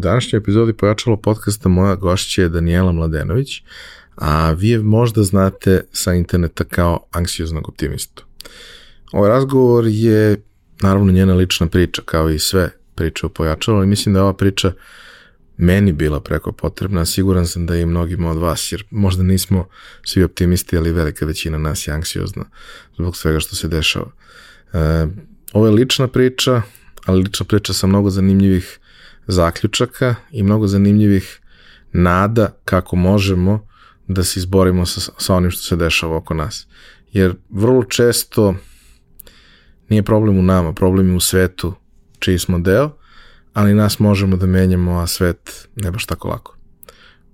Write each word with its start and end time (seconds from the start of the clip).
U 0.00 0.02
današnjoj 0.02 0.38
epizodi 0.38 0.72
pojačalo 0.72 1.16
podcasta 1.16 1.68
moja 1.68 1.94
gošća 1.94 2.42
je 2.42 2.48
Danijela 2.48 2.92
Mladenović, 2.92 3.62
a 4.16 4.52
vi 4.52 4.68
je 4.68 4.78
možda 4.78 5.22
znate 5.22 5.84
sa 5.92 6.14
interneta 6.14 6.64
kao 6.64 7.06
anksioznog 7.12 7.68
optimistu. 7.68 8.24
Ovaj 9.12 9.28
razgovor 9.28 9.84
je 9.86 10.42
naravno 10.82 11.12
njena 11.12 11.34
lična 11.34 11.66
priča, 11.66 12.02
kao 12.04 12.30
i 12.30 12.38
sve 12.38 12.70
priče 12.94 13.26
o 13.26 13.28
pojačalu, 13.28 13.76
ali 13.76 13.86
mislim 13.86 14.12
da 14.12 14.18
je 14.18 14.22
ova 14.22 14.34
priča 14.34 14.72
meni 15.56 15.92
bila 15.92 16.20
preko 16.20 16.52
potrebna, 16.52 17.04
siguran 17.04 17.46
sam 17.46 17.66
da 17.66 17.76
i 17.76 17.86
mnogima 17.86 18.30
od 18.30 18.38
vas, 18.38 18.72
jer 18.72 18.84
možda 18.90 19.22
nismo 19.22 19.68
svi 20.04 20.22
optimisti, 20.22 20.76
ali 20.76 20.92
velika 20.92 21.26
većina 21.26 21.58
nas 21.58 21.88
je 21.88 21.94
anksiozna 21.94 22.44
zbog 22.98 23.16
svega 23.16 23.40
što 23.40 23.56
se 23.56 23.68
dešava. 23.68 24.10
E, 24.72 25.06
ovo 25.52 25.66
je 25.66 25.72
lična 25.72 26.08
priča, 26.08 26.62
ali 27.06 27.22
lična 27.22 27.46
priča 27.46 27.72
sa 27.72 27.86
mnogo 27.86 28.10
zanimljivih 28.10 28.79
zaključaka 29.30 30.14
i 30.30 30.42
mnogo 30.42 30.66
zanimljivih 30.66 31.40
nada 31.92 32.56
kako 32.64 32.96
možemo 32.96 33.66
da 34.08 34.24
se 34.24 34.40
izborimo 34.40 34.86
sa, 34.86 35.12
sa 35.18 35.34
onim 35.34 35.50
što 35.50 35.62
se 35.62 35.76
dešava 35.76 36.16
oko 36.16 36.34
nas. 36.34 36.66
Jer 37.12 37.34
vrlo 37.50 37.84
često 37.84 38.54
nije 39.88 40.02
problem 40.02 40.38
u 40.38 40.42
nama, 40.42 40.72
problem 40.72 41.10
je 41.10 41.16
u 41.16 41.20
svetu 41.20 41.74
čiji 42.18 42.38
smo 42.38 42.58
deo, 42.58 42.90
ali 43.52 43.74
nas 43.74 43.98
možemo 43.98 44.36
da 44.36 44.46
menjamo, 44.46 44.98
a 44.98 45.06
svet 45.06 45.68
ne 45.76 45.90
baš 45.90 46.06
tako 46.06 46.28
lako. 46.28 46.56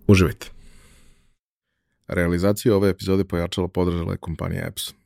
Uživajte. 0.06 0.46
Realizaciju 2.08 2.74
ove 2.74 2.88
epizode 2.88 3.24
pojačala 3.24 3.68
podržala 3.68 4.12
je 4.12 4.18
kompanija 4.18 4.66
Epson. 4.66 5.05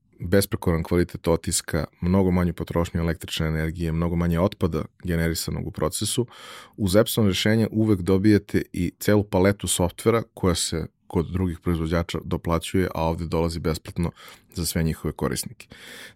besprekoran 0.21 0.83
kvalitet 0.83 1.27
otiska, 1.27 1.85
mnogo 2.01 2.31
manju 2.31 2.53
potrošnju 2.53 2.99
električne 2.99 3.47
energije, 3.47 3.91
mnogo 3.91 4.15
manje 4.15 4.39
otpada 4.39 4.85
generisanog 5.03 5.67
u 5.67 5.71
procesu, 5.71 6.27
uz 6.77 6.95
Epson 6.95 7.27
rešenja 7.27 7.67
uvek 7.71 8.01
dobijete 8.01 8.61
i 8.73 8.91
celu 8.99 9.23
paletu 9.23 9.67
softvera 9.67 10.23
koja 10.33 10.55
se 10.55 10.85
kod 11.07 11.31
drugih 11.31 11.59
proizvođača 11.59 12.19
doplaćuje, 12.23 12.87
a 12.95 13.03
ovde 13.03 13.25
dolazi 13.25 13.59
besplatno 13.59 14.11
za 14.53 14.65
sve 14.65 14.83
njihove 14.83 15.11
korisnike. 15.11 15.67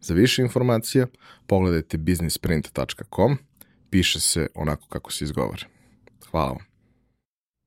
Za 0.02 0.14
više 0.14 0.42
informacija 0.42 1.08
pogledajte 1.48 1.98
businessprint.com, 1.98 3.38
piše 3.90 4.20
se 4.20 4.48
onako 4.54 4.88
kako 4.88 5.12
se 5.12 5.26
izgovara. 5.26 5.68
Hvala 6.32 6.48
vam. 6.52 6.75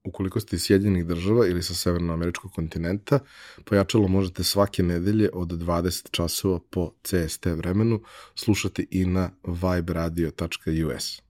Ukoliko 0.09 0.41
ste 0.41 0.56
iz 0.56 0.62
Sjedinjenih 0.62 1.06
država 1.06 1.47
ili 1.47 1.62
sa 1.62 1.75
severnoameričkog 1.75 2.53
kontinenta, 2.53 3.19
pojačalo 3.64 4.09
možete 4.09 4.45
svake 4.45 4.83
nedelje 4.83 5.31
od 5.33 5.48
20 5.48 6.11
časova 6.11 6.61
po 6.70 6.92
CST 7.03 7.47
vremenu 7.47 8.01
slušati 8.34 8.86
i 8.91 9.06
na 9.06 9.31
viberadio.us. 9.45 11.23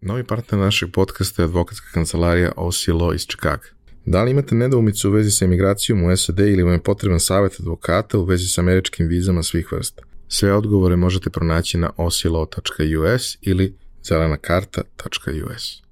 Novi 0.00 0.24
partner 0.24 0.60
našeg 0.60 0.92
podcasta 0.92 1.42
je 1.42 1.44
advokatska 1.44 1.86
kancelarija 1.94 2.52
OC 2.56 2.88
Law 2.88 3.14
iz 3.14 3.26
Čikaga. 3.26 3.68
Da 4.04 4.22
li 4.22 4.30
imate 4.30 4.54
nedoumicu 4.54 5.08
u 5.08 5.12
vezi 5.12 5.30
sa 5.30 5.44
emigracijom 5.44 6.04
u 6.04 6.16
SAD 6.16 6.38
ili 6.38 6.62
vam 6.62 6.72
je 6.72 6.82
potreban 6.82 7.20
savjet 7.20 7.60
advokata 7.60 8.18
u 8.18 8.24
vezi 8.24 8.48
sa 8.48 8.60
američkim 8.60 9.06
vizama 9.06 9.42
svih 9.42 9.72
vrsta? 9.72 10.02
Sve 10.28 10.54
odgovore 10.54 10.96
možete 10.96 11.30
pronaći 11.30 11.78
na 11.78 11.90
oclaw.us 11.96 13.38
ili 13.40 13.76
zelanakarta.us. 14.04 15.89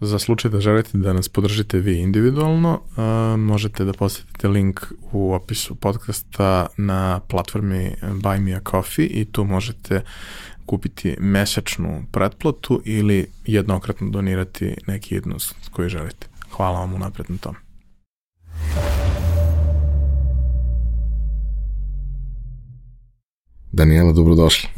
Za 0.00 0.18
slučaj 0.18 0.50
da 0.50 0.60
želite 0.60 0.98
da 0.98 1.12
nas 1.12 1.28
podržite 1.28 1.78
vi 1.78 1.98
individualno, 1.98 2.80
uh, 2.80 3.40
možete 3.40 3.84
da 3.84 3.92
posetite 3.92 4.48
link 4.48 4.80
u 5.12 5.32
opisu 5.32 5.74
podcasta 5.74 6.66
na 6.76 7.20
platformi 7.20 7.94
Buy 8.02 8.40
Me 8.40 8.54
a 8.54 8.60
Coffee 8.70 9.06
i 9.06 9.24
tu 9.24 9.44
možete 9.44 10.02
kupiti 10.66 11.16
mesečnu 11.20 12.02
pretplatu 12.12 12.82
ili 12.84 13.26
jednokratno 13.46 14.10
donirati 14.10 14.74
neki 14.86 15.14
jednost 15.14 15.54
koji 15.70 15.88
želite. 15.88 16.26
Hvala 16.56 16.80
vam 16.80 16.94
unapred 16.94 17.30
na 17.30 17.36
tom. 17.36 17.54
Daniela, 23.72 24.12
dobrodošla. 24.12 24.70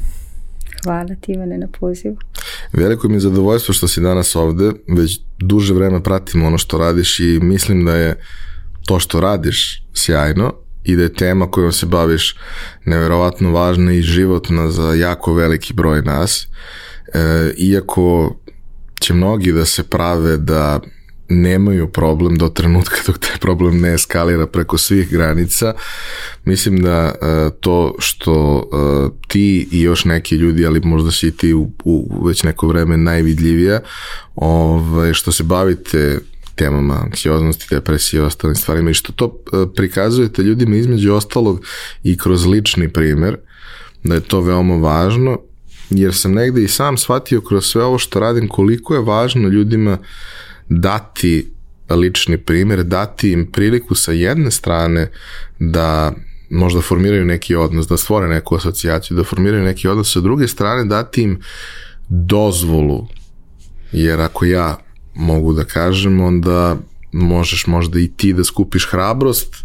Hvala 0.84 1.14
ti 1.20 1.32
Ivane 1.32 1.58
na 1.58 1.68
pozivu. 1.80 2.16
Veliko 2.72 3.08
mi 3.08 3.14
je 3.14 3.20
zadovoljstvo 3.20 3.74
što 3.74 3.88
si 3.88 4.00
danas 4.00 4.36
ovde, 4.36 4.72
već 4.88 5.20
duže 5.38 5.74
vreme 5.74 6.02
pratim 6.02 6.44
ono 6.44 6.58
što 6.58 6.78
radiš 6.78 7.20
i 7.20 7.38
mislim 7.42 7.84
da 7.84 7.96
je 7.96 8.20
to 8.86 9.00
što 9.00 9.20
radiš 9.20 9.86
sjajno 9.94 10.54
i 10.84 10.96
da 10.96 11.02
je 11.02 11.14
tema 11.14 11.50
kojom 11.50 11.72
se 11.72 11.86
baviš 11.86 12.36
neverovatno 12.84 13.50
važna 13.50 13.92
i 13.92 14.02
životna 14.02 14.70
za 14.70 14.94
jako 14.94 15.34
veliki 15.34 15.74
broj 15.74 16.02
nas. 16.02 16.46
E, 17.14 17.52
iako 17.56 18.36
će 19.00 19.14
mnogi 19.14 19.52
da 19.52 19.64
se 19.64 19.82
prave 19.82 20.36
da 20.36 20.80
nemaju 21.30 21.88
problem 21.88 22.36
do 22.38 22.48
trenutka 22.48 22.96
dok 23.06 23.18
taj 23.18 23.38
problem 23.40 23.80
ne 23.80 23.94
eskalira 23.94 24.46
preko 24.46 24.78
svih 24.78 25.10
granica. 25.10 25.74
Mislim 26.44 26.82
da 26.82 27.14
uh, 27.14 27.52
to 27.60 27.94
što 27.98 28.56
uh, 28.56 29.12
ti 29.28 29.68
i 29.70 29.80
još 29.80 30.04
neki 30.04 30.36
ljudi, 30.36 30.66
ali 30.66 30.80
možda 30.80 31.10
si 31.10 31.36
ti 31.36 31.54
u, 31.54 31.70
u 31.84 32.26
već 32.26 32.42
neko 32.42 32.68
vreme 32.68 32.96
najvidljivija, 32.96 33.80
ovaj, 34.34 35.12
što 35.12 35.32
se 35.32 35.42
bavite 35.42 36.18
temama 36.54 36.94
anksioznosti, 36.94 37.66
depresije 37.70 38.20
i 38.20 38.24
ostalim 38.24 38.56
stvarima 38.56 38.90
i 38.90 38.94
što 38.94 39.12
to 39.12 39.26
uh, 39.26 39.68
prikazujete 39.76 40.42
ljudima 40.42 40.76
između 40.76 41.14
ostalog 41.14 41.64
i 42.02 42.18
kroz 42.18 42.46
lični 42.46 42.88
primer, 42.88 43.36
da 44.04 44.14
je 44.14 44.20
to 44.20 44.40
veoma 44.40 44.76
važno, 44.76 45.38
jer 45.90 46.14
sam 46.14 46.32
negde 46.32 46.62
i 46.62 46.68
sam 46.68 46.98
shvatio 46.98 47.40
kroz 47.40 47.64
sve 47.66 47.84
ovo 47.84 47.98
što 47.98 48.20
radim 48.20 48.48
koliko 48.48 48.94
je 48.94 49.00
važno 49.00 49.48
ljudima 49.48 49.92
uh, 49.92 50.06
dati 50.70 51.52
lični 51.90 52.38
primjer, 52.38 52.84
dati 52.84 53.32
im 53.32 53.52
priliku 53.52 53.94
sa 53.94 54.12
jedne 54.12 54.50
strane 54.50 55.10
da 55.58 56.12
možda 56.50 56.80
formiraju 56.80 57.24
neki 57.24 57.54
odnos, 57.54 57.86
da 57.86 57.96
stvore 57.96 58.28
neku 58.28 58.56
asocijaciju, 58.56 59.16
da 59.16 59.24
formiraju 59.24 59.64
neki 59.64 59.88
odnos, 59.88 60.12
sa 60.12 60.20
druge 60.20 60.48
strane 60.48 60.84
dati 60.84 61.22
im 61.22 61.40
dozvolu, 62.08 63.06
jer 63.92 64.20
ako 64.20 64.44
ja 64.44 64.78
mogu 65.14 65.52
da 65.52 65.64
kažem, 65.64 66.20
onda 66.20 66.76
možeš 67.12 67.66
možda 67.66 68.00
i 68.00 68.08
ti 68.08 68.32
da 68.32 68.44
skupiš 68.44 68.88
hrabrost, 68.90 69.56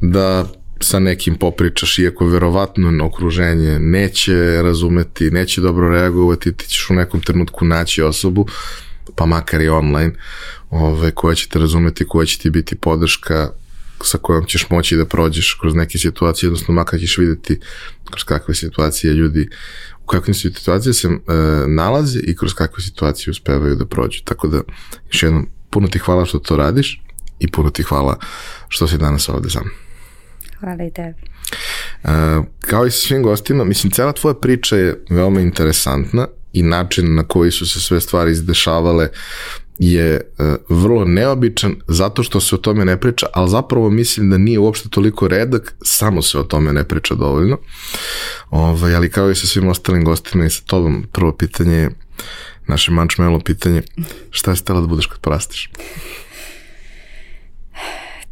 da 0.00 0.46
sa 0.80 0.98
nekim 0.98 1.34
popričaš, 1.34 1.98
iako 1.98 2.26
verovatno 2.26 3.06
okruženje 3.06 3.78
neće 3.78 4.62
razumeti, 4.62 5.30
neće 5.30 5.60
dobro 5.60 5.88
reagovati, 5.88 6.56
ti 6.56 6.68
ćeš 6.68 6.90
u 6.90 6.94
nekom 6.94 7.20
trenutku 7.20 7.64
naći 7.64 8.02
osobu 8.02 8.46
pa 9.16 9.26
makar 9.26 9.60
i 9.60 9.68
online, 9.68 10.12
ove, 10.70 11.10
koja 11.10 11.34
će 11.34 11.48
te 11.48 11.58
razumeti, 11.58 12.06
koja 12.08 12.26
će 12.26 12.38
ti 12.38 12.50
biti 12.50 12.76
podrška 12.76 13.50
sa 14.02 14.18
kojom 14.18 14.44
ćeš 14.44 14.70
moći 14.70 14.96
da 14.96 15.04
prođeš 15.04 15.58
kroz 15.60 15.74
neke 15.74 15.98
situacije, 15.98 16.48
odnosno 16.48 16.74
makar 16.74 17.00
ćeš 17.00 17.18
videti 17.18 17.60
kroz 18.10 18.24
kakve 18.24 18.54
situacije 18.54 19.12
ljudi 19.12 19.48
u 20.04 20.06
kakvim 20.06 20.34
situacije 20.34 20.94
se 20.94 21.08
e, 21.08 21.12
nalaze 21.66 22.20
i 22.20 22.36
kroz 22.36 22.54
kakve 22.54 22.82
situacije 22.82 23.30
uspevaju 23.30 23.76
da 23.76 23.86
prođu. 23.86 24.24
Tako 24.24 24.48
da, 24.48 24.60
još 25.06 25.22
jednom, 25.22 25.48
puno 25.70 25.88
ti 25.88 25.98
hvala 25.98 26.24
što 26.24 26.38
to 26.38 26.56
radiš 26.56 27.02
i 27.38 27.50
puno 27.50 27.70
ti 27.70 27.82
hvala 27.82 28.18
što 28.68 28.88
si 28.88 28.98
danas 28.98 29.28
ovde 29.28 29.50
sam. 29.50 29.70
Hvala 30.60 30.84
i 30.84 30.92
tebi. 30.92 31.14
E, 32.04 32.08
kao 32.60 32.86
i 32.86 32.90
sa 32.90 33.06
svim 33.06 33.22
gostima, 33.22 33.64
mislim, 33.64 33.90
cela 33.90 34.12
tvoja 34.12 34.34
priča 34.34 34.76
je 34.76 35.04
veoma 35.10 35.40
interesantna 35.40 36.26
i 36.54 36.62
način 36.62 37.14
na 37.14 37.24
koji 37.24 37.50
su 37.50 37.66
se 37.66 37.80
sve 37.80 38.00
stvari 38.00 38.30
izdešavale 38.30 39.08
je 39.78 40.20
uh, 40.38 40.54
vrlo 40.68 41.04
neobičan 41.04 41.76
zato 41.88 42.22
što 42.22 42.40
se 42.40 42.54
o 42.54 42.58
tome 42.58 42.84
ne 42.84 43.00
priča, 43.00 43.26
ali 43.32 43.50
zapravo 43.50 43.90
mislim 43.90 44.30
da 44.30 44.38
nije 44.38 44.58
uopšte 44.58 44.88
toliko 44.88 45.28
redak, 45.28 45.74
samo 45.82 46.22
se 46.22 46.38
o 46.38 46.42
tome 46.42 46.72
ne 46.72 46.84
priča 46.84 47.14
dovoljno. 47.14 47.58
Ovaj, 48.50 48.94
ali 48.94 49.10
kao 49.10 49.30
i 49.30 49.34
sa 49.34 49.46
svim 49.46 49.68
ostalim 49.68 50.04
gostima 50.04 50.44
i 50.44 50.50
sa 50.50 50.62
tobom, 50.66 51.06
prvo 51.12 51.32
pitanje 51.32 51.76
je 51.76 51.90
naše 52.66 52.92
mančmelo 52.92 53.40
pitanje, 53.40 53.82
šta 54.30 54.50
je 54.50 54.56
stela 54.56 54.80
da 54.80 54.86
budeš 54.86 55.06
kad 55.06 55.18
porastiš? 55.18 55.70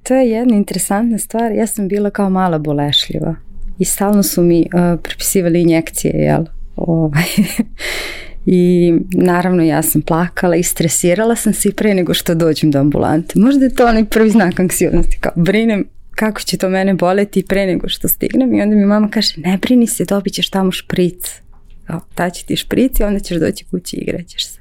To 0.02 0.14
je 0.14 0.30
jedna 0.30 0.56
interesantna 0.56 1.18
stvar. 1.18 1.52
Ja 1.52 1.66
sam 1.66 1.88
bila 1.88 2.10
kao 2.10 2.30
mala 2.30 2.58
bolešljiva 2.58 3.34
i 3.78 3.84
stalno 3.84 4.22
su 4.22 4.42
mi 4.42 4.60
uh, 4.60 5.00
prepisivali 5.02 5.60
injekcije, 5.60 6.12
jel? 6.14 6.44
Ovaj. 6.76 7.24
I 8.46 8.92
naravno 9.12 9.62
ja 9.62 9.82
sam 9.82 10.02
plakala 10.02 10.56
i 10.56 10.62
stresirala 10.62 11.36
sam 11.36 11.52
se 11.52 11.68
i 11.68 11.72
pre 11.72 11.94
nego 11.94 12.14
što 12.14 12.34
dođem 12.34 12.70
do 12.70 12.78
ambulante. 12.78 13.38
Možda 13.38 13.64
je 13.64 13.74
to 13.74 13.86
onaj 13.86 14.04
prvi 14.04 14.30
znak 14.30 14.60
anksioznosti, 14.60 15.18
kao 15.20 15.32
brinem 15.36 15.84
kako 16.14 16.40
će 16.40 16.56
to 16.56 16.68
mene 16.68 16.94
boleti 16.94 17.44
pre 17.48 17.66
nego 17.66 17.88
što 17.88 18.08
stignem 18.08 18.54
i 18.54 18.62
onda 18.62 18.76
mi 18.76 18.84
mama 18.84 19.08
kaže 19.10 19.34
ne 19.36 19.58
brini 19.58 19.86
se, 19.86 20.04
dobit 20.04 20.32
ćeš 20.32 20.50
tamo 20.50 20.72
špric. 20.72 21.40
Kao, 21.84 22.00
ta 22.14 22.30
će 22.30 22.46
ti 22.46 22.56
špric 22.56 23.00
i 23.00 23.02
onda 23.02 23.20
ćeš 23.20 23.36
doći 23.36 23.64
kući 23.64 23.96
i 23.96 24.00
igraćeš 24.00 24.48
se. 24.48 24.58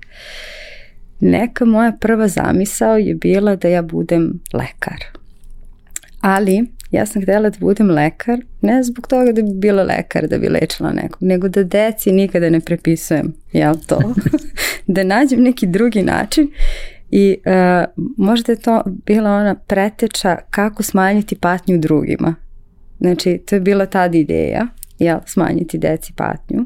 Neka 1.19 1.65
moja 1.65 1.91
prva 1.91 2.27
zamisao 2.27 2.97
je 2.97 3.15
bila 3.15 3.55
da 3.55 3.67
ja 3.67 3.81
budem 3.81 4.39
lekar. 4.53 5.03
Ali 6.21 6.65
ja 6.91 7.05
sam 7.05 7.21
htjela 7.21 7.49
da 7.49 7.57
budem 7.59 7.89
lekar, 7.89 8.39
ne 8.61 8.83
zbog 8.83 9.07
toga 9.07 9.31
da 9.31 9.41
bi 9.41 9.51
bila 9.53 9.83
lekar, 9.83 10.27
da 10.27 10.37
bi 10.37 10.49
lečila 10.49 10.91
nekog, 10.91 11.23
nego 11.23 11.47
da 11.47 11.63
deci 11.63 12.11
nikada 12.11 12.49
ne 12.49 12.59
prepisujem, 12.59 13.33
jel 13.51 13.75
to? 13.87 14.13
da 14.87 15.03
nađem 15.03 15.41
neki 15.41 15.67
drugi 15.67 16.01
način 16.01 16.51
i 17.11 17.37
uh, 17.45 18.03
možda 18.17 18.51
je 18.51 18.59
to 18.59 18.83
bila 19.05 19.31
ona 19.31 19.55
preteča 19.55 20.37
kako 20.49 20.83
smanjiti 20.83 21.35
patnju 21.35 21.77
drugima. 21.77 22.35
Znači, 22.99 23.41
to 23.49 23.55
je 23.55 23.59
bila 23.59 23.85
tad 23.85 24.15
ideja, 24.15 24.67
jel, 24.99 25.19
smanjiti 25.25 25.77
deci 25.77 26.13
patnju. 26.15 26.65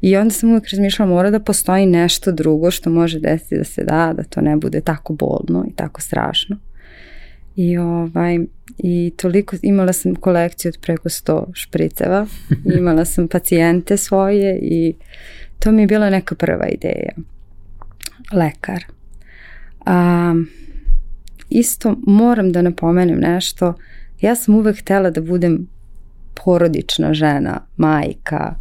I 0.00 0.16
onda 0.16 0.30
sam 0.30 0.50
uvijek 0.50 0.68
razmišljala, 0.70 1.10
mora 1.10 1.30
da 1.30 1.40
postoji 1.40 1.86
nešto 1.86 2.32
drugo 2.32 2.70
što 2.70 2.90
može 2.90 3.20
desiti 3.20 3.56
da 3.58 3.64
se 3.64 3.84
da, 3.84 4.12
da 4.16 4.22
to 4.22 4.40
ne 4.40 4.56
bude 4.56 4.80
tako 4.80 5.12
bolno 5.12 5.64
i 5.68 5.74
tako 5.74 6.00
strašno. 6.00 6.56
I, 7.56 7.78
ovaj, 7.78 8.38
I 8.78 9.12
toliko, 9.16 9.56
imala 9.62 9.92
sam 9.92 10.14
kolekciju 10.14 10.68
od 10.68 10.78
preko 10.82 11.08
100 11.08 11.44
špriceva, 11.54 12.26
imala 12.78 13.04
sam 13.04 13.28
pacijente 13.28 13.96
svoje 13.96 14.58
i 14.62 14.94
to 15.58 15.72
mi 15.72 15.82
je 15.82 15.86
bila 15.86 16.10
neka 16.10 16.34
prva 16.34 16.66
ideja. 16.68 17.12
Lekar. 18.32 18.84
A, 19.86 20.34
isto 21.50 21.96
moram 22.06 22.52
da 22.52 22.62
napomenem 22.62 23.18
nešto, 23.20 23.74
ja 24.20 24.34
sam 24.34 24.54
uvek 24.54 24.80
htela 24.80 25.10
da 25.10 25.20
budem 25.20 25.68
porodična 26.44 27.14
žena, 27.14 27.66
majka. 27.76 28.54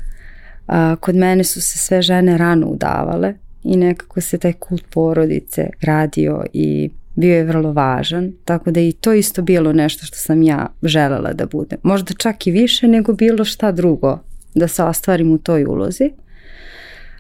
A, 0.68 0.95
kod 0.95 1.15
mene 1.15 1.44
su 1.44 1.62
se 1.62 1.77
sve 1.77 2.01
žene 2.01 2.38
rano 2.38 2.68
udavale 2.68 3.33
i 3.63 3.77
nekako 3.77 4.21
se 4.21 4.38
taj 4.38 4.53
kult 4.53 4.86
porodice 4.89 5.69
gradio 5.81 6.45
i 6.53 6.89
bio 7.15 7.35
je 7.35 7.44
vrlo 7.44 7.73
važan, 7.73 8.31
tako 8.45 8.71
da 8.71 8.79
i 8.79 8.91
to 8.91 9.13
isto 9.13 9.41
bilo 9.41 9.73
nešto 9.73 10.06
što 10.06 10.17
sam 10.17 10.41
ja 10.41 10.67
želela 10.83 11.33
da 11.33 11.45
budem. 11.45 11.79
Možda 11.83 12.13
čak 12.13 12.47
i 12.47 12.51
više 12.51 12.88
nego 12.88 13.13
bilo 13.13 13.45
šta 13.45 13.71
drugo 13.71 14.19
da 14.56 14.67
se 14.67 14.83
ostvarim 14.83 15.31
u 15.31 15.38
toj 15.38 15.65
ulozi. 15.65 16.12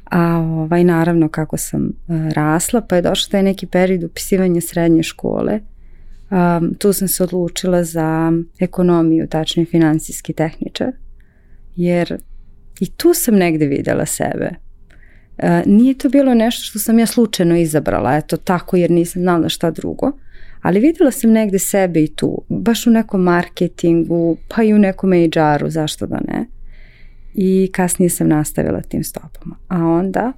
A 0.05 0.37
ovaj, 0.37 0.83
naravno 0.83 1.29
kako 1.29 1.57
sam 1.57 1.83
uh, 1.83 2.31
rasla, 2.33 2.81
pa 2.81 2.95
je 2.95 3.01
došao 3.01 3.31
taj 3.31 3.43
neki 3.43 3.67
period 3.67 4.03
upisivanja 4.03 4.61
srednje 4.61 5.03
škole. 5.03 5.59
Um, 6.29 6.73
tu 6.77 6.93
sam 6.93 7.07
se 7.07 7.23
odlučila 7.23 7.83
za 7.83 8.31
ekonomiju, 8.59 9.27
tačnije 9.27 9.65
finansijski 9.65 10.33
tehničar, 10.33 10.91
jer 11.75 12.17
i 12.79 12.91
tu 12.91 13.13
sam 13.13 13.35
negde 13.35 13.65
videla 13.65 14.05
sebe 14.05 14.64
E, 15.37 15.63
nije 15.65 15.97
to 15.97 16.09
bilo 16.09 16.33
nešto 16.33 16.63
što 16.63 16.79
sam 16.79 16.99
ja 16.99 17.05
slučajno 17.05 17.57
izabrala, 17.57 18.15
eto 18.15 18.37
tako 18.37 18.77
jer 18.77 18.91
nisam 18.91 19.21
znala 19.21 19.49
šta 19.49 19.71
drugo, 19.71 20.11
ali 20.61 20.79
videla 20.79 21.11
sam 21.11 21.31
negde 21.31 21.59
sebe 21.59 22.03
i 22.03 22.15
tu, 22.15 22.41
baš 22.49 22.87
u 22.87 22.89
nekom 22.89 23.23
marketingu, 23.23 24.37
pa 24.47 24.63
i 24.63 24.73
u 24.73 24.79
nekom 24.79 25.11
HR-u, 25.11 25.69
zašto 25.69 26.07
da 26.07 26.19
ne. 26.27 26.45
I 27.33 27.69
kasnije 27.73 28.09
sam 28.09 28.27
nastavila 28.27 28.81
tim 28.81 29.03
stopama. 29.03 29.55
A 29.67 29.83
onda 29.83 30.33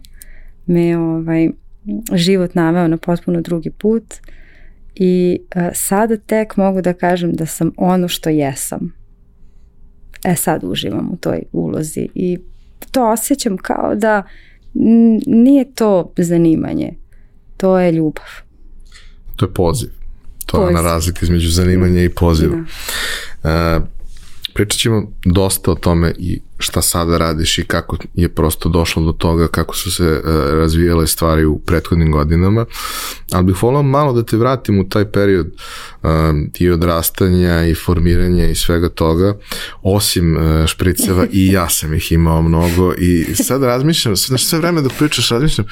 me 0.65 0.97
ovaj, 0.97 1.49
život 2.13 2.55
naveo 2.55 2.87
na 2.87 2.97
potpuno 2.97 3.41
drugi 3.41 3.71
put 3.71 4.13
i 4.95 5.39
uh, 5.55 5.61
sada 5.73 6.17
tek 6.17 6.57
mogu 6.57 6.81
da 6.81 6.93
kažem 6.93 7.33
da 7.33 7.45
sam 7.45 7.71
ono 7.77 8.07
što 8.07 8.29
jesam. 8.29 8.93
E 10.25 10.35
sad 10.35 10.63
uživam 10.63 11.09
u 11.13 11.17
toj 11.17 11.43
ulozi 11.51 12.07
i 12.15 12.37
to 12.91 13.11
osjećam 13.11 13.57
kao 13.57 13.95
da 13.95 14.23
nije 15.25 15.73
to 15.73 16.13
zanimanje, 16.17 16.93
to 17.57 17.79
je 17.79 17.91
ljubav. 17.91 18.25
To 19.35 19.45
je 19.45 19.53
poziv. 19.53 19.89
To 20.45 20.57
poziv. 20.57 20.63
je 20.63 20.79
ona 20.79 20.89
razlika 20.89 21.19
između 21.23 21.49
zanimanja 21.49 22.03
i 22.03 22.09
poziva. 22.09 22.57
Da. 23.43 23.77
Uh, 23.77 23.96
pričat 24.57 24.79
ćemo 24.79 25.11
dosta 25.25 25.71
o 25.71 25.75
tome 25.75 26.13
i 26.17 26.41
šta 26.57 26.81
sada 26.81 27.17
radiš 27.17 27.57
i 27.57 27.65
kako 27.65 27.97
je 28.13 28.29
prosto 28.29 28.69
došlo 28.69 29.03
do 29.03 29.11
toga, 29.11 29.47
kako 29.47 29.75
su 29.75 29.91
se 29.91 30.03
uh, 30.03 30.19
razvijale 30.53 31.07
stvari 31.07 31.45
u 31.45 31.59
prethodnim 31.59 32.11
godinama, 32.11 32.65
ali 33.31 33.45
bih 33.45 33.63
volao 33.63 33.83
malo 33.83 34.13
da 34.13 34.23
te 34.23 34.37
vratim 34.37 34.79
u 34.79 34.89
taj 34.89 35.11
period 35.11 35.47
uh, 35.47 36.09
i 36.59 36.69
odrastanja 36.69 37.65
i 37.65 37.75
formiranja 37.75 38.49
i 38.49 38.55
svega 38.55 38.89
toga, 38.89 39.37
osim 39.81 40.37
uh, 40.37 40.65
špriceva 40.67 41.25
i 41.31 41.51
ja 41.51 41.69
sam 41.69 41.93
ih 41.93 42.11
imao 42.11 42.41
mnogo 42.41 42.93
i 42.97 43.35
sad 43.35 43.63
razmišljam, 43.63 44.15
sve, 44.15 44.37
sve 44.37 44.59
vreme 44.59 44.81
da 44.81 44.89
pričaš 44.89 45.29
razmišljam, 45.29 45.67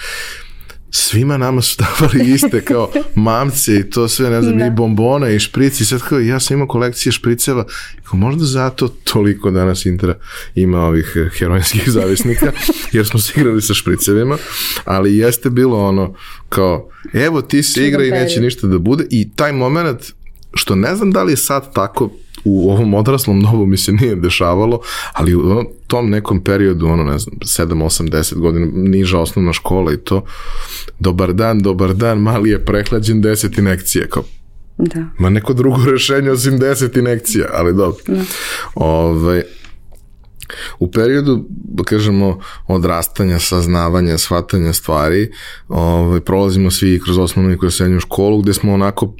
svima 0.95 1.37
nama 1.37 1.61
su 1.61 1.77
davali 1.83 2.33
iste 2.33 2.61
kao 2.61 2.91
mamce 3.15 3.75
i 3.75 3.89
to 3.89 4.07
sve, 4.07 4.29
ne 4.29 4.41
znam, 4.41 4.57
da. 4.57 4.65
i 4.65 4.69
bombone 4.69 5.35
i 5.35 5.39
šprici 5.39 5.83
i 5.83 5.85
sad 5.85 6.01
kao 6.01 6.19
ja 6.19 6.39
sam 6.39 6.55
imao 6.55 6.67
kolekcije 6.67 7.11
špriceva 7.11 7.65
kao 8.03 8.19
možda 8.19 8.45
zato 8.45 8.87
toliko 8.87 9.51
danas 9.51 9.85
Intra 9.85 10.15
ima 10.55 10.81
ovih 10.81 11.13
eh, 11.15 11.29
heroinskih 11.39 11.91
zavisnika 11.97 12.51
jer 12.91 13.07
smo 13.07 13.19
se 13.19 13.33
igrali 13.37 13.61
sa 13.61 13.73
špricevima 13.73 14.37
ali 14.85 15.17
jeste 15.17 15.49
bilo 15.49 15.87
ono 15.87 16.15
kao 16.49 16.89
evo 17.13 17.41
ti 17.41 17.63
se 17.63 17.87
igra 17.87 18.03
i 18.03 18.11
neće 18.11 18.41
ništa 18.41 18.67
da 18.67 18.79
bude. 18.79 19.05
I 19.09 19.29
taj 19.35 19.51
moment 19.51 19.99
što 20.53 20.75
ne 20.75 20.95
znam 20.95 21.11
da 21.11 21.23
li 21.23 21.31
je 21.31 21.37
sad 21.37 21.73
tako 21.73 22.11
u 22.45 22.71
ovom 22.71 22.93
odraslom 22.93 23.41
dobu 23.41 23.65
mi 23.65 23.77
se 23.77 23.91
nije 23.91 24.15
dešavalo, 24.15 24.79
ali 25.13 25.35
u 25.35 25.63
tom 25.87 26.09
nekom 26.09 26.43
periodu, 26.43 26.87
ono 26.87 27.03
ne 27.03 27.19
znam, 27.19 27.35
7, 27.39 27.83
8, 27.83 28.09
10 28.09 28.35
godina, 28.35 28.67
niža 28.73 29.19
osnovna 29.19 29.53
škola 29.53 29.93
i 29.93 29.97
to, 29.97 30.25
dobar 30.99 31.33
dan, 31.33 31.59
dobar 31.59 31.93
dan, 31.93 32.19
mali 32.19 32.49
je 32.49 32.65
prehlađen 32.65 33.23
10 33.23 33.59
inekcije, 33.59 34.09
kao 34.09 34.23
Da. 34.77 35.05
Ma 35.19 35.29
neko 35.29 35.53
drugo 35.53 35.85
rešenje 35.91 36.31
osim 36.31 36.59
10 36.59 36.99
inekcija, 36.99 37.45
ali 37.53 37.73
dobro. 37.73 38.03
Da. 38.07 38.21
Ove, 38.75 39.11
ovaj, 39.11 39.43
U 40.79 40.91
periodu, 40.91 41.45
da 41.49 41.83
kažemo, 41.83 42.39
odrastanja, 42.67 43.39
saznavanja, 43.39 44.17
shvatanja 44.17 44.73
stvari, 44.73 45.31
ovaj, 45.67 46.19
prolazimo 46.19 46.71
svi 46.71 46.99
kroz 47.03 47.17
osnovnu 47.17 47.51
i 47.51 47.57
kroz 47.57 47.75
srednju 47.75 47.99
školu, 47.99 48.41
gde 48.41 48.53
smo 48.53 48.73
onako 48.73 49.13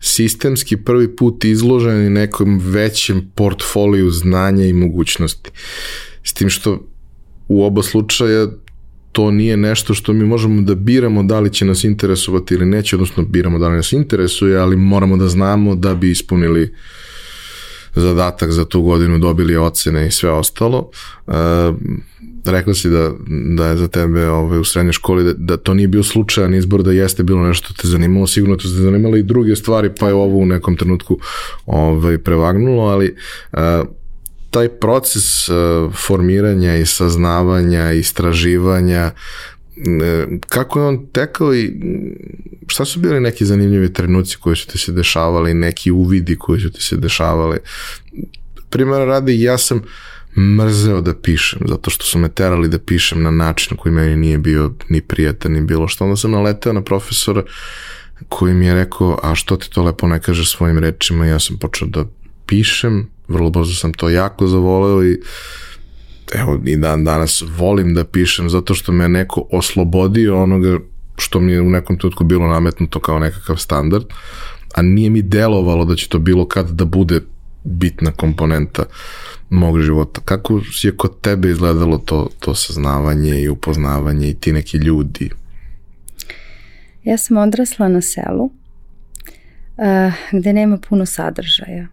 sistemski 0.00 0.76
prvi 0.76 1.16
put 1.16 1.44
izloženi 1.44 2.10
nekom 2.10 2.58
većem 2.58 3.30
portfoliju 3.34 4.10
znanja 4.10 4.64
i 4.64 4.72
mogućnosti. 4.72 5.50
S 6.22 6.32
tim 6.32 6.48
što 6.48 6.86
u 7.48 7.64
oba 7.64 7.82
slučaja 7.82 8.46
to 9.12 9.30
nije 9.30 9.56
nešto 9.56 9.94
što 9.94 10.12
mi 10.12 10.24
možemo 10.24 10.62
da 10.62 10.74
biramo 10.74 11.22
da 11.22 11.40
li 11.40 11.52
će 11.52 11.64
nas 11.64 11.84
interesovati 11.84 12.54
ili 12.54 12.66
neće, 12.66 12.96
odnosno 12.96 13.24
biramo 13.24 13.58
da 13.58 13.68
li 13.68 13.76
nas 13.76 13.92
interesuje, 13.92 14.58
ali 14.58 14.76
moramo 14.76 15.16
da 15.16 15.28
znamo 15.28 15.74
da 15.74 15.94
bi 15.94 16.10
ispunili 16.10 16.74
zadatak 17.94 18.50
za 18.50 18.64
tu 18.64 18.82
godinu, 18.82 19.18
dobili 19.18 19.56
ocene 19.56 20.06
i 20.06 20.10
sve 20.10 20.30
ostalo. 20.30 20.90
Uh, 22.46 22.52
rekla 22.52 22.74
si 22.74 22.90
da, 22.90 23.12
da 23.56 23.66
je 23.66 23.76
za 23.76 23.88
tebe 23.88 24.28
ovaj, 24.28 24.58
u 24.58 24.64
srednjoj 24.64 24.92
školi 24.92 25.24
da, 25.24 25.32
da 25.32 25.56
to 25.56 25.74
nije 25.74 25.88
bio 25.88 26.02
slučajan 26.02 26.54
izbor, 26.54 26.82
da 26.82 26.92
jeste 26.92 27.22
bilo 27.22 27.46
nešto 27.46 27.74
te 27.82 27.88
zanimalo, 27.88 28.26
sigurno 28.26 28.56
te 28.56 28.68
zanimalo 28.68 29.16
i 29.16 29.22
druge 29.22 29.56
stvari, 29.56 29.90
pa 30.00 30.08
je 30.08 30.14
ovo 30.14 30.38
u 30.38 30.46
nekom 30.46 30.76
trenutku 30.76 31.18
ovaj, 31.66 32.18
prevagnulo, 32.18 32.82
ali 32.82 33.16
uh, 33.52 33.58
taj 34.50 34.68
proces 34.68 35.48
uh, 35.48 35.56
formiranja 35.94 36.76
i 36.76 36.86
saznavanja, 36.86 37.92
istraživanja, 37.92 39.10
kako 40.48 40.80
je 40.80 40.86
on 40.86 41.06
tekao 41.12 41.54
i 41.54 41.72
šta 42.66 42.84
su 42.84 43.00
bili 43.00 43.20
neki 43.20 43.44
zanimljivi 43.44 43.92
trenuci 43.92 44.36
koji 44.36 44.56
su 44.56 44.66
ti 44.66 44.78
se 44.78 44.92
dešavali, 44.92 45.54
neki 45.54 45.90
uvidi 45.90 46.36
koji 46.36 46.60
su 46.60 46.70
ti 46.70 46.82
se 46.82 46.96
dešavali. 46.96 47.58
Primjera 48.70 49.04
radi, 49.04 49.42
ja 49.42 49.58
sam 49.58 49.82
mrzeo 50.36 51.00
da 51.00 51.14
pišem, 51.14 51.60
zato 51.68 51.90
što 51.90 52.04
su 52.04 52.18
me 52.18 52.28
terali 52.28 52.68
da 52.68 52.78
pišem 52.78 53.22
na 53.22 53.30
način 53.30 53.76
koji 53.76 53.92
meni 53.92 54.16
nije 54.16 54.38
bio 54.38 54.72
ni 54.88 55.00
prijatan, 55.00 55.52
ni 55.52 55.60
bilo 55.60 55.88
što. 55.88 56.04
Onda 56.04 56.16
sam 56.16 56.30
naleteo 56.30 56.72
na 56.72 56.82
profesora 56.82 57.42
koji 58.28 58.54
mi 58.54 58.66
je 58.66 58.74
rekao, 58.74 59.18
a 59.22 59.34
što 59.34 59.56
ti 59.56 59.70
to 59.70 59.82
lepo 59.82 60.06
ne 60.06 60.20
kažeš 60.20 60.56
svojim 60.56 60.78
rečima, 60.78 61.26
ja 61.26 61.38
sam 61.38 61.58
počeo 61.58 61.88
da 61.88 62.04
pišem, 62.46 63.10
vrlo 63.28 63.50
brzo 63.50 63.74
sam 63.74 63.92
to 63.92 64.08
jako 64.08 64.46
zavoleo 64.46 65.04
i 65.04 65.20
evo 66.34 66.60
i 66.64 66.76
dan 66.76 67.04
danas 67.04 67.44
volim 67.56 67.94
da 67.94 68.04
pišem 68.04 68.50
zato 68.50 68.74
što 68.74 68.92
me 68.92 69.08
neko 69.08 69.48
oslobodio 69.52 70.42
onoga 70.42 70.78
što 71.18 71.40
mi 71.40 71.52
je 71.52 71.60
u 71.60 71.70
nekom 71.70 71.98
trenutku 71.98 72.24
bilo 72.24 72.46
nametnuto 72.46 73.00
kao 73.00 73.18
nekakav 73.18 73.56
standard, 73.56 74.04
a 74.74 74.82
nije 74.82 75.10
mi 75.10 75.22
delovalo 75.22 75.84
da 75.84 75.96
će 75.96 76.08
to 76.08 76.18
bilo 76.18 76.48
kad 76.48 76.70
da 76.70 76.84
bude 76.84 77.20
bitna 77.64 78.12
komponenta 78.12 78.84
mog 79.50 79.80
života. 79.80 80.20
Kako 80.24 80.60
je 80.82 80.96
kod 80.96 81.20
tebe 81.20 81.50
izgledalo 81.50 81.98
to, 81.98 82.28
to 82.40 82.54
saznavanje 82.54 83.40
i 83.40 83.48
upoznavanje 83.48 84.28
i 84.28 84.34
ti 84.34 84.52
neki 84.52 84.76
ljudi? 84.76 85.30
Ja 87.04 87.16
sam 87.16 87.36
odrasla 87.36 87.88
na 87.88 88.00
selu 88.00 88.44
uh, 88.44 90.12
gde 90.32 90.52
nema 90.52 90.78
puno 90.88 91.06
sadržaja. 91.06 91.86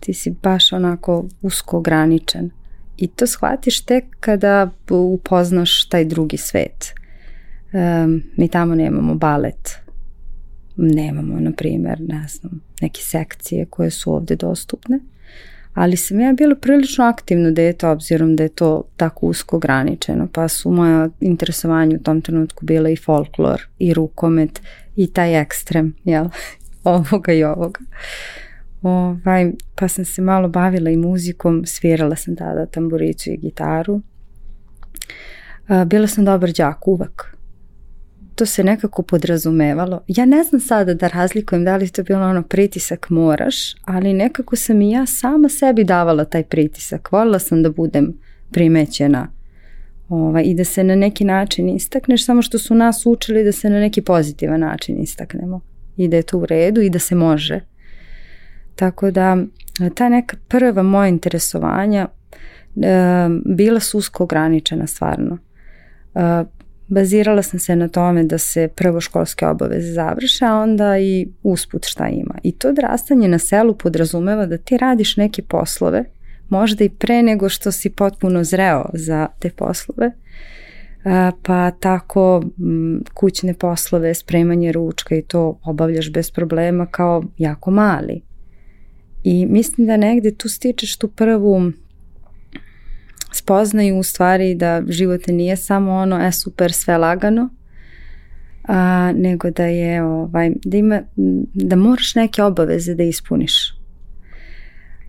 Ti 0.00 0.14
si 0.14 0.34
baš 0.42 0.72
onako 0.72 1.24
usko 1.42 1.78
ograničen. 1.78 2.50
I 2.96 3.06
to 3.06 3.26
shvatiš 3.26 3.84
tek 3.84 4.04
kada 4.20 4.70
upoznaš 4.90 5.88
taj 5.88 6.04
drugi 6.04 6.36
svet. 6.36 6.94
Um, 7.72 8.22
mi 8.36 8.48
tamo 8.48 8.74
nemamo 8.74 9.14
balet, 9.14 9.78
nemamo, 10.76 11.40
na 11.40 11.52
primjer, 11.52 12.00
ne 12.00 12.26
znam, 12.28 12.60
neke 12.80 13.02
sekcije 13.02 13.66
koje 13.66 13.90
su 13.90 14.12
ovde 14.12 14.36
dostupne, 14.36 14.98
ali 15.74 15.96
sam 15.96 16.20
ja 16.20 16.32
bila 16.32 16.54
prilično 16.54 17.04
aktivno 17.04 17.50
dete 17.50 17.86
obzirom 17.86 18.36
da 18.36 18.42
je 18.42 18.48
to 18.48 18.84
tako 18.96 19.26
usko 19.26 19.56
ograničeno, 19.56 20.28
pa 20.32 20.48
su 20.48 20.70
moja 20.70 21.08
interesovanja 21.20 21.96
u 21.96 22.02
tom 22.02 22.20
trenutku 22.20 22.66
bila 22.66 22.90
i 22.90 22.96
folklor, 22.96 23.68
i 23.78 23.94
rukomet, 23.94 24.62
i 24.96 25.12
taj 25.12 25.40
ekstrem, 25.40 25.94
jel, 26.04 26.28
ovoga 26.84 27.32
i 27.32 27.44
ovoga. 27.44 27.80
Ovaj, 28.82 29.52
pa 29.74 29.88
sam 29.88 30.04
se 30.04 30.22
malo 30.22 30.48
bavila 30.48 30.90
i 30.90 30.96
muzikom, 30.96 31.66
svirala 31.66 32.16
sam 32.16 32.36
tada 32.36 32.66
tamburicu 32.66 33.30
i 33.30 33.36
gitaru. 33.36 34.00
Bila 35.86 36.06
sam 36.06 36.24
dobar 36.24 36.52
đak 36.52 36.88
uvek 36.88 37.37
to 38.38 38.46
se 38.46 38.64
nekako 38.64 39.02
podrazumevalo. 39.02 40.00
Ja 40.06 40.24
ne 40.24 40.42
znam 40.42 40.60
sada 40.60 40.94
da 40.94 41.08
razlikujem 41.08 41.64
da 41.64 41.76
li 41.76 41.88
to 41.88 42.02
bilo 42.02 42.28
ono 42.28 42.42
pritisak 42.42 43.10
moraš, 43.10 43.74
ali 43.84 44.12
nekako 44.12 44.56
sam 44.56 44.82
i 44.82 44.90
ja 44.90 45.06
sama 45.06 45.48
sebi 45.48 45.84
davala 45.84 46.24
taj 46.24 46.42
pritisak. 46.42 47.12
Volila 47.12 47.38
sam 47.38 47.62
da 47.62 47.70
budem 47.70 48.18
primećena 48.50 49.28
ovaj, 50.08 50.42
i 50.42 50.54
da 50.54 50.64
se 50.64 50.84
na 50.84 50.94
neki 50.94 51.24
način 51.24 51.68
istakneš, 51.68 52.24
samo 52.24 52.42
što 52.42 52.58
su 52.58 52.74
nas 52.74 53.06
učili 53.06 53.44
da 53.44 53.52
se 53.52 53.70
na 53.70 53.80
neki 53.80 54.02
pozitivan 54.02 54.60
način 54.60 55.02
istaknemo 55.02 55.60
i 55.96 56.08
da 56.08 56.16
je 56.16 56.22
to 56.22 56.38
u 56.38 56.46
redu 56.46 56.80
i 56.80 56.90
da 56.90 56.98
se 56.98 57.14
može. 57.14 57.60
Tako 58.74 59.10
da 59.10 59.36
ta 59.94 60.08
neka 60.08 60.36
prva 60.48 60.82
moja 60.82 61.08
interesovanja 61.08 62.08
e, 62.08 62.08
bila 63.56 63.80
su 63.80 63.98
usko 63.98 64.24
ograničena 64.24 64.86
stvarno. 64.86 65.38
E, 66.14 66.44
bazirala 66.88 67.42
sam 67.42 67.60
se 67.60 67.76
na 67.76 67.88
tome 67.88 68.24
da 68.24 68.38
se 68.38 68.68
prvo 68.74 69.00
školske 69.00 69.46
obaveze 69.46 69.92
završe, 69.92 70.44
a 70.44 70.54
onda 70.54 70.98
i 70.98 71.28
usput 71.42 71.86
šta 71.86 72.08
ima. 72.08 72.34
I 72.42 72.52
to 72.52 72.68
odrastanje 72.68 73.28
na 73.28 73.38
selu 73.38 73.74
podrazumeva 73.74 74.46
da 74.46 74.58
ti 74.58 74.76
radiš 74.76 75.16
neke 75.16 75.42
poslove, 75.42 76.04
možda 76.48 76.84
i 76.84 76.88
pre 76.88 77.22
nego 77.22 77.48
što 77.48 77.72
si 77.72 77.90
potpuno 77.90 78.44
zreo 78.44 78.84
za 78.92 79.26
te 79.38 79.50
poslove, 79.50 80.12
pa 81.42 81.70
tako 81.70 82.42
kućne 83.14 83.54
poslove, 83.54 84.14
spremanje 84.14 84.72
ručka 84.72 85.14
i 85.14 85.22
to 85.22 85.58
obavljaš 85.64 86.12
bez 86.12 86.30
problema 86.30 86.86
kao 86.86 87.22
jako 87.38 87.70
mali. 87.70 88.22
I 89.24 89.46
mislim 89.46 89.86
da 89.86 89.96
negde 89.96 90.34
tu 90.34 90.48
stičeš 90.48 90.96
tu 90.96 91.08
prvu 91.08 91.72
spoznaju 93.32 93.98
u 93.98 94.02
stvari 94.02 94.54
da 94.54 94.82
život 94.88 95.26
nije 95.26 95.56
samo 95.56 95.92
ono, 95.92 96.26
e 96.26 96.32
super, 96.32 96.72
sve 96.72 96.98
lagano, 96.98 97.48
a, 98.68 99.12
nego 99.16 99.50
da 99.50 99.64
je 99.64 100.02
ovaj, 100.02 100.52
da 100.64 100.76
ima, 100.76 101.02
da 101.54 101.76
moraš 101.76 102.14
neke 102.14 102.42
obaveze 102.42 102.94
da 102.94 103.02
ispuniš. 103.02 103.74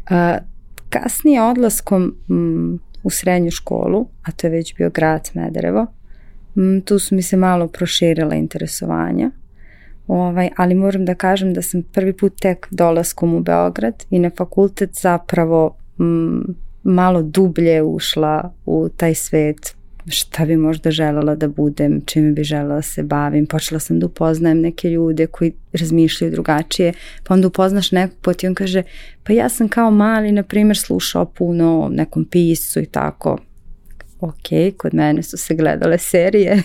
A, 0.09 0.37
kasnije 0.89 1.41
odlaskom 1.41 2.15
m, 2.29 2.79
u 3.03 3.09
srednju 3.09 3.51
školu, 3.51 4.07
a 4.23 4.31
to 4.31 4.47
je 4.47 4.51
već 4.51 4.75
bio 4.75 4.89
grad 4.89 5.27
Smederevo, 5.27 5.85
m, 6.55 6.81
tu 6.81 6.99
su 6.99 7.15
mi 7.15 7.21
se 7.21 7.37
malo 7.37 7.67
proširila 7.67 8.35
interesovanja, 8.35 9.31
ovaj, 10.07 10.49
ali 10.57 10.75
moram 10.75 11.05
da 11.05 11.15
kažem 11.15 11.53
da 11.53 11.61
sam 11.61 11.83
prvi 11.83 12.13
put 12.13 12.33
tek 12.41 12.67
dolaskom 12.71 13.33
u 13.33 13.39
Beograd 13.39 14.03
i 14.09 14.19
na 14.19 14.31
fakultet 14.37 14.89
zapravo 15.01 15.77
m, 15.99 16.55
malo 16.89 17.21
dublje 17.21 17.81
ušla 17.81 18.53
u 18.65 18.89
taj 18.97 19.15
svet 19.15 19.79
šta 20.07 20.45
bi 20.45 20.57
možda 20.57 20.91
želela 20.91 21.35
da 21.35 21.47
budem, 21.47 22.01
čime 22.05 22.31
bi 22.31 22.43
želela 22.43 22.75
da 22.75 22.81
se 22.81 23.03
bavim. 23.03 23.45
Počela 23.45 23.79
sam 23.79 23.99
da 23.99 24.05
upoznajem 24.05 24.59
neke 24.59 24.89
ljude 24.89 25.27
koji 25.27 25.53
razmišljaju 25.73 26.31
drugačije, 26.31 26.93
pa 27.23 27.33
onda 27.33 27.47
upoznaš 27.47 27.91
nekog 27.91 28.17
put 28.21 28.43
i 28.43 28.47
on 28.47 28.55
kaže, 28.55 28.83
pa 29.23 29.33
ja 29.33 29.49
sam 29.49 29.67
kao 29.67 29.91
mali, 29.91 30.31
na 30.31 30.43
primjer, 30.43 30.77
slušao 30.77 31.25
puno 31.25 31.81
o 31.81 31.89
nekom 31.89 32.25
pisu 32.25 32.79
i 32.79 32.85
tako. 32.85 33.37
Ok, 34.19 34.75
kod 34.77 34.93
mene 34.93 35.23
su 35.23 35.37
se 35.37 35.55
gledale 35.55 35.97
serije, 35.97 36.63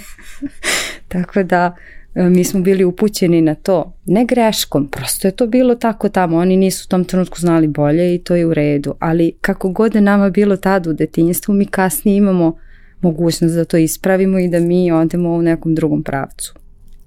tako 1.09 1.43
da 1.43 1.77
mi 2.15 2.45
smo 2.45 2.61
bili 2.61 2.85
upućeni 2.85 3.41
na 3.41 3.55
to, 3.55 3.93
ne 4.07 4.25
greškom, 4.25 4.89
prosto 4.89 5.29
je 5.29 5.33
to 5.33 5.47
bilo 5.47 5.75
tako 5.75 6.09
tamo, 6.09 6.37
oni 6.37 6.57
nisu 6.57 6.87
u 6.87 6.91
tom 6.91 7.05
trenutku 7.05 7.41
znali 7.41 7.69
bolje 7.69 8.15
i 8.15 8.19
to 8.19 8.35
je 8.35 8.47
u 8.47 8.55
redu, 8.55 8.95
ali 8.99 9.33
kako 9.41 9.69
god 9.69 9.95
je 9.95 10.01
nama 10.01 10.31
bilo 10.31 10.57
tad 10.57 10.87
u 10.87 10.93
detinjstvu, 10.93 11.55
mi 11.55 11.67
kasnije 11.67 12.17
imamo 12.17 12.57
mogućnost 13.01 13.55
da 13.55 13.65
to 13.65 13.77
ispravimo 13.77 14.39
i 14.39 14.49
da 14.49 14.61
mi 14.61 14.93
odemo 14.93 15.31
u 15.31 15.43
nekom 15.43 15.75
drugom 15.75 16.03
pravcu. 16.03 16.55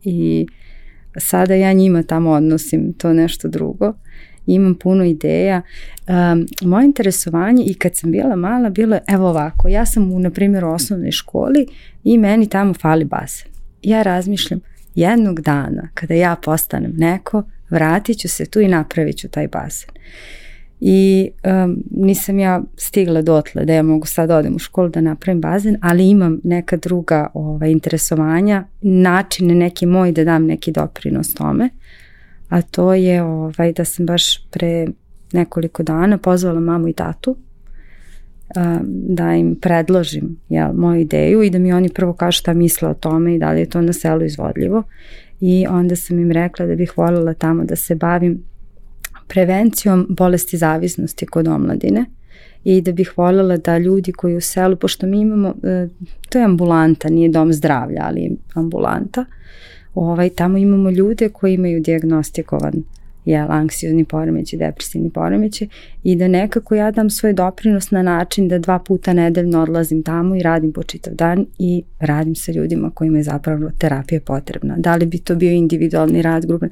I 0.04 0.48
sada 1.18 1.56
ja 1.56 1.74
njima 1.74 2.04
tamo 2.04 2.32
odnosim 2.32 2.94
to 2.94 3.14
nešto 3.14 3.48
drugo 3.48 3.94
imam 4.48 4.76
puno 4.76 5.04
ideja. 5.04 5.62
Um, 6.08 6.48
moje 6.70 6.86
interesovanje 6.86 7.64
i 7.64 7.74
kad 7.74 7.96
sam 7.96 8.12
bila 8.12 8.36
mala 8.36 8.70
bilo 8.70 8.96
je 8.96 9.02
evo 9.08 9.30
ovako, 9.30 9.68
ja 9.68 9.86
sam 9.86 10.12
u 10.12 10.20
na 10.20 10.30
primjer 10.30 10.66
u 10.66 10.70
osnovnoj 10.70 11.12
školi 11.12 11.68
i 12.04 12.18
meni 12.18 12.50
tamo 12.50 12.74
fali 12.74 13.06
basen. 13.06 13.48
Ja 13.82 14.04
razmišljam, 14.04 14.60
jednog 14.98 15.42
dana 15.42 15.90
kada 15.94 16.14
ja 16.14 16.36
postanem 16.44 16.94
neko, 16.98 17.44
vratit 17.70 18.20
ću 18.20 18.30
se 18.30 18.46
tu 18.46 18.60
i 18.60 18.68
napravit 18.68 19.18
ću 19.18 19.28
taj 19.28 19.48
bazen. 19.48 19.90
I 20.80 21.30
um, 21.44 21.84
nisam 21.92 22.40
ja 22.40 22.62
stigla 22.78 23.22
dotle 23.22 23.66
da 23.66 23.74
ja 23.74 23.84
mogu 23.84 24.06
sad 24.06 24.32
odem 24.32 24.56
u 24.56 24.60
školu 24.60 24.90
da 24.90 25.02
napravim 25.02 25.42
bazen, 25.42 25.78
ali 25.82 26.10
imam 26.10 26.40
neka 26.44 26.78
druga 26.78 27.28
ovaj, 27.34 27.72
interesovanja, 27.72 28.64
načine 28.82 29.56
neki 29.56 29.86
moj 29.86 30.12
da 30.12 30.24
dam 30.24 30.46
neki 30.46 30.72
doprinos 30.72 31.34
tome, 31.34 31.70
a 32.50 32.62
to 32.62 32.94
je 32.94 33.24
ovaj, 33.24 33.74
da 33.74 33.86
sam 33.86 34.06
baš 34.06 34.50
pre 34.50 34.88
nekoliko 35.34 35.84
dana 35.84 36.18
pozvala 36.18 36.60
mamu 36.60 36.88
i 36.88 36.94
tatu 36.94 37.36
da 38.92 39.36
im 39.36 39.56
predložim 39.56 40.38
jel, 40.50 40.74
moju 40.74 41.02
ideju 41.02 41.44
i 41.44 41.50
da 41.50 41.60
mi 41.60 41.74
oni 41.74 41.90
prvo 41.90 42.14
kažu 42.14 42.38
šta 42.38 42.54
misle 42.54 42.90
o 42.90 42.94
tome 42.94 43.36
i 43.36 43.40
da 43.40 43.52
li 43.52 43.60
je 43.60 43.70
to 43.70 43.82
na 43.82 43.94
selu 43.94 44.24
izvodljivo. 44.24 44.84
I 45.40 45.66
onda 45.70 45.96
sam 45.96 46.20
im 46.20 46.32
rekla 46.32 46.66
da 46.66 46.76
bih 46.76 46.98
voljela 46.98 47.34
tamo 47.34 47.64
da 47.64 47.76
se 47.76 47.96
bavim 47.96 48.44
prevencijom 49.28 50.08
bolesti 50.10 50.58
zavisnosti 50.58 51.26
kod 51.26 51.48
omladine 51.48 52.06
i 52.64 52.82
da 52.82 52.92
bih 52.92 53.14
voljela 53.18 53.58
da 53.58 53.78
ljudi 53.78 54.12
koji 54.12 54.36
u 54.36 54.42
selu, 54.42 54.76
pošto 54.76 55.08
mi 55.08 55.20
imamo, 55.20 55.54
e, 55.64 55.88
to 56.30 56.38
je 56.38 56.46
ambulanta, 56.46 57.10
nije 57.10 57.30
dom 57.30 57.54
zdravlja, 57.54 58.02
ali 58.04 58.38
ambulanta, 58.54 59.26
ovaj, 59.96 60.30
tamo 60.30 60.58
imamo 60.58 60.90
ljude 60.90 61.30
koji 61.30 61.54
imaju 61.54 61.82
diagnostikovan 61.82 62.84
jel, 63.28 63.52
anksiozni 63.52 64.06
poremeći, 64.06 64.58
depresivni 64.58 65.10
poremeći 65.10 65.68
i 66.04 66.16
da 66.16 66.28
nekako 66.28 66.76
ja 66.76 66.92
dam 66.92 67.10
svoj 67.10 67.34
doprinos 67.34 67.92
na 67.92 68.02
način 68.02 68.48
da 68.48 68.60
dva 68.60 68.80
puta 68.80 69.14
nedeljno 69.14 69.62
odlazim 69.62 70.04
tamo 70.04 70.36
i 70.36 70.44
radim 70.44 70.74
po 70.74 70.84
čitav 70.84 71.14
dan 71.14 71.46
i 71.60 71.84
radim 72.00 72.36
sa 72.36 72.52
ljudima 72.52 72.90
kojima 72.90 73.18
je 73.18 73.24
zapravo 73.24 73.72
terapija 73.78 74.22
potrebna. 74.26 74.76
Da 74.78 74.96
li 74.96 75.06
bi 75.06 75.18
to 75.18 75.36
bio 75.36 75.52
individualni 75.52 76.22
rad, 76.22 76.46
grupan, 76.46 76.70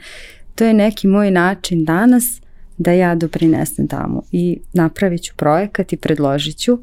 to 0.56 0.66
je 0.66 0.74
neki 0.74 1.08
moj 1.08 1.32
način 1.32 1.86
danas 1.86 2.42
da 2.78 2.92
ja 2.92 3.16
doprinesem 3.16 3.88
tamo 3.88 4.22
i 4.32 4.60
napravit 4.74 5.22
ću 5.24 5.34
projekat 5.38 5.94
i 5.94 5.98
predložit 5.98 6.58
ću 6.58 6.80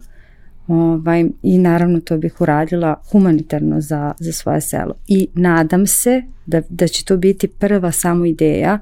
ovaj, 0.66 1.24
i 1.42 1.58
naravno 1.58 2.00
to 2.00 2.18
bih 2.18 2.40
uradila 2.40 3.02
humanitarno 3.12 3.80
za, 3.80 4.12
za 4.18 4.32
svoje 4.32 4.60
selo. 4.60 4.94
I 5.08 5.28
nadam 5.34 5.86
se 5.86 6.22
da, 6.46 6.62
da 6.68 6.88
će 6.88 7.04
to 7.04 7.16
biti 7.16 7.48
prva 7.48 7.92
samo 7.92 8.24
ideja 8.24 8.78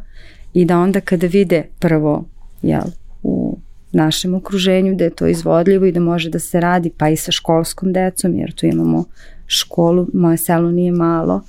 i 0.55 0.65
da 0.65 0.79
onda 0.79 1.01
kada 1.01 1.27
vide 1.27 1.65
prvo 1.79 2.25
jel, 2.63 2.83
u 3.23 3.59
našem 3.93 4.35
okruženju 4.35 4.95
da 4.95 5.05
je 5.05 5.11
to 5.11 5.27
izvodljivo 5.27 5.87
i 5.87 5.93
da 5.93 6.01
može 6.01 6.31
da 6.31 6.39
se 6.39 6.61
radi 6.61 6.91
pa 6.97 7.09
i 7.09 7.17
sa 7.17 7.33
školskom 7.33 7.93
decom 7.93 8.35
jer 8.35 8.53
tu 8.53 8.67
imamo 8.67 9.05
školu, 9.47 10.07
moje 10.15 10.37
selo 10.37 10.71
nije 10.71 10.93
malo 10.93 11.43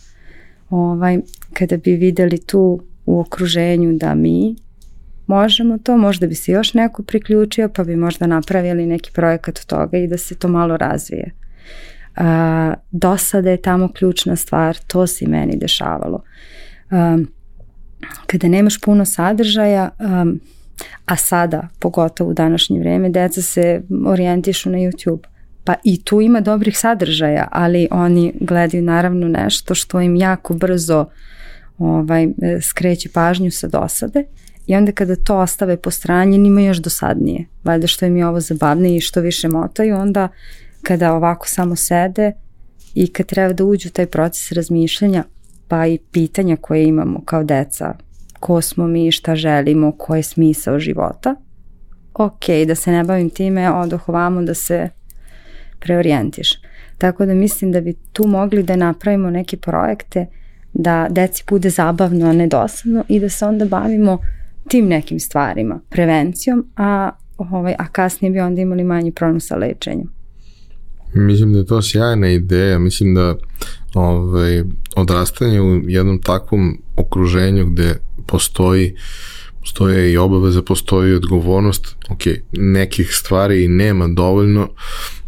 ovaj, 0.70 1.20
kada 1.54 1.78
bi 1.78 1.92
videli 1.92 2.38
tu 2.38 2.82
u 3.06 3.20
okruženju 3.20 3.94
da 3.94 4.16
mi 4.16 4.56
možemo 5.28 5.78
to, 5.78 5.98
možda 5.98 6.28
bi 6.28 6.36
se 6.36 6.52
još 6.52 6.74
neko 6.74 7.04
priključio 7.04 7.70
pa 7.70 7.84
bi 7.84 7.96
možda 7.96 8.28
napravili 8.28 8.86
neki 8.86 9.12
projekat 9.12 9.58
od 9.58 9.66
toga 9.66 9.98
i 9.98 10.08
da 10.08 10.18
se 10.18 10.36
to 10.36 10.48
malo 10.48 10.78
razvije. 10.78 11.32
A, 12.16 12.74
dosada 12.92 13.50
je 13.50 13.62
tamo 13.62 13.90
ključna 13.94 14.36
stvar, 14.36 14.78
to 14.88 15.08
se 15.08 15.26
i 15.26 15.28
meni 15.28 15.58
dešavalo. 15.58 16.24
Um, 16.92 17.28
kada 18.28 18.48
nemaš 18.48 18.82
puno 18.82 19.06
sadržaja, 19.06 19.90
um, 20.00 20.40
A 21.06 21.16
sada, 21.16 21.68
pogotovo 21.80 22.30
u 22.30 22.34
današnje 22.34 22.80
vreme, 22.80 23.10
deca 23.10 23.42
se 23.42 23.82
orijentišu 24.06 24.70
na 24.70 24.78
YouTube. 24.78 25.28
Pa 25.64 25.76
i 25.84 26.04
tu 26.04 26.22
ima 26.22 26.42
dobrih 26.42 26.78
sadržaja, 26.78 27.48
ali 27.52 27.88
oni 27.92 28.34
gledaju 28.40 28.84
naravno 28.84 29.28
nešto 29.28 29.76
što 29.76 30.02
im 30.02 30.16
jako 30.16 30.54
brzo 30.54 31.06
ovaj, 31.78 32.28
skreće 32.62 33.10
pažnju 33.10 33.52
sa 33.52 33.68
dosade 33.68 34.24
i 34.68 34.76
onda 34.76 34.92
kada 34.92 35.16
to 35.16 35.38
ostave 35.38 35.78
po 35.78 35.92
strani 35.92 36.38
njima 36.38 36.62
još 36.62 36.78
dosadnije. 36.78 37.46
Valjda 37.64 37.88
što 37.88 38.06
im 38.06 38.18
je 38.18 38.28
ovo 38.28 38.40
zabavnije 38.40 38.98
i 38.98 39.02
što 39.02 39.22
više 39.22 39.48
motaju, 39.48 39.96
onda 39.96 40.28
kada 40.82 41.14
ovako 41.14 41.48
samo 41.48 41.76
sede 41.76 42.32
i 42.94 43.08
kad 43.08 43.26
treba 43.26 43.54
da 43.54 43.64
uđu 43.64 43.90
taj 43.90 44.06
proces 44.06 44.52
razmišljanja, 44.52 45.24
pa 45.72 45.88
i 45.88 45.98
pitanja 46.12 46.56
koje 46.56 46.84
imamo 46.84 47.22
kao 47.26 47.44
deca, 47.44 47.94
ko 48.40 48.62
smo 48.62 48.88
mi, 48.88 49.12
šta 49.12 49.36
želimo, 49.36 49.92
ko 49.92 50.16
je 50.16 50.24
smisao 50.24 50.80
života, 50.80 51.36
ok, 52.14 52.46
da 52.68 52.76
se 52.76 52.92
ne 52.92 53.04
bavim 53.04 53.30
time, 53.30 53.72
odoh 53.74 54.10
ovamo 54.10 54.42
da 54.42 54.54
se 54.54 54.90
preorijentiš. 55.80 56.62
Tako 56.98 57.26
da 57.26 57.34
mislim 57.34 57.72
da 57.72 57.82
bi 57.82 57.94
tu 58.14 58.28
mogli 58.28 58.64
da 58.64 58.76
napravimo 58.76 59.30
neke 59.30 59.58
projekte 59.58 60.26
da 60.74 61.08
deci 61.10 61.44
bude 61.50 61.70
zabavno, 61.70 62.30
a 62.30 62.34
ne 62.34 62.48
dosadno 62.48 63.04
i 63.08 63.20
da 63.20 63.30
se 63.30 63.46
onda 63.46 63.66
bavimo 63.66 64.18
tim 64.68 64.88
nekim 64.88 65.20
stvarima, 65.20 65.80
prevencijom, 65.90 66.66
a, 66.76 67.12
ovaj, 67.38 67.76
a 67.80 67.88
kasnije 67.88 68.32
bi 68.32 68.40
onda 68.40 68.62
imali 68.62 68.84
manji 68.84 69.12
problem 69.12 69.40
sa 69.40 69.56
lečenjem. 69.56 70.08
Mislim 71.14 71.54
da 71.54 71.60
je 71.60 71.66
to 71.66 71.82
sjajna 71.82 72.28
ideja, 72.28 72.80
mislim 72.80 73.16
da 73.16 73.36
ovaj, 73.94 74.64
odrastanje 74.96 75.62
u 75.62 75.90
jednom 75.90 76.22
takvom 76.22 76.82
okruženju 76.96 77.66
gde 77.66 77.96
postoji 78.28 78.96
postoje 79.62 80.14
i 80.14 80.18
obaveza, 80.18 80.62
postoji 80.62 81.14
odgovornost, 81.14 81.96
ok, 82.10 82.22
nekih 82.52 83.16
stvari 83.16 83.64
i 83.64 83.68
nema 83.68 84.08
dovoljno, 84.08 84.70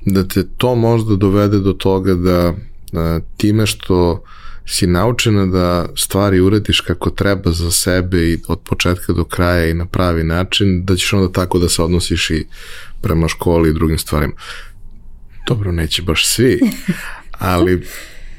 da 0.06 0.28
te 0.28 0.48
to 0.58 0.76
možda 0.76 1.16
dovede 1.16 1.60
do 1.60 1.74
toga 1.74 2.14
da, 2.14 2.54
da 2.92 3.20
time 3.38 3.66
što 3.66 4.24
si 4.66 4.88
naučena 4.88 5.46
da 5.46 5.90
stvari 5.96 6.40
uradiš 6.40 6.82
kako 6.82 7.10
treba 7.10 7.52
za 7.52 7.72
sebe 7.72 8.18
i 8.18 8.40
od 8.48 8.60
početka 8.60 9.14
do 9.14 9.24
kraja 9.24 9.70
i 9.70 9.74
na 9.74 9.86
pravi 9.86 10.24
način, 10.24 10.86
da 10.86 10.96
ćeš 10.96 11.14
onda 11.14 11.32
tako 11.32 11.60
da 11.60 11.70
se 11.70 11.84
odnosiš 11.84 12.30
i 12.30 12.46
prema 13.02 13.28
školi 13.28 13.70
i 13.70 13.74
drugim 13.74 13.98
stvarima. 13.98 14.34
Dobro, 15.48 15.72
neće 15.72 16.02
baš 16.02 16.28
svi, 16.28 16.60
ali 17.40 17.88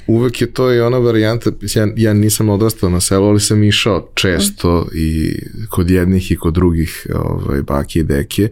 uvek 0.06 0.40
je 0.40 0.52
to 0.52 0.72
i 0.72 0.80
ona 0.80 0.98
varijanta, 0.98 1.50
ja, 1.74 1.88
ja 1.96 2.12
nisam 2.12 2.48
odrastao 2.48 2.90
na 2.90 3.00
selu, 3.00 3.26
ali 3.26 3.40
sam 3.40 3.62
išao 3.62 4.08
često 4.14 4.88
i 4.94 5.38
kod 5.70 5.90
jednih 5.90 6.30
i 6.30 6.36
kod 6.36 6.54
drugih 6.54 7.06
ovaj, 7.14 7.62
baki 7.62 7.98
i 7.98 8.02
deke. 8.02 8.48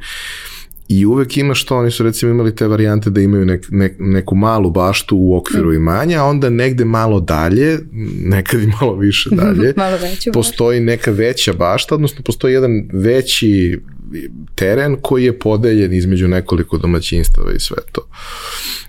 I 0.88 1.06
uvek 1.06 1.36
ima 1.36 1.54
što, 1.54 1.76
oni 1.76 1.90
su 1.90 2.02
recimo 2.02 2.32
imali 2.32 2.54
te 2.54 2.66
varijante 2.66 3.10
da 3.10 3.20
imaju 3.20 3.44
nek, 3.44 3.66
nek, 3.70 3.96
neku 3.98 4.34
malu 4.34 4.70
baštu 4.70 5.16
u 5.16 5.36
okviru 5.36 5.70
mm. 5.70 5.74
imanja, 5.74 6.20
a 6.20 6.24
onda 6.24 6.50
negde 6.50 6.84
malo 6.84 7.20
dalje, 7.20 7.78
nekad 8.24 8.62
i 8.62 8.66
malo 8.80 8.96
više 8.96 9.30
dalje, 9.42 9.74
malo 9.76 9.96
veću 9.96 10.30
postoji 10.32 10.80
neka 10.80 11.10
veća 11.10 11.52
bašta, 11.52 11.94
odnosno 11.94 12.22
postoji 12.22 12.54
jedan 12.54 12.88
veći 12.92 13.80
teren 14.54 14.96
koji 15.02 15.24
je 15.24 15.38
podeljen 15.38 15.92
između 15.92 16.28
nekoliko 16.28 16.78
domaćinstava 16.78 17.52
i 17.52 17.60
sve 17.60 17.76
to. 17.92 18.08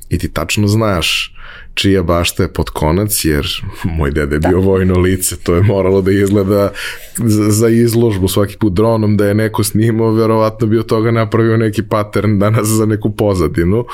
I 0.09 0.17
ti 0.17 0.29
tačno 0.29 0.67
znaš 0.67 1.33
čija 1.73 2.03
bašta 2.03 2.43
je 2.43 2.53
pod 2.53 2.69
konac, 2.69 3.25
jer 3.25 3.47
moj 3.83 4.11
dede 4.11 4.35
je 4.35 4.39
bio 4.39 4.59
da. 4.59 4.65
vojno 4.65 4.99
lice, 4.99 5.35
to 5.37 5.55
je 5.55 5.61
moralo 5.61 6.01
da 6.01 6.11
izgleda 6.11 6.71
za 7.49 7.69
izložbu 7.69 8.27
svaki 8.27 8.57
put 8.57 8.73
dronom, 8.73 9.17
da 9.17 9.27
je 9.27 9.33
neko 9.33 9.63
snimao, 9.63 10.11
verovatno 10.11 10.67
bi 10.67 10.77
od 10.77 10.85
toga 10.85 11.11
napravio 11.11 11.57
neki 11.57 11.83
pattern 11.83 12.39
danas 12.39 12.67
za 12.67 12.85
neku 12.85 13.15
pozadinu. 13.15 13.85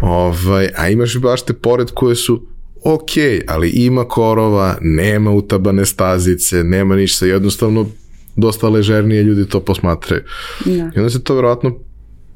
Ovaj, 0.00 0.68
a 0.76 0.88
imaš 0.88 1.14
i 1.14 1.18
bašte 1.18 1.52
pored 1.52 1.90
koje 1.90 2.16
su 2.16 2.46
ok, 2.84 3.10
ali 3.46 3.68
ima 3.68 4.04
korova, 4.04 4.76
nema 4.80 5.30
utabane 5.30 5.86
stazice, 5.86 6.64
nema 6.64 6.96
ništa, 6.96 7.26
jednostavno 7.26 7.86
dosta 8.36 8.68
ležernije 8.68 9.22
ljudi 9.22 9.48
to 9.48 9.60
posmatraju. 9.60 10.22
Da. 10.64 10.72
I 10.72 10.98
onda 10.98 11.10
se 11.10 11.24
to 11.24 11.34
verovatno 11.34 11.78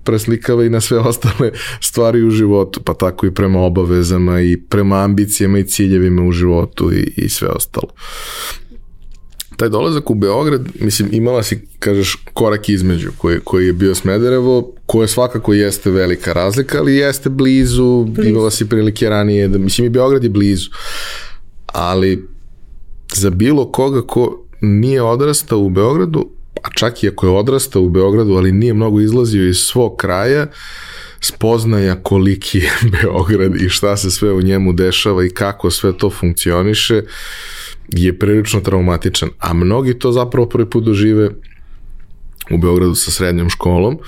preslikava 0.09 0.65
i 0.65 0.71
na 0.71 0.81
sve 0.81 0.99
ostale 0.99 1.51
stvari 1.81 2.23
u 2.23 2.31
životu, 2.31 2.81
pa 2.85 2.95
tako 2.95 3.27
i 3.27 3.35
prema 3.35 3.61
obavezama 3.61 4.41
i 4.41 4.57
prema 4.57 5.05
ambicijama 5.05 5.59
i 5.59 5.65
ciljevima 5.65 6.23
u 6.23 6.33
životu 6.33 6.93
i, 6.93 7.13
i 7.17 7.29
sve 7.29 7.49
ostalo. 7.49 7.89
Taj 9.57 9.69
dolazak 9.69 10.11
u 10.11 10.15
Beograd, 10.15 10.69
mislim, 10.81 11.09
imala 11.13 11.43
si, 11.43 11.61
kažeš, 11.79 12.15
korak 12.33 12.69
između 12.69 13.11
koji, 13.17 13.41
koji 13.45 13.67
je 13.67 13.73
bio 13.73 13.95
Smederevo, 13.95 14.73
koje 14.87 15.09
svakako 15.09 15.53
jeste 15.55 15.91
velika 15.91 16.33
razlika, 16.33 16.79
ali 16.79 16.97
jeste 16.97 17.29
blizu, 17.29 18.05
blizu. 18.05 18.31
imala 18.31 18.51
si 18.51 18.69
prilike 18.69 19.09
ranije, 19.09 19.49
da, 19.49 19.59
mislim 19.59 19.87
i 19.87 19.91
Beograd 19.91 20.25
je 20.25 20.31
blizu, 20.31 20.71
ali 21.67 22.29
za 23.15 23.31
bilo 23.31 23.73
koga 23.73 24.03
ko 24.03 24.48
nije 24.61 25.03
odrastao 25.03 25.59
u 25.59 25.71
Beogradu, 25.71 26.31
a 26.63 26.69
čak 26.75 27.03
i 27.03 27.09
ako 27.09 27.27
je 27.27 27.33
odrastao 27.33 27.83
u 27.83 27.91
Beogradu, 27.91 28.35
ali 28.35 28.53
nije 28.53 28.75
mnogo 28.75 29.01
izlazio 29.01 29.49
iz 29.49 29.57
svog 29.57 29.97
kraja, 29.97 30.47
spoznaja 31.21 32.03
koliki 32.03 32.59
je 32.59 32.71
Beograd 33.03 33.57
i 33.57 33.69
šta 33.69 33.97
se 33.97 34.11
sve 34.11 34.33
u 34.33 34.43
njemu 34.43 34.73
dešava 34.73 35.25
i 35.25 35.31
kako 35.31 35.71
sve 35.71 35.99
to 35.99 36.11
funkcioniše 36.11 37.03
je 37.89 38.19
prilično 38.19 38.61
traumatičan. 38.61 39.29
A 39.39 39.53
mnogi 39.53 39.99
to 39.99 40.13
zapravo 40.13 40.49
prvi 40.49 40.71
put 40.71 40.85
dožive 40.85 41.31
u 42.51 42.59
Beogradu 42.59 42.95
sa 42.95 43.11
srednjom 43.11 43.51
školom, 43.51 43.99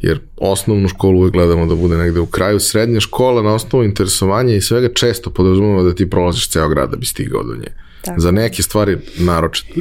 jer 0.00 0.20
osnovnu 0.36 0.88
školu 0.88 1.18
uvek 1.18 1.32
gledamo 1.32 1.66
da 1.66 1.74
bude 1.74 1.96
negde 1.96 2.20
u 2.20 2.26
kraju. 2.26 2.60
Srednja 2.60 3.00
škola 3.00 3.42
na 3.42 3.54
osnovu 3.54 3.84
interesovanja 3.84 4.54
i 4.54 4.60
svega 4.60 4.88
često 4.94 5.30
podrazumeva 5.30 5.82
da 5.82 5.94
ti 5.94 6.10
prolaziš 6.10 6.50
ceo 6.50 6.68
grad 6.68 6.90
da 6.90 6.96
bi 6.96 7.06
stigao 7.06 7.42
do 7.42 7.56
nje. 7.56 7.72
Tako. 8.04 8.20
Za 8.20 8.30
neke 8.30 8.62
stvari 8.62 8.98
naročito. 9.18 9.80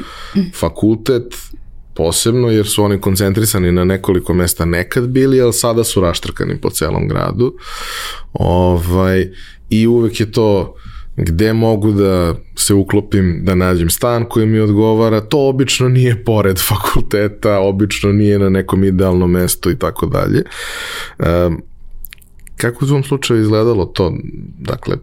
Fakultet, 0.60 1.36
posebno 1.94 2.50
jer 2.50 2.68
su 2.68 2.84
oni 2.84 3.02
koncentrisani 3.02 3.72
na 3.72 3.84
nekoliko 3.84 4.34
mesta 4.34 4.66
nekad 4.66 5.08
bili, 5.08 5.42
ali 5.42 5.54
sada 5.54 5.84
su 5.84 6.02
raštrkani 6.02 6.62
po 6.62 6.70
celom 6.70 7.08
gradu. 7.08 7.54
Ovaj, 8.34 9.32
I 9.70 9.88
uvek 9.88 10.20
je 10.20 10.32
to 10.32 10.76
gde 11.18 11.54
mogu 11.54 11.92
da 11.92 12.36
se 12.56 12.74
uklopim 12.74 13.42
da 13.44 13.56
nađem 13.56 13.90
stan 13.90 14.26
koji 14.30 14.46
mi 14.46 14.60
odgovara, 14.60 15.22
to 15.22 15.50
obično 15.50 15.90
nije 15.90 16.24
pored 16.24 16.60
fakulteta, 16.60 17.60
obično 17.60 18.12
nije 18.12 18.40
na 18.40 18.50
nekom 18.50 18.84
idealnom 18.84 19.32
mestu 19.32 19.72
i 19.72 19.80
tako 19.80 20.06
dalje. 20.06 20.44
Kako 22.58 22.86
u 22.86 22.88
svom 22.88 23.04
slučaju 23.04 23.42
izgledalo 23.42 23.86
to? 23.86 24.14
Dakle, 24.60 24.96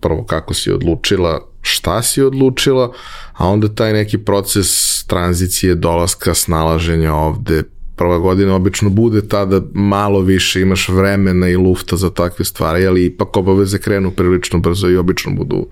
prvo 0.00 0.24
kako 0.24 0.54
si 0.54 0.72
odlučila 0.72 1.48
šta 1.64 2.02
si 2.02 2.22
odlučila, 2.22 2.92
a 3.32 3.48
onda 3.48 3.74
taj 3.74 3.92
neki 3.92 4.18
proces 4.18 5.04
tranzicije, 5.06 5.74
dolaska, 5.74 6.34
snalaženja 6.34 7.14
ovde, 7.14 7.62
prva 7.96 8.18
godina 8.18 8.54
obično 8.54 8.90
bude 8.90 9.28
tada 9.28 9.60
malo 9.74 10.20
više, 10.20 10.60
imaš 10.60 10.88
vremena 10.88 11.48
i 11.48 11.56
lufta 11.56 11.96
za 11.96 12.10
takve 12.10 12.44
stvari, 12.44 12.86
ali 12.86 13.06
ipak 13.06 13.36
obaveze 13.36 13.78
krenu 13.78 14.10
prilično 14.10 14.58
brzo 14.58 14.88
i 14.88 14.96
obično 14.96 15.32
budu 15.32 15.66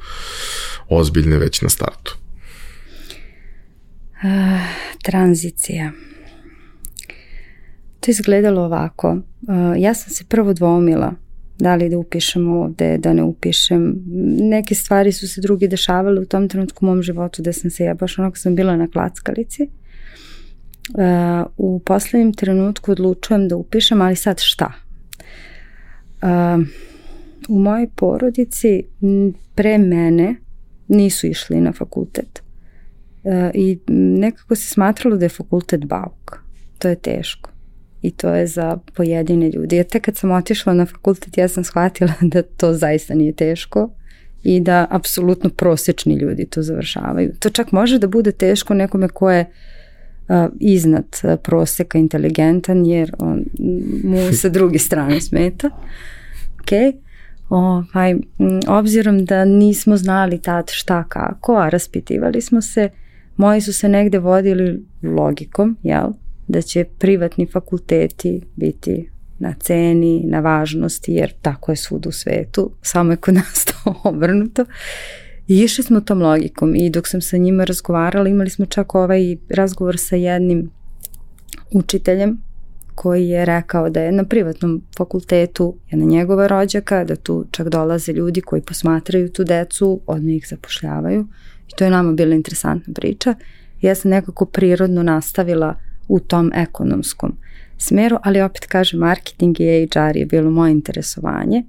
ozbiljne 0.89 1.37
već 1.39 1.63
na 1.63 1.69
startu. 1.69 2.17
Uh, 4.25 4.61
tranzicija. 5.03 5.93
To 8.01 8.11
izgledalo 8.11 8.63
ovako. 8.63 9.11
Uh, 9.11 9.19
ja 9.77 9.95
sam 9.95 10.11
se 10.11 10.25
prvo 10.25 10.53
dvomila 10.53 11.13
da 11.59 11.75
li 11.75 11.89
da 11.89 11.99
upišem 11.99 12.49
ovde, 12.49 12.99
da 12.99 13.13
ne 13.13 13.23
upišem. 13.23 13.95
Neke 14.41 14.75
stvari 14.75 15.13
su 15.13 15.29
se 15.29 15.41
drugi 15.41 15.69
dešavale 15.69 16.21
u 16.21 16.25
tom 16.25 16.49
trenutku 16.49 16.87
u 16.87 16.89
mom 16.89 17.03
životu 17.03 17.43
da 17.43 17.53
sam 17.53 17.71
se 17.71 17.85
ja 17.85 17.95
baš 17.95 18.19
onako 18.19 18.37
sam 18.37 18.55
bila 18.55 18.77
na 18.77 18.89
klackalici. 18.89 19.63
Uh, 19.63 21.47
u 21.57 21.79
poslednjem 21.79 22.33
trenutku 22.33 22.93
odlučujem 22.93 23.49
da 23.49 23.57
upišem, 23.57 24.01
ali 24.01 24.17
sad 24.17 24.41
šta? 24.41 24.73
Uh, 26.23 26.67
u 27.49 27.59
mojoj 27.59 27.89
porodici 27.97 28.83
pre 29.55 29.79
mene 29.79 30.35
nisu 30.89 31.27
išli 31.27 31.61
na 31.61 31.73
fakultet. 31.73 32.43
Uh, 33.25 33.33
I 33.55 33.79
nekako 33.89 34.55
se 34.55 34.69
smatralo 34.69 35.17
da 35.17 35.25
je 35.25 35.29
fakultet 35.29 35.85
bauk. 35.85 36.43
To 36.79 36.89
je 36.89 36.97
teško 36.97 37.53
i 38.03 38.11
to 38.11 38.35
je 38.35 38.47
za 38.47 38.79
pojedine 38.95 39.51
ljudi. 39.51 39.77
Jer 39.77 39.87
tek 39.87 40.05
kad 40.05 40.17
sam 40.17 40.31
otišla 40.31 40.75
na 40.75 40.87
fakultet 40.87 41.39
ja 41.39 41.49
sam 41.49 41.65
shvatila 41.65 42.13
da 42.33 42.43
to 42.43 42.73
zaista 42.73 43.15
nije 43.15 43.33
teško 43.33 43.91
i 44.43 44.61
da 44.61 44.87
apsolutno 44.91 45.51
prosečni 45.51 46.15
ljudi 46.15 46.47
to 46.47 46.63
završavaju. 46.63 47.33
To 47.39 47.51
čak 47.51 47.73
može 47.73 47.99
da 47.99 48.07
bude 48.07 48.33
teško 48.33 48.75
nekome 48.75 49.09
ko 49.09 49.31
je 49.31 49.47
iznad 50.61 51.05
proseka 51.43 51.99
inteligentan 51.99 52.87
jer 52.87 53.13
on 53.19 53.45
mu 54.05 54.33
sa 54.41 54.49
druge 54.49 54.79
strane 54.79 55.21
smeta. 55.21 55.71
Ok. 56.61 57.03
Ovaj, 57.49 58.15
obzirom 58.69 59.25
da 59.25 59.45
nismo 59.45 59.97
znali 59.97 60.39
tad 60.39 60.71
šta 60.71 61.05
kako, 61.05 61.57
a 61.57 61.69
raspitivali 61.69 62.41
smo 62.41 62.63
se, 62.63 62.89
moji 63.37 63.61
su 63.61 63.73
se 63.73 63.89
negde 63.89 64.19
vodili 64.19 64.85
logikom, 65.03 65.77
jel? 65.83 66.11
Da 66.53 66.63
će 66.63 66.85
privatni 66.85 67.47
fakulteti 67.47 68.41
biti 68.57 69.11
na 69.39 69.55
ceni, 69.61 70.23
na 70.25 70.41
važnosti, 70.41 71.13
jer 71.13 71.33
tako 71.43 71.73
je 71.73 71.77
svud 71.77 72.07
u 72.07 72.13
svetu, 72.13 72.71
samo 72.83 73.13
je 73.13 73.17
kod 73.17 73.35
nas 73.35 73.65
to 73.69 73.95
obrnuto. 74.05 74.65
I 75.49 75.61
išli 75.61 75.85
smo 75.85 76.01
tom 76.01 76.23
logikom 76.23 76.75
i 76.75 76.91
dok 76.91 77.09
sam 77.09 77.21
sa 77.21 77.37
njima 77.37 77.65
razgovarala, 77.65 78.29
imali 78.29 78.51
smo 78.51 78.67
čak 78.67 78.95
ovaj 78.95 79.37
razgovor 79.49 79.99
sa 79.99 80.17
jednim 80.17 80.71
učiteljem 81.71 82.39
koji 82.95 83.29
je 83.29 83.45
rekao 83.45 83.91
da 83.91 84.01
je 84.01 84.13
na 84.13 84.25
privatnom 84.25 84.83
fakultetu 84.97 85.77
jedna 85.91 86.07
njegova 86.07 86.47
rođaka, 86.47 87.05
da 87.05 87.17
tu 87.17 87.45
čak 87.51 87.69
dolaze 87.69 88.13
ljudi 88.13 88.41
koji 88.41 88.63
posmatraju 88.63 89.33
tu 89.33 89.45
decu, 89.45 90.01
odmah 90.07 90.35
ih 90.35 90.47
zapošljavaju 90.49 91.27
i 91.69 91.77
to 91.77 91.85
je 91.85 91.91
nama 91.91 92.13
bila 92.13 92.35
interesantna 92.35 92.95
priča. 92.95 93.35
Ja 93.81 93.95
sam 93.95 94.11
nekako 94.11 94.47
prirodno 94.47 95.03
nastavila 95.03 95.75
u 96.13 96.21
tom 96.21 96.51
ekonomskom 96.55 97.37
smeru, 97.79 98.19
ali 98.23 98.41
opet 98.41 98.67
kažem 98.67 99.01
marketing 99.01 99.61
i 99.61 99.89
HR 99.93 100.17
je 100.17 100.27
bilo 100.27 100.51
moje 100.51 100.73
interesovanje 100.73 101.63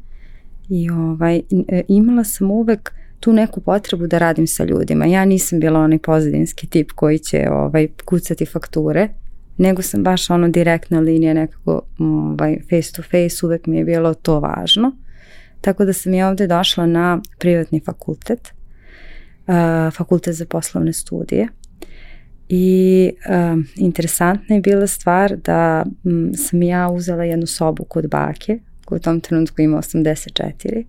i 0.69 0.89
ovaj, 0.89 1.41
e, 1.67 1.81
imala 1.87 2.23
sam 2.23 2.51
uvek 2.51 2.91
tu 3.19 3.33
neku 3.33 3.61
potrebu 3.61 4.07
da 4.07 4.17
radim 4.17 4.47
sa 4.47 4.63
ljudima. 4.63 5.05
Ja 5.05 5.25
nisam 5.25 5.59
bila 5.59 5.79
onaj 5.79 5.99
pozadinski 5.99 6.67
tip 6.67 6.91
koji 6.91 7.19
će 7.19 7.47
ovaj, 7.51 7.87
kucati 8.05 8.45
fakture, 8.45 9.09
nego 9.57 9.81
sam 9.81 10.03
baš 10.03 10.29
ono 10.29 10.47
direktna 10.47 10.99
linija 10.99 11.33
nekako 11.33 11.81
ovaj, 11.99 12.57
face 12.69 12.93
to 12.95 13.01
face, 13.01 13.45
uvek 13.45 13.67
mi 13.67 13.77
je 13.77 13.85
bilo 13.85 14.13
to 14.13 14.39
važno. 14.39 14.91
Tako 15.61 15.85
da 15.85 15.93
sam 15.93 16.13
ja 16.13 16.29
ovde 16.29 16.47
došla 16.47 16.85
na 16.85 17.21
privatni 17.39 17.79
fakultet, 17.79 18.53
uh, 19.47 19.93
fakultet 19.93 20.35
za 20.35 20.45
poslovne 20.45 20.93
studije. 20.93 21.47
I 22.55 23.11
uh, 23.29 23.63
interesantna 23.75 24.55
je 24.55 24.61
bila 24.61 24.87
stvar 24.87 25.35
da 25.35 25.85
m, 26.05 26.31
sam 26.35 26.63
ja 26.63 26.89
uzela 26.89 27.23
jednu 27.23 27.47
sobu 27.47 27.83
kod 27.83 28.09
bake, 28.09 28.59
koja 28.85 28.97
u 28.97 28.99
tom 28.99 29.21
trenutku 29.21 29.61
ima 29.61 29.77
84, 29.77 30.85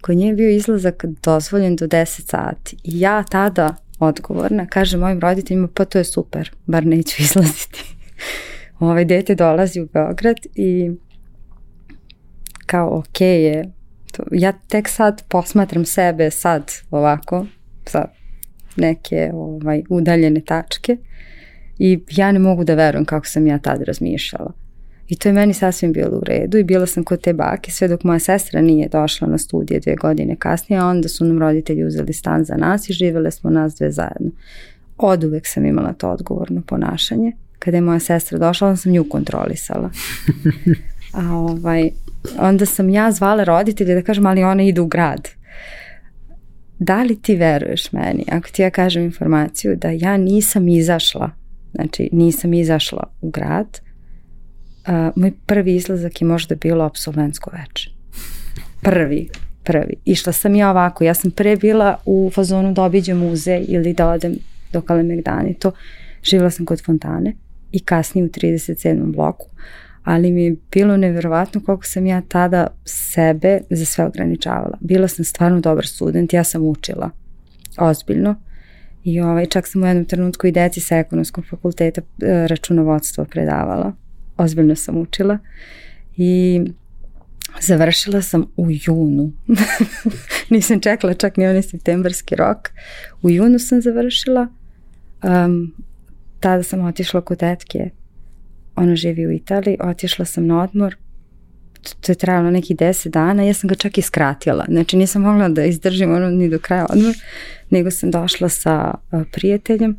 kod 0.00 0.16
nje 0.16 0.26
je 0.26 0.34
bio 0.34 0.50
izlazak 0.50 1.04
dozvoljen 1.22 1.76
do 1.76 1.86
10 1.86 2.04
sati. 2.04 2.76
I 2.84 3.00
ja 3.00 3.22
tada 3.30 3.76
odgovorna, 3.98 4.66
kažem 4.66 5.00
mojim 5.00 5.20
roditeljima, 5.20 5.68
pa 5.74 5.84
to 5.84 5.98
je 5.98 6.04
super, 6.04 6.50
bar 6.66 6.86
neću 6.86 7.22
izlaziti. 7.22 7.94
ovaj 8.80 9.04
dete 9.04 9.34
dolazi 9.34 9.80
u 9.80 9.88
Beograd 9.92 10.36
i 10.54 10.90
kao 12.66 12.98
ok 12.98 13.20
je, 13.20 13.72
to, 14.12 14.22
ja 14.32 14.52
tek 14.68 14.88
sad 14.88 15.22
posmatram 15.28 15.84
sebe 15.84 16.30
sad 16.30 16.72
ovako, 16.90 17.46
sa 17.86 18.08
neke 18.76 19.30
ovaj, 19.34 19.82
udaljene 19.88 20.40
tačke 20.40 20.96
i 21.78 22.00
ja 22.10 22.32
ne 22.32 22.38
mogu 22.38 22.64
da 22.64 22.74
verujem 22.74 23.04
kako 23.04 23.26
sam 23.26 23.46
ja 23.46 23.58
tad 23.58 23.82
razmišljala. 23.82 24.52
I 25.08 25.16
to 25.16 25.28
je 25.28 25.32
meni 25.32 25.54
sasvim 25.54 25.92
bilo 25.92 26.18
u 26.18 26.24
redu 26.24 26.58
i 26.58 26.64
bila 26.64 26.86
sam 26.86 27.04
kod 27.04 27.20
te 27.20 27.32
bake 27.32 27.70
sve 27.70 27.88
dok 27.88 28.04
moja 28.04 28.18
sestra 28.18 28.60
nije 28.60 28.88
došla 28.88 29.28
na 29.28 29.38
studije 29.38 29.80
dve 29.80 29.94
godine 29.94 30.36
kasnije, 30.36 30.80
a 30.80 30.86
onda 30.86 31.08
su 31.08 31.24
nam 31.24 31.38
roditelji 31.38 31.84
uzeli 31.84 32.12
stan 32.12 32.44
za 32.44 32.56
nas 32.56 32.90
i 32.90 32.92
živele 32.92 33.30
smo 33.30 33.50
nas 33.50 33.74
dve 33.74 33.90
zajedno. 33.90 34.30
Od 34.98 35.24
uvek 35.24 35.46
sam 35.46 35.66
imala 35.66 35.92
to 35.92 36.10
odgovorno 36.10 36.62
ponašanje. 36.66 37.32
Kada 37.58 37.76
je 37.76 37.80
moja 37.80 38.00
sestra 38.00 38.38
došla, 38.38 38.68
onda 38.68 38.76
sam 38.76 38.92
nju 38.92 39.04
kontrolisala. 39.08 39.90
A 41.12 41.32
ovaj, 41.32 41.90
onda 42.38 42.66
sam 42.66 42.88
ja 42.88 43.12
zvala 43.12 43.44
roditelje 43.44 43.94
da 43.94 44.02
kažem, 44.02 44.26
ali 44.26 44.44
ona 44.44 44.62
ide 44.62 44.80
u 44.80 44.86
grad. 44.86 45.28
Da 46.84 47.02
li 47.02 47.22
ti 47.22 47.36
veruješ 47.36 47.92
meni, 47.92 48.24
ako 48.32 48.48
ti 48.48 48.62
ja 48.62 48.70
kažem 48.70 49.02
informaciju 49.02 49.76
da 49.76 49.90
ja 49.90 50.16
nisam 50.16 50.68
izašla, 50.68 51.30
znači 51.74 52.08
nisam 52.12 52.54
izašla 52.54 53.02
u 53.20 53.30
grad, 53.30 53.80
uh, 54.86 54.92
moj 55.16 55.32
prvi 55.46 55.74
izlazak 55.74 56.20
je 56.20 56.26
možda 56.26 56.54
bilo 56.54 56.84
absolventsko 56.84 57.50
veče. 57.50 57.90
Prvi, 58.82 59.28
prvi. 59.62 59.94
Išla 60.04 60.32
sam 60.32 60.54
ja 60.54 60.70
ovako, 60.70 61.04
ja 61.04 61.14
sam 61.14 61.30
pre 61.30 61.56
bila 61.56 61.96
u 62.04 62.30
fazonu 62.34 62.72
da 62.72 62.82
obiđem 62.82 63.18
muzej 63.18 63.64
ili 63.68 63.92
da 63.92 64.08
odem 64.10 64.36
do 64.72 64.80
Kalemegdani, 64.80 65.54
to 65.54 65.72
živjela 66.22 66.50
sam 66.50 66.66
kod 66.66 66.84
fontane 66.84 67.34
i 67.72 67.80
kasnije 67.80 68.24
u 68.24 68.28
37. 68.28 69.12
bloku, 69.12 69.46
ali 70.04 70.32
mi 70.32 70.44
je 70.44 70.56
bilo 70.72 70.96
neverovatno 70.96 71.60
koliko 71.60 71.84
sam 71.84 72.06
ja 72.06 72.22
tada 72.28 72.66
sebe 72.84 73.60
za 73.70 73.84
sve 73.84 74.04
ograničavala. 74.04 74.78
Bila 74.80 75.08
sam 75.08 75.24
stvarno 75.24 75.60
dobar 75.60 75.86
student, 75.86 76.32
ja 76.32 76.44
sam 76.44 76.62
učila 76.62 77.10
ozbiljno 77.78 78.34
i 79.04 79.20
ovaj, 79.20 79.46
čak 79.46 79.66
sam 79.66 79.82
u 79.82 79.86
jednom 79.86 80.04
trenutku 80.04 80.46
i 80.46 80.52
deci 80.52 80.80
sa 80.80 80.96
ekonomskog 80.96 81.44
fakulteta 81.50 82.00
e, 82.00 82.04
računovodstvo 82.48 83.24
predavala 83.24 83.92
ozbiljno 84.36 84.76
sam 84.76 84.96
učila 84.96 85.38
i 86.16 86.60
završila 87.60 88.22
sam 88.22 88.46
u 88.56 88.66
junu. 88.70 89.32
Nisam 90.50 90.80
čekala 90.80 91.14
čak 91.14 91.36
ni 91.36 91.46
onaj 91.46 91.62
septembarski 91.62 92.36
rok. 92.36 92.70
U 93.22 93.30
junu 93.30 93.58
sam 93.58 93.82
završila. 93.82 94.48
Um, 95.22 95.74
tada 96.40 96.62
sam 96.62 96.84
otišla 96.84 97.20
kod 97.20 97.38
tetke. 97.38 97.90
Ona 98.76 98.96
živi 98.96 99.26
u 99.26 99.32
Italiji. 99.32 99.76
Otišla 99.80 100.24
sam 100.24 100.46
na 100.46 100.62
odmor. 100.62 100.96
To 102.00 102.12
je 102.12 102.16
trajalo 102.16 102.50
neki 102.50 102.74
deset 102.74 103.12
dana. 103.12 103.42
Ja 103.42 103.54
sam 103.54 103.68
ga 103.68 103.74
čak 103.74 103.98
i 103.98 104.02
skratila. 104.02 104.64
Znači 104.68 104.96
nisam 104.96 105.22
mogla 105.22 105.48
da 105.48 105.64
izdržim 105.64 106.14
ono 106.14 106.30
ni 106.30 106.50
do 106.50 106.58
kraja 106.58 106.86
odmor. 106.90 107.14
Nego 107.70 107.90
sam 107.90 108.10
došla 108.10 108.48
sa 108.48 108.94
prijateljem 109.32 109.96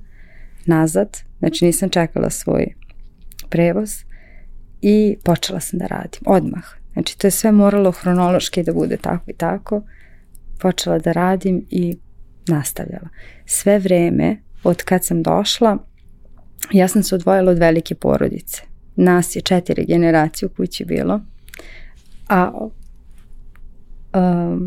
nazad. 0.65 1.17
Znači 1.39 1.65
nisam 1.65 1.89
čekala 1.89 2.29
svoj 2.29 2.65
prevoz 3.49 3.89
i 4.81 5.17
počela 5.23 5.59
sam 5.59 5.79
da 5.79 5.85
radim 5.85 6.21
odmah. 6.25 6.63
Znači 6.93 7.17
to 7.17 7.27
je 7.27 7.31
sve 7.31 7.51
moralo 7.51 7.91
hronološki 7.91 8.63
da 8.63 8.73
bude 8.73 8.97
tako 8.97 9.31
i 9.31 9.33
tako. 9.33 9.81
Počela 10.59 10.99
da 10.99 11.11
radim 11.11 11.65
i 11.69 11.97
nastavljala. 12.47 13.09
Sve 13.45 13.79
vreme 13.79 14.37
od 14.63 14.83
kad 14.83 15.05
sam 15.05 15.23
došla 15.23 15.77
ja 16.71 16.87
sam 16.87 17.03
se 17.03 17.15
odvojila 17.15 17.51
od 17.51 17.57
velike 17.57 17.95
porodice. 17.95 18.61
Nas 18.95 19.35
je 19.35 19.41
četiri 19.41 19.85
generacije 19.85 20.47
u 20.47 20.49
kući 20.49 20.85
bilo. 20.85 21.21
A 22.29 22.51
uh, 22.53 22.71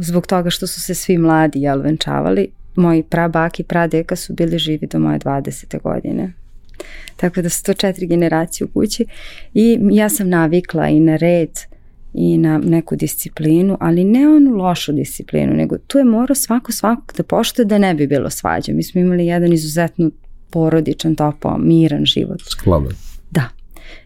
zbog 0.00 0.26
toga 0.26 0.50
što 0.50 0.66
su 0.66 0.80
se 0.80 0.94
svi 0.94 1.18
mladi 1.18 1.62
jel, 1.62 1.80
venčavali, 1.80 2.48
moji 2.76 3.02
prabak 3.02 3.60
i 3.60 3.64
pradeka 3.64 4.16
su 4.16 4.32
bili 4.32 4.58
živi 4.58 4.86
do 4.86 4.98
moje 4.98 5.18
20. 5.18 5.82
godine. 5.82 6.32
Tako 7.16 7.42
da 7.42 7.48
su 7.48 7.64
to 7.64 7.74
četiri 7.74 8.06
generacije 8.06 8.64
u 8.64 8.68
kući 8.68 9.04
i 9.54 9.78
ja 9.90 10.08
sam 10.08 10.28
navikla 10.28 10.88
i 10.88 11.00
na 11.00 11.16
red 11.16 11.50
i 12.14 12.38
na 12.38 12.58
neku 12.58 12.96
disciplinu, 12.96 13.76
ali 13.80 14.04
ne 14.04 14.28
onu 14.28 14.50
lošu 14.50 14.92
disciplinu, 14.92 15.54
nego 15.54 15.78
tu 15.78 15.98
je 15.98 16.04
morao 16.04 16.34
svako 16.34 16.72
svakog 16.72 17.12
da 17.16 17.22
poštuje 17.22 17.66
da 17.66 17.78
ne 17.78 17.94
bi 17.94 18.06
bilo 18.06 18.30
svađa. 18.30 18.72
Mi 18.72 18.82
smo 18.82 19.00
imali 19.00 19.26
jedan 19.26 19.52
izuzetno 19.52 20.10
porodičan, 20.50 21.14
topo, 21.14 21.58
miran 21.58 22.04
život. 22.04 22.40
Skladan. 22.42 22.92
Da. 23.30 23.48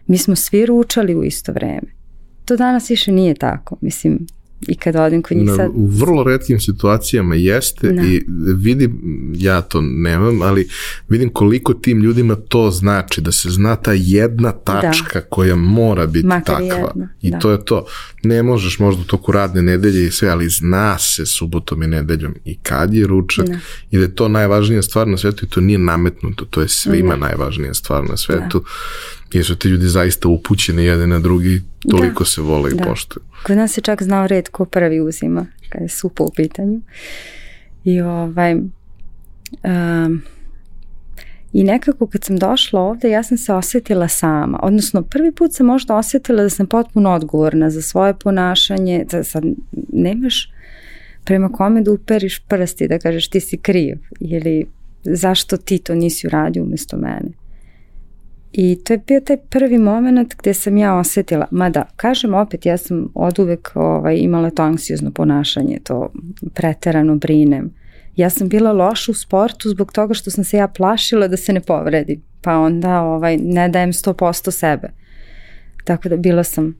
Mi 0.07 0.17
smo 0.17 0.35
svi 0.35 0.65
ručali 0.65 1.15
u 1.15 1.23
isto 1.23 1.51
vreme. 1.51 1.93
To 2.45 2.55
danas 2.55 2.89
više 2.89 3.11
nije 3.11 3.33
tako. 3.33 3.77
Mislim, 3.81 4.27
i 4.67 4.75
kad 4.75 4.95
odem 4.95 5.21
kod 5.21 5.37
njih 5.37 5.49
sad... 5.55 5.71
U 5.73 5.87
vrlo 5.87 6.23
redkim 6.23 6.59
situacijama 6.59 7.35
jeste 7.35 7.91
da. 7.91 8.01
i 8.01 8.23
vidim, 8.57 9.01
ja 9.35 9.61
to 9.61 9.81
nemam, 9.81 10.41
ali 10.41 10.69
vidim 11.09 11.29
koliko 11.29 11.73
tim 11.73 12.01
ljudima 12.01 12.35
to 12.35 12.71
znači, 12.71 13.21
da 13.21 13.31
se 13.31 13.49
zna 13.49 13.75
ta 13.75 13.93
jedna 13.93 14.51
tačka 14.51 15.19
da. 15.19 15.25
koja 15.29 15.55
mora 15.55 16.07
biti 16.07 16.27
Makar 16.27 16.55
takva. 16.55 16.87
Jedna. 16.87 17.09
I 17.21 17.31
da. 17.31 17.39
to 17.39 17.51
je 17.51 17.65
to. 17.65 17.85
Ne 18.23 18.43
možeš 18.43 18.79
možda 18.79 19.01
u 19.01 19.05
toku 19.05 19.31
radne 19.31 19.61
nedelje 19.61 20.07
i 20.07 20.11
sve, 20.11 20.29
ali 20.29 20.49
zna 20.49 20.97
se 20.99 21.25
subotom 21.25 21.83
i 21.83 21.87
nedeljom 21.87 22.35
i 22.45 22.57
kad 22.57 22.93
je 22.93 23.07
ručak 23.07 23.47
da. 23.47 23.57
i 23.91 23.97
da 23.97 24.03
je 24.03 24.15
to 24.15 24.27
najvažnija 24.27 24.81
stvar 24.81 25.07
na 25.07 25.17
svetu 25.17 25.45
i 25.45 25.49
to 25.49 25.61
nije 25.61 25.79
nametnuto, 25.79 26.45
to 26.45 26.61
je 26.61 26.69
svima 26.69 27.13
da. 27.13 27.19
najvažnija 27.19 27.73
stvar 27.73 28.09
na 28.09 28.17
svetu. 28.17 28.59
Da 28.59 28.65
jer 29.33 29.45
su 29.45 29.55
ti 29.55 29.67
ljudi 29.67 29.87
zaista 29.87 30.27
upućeni 30.27 30.85
jedan 30.85 31.09
na 31.09 31.19
drugi, 31.19 31.61
toliko 31.89 32.23
da, 32.23 32.29
se 32.29 32.41
vole 32.41 32.71
i 32.71 32.75
da. 32.75 32.83
poštuju. 32.83 33.23
Kod 33.43 33.57
nas 33.57 33.71
se 33.71 33.81
čak 33.81 34.03
znao 34.03 34.27
red 34.27 34.49
ko 34.49 34.65
prvi 34.65 35.01
uzima, 35.01 35.45
kada 35.69 35.83
je 35.83 35.89
supa 35.89 36.23
u 36.23 36.31
pitanju. 36.35 36.81
I 37.83 38.01
ovaj... 38.01 38.55
Um, 39.63 40.21
I 41.53 41.63
nekako 41.63 42.07
kad 42.07 42.23
sam 42.23 42.37
došla 42.37 42.81
ovde, 42.81 43.09
ja 43.09 43.23
sam 43.23 43.37
se 43.37 43.53
osetila 43.53 44.07
sama. 44.07 44.59
Odnosno, 44.63 45.01
prvi 45.01 45.31
put 45.31 45.53
sam 45.53 45.65
možda 45.65 45.95
osetila 45.95 46.43
da 46.43 46.49
sam 46.49 46.67
potpuno 46.67 47.11
odgovorna 47.11 47.69
za 47.69 47.81
svoje 47.81 48.13
ponašanje, 48.13 49.05
da 49.11 49.23
sad 49.23 49.43
nemaš 49.93 50.49
prema 51.23 51.49
kome 51.49 51.81
da 51.81 51.91
uperiš 51.91 52.39
prsti, 52.39 52.87
da 52.87 52.99
kažeš 52.99 53.27
ti 53.27 53.39
si 53.39 53.57
kriv 53.57 53.97
ili 54.19 54.65
zašto 55.03 55.57
ti 55.57 55.77
to 55.77 55.95
nisi 55.95 56.27
uradio 56.27 56.63
umesto 56.63 56.97
mene. 56.97 57.42
I 58.55 58.83
to 58.83 58.93
je 58.93 58.97
bio 58.97 59.19
taj 59.19 59.37
prvi 59.37 59.77
moment 59.77 60.35
gde 60.37 60.53
sam 60.53 60.77
ja 60.77 60.95
osetila, 60.95 61.47
mada 61.51 61.85
kažem 61.95 62.33
opet, 62.33 62.65
ja 62.65 62.77
sam 62.77 63.11
od 63.15 63.39
uvek 63.39 63.71
ovaj, 63.75 64.17
imala 64.17 64.49
to 64.49 64.63
anksiozno 64.63 65.11
ponašanje, 65.11 65.79
to 65.83 66.11
preterano 66.53 67.15
brinem 67.15 67.73
Ja 68.15 68.29
sam 68.29 68.49
bila 68.49 68.71
loša 68.71 69.11
u 69.11 69.15
sportu 69.15 69.69
zbog 69.69 69.93
toga 69.93 70.13
što 70.13 70.31
sam 70.31 70.43
se 70.43 70.57
ja 70.57 70.67
plašila 70.67 71.27
da 71.27 71.37
se 71.37 71.53
ne 71.53 71.61
povredim, 71.61 72.21
pa 72.41 72.57
onda 72.57 73.01
ovaj, 73.01 73.37
ne 73.37 73.69
dajem 73.69 73.91
100% 73.91 74.51
sebe. 74.51 74.89
Tako 75.83 76.09
da 76.09 76.17
bila 76.17 76.43
sam 76.43 76.75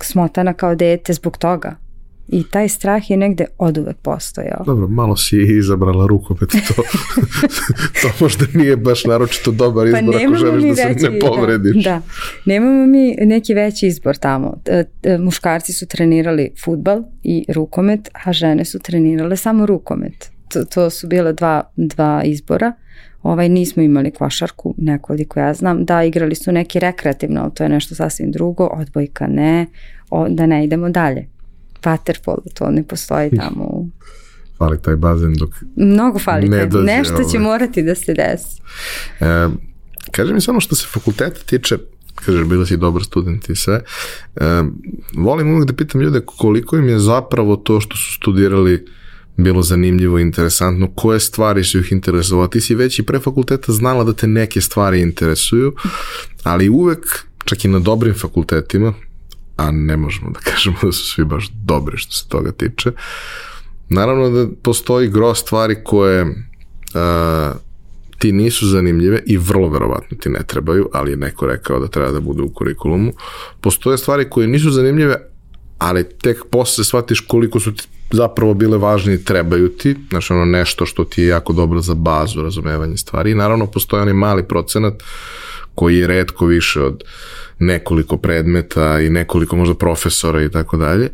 smotana 0.00 0.52
kao 0.52 0.74
dete 0.74 1.12
zbog 1.12 1.38
toga. 1.38 1.76
I 2.28 2.44
taj 2.50 2.68
strah 2.68 3.10
je 3.10 3.16
negde 3.16 3.44
od 3.58 3.78
uvek 3.78 3.96
postojao. 3.96 4.62
Dobro, 4.66 4.88
malo 4.88 5.16
si 5.16 5.36
izabrala 5.58 6.06
rukomet, 6.06 6.50
to, 6.50 6.82
to 8.02 8.10
možda 8.20 8.44
nije 8.54 8.76
baš 8.76 9.04
naročito 9.04 9.50
dobar 9.50 9.92
pa 9.92 9.98
izbor 9.98 10.14
pa 10.14 10.20
ako 10.26 10.34
želiš 10.34 10.64
da 10.64 10.74
se 10.74 10.88
veći, 10.88 11.08
ne 11.08 11.18
povrediš. 11.18 11.84
Da, 11.84 11.90
da, 11.90 12.02
nemamo 12.46 12.86
mi 12.86 13.16
neki 13.20 13.54
veći 13.54 13.86
izbor 13.86 14.16
tamo. 14.16 14.56
Muškarci 15.20 15.72
su 15.72 15.86
trenirali 15.86 16.50
futbal 16.64 17.02
i 17.22 17.44
rukomet, 17.48 18.08
a 18.24 18.32
žene 18.32 18.64
su 18.64 18.78
trenirale 18.78 19.36
samo 19.36 19.66
rukomet. 19.66 20.30
To, 20.48 20.64
to 20.64 20.90
su 20.90 21.06
bile 21.06 21.32
dva, 21.32 21.62
dva 21.76 22.22
izbora. 22.24 22.72
Ovaj, 23.22 23.48
nismo 23.48 23.82
imali 23.82 24.10
košarku, 24.10 24.74
nekoliko 24.78 25.40
ja 25.40 25.54
znam. 25.54 25.84
Da, 25.84 26.04
igrali 26.04 26.34
su 26.34 26.52
neki 26.52 26.78
rekreativno, 26.78 27.40
ali 27.40 27.54
to 27.54 27.62
je 27.62 27.68
nešto 27.68 27.94
sasvim 27.94 28.30
drugo. 28.30 28.64
Odbojka 28.64 29.26
ne, 29.26 29.66
o, 30.10 30.28
da 30.28 30.46
ne 30.46 30.64
idemo 30.64 30.90
dalje 30.90 31.35
waterpolo, 31.82 32.42
to 32.54 32.70
ne 32.70 32.82
postoji 32.82 33.30
tamo. 33.36 33.86
Fali 34.58 34.82
taj 34.82 34.96
bazen 34.96 35.34
dok 35.34 35.50
Mnogo 35.76 36.18
fali, 36.18 36.48
ne 36.48 36.66
dođe, 36.66 36.84
nešto 36.84 37.16
će 37.16 37.38
ovaj. 37.38 37.40
morati 37.40 37.82
da 37.82 37.94
se 37.94 38.14
desi. 38.14 38.60
E, 39.20 39.48
kaži 40.10 40.32
mi 40.32 40.40
samo 40.40 40.60
što 40.60 40.74
se 40.74 40.86
fakulteta 40.92 41.40
tiče, 41.46 41.78
kažeš 42.14 42.44
bila 42.46 42.66
si 42.66 42.76
dobar 42.76 43.04
student 43.04 43.48
i 43.48 43.56
sve, 43.56 43.82
e, 44.36 44.62
volim 45.16 45.50
uvijek 45.50 45.66
da 45.66 45.72
pitam 45.72 46.00
ljude 46.00 46.20
koliko 46.26 46.76
im 46.76 46.88
je 46.88 46.98
zapravo 46.98 47.56
to 47.56 47.80
što 47.80 47.96
su 47.96 48.14
studirali 48.14 48.86
bilo 49.36 49.62
zanimljivo, 49.62 50.18
interesantno, 50.18 50.90
koje 50.94 51.20
stvari 51.20 51.64
su 51.64 51.78
ih 51.78 51.92
interesovali. 51.92 52.50
Ti 52.50 52.60
si 52.60 52.74
već 52.74 52.98
i 52.98 53.02
pre 53.02 53.20
fakulteta 53.20 53.72
znala 53.72 54.04
da 54.04 54.12
te 54.12 54.26
neke 54.26 54.60
stvari 54.60 55.00
interesuju, 55.00 55.72
ali 56.42 56.68
uvek, 56.68 57.24
čak 57.44 57.64
i 57.64 57.68
na 57.68 57.78
dobrim 57.78 58.14
fakultetima, 58.14 58.94
a 59.56 59.70
ne 59.70 59.96
možemo 59.96 60.30
da 60.30 60.40
kažemo 60.50 60.76
da 60.82 60.92
su 60.92 61.06
svi 61.06 61.24
baš 61.24 61.50
dobri 61.52 61.96
što 61.96 62.12
se 62.12 62.28
toga 62.28 62.52
tiče. 62.52 62.92
Naravno 63.88 64.30
da 64.30 64.46
postoji 64.62 65.08
gro 65.08 65.34
stvari 65.34 65.76
koje 65.84 66.22
uh, 66.22 67.56
ti 68.18 68.32
nisu 68.32 68.66
zanimljive 68.66 69.22
i 69.26 69.36
vrlo 69.36 69.68
verovatno 69.68 70.16
ti 70.20 70.28
ne 70.28 70.42
trebaju, 70.46 70.88
ali 70.92 71.10
je 71.10 71.16
neko 71.16 71.46
rekao 71.46 71.80
da 71.80 71.88
treba 71.88 72.10
da 72.10 72.20
bude 72.20 72.42
u 72.42 72.48
kurikulumu. 72.48 73.12
Postoje 73.60 73.98
stvari 73.98 74.30
koje 74.30 74.46
nisu 74.46 74.70
zanimljive, 74.70 75.16
ali 75.78 76.08
tek 76.08 76.44
posle 76.50 76.84
shvatiš 76.84 77.20
koliko 77.20 77.60
su 77.60 77.74
ti 77.74 77.88
zapravo 78.10 78.54
bile 78.54 78.78
važne 78.78 79.14
i 79.14 79.24
trebaju 79.24 79.68
ti, 79.68 79.96
znači 80.10 80.32
ono 80.32 80.44
nešto 80.44 80.86
što 80.86 81.04
ti 81.04 81.22
je 81.22 81.28
jako 81.28 81.52
dobro 81.52 81.80
za 81.80 81.94
bazu 81.94 82.42
razumevanja 82.42 82.96
stvari 82.96 83.30
i 83.30 83.34
naravno 83.34 83.66
postoji 83.66 84.02
onaj 84.02 84.14
mali 84.14 84.48
procenat 84.48 85.02
koji 85.76 85.98
je 85.98 86.06
redko 86.06 86.46
više 86.46 86.80
od 86.80 87.04
nekoliko 87.58 88.16
predmeta 88.16 89.00
i 89.00 89.10
nekoliko 89.10 89.56
možda 89.56 89.74
profesora 89.74 90.42
i 90.42 90.50
tako 90.50 90.76
dalje, 90.76 91.10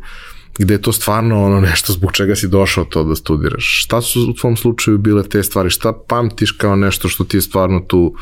gde 0.59 0.73
je 0.73 0.81
to 0.81 0.91
stvarno 0.91 1.43
ono 1.43 1.59
nešto 1.59 1.93
zbog 1.93 2.11
čega 2.11 2.35
si 2.35 2.47
došao 2.47 2.85
to 2.85 3.03
da 3.03 3.15
studiraš. 3.15 3.83
Šta 3.83 4.01
su 4.01 4.29
u 4.29 4.33
tvom 4.33 4.57
slučaju 4.57 4.97
bile 4.97 5.23
te 5.23 5.43
stvari? 5.43 5.69
Šta 5.69 5.93
pamtiš 6.07 6.51
kao 6.51 6.75
nešto 6.75 7.09
što 7.09 7.23
ti 7.23 7.37
je 7.37 7.41
stvarno 7.41 7.79
tu, 7.79 8.15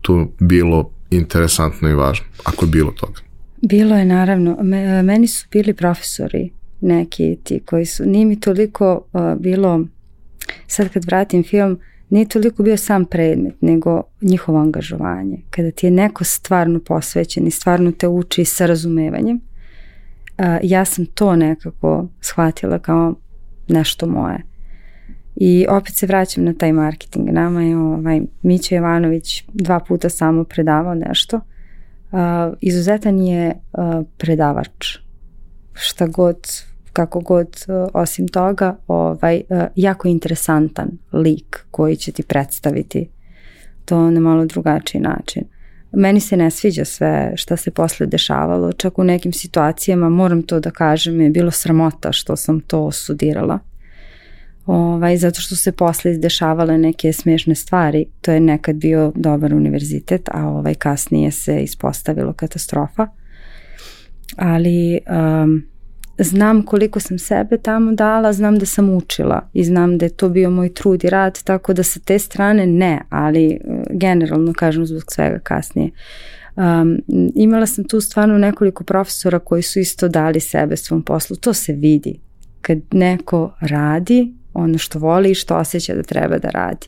tu 0.00 0.28
bilo 0.38 0.90
interesantno 1.10 1.88
i 1.88 1.94
važno, 1.94 2.26
ako 2.44 2.64
je 2.64 2.70
bilo 2.70 2.90
toga? 2.90 3.20
Bilo 3.62 3.96
je 3.96 4.04
naravno. 4.04 4.56
Meni 5.04 5.28
su 5.28 5.46
bili 5.52 5.74
profesori 5.74 6.50
neki 6.80 7.38
ti 7.44 7.60
koji 7.66 7.86
su, 7.86 8.04
nije 8.06 8.24
mi 8.24 8.40
toliko 8.40 9.06
uh, 9.12 9.20
bilo, 9.38 9.84
sad 10.66 10.92
kad 10.92 11.04
vratim 11.04 11.44
film, 11.44 11.78
nije 12.10 12.28
toliko 12.28 12.62
bio 12.62 12.76
sam 12.76 13.04
predmet, 13.04 13.54
nego 13.60 14.02
njihovo 14.20 14.58
angažovanje. 14.58 15.38
Kada 15.50 15.70
ti 15.70 15.86
je 15.86 15.90
neko 15.90 16.24
stvarno 16.24 16.80
posvećen 16.80 17.46
i 17.46 17.50
stvarno 17.50 17.92
te 17.92 18.08
uči 18.08 18.44
sa 18.44 18.66
razumevanjem, 18.66 19.36
uh, 19.36 20.44
ja 20.62 20.84
sam 20.84 21.06
to 21.06 21.36
nekako 21.36 22.08
shvatila 22.20 22.78
kao 22.78 23.14
nešto 23.68 24.06
moje. 24.06 24.42
I 25.36 25.66
opet 25.68 25.94
se 25.94 26.06
vraćam 26.06 26.44
na 26.44 26.54
taj 26.54 26.72
marketing. 26.72 27.28
Nama 27.30 27.62
je 27.62 27.76
ovaj, 27.76 28.20
Mića 28.42 28.74
Jovanović 28.74 29.44
dva 29.52 29.80
puta 29.80 30.08
samo 30.08 30.44
predavao 30.44 30.94
nešto. 30.94 31.36
Uh, 31.36 32.20
izuzetan 32.60 33.18
je 33.18 33.48
uh, 33.48 34.06
predavač. 34.18 34.98
Šta 35.72 36.06
god 36.06 36.36
kako 36.94 37.20
god 37.20 37.48
e, 37.48 37.72
osim 37.94 38.28
toga 38.28 38.76
ovaj, 38.86 39.36
e, 39.36 39.42
jako 39.76 40.08
interesantan 40.08 40.90
lik 41.12 41.66
koji 41.70 41.96
će 41.96 42.12
ti 42.12 42.22
predstaviti 42.22 43.08
to 43.84 44.10
na 44.10 44.20
malo 44.20 44.44
drugačiji 44.46 45.00
način. 45.00 45.42
Meni 45.92 46.20
se 46.20 46.36
ne 46.36 46.50
sviđa 46.50 46.84
sve 46.84 47.32
šta 47.36 47.56
se 47.56 47.70
posle 47.70 48.06
dešavalo, 48.06 48.72
čak 48.72 48.98
u 48.98 49.04
nekim 49.04 49.32
situacijama, 49.32 50.08
moram 50.08 50.42
to 50.42 50.60
da 50.60 50.70
kažem, 50.70 51.20
je 51.20 51.30
bilo 51.30 51.50
sramota 51.50 52.12
što 52.12 52.36
sam 52.36 52.60
to 52.60 52.90
studirala. 52.90 53.58
Ovaj, 54.66 55.16
zato 55.16 55.40
što 55.40 55.56
se 55.56 55.72
posle 55.72 56.10
izdešavale 56.10 56.78
neke 56.78 57.12
smešne 57.12 57.54
stvari. 57.54 58.06
To 58.20 58.32
je 58.32 58.40
nekad 58.40 58.76
bio 58.76 59.12
dobar 59.14 59.54
univerzitet, 59.54 60.28
a 60.32 60.48
ovaj 60.48 60.74
kasnije 60.74 61.30
se 61.30 61.62
ispostavilo 61.62 62.32
katastrofa. 62.32 63.06
Ali 64.36 64.98
um, 65.44 65.62
znam 66.18 66.62
koliko 66.62 67.00
sam 67.00 67.18
sebe 67.18 67.58
tamo 67.58 67.92
dala, 67.92 68.32
znam 68.32 68.58
da 68.58 68.66
sam 68.66 68.90
učila 68.90 69.48
i 69.52 69.64
znam 69.64 69.98
da 69.98 70.06
je 70.06 70.16
to 70.16 70.28
bio 70.28 70.50
moj 70.50 70.74
trud 70.74 71.04
i 71.04 71.10
rad, 71.10 71.42
tako 71.42 71.72
da 71.72 71.82
sa 71.82 72.00
te 72.00 72.18
strane 72.18 72.66
ne, 72.66 73.00
ali 73.08 73.46
e, 73.46 73.58
generalno 73.90 74.52
kažem 74.52 74.86
zbog 74.86 75.02
svega 75.08 75.38
kasnije. 75.38 75.90
Um, 76.56 76.98
imala 77.34 77.66
sam 77.66 77.84
tu 77.84 78.00
stvarno 78.00 78.38
nekoliko 78.38 78.84
profesora 78.84 79.38
koji 79.38 79.62
su 79.62 79.78
isto 79.78 80.08
dali 80.08 80.40
sebe 80.40 80.76
svom 80.76 81.02
poslu. 81.02 81.36
To 81.36 81.54
se 81.54 81.72
vidi. 81.72 82.20
Kad 82.60 82.78
neko 82.92 83.54
radi 83.60 84.34
ono 84.54 84.78
što 84.78 84.98
voli 84.98 85.30
i 85.30 85.34
što 85.34 85.56
osjeća 85.56 85.94
da 85.94 86.02
treba 86.02 86.38
da 86.38 86.48
radi. 86.48 86.86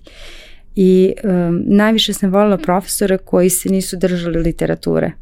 I 0.74 1.12
um, 1.24 1.62
najviše 1.66 2.12
sam 2.12 2.30
volila 2.30 2.58
profesore 2.58 3.18
koji 3.18 3.50
se 3.50 3.68
nisu 3.68 3.96
držali 3.96 4.42
literature, 4.42 5.12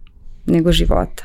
nego 0.47 0.73
života. 0.73 1.25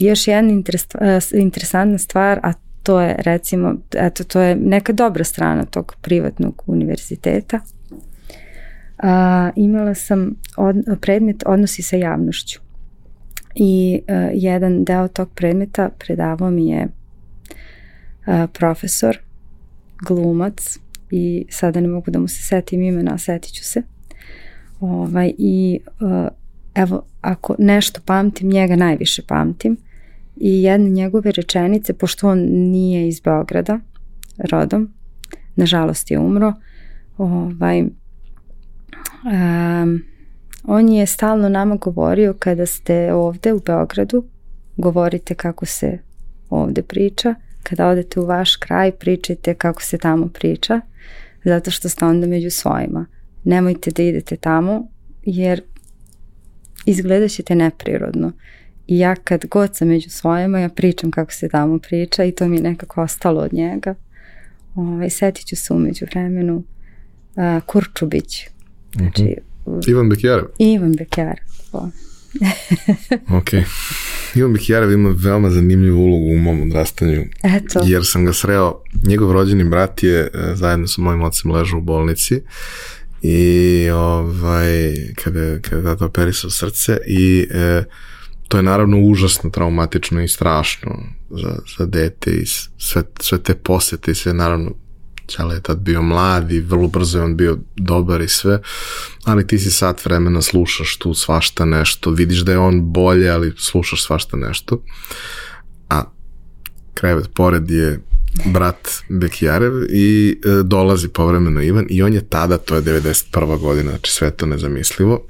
Još 0.00 0.28
jedna 0.28 0.52
e, 0.52 1.18
interesantna 1.32 1.98
stvar, 1.98 2.40
a 2.42 2.52
to 2.82 3.00
je 3.00 3.16
recimo, 3.18 3.74
eto, 3.94 4.24
to 4.24 4.40
je 4.40 4.56
neka 4.56 4.92
dobra 4.92 5.24
strana 5.24 5.64
tog 5.64 5.96
privatnog 6.00 6.62
univerziteta. 6.66 7.60
A, 8.98 9.50
imala 9.56 9.94
sam 9.94 10.34
od, 10.56 10.76
predmet 11.00 11.42
odnosi 11.46 11.82
sa 11.82 11.96
javnošću. 11.96 12.60
I 13.54 14.00
a, 14.08 14.12
e, 14.12 14.30
jedan 14.34 14.84
deo 14.84 15.08
tog 15.08 15.30
predmeta 15.34 15.90
predavao 15.98 16.50
mi 16.50 16.68
je 16.68 16.88
a, 18.26 18.46
profesor, 18.46 19.18
glumac 20.06 20.78
i 21.10 21.46
sada 21.50 21.80
ne 21.80 21.88
mogu 21.88 22.10
da 22.10 22.18
mu 22.18 22.28
se 22.28 22.42
setim 22.42 22.82
imena, 22.82 23.18
setit 23.18 23.52
ću 23.52 23.64
se. 23.64 23.82
Ovaj, 24.80 25.32
I 25.38 25.80
a, 26.00 26.28
evo, 26.74 27.02
ako 27.20 27.54
nešto 27.58 28.00
pamtim, 28.04 28.48
njega 28.48 28.76
najviše 28.76 29.22
pamtim 29.26 29.76
i 30.40 30.62
jedne 30.62 30.90
njegove 30.90 31.32
rečenice, 31.32 31.92
pošto 31.92 32.28
on 32.28 32.38
nije 32.48 33.08
iz 33.08 33.20
Beograda 33.20 33.80
rodom, 34.50 34.92
nažalost 35.56 36.10
je 36.10 36.18
umro, 36.18 36.52
ovaj, 37.18 37.82
um, 37.82 37.90
on 40.64 40.88
je 40.88 41.06
stalno 41.06 41.48
nama 41.48 41.76
govorio 41.76 42.34
kada 42.38 42.66
ste 42.66 43.12
ovde 43.12 43.52
u 43.52 43.60
Beogradu, 43.66 44.24
govorite 44.76 45.34
kako 45.34 45.66
se 45.66 45.98
ovde 46.50 46.82
priča, 46.82 47.34
kada 47.62 47.88
odete 47.88 48.20
u 48.20 48.26
vaš 48.26 48.56
kraj, 48.56 48.92
pričajte 48.92 49.54
kako 49.54 49.82
se 49.82 49.98
tamo 49.98 50.28
priča, 50.28 50.80
zato 51.44 51.70
što 51.70 51.88
ste 51.88 52.04
onda 52.04 52.26
među 52.26 52.50
svojima. 52.50 53.06
Nemojte 53.44 53.90
da 53.90 54.02
idete 54.02 54.36
tamo, 54.36 54.88
jer 55.22 55.62
izgledat 56.86 57.30
ćete 57.30 57.54
neprirodno. 57.54 58.32
I 58.90 58.98
ja 58.98 59.14
kad 59.16 59.46
god 59.46 59.76
sam 59.76 59.88
među 59.88 60.10
svojima, 60.10 60.60
ja 60.60 60.68
pričam 60.68 61.10
kako 61.10 61.32
se 61.32 61.48
tamo 61.48 61.78
priča 61.78 62.24
i 62.24 62.32
to 62.32 62.48
mi 62.48 62.56
je 62.56 62.62
nekako 62.62 63.02
ostalo 63.02 63.40
od 63.40 63.52
njega. 63.52 63.94
Ovaj, 64.74 65.10
setit 65.10 65.46
ću 65.46 65.56
se 65.56 65.72
umeđu 65.72 66.06
vremenu 66.10 66.56
uh, 66.56 67.62
Kurčubić. 67.66 68.46
Znači, 68.94 69.36
uh 69.64 69.74
-huh. 69.74 69.90
Ivan 69.90 70.08
Bekjarev. 70.08 70.44
Ivan 70.58 70.92
Bekjarev. 70.92 71.44
ok. 73.38 73.48
Ivan 74.34 74.52
Bekjarev 74.52 74.92
ima 74.92 75.14
veoma 75.16 75.50
zanimljivu 75.50 76.00
ulogu 76.00 76.26
u 76.34 76.38
mom 76.38 76.62
odrastanju. 76.62 77.24
Eto. 77.42 77.80
Jer 77.84 78.02
sam 78.04 78.24
ga 78.24 78.32
sreo, 78.32 78.82
njegov 79.06 79.32
rođeni 79.32 79.64
brat 79.64 80.02
je 80.02 80.20
e, 80.20 80.30
zajedno 80.54 80.86
sa 80.86 81.02
mojim 81.02 81.22
ocem 81.22 81.50
ležao 81.50 81.78
u 81.78 81.82
bolnici 81.82 82.42
i 83.22 83.90
ovaj, 83.90 84.94
kada, 85.14 85.58
kada 85.60 85.76
je 85.76 85.82
tata 85.82 86.04
operisao 86.04 86.50
srce 86.50 86.98
i 87.06 87.46
e, 87.50 87.82
to 88.50 88.56
je 88.56 88.62
naravno 88.62 88.98
užasno 88.98 89.50
traumatično 89.50 90.22
i 90.22 90.28
strašno 90.28 90.90
za, 91.30 91.58
za 91.78 91.86
dete 91.86 92.30
i 92.30 92.46
sve, 92.78 93.02
sve 93.20 93.42
te 93.42 93.54
posete 93.54 94.10
i 94.10 94.14
sve 94.14 94.34
naravno 94.34 94.70
Čale 95.26 95.54
je 95.54 95.62
tad 95.62 95.78
bio 95.78 96.02
mlad 96.02 96.52
i 96.52 96.60
vrlo 96.60 96.88
brzo 96.88 97.18
je 97.18 97.24
on 97.24 97.36
bio 97.36 97.58
dobar 97.76 98.20
i 98.20 98.28
sve, 98.28 98.60
ali 99.24 99.46
ti 99.46 99.58
si 99.58 99.70
sat 99.70 100.04
vremena 100.04 100.42
slušaš 100.42 100.96
tu 100.96 101.14
svašta 101.14 101.64
nešto, 101.64 102.10
vidiš 102.10 102.40
da 102.40 102.52
je 102.52 102.58
on 102.58 102.92
bolje, 102.92 103.30
ali 103.30 103.54
slušaš 103.58 104.04
svašta 104.04 104.36
nešto. 104.36 104.82
A 105.90 106.04
krevet 106.94 107.30
pored 107.34 107.70
je 107.70 108.00
brat 108.44 108.88
Bekijarev 109.08 109.72
i 109.90 110.38
e, 110.44 110.62
dolazi 110.62 111.08
povremeno 111.08 111.62
Ivan 111.62 111.86
i 111.90 112.02
on 112.02 112.14
je 112.14 112.28
tada, 112.28 112.58
to 112.58 112.74
je 112.74 112.82
91. 112.82 113.58
godina, 113.58 113.90
znači 113.90 114.12
sve 114.12 114.30
to 114.30 114.46
nezamislivo, 114.46 115.26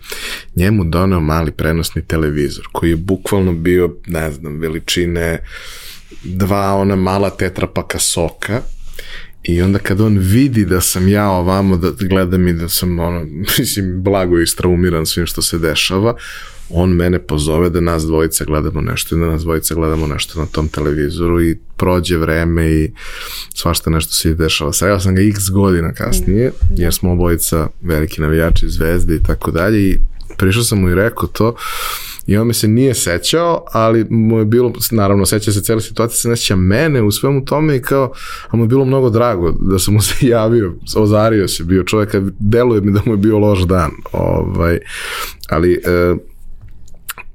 njemu 0.57 0.85
doneo 0.85 1.21
mali 1.21 1.51
prenosni 1.51 2.03
televizor 2.07 2.65
koji 2.73 2.91
je 2.91 2.97
bukvalno 2.97 3.53
bio, 3.53 3.97
ne 4.07 4.31
znam, 4.33 4.59
veličine 4.59 5.39
dva 6.25 6.75
ona 6.75 6.97
mala 6.97 7.31
tetrapaka 7.31 7.99
soka 7.99 8.63
I 9.43 9.63
onda 9.63 9.79
kad 9.79 10.01
on 10.01 10.19
vidi 10.19 10.65
da 10.65 10.81
sam 10.81 11.09
ja 11.09 11.31
ovamo, 11.31 11.77
da 11.77 11.91
gledam 11.91 12.49
i 12.49 12.53
da 12.53 12.69
sam 12.69 12.99
ono, 12.99 13.25
mislim, 13.59 14.03
blago 14.03 14.41
istraumiran 14.41 15.07
svim 15.07 15.27
što 15.27 15.43
se 15.43 15.59
dešava, 15.59 16.17
on 16.71 16.91
mene 16.91 17.19
pozove 17.19 17.71
da 17.71 17.81
nas 17.81 18.03
dvojica 18.03 18.45
gledamo 18.45 18.81
nešto 18.81 19.17
i 19.17 19.19
da 19.19 19.27
nas 19.27 19.43
dvojica 19.43 19.75
gledamo 19.75 20.07
nešto 20.07 20.41
na 20.41 20.47
tom 20.47 20.69
televizoru 20.69 21.43
i 21.43 21.59
prođe 21.77 22.17
vreme 22.17 22.71
i 22.71 22.91
svašta 23.55 23.91
nešto 23.91 24.13
se 24.13 24.35
dešava. 24.35 24.73
Sreo 24.73 25.01
sam 25.01 25.15
ga 25.15 25.23
x 25.23 25.51
godina 25.51 25.93
kasnije, 25.93 26.53
jer 26.77 26.95
smo 26.95 27.13
obojica 27.13 27.69
veliki 27.81 28.21
navijači, 28.21 28.69
zvezde 28.69 29.15
i 29.15 29.23
tako 29.23 29.51
dalje 29.51 29.91
i 29.91 29.99
prišao 30.39 30.63
sam 30.63 30.81
mu 30.81 30.89
i 30.89 30.95
rekao 30.95 31.29
to 31.29 31.57
i 32.27 32.37
on 32.37 32.47
me 32.47 32.55
se 32.55 32.69
nije 32.69 32.95
sećao, 32.95 33.65
ali 33.73 34.07
mu 34.11 34.39
je 34.39 34.45
bilo, 34.45 34.73
naravno, 34.91 35.27
seća 35.27 35.53
se 35.53 35.63
cele 35.63 35.81
situacije, 35.81 36.17
se 36.17 36.29
ne 36.29 36.37
seća 36.37 36.57
mene 36.57 37.03
u 37.03 37.11
svemu 37.11 37.45
tome 37.45 37.77
i 37.77 37.83
kao, 37.83 38.13
a 38.49 38.57
mu 38.57 38.65
je 38.65 38.69
bilo 38.69 38.85
mnogo 38.85 39.11
drago 39.11 39.53
da 39.61 39.79
sam 39.79 39.95
mu 39.95 40.01
se 40.09 40.27
javio, 40.27 40.75
ozario 40.97 41.49
se, 41.49 41.65
bio 41.65 41.83
čovjek, 41.83 42.17
deluje 42.39 42.81
mi 42.81 42.93
da 42.93 43.01
mu 43.07 43.13
je 43.13 43.17
bio 43.17 43.39
loš 43.39 43.61
dan, 43.61 43.91
ovaj, 44.13 44.79
ali 45.49 45.73
e, 45.73 46.15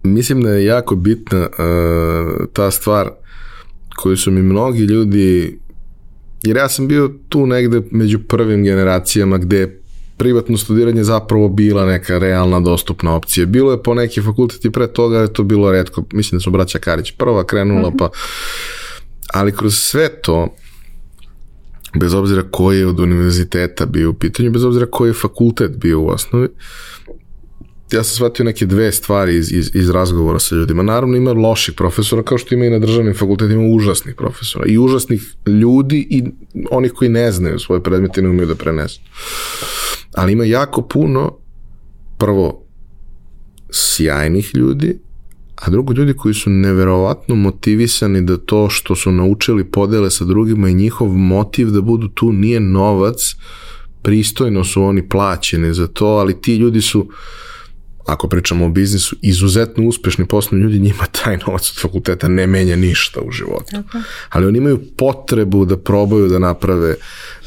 mislim 0.06 0.42
da 0.42 0.50
je 0.50 0.66
jako 0.66 0.96
bitna 0.96 1.40
e, 1.40 1.50
ta 2.54 2.72
stvar 2.72 3.10
koju 3.96 4.18
su 4.18 4.32
mi 4.32 4.42
mnogi 4.42 4.84
ljudi 4.84 5.60
jer 6.44 6.58
ja 6.58 6.70
sam 6.70 6.88
bio 6.88 7.12
tu 7.30 7.46
negde 7.46 7.82
među 7.92 8.20
prvim 8.20 8.64
generacijama 8.64 9.38
gde 9.38 9.82
privatno 10.18 10.58
studiranje 10.58 11.04
zapravo 11.04 11.50
bila 11.50 11.86
neka 11.86 12.18
realna 12.18 12.60
dostupna 12.60 13.16
opcija. 13.16 13.46
Bilo 13.46 13.72
je 13.72 13.84
po 13.84 13.94
neki 13.94 14.22
fakulteti 14.22 14.72
pre 14.72 14.88
toga, 14.88 15.20
je 15.20 15.34
to 15.34 15.44
bilo 15.44 15.72
redko. 15.72 16.04
Mislim 16.14 16.40
da 16.40 16.44
su 16.44 16.52
braća 16.52 16.80
Karić 16.80 17.12
prva 17.12 17.44
krenula, 17.44 17.88
uh 17.88 17.94
mhm. 17.94 17.98
pa 17.98 18.10
ali 19.34 19.52
kroz 19.52 19.76
sve 19.76 20.22
to 20.22 20.56
bez 22.00 22.14
obzira 22.14 22.44
koji 22.52 22.80
je 22.80 22.88
od 22.88 23.00
univerziteta 23.00 23.86
bio 23.86 24.10
u 24.10 24.14
pitanju, 24.14 24.52
bez 24.52 24.64
obzira 24.64 24.86
koji 24.86 25.10
je 25.10 25.14
fakultet 25.14 25.78
bio 25.78 26.02
u 26.02 26.08
osnovi, 26.08 26.48
ja 27.92 28.04
sam 28.04 28.16
shvatio 28.16 28.46
neke 28.46 28.66
dve 28.66 28.92
stvari 28.92 29.36
iz, 29.36 29.52
iz, 29.52 29.72
iz 29.74 29.90
razgovora 29.90 30.40
sa 30.40 30.56
ljudima. 30.56 30.84
Naravno 30.84 31.18
ima 31.18 31.34
loših 31.34 31.74
profesora, 31.74 32.24
kao 32.24 32.38
što 32.38 32.56
ima 32.56 32.66
i 32.66 32.70
na 32.70 32.80
državnim 32.80 33.14
fakultetima 33.14 33.64
užasnih 33.76 34.16
profesora. 34.16 34.66
I 34.68 34.78
užasnih 34.78 35.36
ljudi 35.46 36.08
i 36.10 36.24
onih 36.72 36.92
koji 36.92 37.10
ne 37.10 37.32
znaju 37.32 37.60
svoje 37.60 37.84
predmete 37.84 38.22
i 38.22 38.24
ne 38.24 38.30
umiju 38.30 38.46
da 38.46 38.56
prenesu 38.56 39.00
ali 40.16 40.34
ima 40.34 40.46
jako 40.46 40.82
puno 40.82 41.38
prvo 42.18 42.66
sjajnih 43.72 44.56
ljudi, 44.56 45.00
a 45.56 45.70
drugo 45.70 45.94
ljudi 45.94 46.14
koji 46.14 46.34
su 46.34 46.50
neverovatno 46.50 47.36
motivisani 47.36 48.22
da 48.22 48.38
to 48.38 48.70
što 48.70 48.96
su 48.96 49.12
naučili 49.12 49.72
podele 49.72 50.12
sa 50.12 50.26
drugima 50.26 50.70
i 50.70 50.74
njihov 50.74 51.08
motiv 51.08 51.70
da 51.72 51.82
budu 51.82 52.08
tu 52.08 52.32
nije 52.32 52.60
novac, 52.60 53.36
pristojno 54.02 54.64
su 54.64 54.84
oni 54.84 55.10
plaćeni 55.10 55.74
za 55.74 55.88
to, 55.88 56.06
ali 56.06 56.42
ti 56.42 56.56
ljudi 56.56 56.82
su 56.82 57.10
ako 58.06 58.28
pričamo 58.28 58.66
o 58.66 58.70
biznisu, 58.70 59.16
izuzetno 59.22 59.88
uspešni 59.88 60.26
poslovni 60.26 60.64
ljudi, 60.64 60.80
njima 60.80 61.06
taj 61.24 61.38
novac 61.48 61.72
od 61.72 61.82
fakulteta 61.82 62.28
ne 62.28 62.48
menja 62.48 62.76
ništa 62.76 63.22
u 63.22 63.32
životu. 63.32 63.72
Tako. 63.72 63.98
Ali 64.30 64.46
oni 64.46 64.58
imaju 64.58 64.82
potrebu 64.98 65.66
da 65.66 65.78
probaju 65.78 66.28
da 66.28 66.40
naprave 66.40 66.96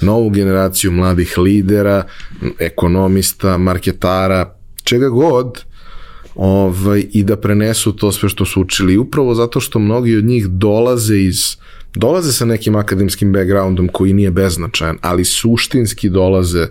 novu 0.01 0.31
generaciju 0.31 0.93
mladih 0.93 1.39
lidera, 1.39 2.05
ekonomista, 2.59 3.59
marketara, 3.59 4.55
čega 4.85 5.09
god, 5.09 5.65
ovaj, 6.35 7.05
i 7.13 7.25
da 7.25 7.37
prenesu 7.37 7.93
to 7.93 8.13
sve 8.13 8.29
što 8.29 8.45
su 8.45 8.61
učili. 8.61 8.99
Upravo 8.99 9.35
zato 9.35 9.61
što 9.61 9.79
mnogi 9.79 10.17
od 10.17 10.25
njih 10.25 10.47
dolaze 10.49 11.19
iz 11.19 11.57
dolaze 11.95 12.33
sa 12.33 12.45
nekim 12.45 12.77
akademskim 12.77 13.33
backgroundom 13.33 13.89
koji 13.93 14.13
nije 14.13 14.31
beznačajan, 14.31 14.99
ali 15.01 15.25
suštinski 15.25 16.09
dolaze 16.09 16.67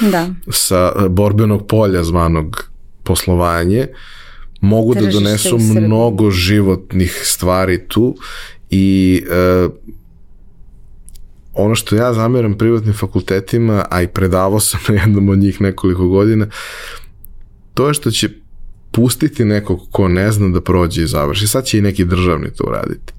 da. 0.00 0.28
sa 0.50 1.08
borbenog 1.08 1.66
polja 1.66 2.04
zvanog 2.04 2.70
poslovanje, 3.04 3.86
mogu 4.60 4.94
Tržište 4.94 5.12
da 5.12 5.24
donesu 5.24 5.58
mnogo 5.58 6.30
životnih 6.30 7.20
stvari 7.24 7.88
tu 7.88 8.16
i 8.70 9.22
e, 9.30 9.68
ono 11.54 11.74
što 11.74 11.96
ja 11.96 12.14
zameram 12.14 12.58
privatnim 12.58 12.94
fakultetima, 12.94 13.84
a 13.90 14.02
i 14.02 14.08
predavao 14.08 14.60
sam 14.60 14.80
na 14.88 14.94
jednom 14.94 15.28
od 15.28 15.38
njih 15.38 15.60
nekoliko 15.60 16.08
godina, 16.08 16.46
to 17.74 17.88
je 17.88 17.94
što 17.94 18.10
će 18.10 18.28
pustiti 18.90 19.44
nekog 19.44 19.80
ko 19.90 20.08
ne 20.08 20.32
zna 20.32 20.48
da 20.48 20.60
prođe 20.60 21.02
i 21.02 21.06
završi. 21.06 21.46
Sad 21.46 21.64
će 21.64 21.78
i 21.78 21.82
neki 21.82 22.04
državni 22.04 22.50
to 22.56 22.64
uraditi. 22.66 23.12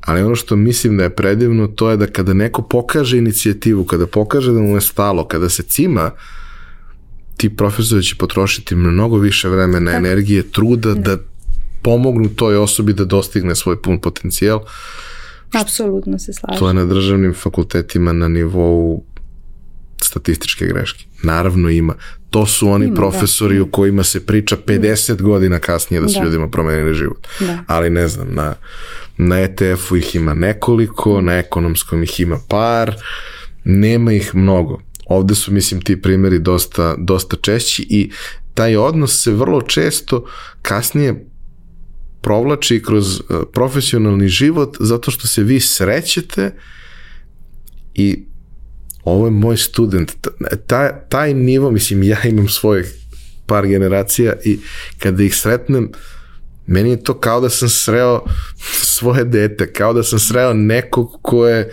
Ali 0.00 0.22
ono 0.22 0.34
što 0.34 0.56
mislim 0.56 0.96
da 0.96 1.02
je 1.02 1.14
predivno, 1.14 1.66
to 1.66 1.90
je 1.90 1.96
da 1.96 2.06
kada 2.06 2.34
neko 2.34 2.62
pokaže 2.62 3.18
inicijativu, 3.18 3.84
kada 3.84 4.06
pokaže 4.06 4.52
da 4.52 4.60
mu 4.60 4.74
je 4.74 4.80
stalo, 4.80 5.26
kada 5.26 5.48
se 5.48 5.62
cima 5.62 6.04
uh, 6.04 6.45
ti 7.36 7.56
profesori 7.56 8.02
će 8.02 8.14
potrošiti 8.14 8.74
mnogo 8.74 9.18
više 9.18 9.48
vremena, 9.48 9.92
Tako. 9.92 10.06
energije, 10.06 10.50
truda 10.50 10.94
da. 10.94 11.16
da 11.16 11.22
pomognu 11.82 12.28
toj 12.28 12.56
osobi 12.56 12.92
da 12.92 13.04
dostigne 13.04 13.54
svoj 13.54 13.82
pun 13.82 14.00
potencijal. 14.00 14.60
Apsolutno 15.52 16.18
se 16.18 16.32
slažem. 16.32 16.58
To 16.58 16.68
je 16.68 16.74
na 16.74 16.84
državnim 16.84 17.34
fakultetima 17.34 18.12
na 18.12 18.28
nivou 18.28 19.04
statističke 20.02 20.66
greške. 20.66 21.04
Naravno 21.22 21.70
ima. 21.70 21.94
To 22.30 22.46
su 22.46 22.68
oni 22.68 22.84
ima, 22.84 22.94
da. 22.94 23.00
profesori 23.00 23.56
da. 23.56 23.62
u 23.62 23.66
kojima 23.70 24.04
se 24.04 24.26
priča 24.26 24.56
50 24.66 25.22
godina 25.22 25.58
kasnije 25.58 26.00
da 26.00 26.08
su 26.08 26.18
da. 26.18 26.24
ljudima 26.24 26.48
promenili 26.48 26.94
život. 26.94 27.26
Da. 27.40 27.58
Ali 27.66 27.90
ne 27.90 28.08
znam, 28.08 28.34
na, 28.34 28.54
na 29.16 29.40
ETF-u 29.40 29.96
ih 29.96 30.14
ima 30.14 30.34
nekoliko, 30.34 31.20
na 31.20 31.38
ekonomskom 31.38 32.02
ih 32.02 32.20
ima 32.20 32.38
par, 32.48 32.96
nema 33.64 34.12
ih 34.12 34.34
mnogo. 34.34 34.80
Ovde 35.06 35.34
su, 35.34 35.52
mislim, 35.52 35.80
ti 35.80 36.02
primjeri 36.02 36.38
dosta, 36.38 36.94
dosta 36.98 37.36
češći 37.36 37.86
i 37.90 38.10
taj 38.54 38.76
odnos 38.76 39.22
se 39.22 39.30
vrlo 39.30 39.62
često 39.62 40.24
kasnije 40.62 41.26
provlači 42.20 42.82
kroz 42.82 43.20
e, 43.20 43.22
profesionalni 43.52 44.28
život 44.28 44.76
zato 44.80 45.10
što 45.10 45.28
se 45.28 45.42
vi 45.42 45.60
srećete 45.60 46.54
i 47.94 48.24
ovo 49.04 49.26
je 49.26 49.30
moj 49.30 49.56
student. 49.56 50.12
Taj, 50.66 50.90
taj 51.08 51.34
nivo, 51.34 51.70
mislim, 51.70 52.02
ja 52.02 52.22
imam 52.24 52.48
svoje 52.48 52.92
par 53.46 53.66
generacija 53.66 54.34
i 54.44 54.58
kada 54.98 55.22
ih 55.22 55.36
sretnem, 55.36 55.90
meni 56.66 56.90
je 56.90 57.02
to 57.02 57.14
kao 57.14 57.40
da 57.40 57.50
sam 57.50 57.68
sreo 57.68 58.24
svoje 58.82 59.24
dete, 59.24 59.72
kao 59.72 59.92
da 59.92 60.02
sam 60.02 60.18
sreo 60.18 60.54
nekog 60.54 61.18
ko 61.22 61.46
je 61.46 61.66
uh, 61.66 61.72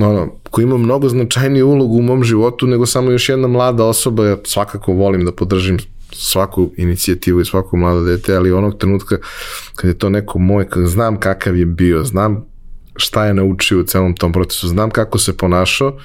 ono, 0.00 0.32
ko 0.50 0.60
ima 0.60 0.76
mnogo 0.76 1.08
značajniju 1.08 1.68
ulogu 1.68 1.96
u 1.96 2.02
mom 2.02 2.24
životu 2.24 2.66
nego 2.66 2.86
samo 2.86 3.10
još 3.10 3.28
jedna 3.28 3.48
mlada 3.48 3.84
osoba, 3.84 4.26
ja 4.26 4.36
svakako 4.44 4.92
volim 4.92 5.24
da 5.24 5.32
podržim 5.32 5.78
svaku 6.12 6.70
inicijativu 6.76 7.40
i 7.40 7.44
svako 7.44 7.76
mlado 7.76 8.04
dete, 8.04 8.36
ali 8.36 8.52
onog 8.52 8.78
trenutka 8.78 9.16
kad 9.76 9.88
je 9.88 9.98
to 9.98 10.10
neko 10.10 10.38
moj, 10.38 10.68
kad 10.68 10.86
znam 10.86 11.20
kakav 11.20 11.56
je 11.56 11.66
bio, 11.66 12.04
znam 12.04 12.44
šta 12.96 13.26
je 13.26 13.34
naučio 13.34 13.80
u 13.80 13.84
celom 13.84 14.16
tom 14.16 14.32
procesu, 14.32 14.68
znam 14.68 14.90
kako 14.90 15.18
se 15.18 15.36
ponašao 15.36 15.98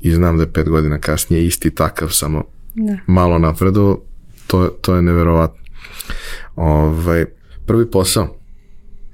i 0.00 0.12
znam 0.12 0.36
da 0.36 0.42
je 0.42 0.52
pet 0.52 0.68
godina 0.68 0.98
kasnije 0.98 1.46
isti 1.46 1.74
takav, 1.74 2.08
samo 2.08 2.44
da. 2.74 2.96
malo 3.06 3.38
napredo, 3.38 3.98
to, 4.46 4.68
to 4.80 4.94
je 4.94 5.02
neverovatno. 5.02 5.64
Ovaj, 6.56 7.24
prvi 7.66 7.90
posao. 7.90 8.36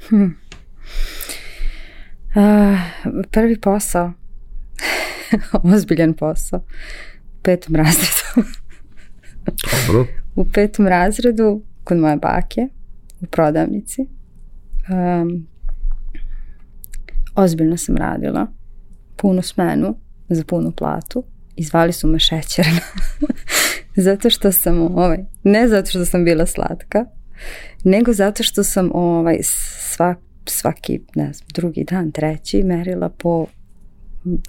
Hm. 0.08 0.39
Uh, 2.34 2.78
prvi 3.30 3.60
posao, 3.60 4.12
ozbiljan 5.74 6.14
posao, 6.14 6.58
u 7.38 7.42
petom 7.42 7.76
razredu. 7.76 8.48
Dobro. 9.86 10.06
u 10.36 10.44
petom 10.44 10.86
razredu, 10.86 11.62
kod 11.84 11.98
moje 11.98 12.16
bake, 12.16 12.68
u 13.20 13.26
prodavnici. 13.26 14.06
Um, 14.88 15.46
ozbiljno 17.34 17.76
sam 17.76 17.96
radila, 17.96 18.46
punu 19.16 19.42
smenu, 19.42 19.98
za 20.28 20.44
punu 20.44 20.72
platu 20.72 21.24
i 21.56 21.64
zvali 21.64 21.92
su 21.92 22.08
me 22.08 22.18
šećerna. 22.18 22.80
zato 23.96 24.30
što 24.30 24.52
sam, 24.52 24.80
ovaj, 24.80 25.18
ne 25.44 25.68
zato 25.68 25.90
što 25.90 26.04
sam 26.04 26.24
bila 26.24 26.46
slatka, 26.46 27.04
nego 27.84 28.12
zato 28.12 28.42
što 28.42 28.64
sam 28.64 28.90
ovaj, 28.94 29.38
svak, 29.42 30.18
svaki, 30.50 31.00
ne 31.14 31.32
znam, 31.32 31.48
drugi 31.54 31.84
dan, 31.84 32.12
treći 32.12 32.62
merila 32.62 33.08
po 33.08 33.46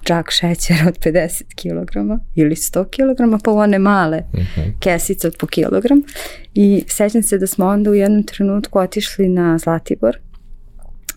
džak 0.06 0.32
šećera 0.32 0.86
od 0.88 1.00
50 1.00 1.44
kg 1.56 2.22
ili 2.36 2.56
100 2.56 2.86
kg, 2.86 3.44
pa 3.44 3.52
one 3.52 3.80
male 3.80 4.24
uh 4.34 4.40
-huh. 4.40 4.72
kesice 4.80 5.28
od 5.28 5.36
po 5.40 5.48
kilogram. 5.48 6.02
I 6.54 6.84
sećam 6.88 7.24
se 7.24 7.38
da 7.38 7.48
smo 7.48 7.66
onda 7.66 7.92
u 7.92 7.94
jednom 7.94 8.24
trenutku 8.24 8.80
otišli 8.80 9.30
na 9.30 9.58
Zlatibor 9.58 10.18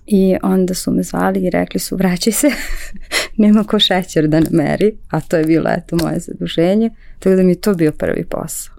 i 0.07 0.37
onda 0.43 0.75
su 0.75 0.93
me 0.93 1.03
zvali 1.03 1.41
i 1.41 1.51
rekli 1.51 1.81
su 1.81 1.97
vraćaj 1.97 2.33
se, 2.33 2.51
nema 3.37 3.65
ko 3.65 3.79
šećer 3.79 4.29
da 4.29 4.41
nameri, 4.41 4.97
a 5.11 5.21
to 5.21 5.37
je 5.37 5.45
bilo 5.45 5.71
eto 5.71 5.97
moje 5.97 6.19
zaduženje, 6.19 6.91
tako 7.19 7.37
da 7.37 7.43
mi 7.43 7.51
je 7.51 7.61
to 7.61 7.75
bio 7.75 7.93
prvi 7.93 8.25
posao. 8.25 8.75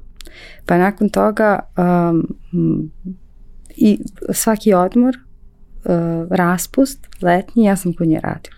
Pa 0.66 0.78
nakon 0.78 1.10
toga 1.10 1.60
um, 1.78 2.38
i 3.76 4.00
svaki 4.34 4.74
odmor, 4.74 5.18
raspust, 6.30 7.08
letnji, 7.22 7.64
ja 7.64 7.76
sam 7.76 7.94
kod 7.94 8.08
nje 8.08 8.20
radila. 8.24 8.58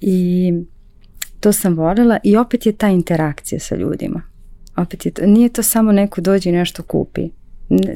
I 0.00 0.52
to 1.40 1.52
sam 1.52 1.74
voljela 1.74 2.18
i 2.24 2.36
opet 2.36 2.66
je 2.66 2.72
ta 2.72 2.88
interakcija 2.88 3.60
sa 3.60 3.76
ljudima. 3.76 4.22
Opet 4.76 5.06
je 5.06 5.12
to, 5.12 5.26
nije 5.26 5.48
to 5.48 5.62
samo 5.62 5.92
neko 5.92 6.20
dođe 6.20 6.50
i 6.50 6.52
nešto 6.52 6.82
kupi. 6.82 7.30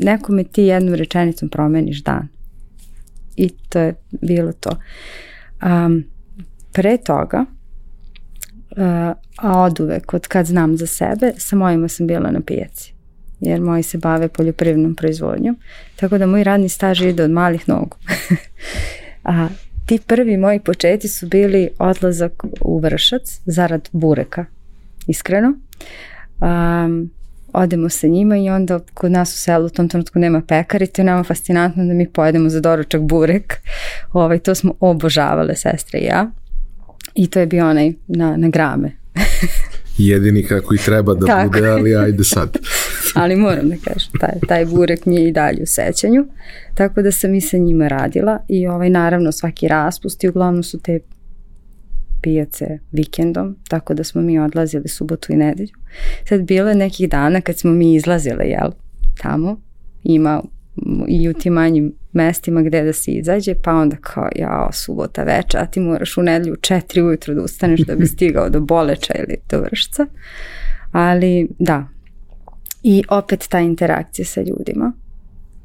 Nekome 0.02 0.44
ti 0.44 0.62
jednu 0.62 0.96
rečenicom 0.96 1.48
promeniš 1.48 2.02
dan. 2.02 2.28
I 3.36 3.48
to 3.68 3.78
je 3.78 3.94
bilo 4.20 4.52
to. 4.52 4.70
Um, 5.62 6.04
pre 6.72 6.96
toga, 6.96 7.44
uh, 8.70 8.82
a 9.38 9.62
od 9.62 9.80
uvek, 9.80 10.14
od 10.14 10.26
kad 10.26 10.46
znam 10.46 10.76
za 10.76 10.86
sebe, 10.86 11.32
sa 11.36 11.56
mojima 11.56 11.88
sam 11.88 12.06
bila 12.06 12.30
na 12.30 12.40
pijaci. 12.40 12.94
Jer 13.40 13.60
moji 13.60 13.82
se 13.82 13.98
bave 13.98 14.28
poljoprivrednom 14.28 14.94
proizvodnjom. 14.94 15.56
Tako 15.96 16.18
da 16.18 16.26
moj 16.26 16.44
radni 16.44 16.68
staž 16.68 17.00
ide 17.00 17.22
od 17.22 17.30
malih 17.30 17.68
nogu. 17.68 17.96
a 19.24 19.48
ti 19.86 19.98
prvi 20.06 20.36
moji 20.36 20.60
početi 20.60 21.08
su 21.08 21.26
bili 21.26 21.70
odlazak 21.78 22.32
u 22.60 22.78
Vršac 22.78 23.40
zarad 23.46 23.88
bureka, 23.92 24.44
iskreno. 25.06 25.52
Um, 26.40 27.10
odemo 27.52 27.88
sa 27.88 28.06
njima 28.06 28.36
i 28.36 28.50
onda 28.50 28.80
kod 28.94 29.12
nas 29.12 29.34
u 29.34 29.38
selu 29.38 29.66
u 29.66 29.70
tom 29.70 29.88
trenutku 29.88 30.18
nema 30.18 30.42
pekari, 30.48 30.86
to 30.86 31.02
je 31.02 31.06
nama 31.06 31.24
fascinantno 31.24 31.84
da 31.84 31.94
mi 31.94 32.08
pojedemo 32.08 32.48
za 32.48 32.60
doručak 32.60 33.00
burek. 33.00 33.54
Ovaj, 34.12 34.38
to 34.38 34.54
smo 34.54 34.74
obožavale 34.80 35.56
sestre 35.56 35.98
i 35.98 36.04
ja. 36.04 36.30
I 37.14 37.30
to 37.30 37.40
je 37.40 37.46
bio 37.46 37.68
onaj 37.68 37.92
na, 38.06 38.36
na 38.36 38.48
grame. 38.48 38.92
Jedini 39.98 40.42
kako 40.42 40.74
i 40.74 40.78
treba 40.78 41.14
da 41.14 41.26
Tako. 41.26 41.48
bude, 41.48 41.68
ali 41.68 41.96
ajde 41.96 42.24
sad. 42.24 42.56
ali 43.22 43.36
moram 43.36 43.68
da 43.68 43.76
kažem, 43.84 44.12
taj, 44.20 44.40
taj 44.48 44.66
burek 44.66 45.06
mi 45.06 45.14
je 45.14 45.28
i 45.28 45.32
dalje 45.32 45.62
u 45.62 45.66
sećanju. 45.66 46.26
Tako 46.74 47.02
da 47.02 47.12
sam 47.12 47.34
i 47.34 47.40
sa 47.40 47.56
njima 47.56 47.88
radila 47.88 48.38
i 48.48 48.66
ovaj, 48.66 48.90
naravno 48.90 49.32
svaki 49.32 49.68
raspust 49.68 50.24
i 50.24 50.28
uglavnom 50.28 50.62
su 50.62 50.80
te 50.80 51.00
pijace 52.22 52.78
vikendom, 52.92 53.56
tako 53.68 53.94
da 53.94 54.04
smo 54.04 54.22
mi 54.22 54.38
odlazili 54.38 54.88
subotu 54.88 55.32
i 55.32 55.36
nedelju. 55.36 55.74
Sad 56.28 56.42
bilo 56.42 56.68
je 56.68 56.74
nekih 56.74 57.08
dana 57.08 57.40
kad 57.40 57.58
smo 57.58 57.72
mi 57.72 57.94
izlazile, 57.94 58.44
jel, 58.44 58.70
tamo, 59.22 59.60
ima 60.02 60.42
i 61.08 61.28
u 61.28 61.34
tim 61.34 61.52
manjim 61.52 61.92
mestima 62.12 62.62
gde 62.62 62.82
da 62.82 62.92
se 62.92 63.10
izađe, 63.10 63.54
pa 63.62 63.72
onda 63.72 63.96
kao, 64.00 64.28
ja, 64.36 64.70
subota 64.72 65.22
veča, 65.22 65.58
a 65.58 65.66
ti 65.66 65.80
moraš 65.80 66.16
u 66.16 66.22
nedelju 66.22 66.56
četiri 66.56 67.02
ujutru 67.02 67.34
da 67.34 67.42
ustaneš 67.42 67.80
da 67.80 67.94
bi 67.94 68.06
stigao 68.06 68.48
do 68.48 68.60
Boleča 68.60 69.14
ili 69.18 69.36
do 69.50 69.60
Vršca. 69.60 70.06
Ali, 70.92 71.48
da, 71.58 71.88
i 72.82 73.04
opet 73.08 73.46
ta 73.48 73.60
interakcija 73.60 74.26
sa 74.26 74.40
ljudima 74.40 74.92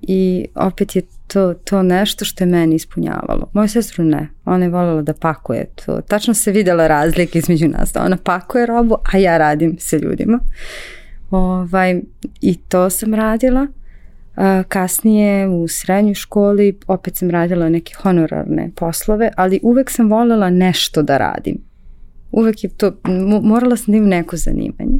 i 0.02 0.46
opet 0.56 0.96
je 0.96 1.02
to, 1.28 1.54
to 1.54 1.84
nešto 1.84 2.26
što 2.26 2.44
je 2.44 2.48
meni 2.48 2.76
ispunjavalo. 2.76 3.50
Moju 3.54 3.68
sestru 3.68 4.04
ne, 4.04 4.30
ona 4.46 4.66
je 4.66 4.70
voljela 4.70 5.02
da 5.02 5.14
pakuje 5.14 5.66
to. 5.86 6.02
Tačno 6.02 6.34
se 6.34 6.52
videla 6.52 6.88
razlika 6.88 7.40
između 7.40 7.68
nas, 7.68 7.94
da 7.94 8.04
ona 8.04 8.18
pakuje 8.18 8.66
robu, 8.66 8.96
a 9.14 9.18
ja 9.18 9.38
radim 9.38 9.76
sa 9.80 9.98
ljudima. 9.98 10.40
Ovaj, 11.32 12.02
I 12.42 12.56
to 12.56 12.90
sam 12.90 13.14
radila. 13.14 13.68
Kasnije 14.68 15.48
u 15.48 15.68
srednjoj 15.68 16.14
školi 16.14 16.80
opet 16.88 17.18
sam 17.18 17.30
radila 17.30 17.70
neke 17.70 17.94
honorarne 18.02 18.72
poslove, 18.76 19.32
ali 19.36 19.60
uvek 19.64 19.92
sam 19.92 20.10
voljela 20.10 20.50
nešto 20.50 21.02
da 21.02 21.18
radim. 21.18 21.58
Uvek 22.32 22.64
je 22.64 22.70
to, 22.70 22.92
morala 23.42 23.78
sam 23.78 23.92
da 23.92 23.98
imam 23.98 24.10
neko 24.10 24.38
zanimanje. 24.38 25.00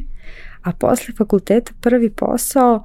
A 0.66 0.72
posle 0.72 1.14
fakulteta 1.18 1.72
prvi 1.80 2.10
posao 2.10 2.84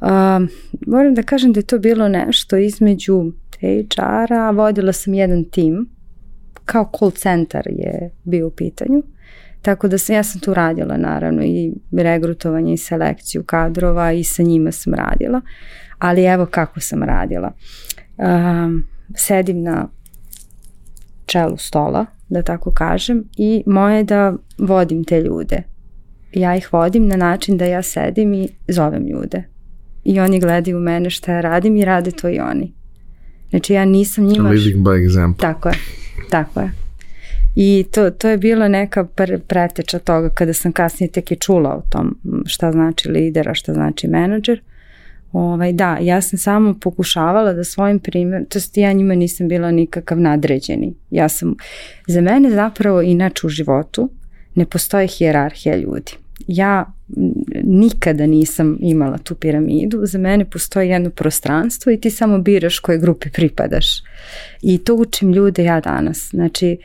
Um, 0.00 0.48
moram 0.86 1.14
da 1.14 1.22
kažem 1.22 1.52
da 1.52 1.60
je 1.60 1.66
to 1.66 1.78
bilo 1.78 2.08
nešto 2.08 2.56
između 2.56 3.32
HR-a, 3.60 4.50
vodila 4.50 4.92
sam 4.92 5.14
jedan 5.14 5.44
tim, 5.44 5.88
kao 6.64 6.90
call 6.98 7.10
center 7.10 7.66
je 7.66 8.10
bio 8.24 8.46
u 8.46 8.50
pitanju, 8.50 9.02
tako 9.62 9.88
da 9.88 9.98
sam, 9.98 10.16
ja 10.16 10.22
sam 10.22 10.40
tu 10.40 10.54
radila 10.54 10.96
naravno 10.96 11.42
i 11.44 11.72
regrutovanje 11.92 12.72
i 12.72 12.76
selekciju 12.76 13.42
kadrova 13.42 14.12
i 14.12 14.24
sa 14.24 14.42
njima 14.42 14.72
sam 14.72 14.94
radila, 14.94 15.40
ali 15.98 16.24
evo 16.24 16.46
kako 16.46 16.80
sam 16.80 17.02
radila. 17.02 17.52
Um, 18.16 18.84
sedim 19.14 19.62
na 19.62 19.88
čelu 21.26 21.56
stola, 21.56 22.06
da 22.28 22.42
tako 22.42 22.70
kažem, 22.70 23.24
i 23.36 23.62
moje 23.66 23.96
je 23.96 24.04
da 24.04 24.34
vodim 24.58 25.04
te 25.04 25.20
ljude. 25.20 25.62
Ja 26.32 26.56
ih 26.56 26.72
vodim 26.72 27.08
na 27.08 27.16
način 27.16 27.56
da 27.56 27.64
ja 27.64 27.82
sedim 27.82 28.34
i 28.34 28.48
zovem 28.68 29.06
ljude 29.06 29.44
i 30.04 30.20
oni 30.20 30.40
gledaju 30.40 30.76
u 30.76 30.80
mene 30.80 31.10
šta 31.10 31.32
ja 31.32 31.40
radim 31.40 31.76
i 31.76 31.84
rade 31.84 32.10
to 32.10 32.28
i 32.28 32.38
oni. 32.38 32.72
Znači 33.50 33.72
ja 33.72 33.84
nisam 33.84 34.24
njima... 34.24 34.50
Living 34.50 34.86
by 34.86 35.08
example. 35.08 35.40
Tako 35.40 35.68
je, 35.68 35.74
tako 36.30 36.60
je. 36.60 36.72
I 37.54 37.84
to, 37.92 38.10
to 38.10 38.28
je 38.28 38.38
bila 38.38 38.68
neka 38.68 39.06
preteča 39.46 39.98
toga 39.98 40.28
kada 40.28 40.52
sam 40.52 40.72
kasnije 40.72 41.10
tek 41.10 41.32
i 41.32 41.36
čula 41.36 41.76
o 41.76 41.82
tom 41.90 42.18
šta 42.46 42.72
znači 42.72 43.08
lider, 43.08 43.48
a 43.48 43.54
šta 43.54 43.74
znači 43.74 44.08
menadžer. 44.08 44.62
Ovaj, 45.32 45.72
da, 45.72 45.98
ja 46.00 46.20
sam 46.20 46.38
samo 46.38 46.74
pokušavala 46.80 47.52
da 47.52 47.64
svojim 47.64 47.98
primjer, 47.98 48.44
to 48.48 48.58
jest 48.58 48.76
ja 48.76 48.92
njima 48.92 49.14
nisam 49.14 49.48
bila 49.48 49.70
nikakav 49.70 50.20
nadređeni. 50.20 50.94
Ja 51.10 51.28
sam, 51.28 51.54
za 52.06 52.20
mene 52.20 52.50
zapravo 52.50 53.02
inače 53.02 53.46
u 53.46 53.50
životu 53.50 54.10
ne 54.54 54.66
postoje 54.66 55.06
hijerarhija 55.06 55.76
ljudi 55.76 56.12
ja 56.46 56.92
nikada 57.62 58.26
nisam 58.26 58.76
imala 58.80 59.18
tu 59.18 59.34
piramidu, 59.34 60.00
za 60.02 60.18
mene 60.18 60.50
postoji 60.50 60.88
jedno 60.88 61.10
prostranstvo 61.10 61.92
i 61.92 62.00
ti 62.00 62.10
samo 62.10 62.38
biraš 62.38 62.78
kojoj 62.78 62.98
grupi 62.98 63.30
pripadaš. 63.30 63.86
I 64.62 64.78
to 64.78 64.94
učim 64.94 65.32
ljude 65.32 65.64
ja 65.64 65.80
danas. 65.80 66.28
Znači, 66.30 66.78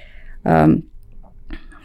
um, 0.44 0.82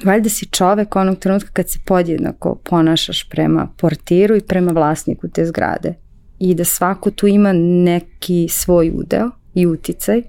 valjda 0.04 0.28
si 0.28 0.46
čovek 0.46 0.96
onog 0.96 1.18
trenutka 1.18 1.50
kad 1.52 1.70
se 1.70 1.78
podjednako 1.86 2.60
ponašaš 2.64 3.28
prema 3.28 3.68
portiru 3.76 4.36
i 4.36 4.40
prema 4.40 4.72
vlasniku 4.72 5.28
te 5.28 5.46
zgrade. 5.46 5.94
I 6.38 6.54
da 6.54 6.64
svako 6.64 7.10
tu 7.10 7.26
ima 7.26 7.52
neki 7.52 8.48
svoj 8.50 8.92
udeo 8.94 9.30
i 9.54 9.66
uticaj 9.66 10.22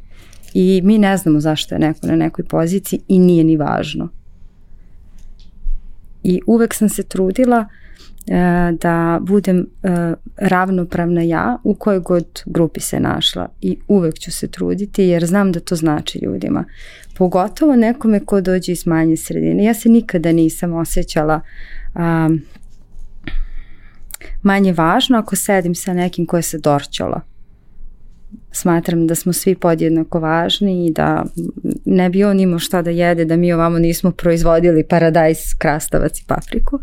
i 0.54 0.82
mi 0.84 0.97
ne 0.97 1.18
znamo 1.18 1.39
zašto 1.39 1.76
je 1.76 1.80
neko 1.80 2.08
na 2.08 2.16
nekoj 2.16 2.45
poziciji 2.45 2.99
i 3.08 3.20
nije 3.20 3.43
ni 3.43 3.58
važno 3.58 4.20
i 6.24 6.41
uvek 6.47 6.74
sam 6.74 6.89
se 6.89 7.03
trudila 7.03 7.65
e, 8.28 8.72
da 8.82 9.19
budem 9.22 9.59
e, 9.59 9.65
ravnopravna 10.38 11.22
ja 11.22 11.57
u 11.63 11.76
kojoj 11.76 11.99
god 11.99 12.43
grupi 12.45 12.80
se 12.80 12.99
našla 12.99 13.49
i 13.61 13.78
uvek 13.88 14.19
ću 14.19 14.32
se 14.32 14.47
truditi 14.47 15.03
jer 15.03 15.26
znam 15.26 15.51
da 15.51 15.59
to 15.59 15.76
znači 15.76 16.19
ljudima. 16.19 16.65
Pogotovo 17.17 17.76
nekome 17.76 18.19
ko 18.19 18.41
dođe 18.41 18.72
iz 18.72 18.88
manje 18.88 19.17
sredine. 19.17 19.63
Ja 19.63 19.74
se 19.74 19.89
nikada 19.89 20.32
nisam 20.32 20.74
osjećala 20.74 21.41
manje 24.41 24.74
važno 24.74 25.17
ako 25.17 25.36
sedim 25.36 25.76
sa 25.76 25.93
nekim 25.93 26.26
koje 26.26 26.41
se 26.41 26.57
dorčala 26.57 27.30
smatram 28.51 29.07
da 29.07 29.15
smo 29.15 29.34
svi 29.34 29.55
podjednako 29.55 30.19
važni 30.19 30.88
i 30.88 30.91
da 30.91 31.25
ne 31.86 32.09
bi 32.09 32.23
on 32.23 32.39
imao 32.39 32.59
šta 32.59 32.82
da 32.82 32.89
jede, 32.89 33.25
da 33.25 33.36
mi 33.36 33.53
ovamo 33.53 33.79
nismo 33.79 34.11
proizvodili 34.11 34.84
paradajz, 34.84 35.38
krastavac 35.57 36.19
i 36.19 36.25
papriku. 36.27 36.79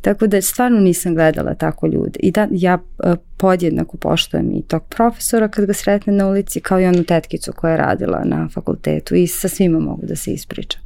Tako 0.00 0.26
da 0.26 0.42
stvarno 0.42 0.80
nisam 0.80 1.14
gledala 1.14 1.54
tako 1.54 1.86
ljude. 1.86 2.20
I 2.20 2.30
da 2.30 2.48
ja 2.50 2.78
e, 3.04 3.14
podjednako 3.36 3.96
poštojem 3.96 4.52
i 4.52 4.62
tog 4.62 4.82
profesora 4.88 5.48
kad 5.48 5.66
ga 5.66 5.72
sretne 5.72 6.12
na 6.12 6.28
ulici 6.28 6.60
kao 6.60 6.80
i 6.80 6.86
onu 6.86 7.04
tetkicu 7.04 7.52
koja 7.56 7.70
je 7.70 7.78
radila 7.78 8.22
na 8.24 8.48
fakultetu 8.54 9.14
i 9.14 9.26
sa 9.26 9.48
svima 9.48 9.78
mogu 9.78 10.06
da 10.06 10.16
se 10.16 10.32
ispričam. 10.32 10.83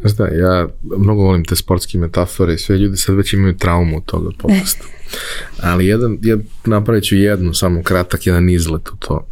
Znaš 0.00 0.12
da, 0.12 0.26
ja 0.26 0.68
mnogo 0.98 1.22
volim 1.22 1.44
te 1.44 1.56
sportske 1.56 1.98
metafore 1.98 2.54
i 2.54 2.58
sve 2.58 2.78
ljudi 2.78 2.96
sad 2.96 3.16
već 3.16 3.32
imaju 3.32 3.56
traumu 3.56 3.96
od 3.96 4.04
toga 4.04 4.30
podcastu. 4.38 4.86
Ali 5.62 5.86
jedan, 5.86 6.18
ja 6.22 6.36
napravit 6.64 7.04
ću 7.04 7.16
jednu, 7.16 7.54
samo 7.54 7.82
kratak 7.82 8.26
jedan 8.26 8.50
izlet 8.50 8.88
u 8.88 8.96
to. 8.96 9.26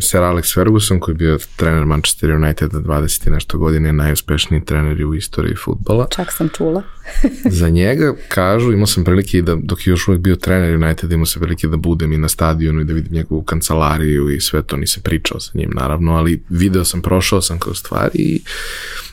Sir 0.00 0.20
Alex 0.20 0.54
Ferguson 0.54 1.00
koji 1.00 1.12
je 1.12 1.16
bio 1.16 1.38
trener 1.56 1.84
Manchester 1.84 2.30
Uniteda 2.30 2.78
20 2.78 3.26
i 3.26 3.30
nešto 3.30 3.58
godine, 3.58 3.92
najuspešniji 3.92 4.64
trener 4.64 5.04
u 5.06 5.14
istoriji 5.14 5.54
futbala. 5.64 6.06
Čak 6.10 6.32
sam 6.32 6.48
čula. 6.48 6.82
Za 7.60 7.68
njega 7.68 8.14
kažu, 8.28 8.72
imao 8.72 8.86
sam 8.86 9.04
prilike 9.04 9.38
i 9.38 9.42
da 9.42 9.56
dok 9.62 9.86
je 9.86 9.90
još 9.90 10.08
uvijek 10.08 10.22
bio 10.22 10.36
trener 10.36 10.84
United, 10.84 11.12
imao 11.12 11.26
sam 11.26 11.40
prilike 11.40 11.68
da 11.68 11.76
budem 11.76 12.12
i 12.12 12.18
na 12.18 12.28
stadionu 12.28 12.80
i 12.80 12.84
da 12.84 12.92
vidim 12.92 13.12
njegovu 13.12 13.42
kancelariju 13.42 14.30
i 14.30 14.40
sve 14.40 14.62
to 14.62 14.76
nisam 14.76 15.02
pričao 15.02 15.40
sa 15.40 15.52
njim 15.54 15.70
naravno, 15.74 16.12
ali 16.14 16.42
video 16.48 16.84
sam, 16.84 17.02
prošao 17.02 17.42
sam 17.42 17.58
kroz 17.58 17.78
stvari 17.78 18.18
i 18.18 18.40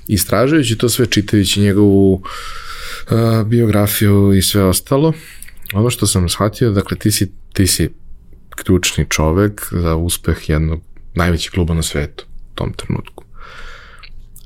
istražujući 0.08 0.78
to 0.78 0.89
sve, 0.89 1.06
čitajući 1.06 1.62
njegovu 1.62 2.14
uh, 2.14 2.22
biografiju 3.47 4.34
i 4.34 4.41
sve 4.41 4.64
ostalo, 4.64 5.14
ono 5.74 5.89
što 5.89 6.08
sam 6.08 6.30
shvatio, 6.30 6.72
dakle 6.72 6.97
ti 6.97 7.12
si, 7.12 7.32
ti 7.53 7.68
si 7.68 7.89
ključni 8.56 9.06
čovek 9.10 9.68
za 9.72 9.95
uspeh 9.95 10.49
jednog 10.49 10.82
najvećeg 11.14 11.51
kluba 11.51 11.74
na 11.74 11.82
svetu 11.82 12.26
u 12.51 12.56
tom 12.56 12.74
trenutku. 12.74 13.24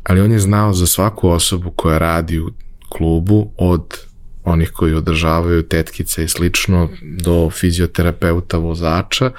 Ali 0.04 0.22
on 0.22 0.32
je 0.32 0.40
znao 0.40 0.74
za 0.74 0.88
svaku 0.88 1.30
osobu 1.30 1.72
koja 1.72 1.98
radi 1.98 2.40
u 2.40 2.52
klubu 2.90 3.52
od 3.58 3.98
onih 4.44 4.72
koji 4.72 4.94
održavaju 4.94 5.64
tetkice 5.64 6.24
i 6.24 6.28
slično 6.28 6.90
do 7.02 7.50
fizioterapeuta 7.50 8.58
vozača 8.58 9.32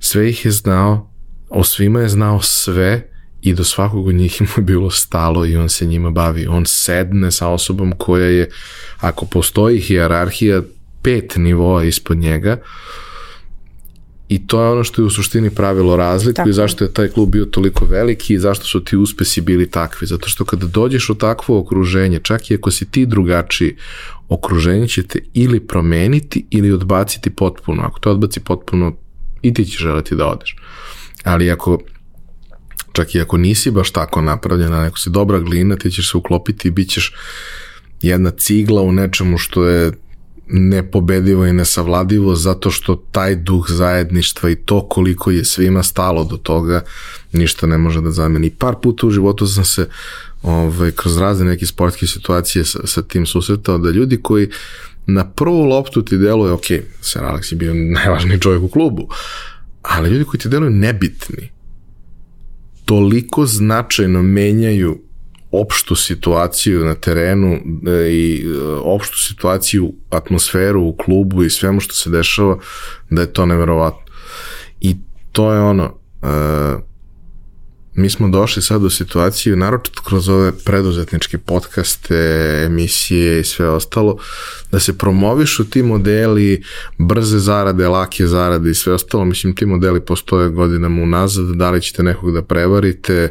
sve 0.00 0.30
ih 0.30 0.44
je 0.44 0.50
znao 0.50 1.10
o 1.48 1.64
svima 1.64 2.00
je 2.00 2.08
znao 2.08 2.42
sve 2.42 3.11
i 3.42 3.54
do 3.54 3.64
svakog 3.64 4.06
od 4.06 4.14
njih 4.14 4.40
mu 4.42 4.46
je 4.56 4.62
bilo 4.62 4.90
stalo 4.90 5.46
i 5.46 5.56
on 5.56 5.68
se 5.68 5.86
njima 5.86 6.10
bavi. 6.10 6.46
On 6.46 6.66
sedne 6.66 7.30
sa 7.30 7.48
osobom 7.48 7.92
koja 7.98 8.26
je, 8.26 8.50
ako 9.00 9.26
postoji 9.26 9.80
hijerarhija, 9.80 10.62
pet 11.02 11.36
nivoa 11.36 11.84
ispod 11.84 12.16
njega, 12.18 12.56
I 14.32 14.46
to 14.46 14.62
je 14.62 14.68
ono 14.68 14.84
što 14.84 15.02
je 15.02 15.06
u 15.06 15.10
suštini 15.10 15.50
pravilo 15.50 15.96
razliku 15.96 16.36
Tako. 16.36 16.48
i 16.48 16.52
zašto 16.52 16.84
je 16.84 16.92
taj 16.92 17.08
klub 17.08 17.30
bio 17.30 17.44
toliko 17.44 17.84
veliki 17.84 18.34
i 18.34 18.38
zašto 18.38 18.64
su 18.64 18.84
ti 18.84 18.96
uspesi 18.96 19.40
bili 19.40 19.70
takvi. 19.70 20.06
Zato 20.06 20.28
što 20.28 20.44
kada 20.44 20.66
dođeš 20.66 21.10
u 21.10 21.14
takvo 21.14 21.58
okruženje, 21.58 22.20
čak 22.22 22.50
i 22.50 22.54
ako 22.54 22.70
si 22.70 22.90
ti 22.90 23.06
drugačiji, 23.06 23.76
okruženje 24.28 24.88
će 24.88 25.02
te 25.02 25.18
ili 25.34 25.60
promeniti 25.60 26.46
ili 26.50 26.72
odbaciti 26.72 27.30
potpuno. 27.30 27.82
Ako 27.82 28.00
to 28.00 28.10
odbaci 28.10 28.40
potpuno, 28.40 28.96
i 29.42 29.54
ti 29.54 29.64
ćeš 29.64 29.80
želeti 29.80 30.16
da 30.16 30.26
odeš. 30.26 30.56
Ali 31.24 31.50
ako 31.50 31.78
čak 32.92 33.14
i 33.14 33.20
ako 33.20 33.36
nisi 33.36 33.70
baš 33.70 33.90
tako 33.90 34.20
napravljena, 34.20 34.80
ako 34.80 34.98
si 34.98 35.10
dobra 35.10 35.38
glina, 35.38 35.76
ti 35.76 35.90
ćeš 35.90 36.10
se 36.10 36.16
uklopiti 36.16 36.68
i 36.68 36.70
bit 36.70 36.90
ćeš 36.90 37.14
jedna 38.02 38.30
cigla 38.30 38.82
u 38.82 38.92
nečemu 38.92 39.38
što 39.38 39.66
je 39.66 39.92
nepobedivo 40.46 41.46
i 41.46 41.52
nesavladivo 41.52 42.34
zato 42.34 42.70
što 42.70 42.94
taj 42.94 43.36
duh 43.36 43.66
zajedništva 43.68 44.50
i 44.50 44.56
to 44.56 44.88
koliko 44.88 45.30
je 45.30 45.44
svima 45.44 45.82
stalo 45.82 46.24
do 46.24 46.36
toga 46.36 46.82
ništa 47.32 47.66
ne 47.66 47.78
može 47.78 48.00
da 48.00 48.10
zameni. 48.10 48.50
Par 48.50 48.74
puta 48.82 49.06
u 49.06 49.10
životu 49.10 49.46
sam 49.46 49.64
se 49.64 49.88
ovaj, 50.42 50.90
kroz 50.90 51.18
razne 51.18 51.44
neke 51.44 51.66
sportske 51.66 52.06
situacije 52.06 52.64
sa, 52.64 52.86
sa 52.86 53.02
tim 53.02 53.26
susretao 53.26 53.78
da 53.78 53.90
ljudi 53.90 54.18
koji 54.22 54.48
na 55.06 55.30
prvu 55.30 55.64
loptu 55.64 56.02
ti 56.02 56.18
deluje, 56.18 56.52
ok, 56.52 56.66
Sir 57.00 57.22
Alex 57.22 57.52
je 57.52 57.56
bio 57.56 57.74
najvažniji 57.98 58.40
čovjek 58.40 58.62
u 58.62 58.68
klubu, 58.68 59.08
ali 59.82 60.10
ljudi 60.10 60.24
koji 60.24 60.40
ti 60.40 60.48
deluju 60.48 60.70
nebitni, 60.70 61.50
toliko 62.84 63.46
značajno 63.46 64.22
menjaju 64.22 64.98
opštu 65.50 65.96
situaciju 65.96 66.84
na 66.84 66.94
terenu 66.94 67.52
e, 67.54 67.60
i 68.10 68.44
e, 68.46 68.60
opštu 68.82 69.18
situaciju, 69.18 69.92
atmosferu 70.10 70.82
u 70.82 70.96
klubu 70.96 71.44
i 71.44 71.50
svemu 71.50 71.80
što 71.80 71.94
se 71.94 72.10
dešava, 72.10 72.58
da 73.10 73.20
je 73.20 73.32
to 73.32 73.46
neverovatno. 73.46 74.12
I 74.80 74.96
to 75.32 75.52
je 75.52 75.60
ono, 75.60 75.84
uh, 76.22 76.28
mi 77.94 78.10
smo 78.10 78.28
došli 78.28 78.62
sad 78.62 78.84
u 78.84 78.90
situaciju, 78.90 79.56
naročito 79.56 80.02
kroz 80.02 80.28
ove 80.28 80.52
preduzetničke 80.64 81.38
podcaste, 81.38 82.16
emisije 82.66 83.40
i 83.40 83.44
sve 83.44 83.68
ostalo, 83.68 84.18
da 84.72 84.80
se 84.80 84.98
promovišu 84.98 85.64
ti 85.64 85.82
modeli 85.82 86.62
brze 86.98 87.38
zarade, 87.38 87.88
lake 87.88 88.26
zarade 88.26 88.70
i 88.70 88.74
sve 88.74 88.92
ostalo. 88.92 89.24
Mislim, 89.24 89.54
ti 89.56 89.66
modeli 89.66 90.00
postoje 90.00 90.48
godinama 90.48 91.02
unazad, 91.02 91.46
da 91.46 91.70
li 91.70 91.82
ćete 91.82 92.02
nekog 92.02 92.32
da 92.32 92.42
prevarite, 92.42 93.28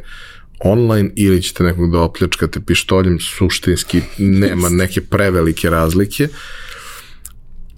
online 0.59 1.09
ili 1.15 1.41
ćete 1.41 1.63
nekog 1.63 1.91
da 1.91 1.99
opljačkate 1.99 2.59
pištoljem, 2.59 3.19
suštinski 3.19 4.01
nema 4.43 4.69
neke 4.69 5.01
prevelike 5.01 5.69
razlike. 5.69 6.27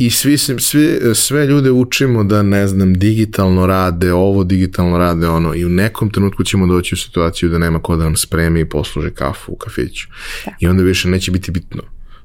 I 0.06 0.10
svi, 0.10 0.38
svi, 0.38 1.00
sve 1.16 1.46
ljude 1.46 1.72
učimo 1.72 2.24
da, 2.24 2.42
ne 2.42 2.68
znam, 2.68 2.94
digitalno 2.94 3.68
rade, 3.68 4.14
ovo 4.14 4.44
digitalno 4.44 4.98
rade, 4.98 5.28
ono, 5.28 5.56
i 5.56 5.66
u 5.66 5.70
nekom 5.70 6.10
trenutku 6.10 6.44
ćemo 6.44 6.68
doći 6.68 6.96
u 6.96 6.98
situaciju 6.98 7.50
da 7.50 7.58
nema 7.58 7.80
ko 7.80 7.96
da 7.96 8.04
nam 8.04 8.16
spremi 8.16 8.60
i 8.60 8.70
posluže 8.70 9.12
kafu 9.12 9.52
u 9.52 9.56
kafiću. 9.56 10.08
Da. 10.46 10.52
I 10.60 10.68
onda 10.68 10.84
više 10.84 11.08
neće 11.10 11.32
biti 11.32 11.52
bitno 11.52 11.82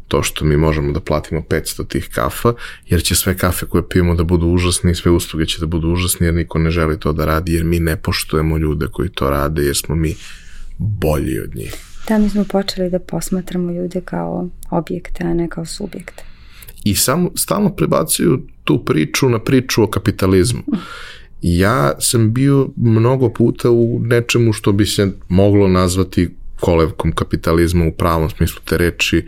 to 0.09 0.23
što 0.23 0.45
mi 0.45 0.57
možemo 0.57 0.93
da 0.93 1.01
platimo 1.01 1.41
500 1.41 1.89
tih 1.89 2.09
kafa, 2.15 2.53
jer 2.87 3.03
će 3.03 3.15
sve 3.15 3.37
kafe 3.37 3.67
koje 3.67 3.89
pijemo 3.89 4.15
da 4.15 4.25
budu 4.25 4.47
užasne 4.47 4.91
i 4.91 4.95
sve 4.95 5.11
usluge 5.11 5.47
će 5.47 5.61
da 5.61 5.67
budu 5.67 5.89
užasne, 5.89 6.27
jer 6.27 6.35
niko 6.35 6.59
ne 6.59 6.71
želi 6.71 7.01
to 7.01 7.13
da 7.13 7.25
radi, 7.25 7.55
jer 7.55 7.65
mi 7.65 7.81
ne 7.81 7.97
poštujemo 7.97 8.59
ljude 8.59 8.87
koji 8.93 9.09
to 9.09 9.31
rade, 9.31 9.63
jer 9.63 9.77
smo 9.77 9.95
mi 9.95 10.15
bolji 10.79 11.41
od 11.41 11.55
njih. 11.57 11.75
Da, 12.09 12.19
mi 12.19 12.31
smo 12.31 12.45
počeli 12.45 12.91
da 12.91 12.99
posmatramo 12.99 13.73
ljude 13.73 14.01
kao 14.01 14.49
objekte, 14.71 15.25
a 15.25 15.35
ne 15.35 15.49
kao 15.49 15.65
subjekte. 15.65 16.28
I 16.85 16.95
samo, 16.95 17.31
stalno 17.37 17.77
prebacuju 17.77 18.43
tu 18.65 18.85
priču 18.85 19.29
na 19.29 19.39
priču 19.39 19.83
o 19.83 19.87
kapitalizmu. 19.87 20.63
Ja 21.43 21.93
sam 22.01 22.33
bio 22.33 22.69
mnogo 22.77 23.29
puta 23.33 23.71
u 23.71 24.01
nečemu 24.03 24.53
što 24.53 24.73
bi 24.73 24.87
se 24.87 25.13
moglo 25.29 25.69
nazvati 25.69 26.31
kolevkom 26.61 27.13
kapitalizma 27.13 27.85
u 27.85 27.93
pravom 27.93 28.31
smislu 28.31 28.61
te 28.65 28.79
reči 28.79 29.27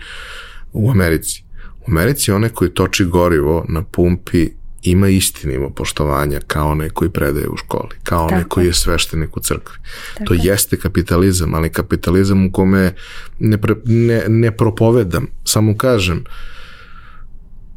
u 0.72 0.90
Americi. 0.90 1.42
U 1.80 1.90
Americi 1.90 2.32
onaj 2.32 2.50
koji 2.50 2.70
toči 2.70 3.04
gorivo 3.04 3.64
na 3.68 3.82
pumpi 3.82 4.48
ima 4.82 5.08
isti 5.08 5.48
nivo 5.48 5.70
poštovanja 5.70 6.40
kao 6.46 6.70
onaj 6.70 6.88
koji 6.88 7.10
predaje 7.10 7.48
u 7.48 7.56
školi, 7.56 7.96
kao 8.02 8.26
onaj 8.26 8.44
koji 8.44 8.66
je 8.66 8.72
sveštenik 8.72 9.36
u 9.36 9.40
crkvi. 9.40 9.76
Tako. 10.14 10.24
To 10.24 10.34
jeste 10.42 10.76
kapitalizam, 10.76 11.54
ali 11.54 11.72
kapitalizam 11.72 12.46
u 12.46 12.52
kome 12.52 12.94
ne, 13.38 13.58
pre, 13.58 13.74
ne, 13.84 14.24
ne 14.28 14.56
propovedam, 14.56 15.26
samo 15.44 15.76
kažem, 15.76 16.24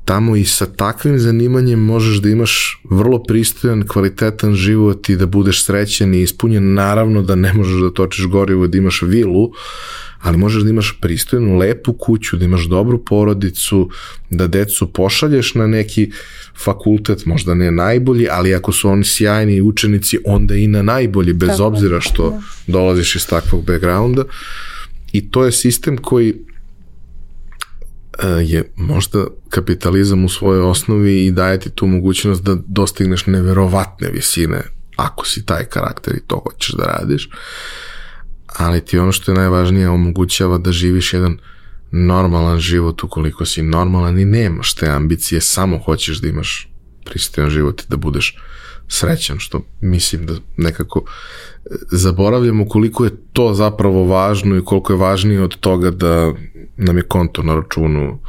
tamo 0.06 0.36
i 0.36 0.45
sa 0.45 0.66
takvim 0.66 1.20
zanimanjem 1.20 1.80
možeš 1.80 2.18
da 2.18 2.30
imaš 2.30 2.82
vrlo 2.89 3.24
pristojan, 3.24 3.88
kvalitetan 3.88 4.56
život 4.56 5.10
i 5.10 5.16
da 5.16 5.26
budeš 5.26 5.64
srećen 5.64 6.14
i 6.14 6.22
ispunjen. 6.22 6.74
Naravno 6.74 7.22
da 7.22 7.36
ne 7.36 7.54
možeš 7.54 7.82
da 7.82 7.93
točiš 7.93 8.26
gorivo, 8.26 8.68
da 8.68 8.78
imaš 8.78 9.01
vilu, 9.01 9.51
ali 10.22 10.38
možeš 10.38 10.64
da 10.64 10.70
imaš 10.70 10.97
pristojnu, 11.01 11.58
lepu 11.58 11.93
kuću, 11.93 12.38
da 12.38 12.45
imaš 12.45 12.64
dobru 12.64 13.06
porodicu, 13.06 13.89
da 14.30 14.47
decu 14.47 14.93
pošalješ 14.93 15.56
na 15.56 15.68
neki 15.68 16.12
fakultet, 16.64 17.26
možda 17.26 17.54
ne 17.54 17.72
najbolji, 17.72 18.28
ali 18.32 18.56
ako 18.56 18.72
su 18.72 18.89
oni 18.89 19.04
sjajni 19.04 19.62
učenici, 19.62 20.18
onda 20.26 20.56
i 20.56 20.68
na 20.68 20.82
najbolji, 20.82 21.34
bez 21.34 21.49
Tako, 21.49 21.64
obzira 21.64 22.01
što 22.01 22.30
da. 22.30 22.41
dolaziš 22.68 23.16
iz 23.16 23.28
takvog 23.28 23.66
backgrounda. 23.66 24.24
I 25.12 25.30
to 25.30 25.45
je 25.45 25.51
sistem 25.51 25.97
koji 25.97 26.34
je 28.41 28.72
možda 28.76 29.26
kapitalizam 29.49 30.26
u 30.26 30.30
svojoj 30.30 30.61
osnovi 30.61 31.26
i 31.26 31.32
daje 31.32 31.59
ti 31.59 31.70
tu 31.70 31.88
mogućnost 31.88 32.43
da 32.43 32.57
dostigneš 32.68 33.26
neverovatne 33.26 34.09
visine 34.09 34.61
ako 34.95 35.28
si 35.28 35.45
taj 35.45 35.66
karakter 35.66 36.16
i 36.16 36.28
to 36.28 36.41
hoćeš 36.45 36.76
da 36.76 36.84
radiš 36.84 37.30
ali 38.57 38.86
ti 38.86 38.99
ono 38.99 39.11
što 39.11 39.32
je 39.32 39.36
najvažnije 39.36 39.89
omogućava 39.89 40.57
da 40.57 40.72
živiš 40.72 41.14
jedan 41.14 41.38
normalan 41.91 42.59
život 42.59 43.03
ukoliko 43.03 43.45
si 43.45 43.61
normalan 43.61 44.20
i 44.20 44.26
nemaš 44.26 44.74
te 44.74 44.89
ambicije, 44.89 45.41
samo 45.41 45.78
hoćeš 45.78 46.18
da 46.18 46.28
imaš 46.28 46.70
pristojan 47.05 47.49
život 47.49 47.82
i 47.82 47.86
da 47.89 47.97
budeš 47.97 48.38
srećan, 48.88 49.39
što 49.39 49.66
mislim 49.82 50.26
da 50.26 50.34
nekako 50.57 51.03
e, 51.05 51.70
zaboravljamo 51.91 52.68
koliko 52.68 53.05
je 53.05 53.11
to 53.34 53.53
zapravo 53.53 54.05
važno 54.05 54.57
i 54.57 54.66
koliko 54.66 54.93
je 54.93 54.97
važnije 54.97 55.43
od 55.43 55.55
toga 55.55 55.91
da 55.91 56.34
nam 56.78 56.97
je 56.97 57.03
konto 57.03 57.43
na 57.43 57.55
računu 57.55 58.19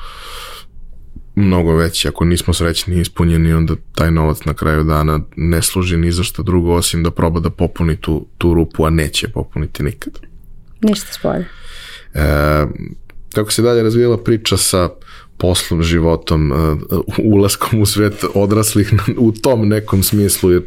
mnogo 1.35 1.75
veći. 1.77 2.09
Ako 2.09 2.25
nismo 2.25 2.55
srećni 2.55 2.97
i 2.97 3.01
ispunjeni, 3.01 3.53
onda 3.53 3.75
taj 3.95 4.11
novac 4.11 4.45
na 4.45 4.55
kraju 4.55 4.85
dana 4.85 5.21
ne 5.37 5.63
služi 5.63 5.97
ni 5.97 6.13
za 6.13 6.23
što 6.23 6.43
drugo, 6.43 6.75
osim 6.75 7.03
da 7.03 7.11
proba 7.11 7.41
da 7.41 7.51
popuni 7.51 7.97
tu, 7.97 8.27
tu 8.39 8.55
rupu, 8.55 8.85
a 8.85 8.91
neće 8.91 9.29
popuniti 9.29 9.83
nikad. 9.83 10.21
Ništa 10.81 11.13
spolje. 11.13 11.47
E, 12.15 12.67
kako 13.35 13.53
se 13.53 13.63
dalje 13.63 13.83
razvijela 13.83 14.19
priča 14.19 14.57
sa 14.57 14.89
poslom, 15.39 15.83
životom, 15.83 16.53
e, 16.53 16.57
ulaskom 17.23 17.81
u 17.81 17.87
svet 17.87 18.25
odraslih 18.35 18.93
u 19.19 19.33
tom 19.33 19.69
nekom 19.69 20.03
smislu, 20.03 20.51
jer 20.51 20.63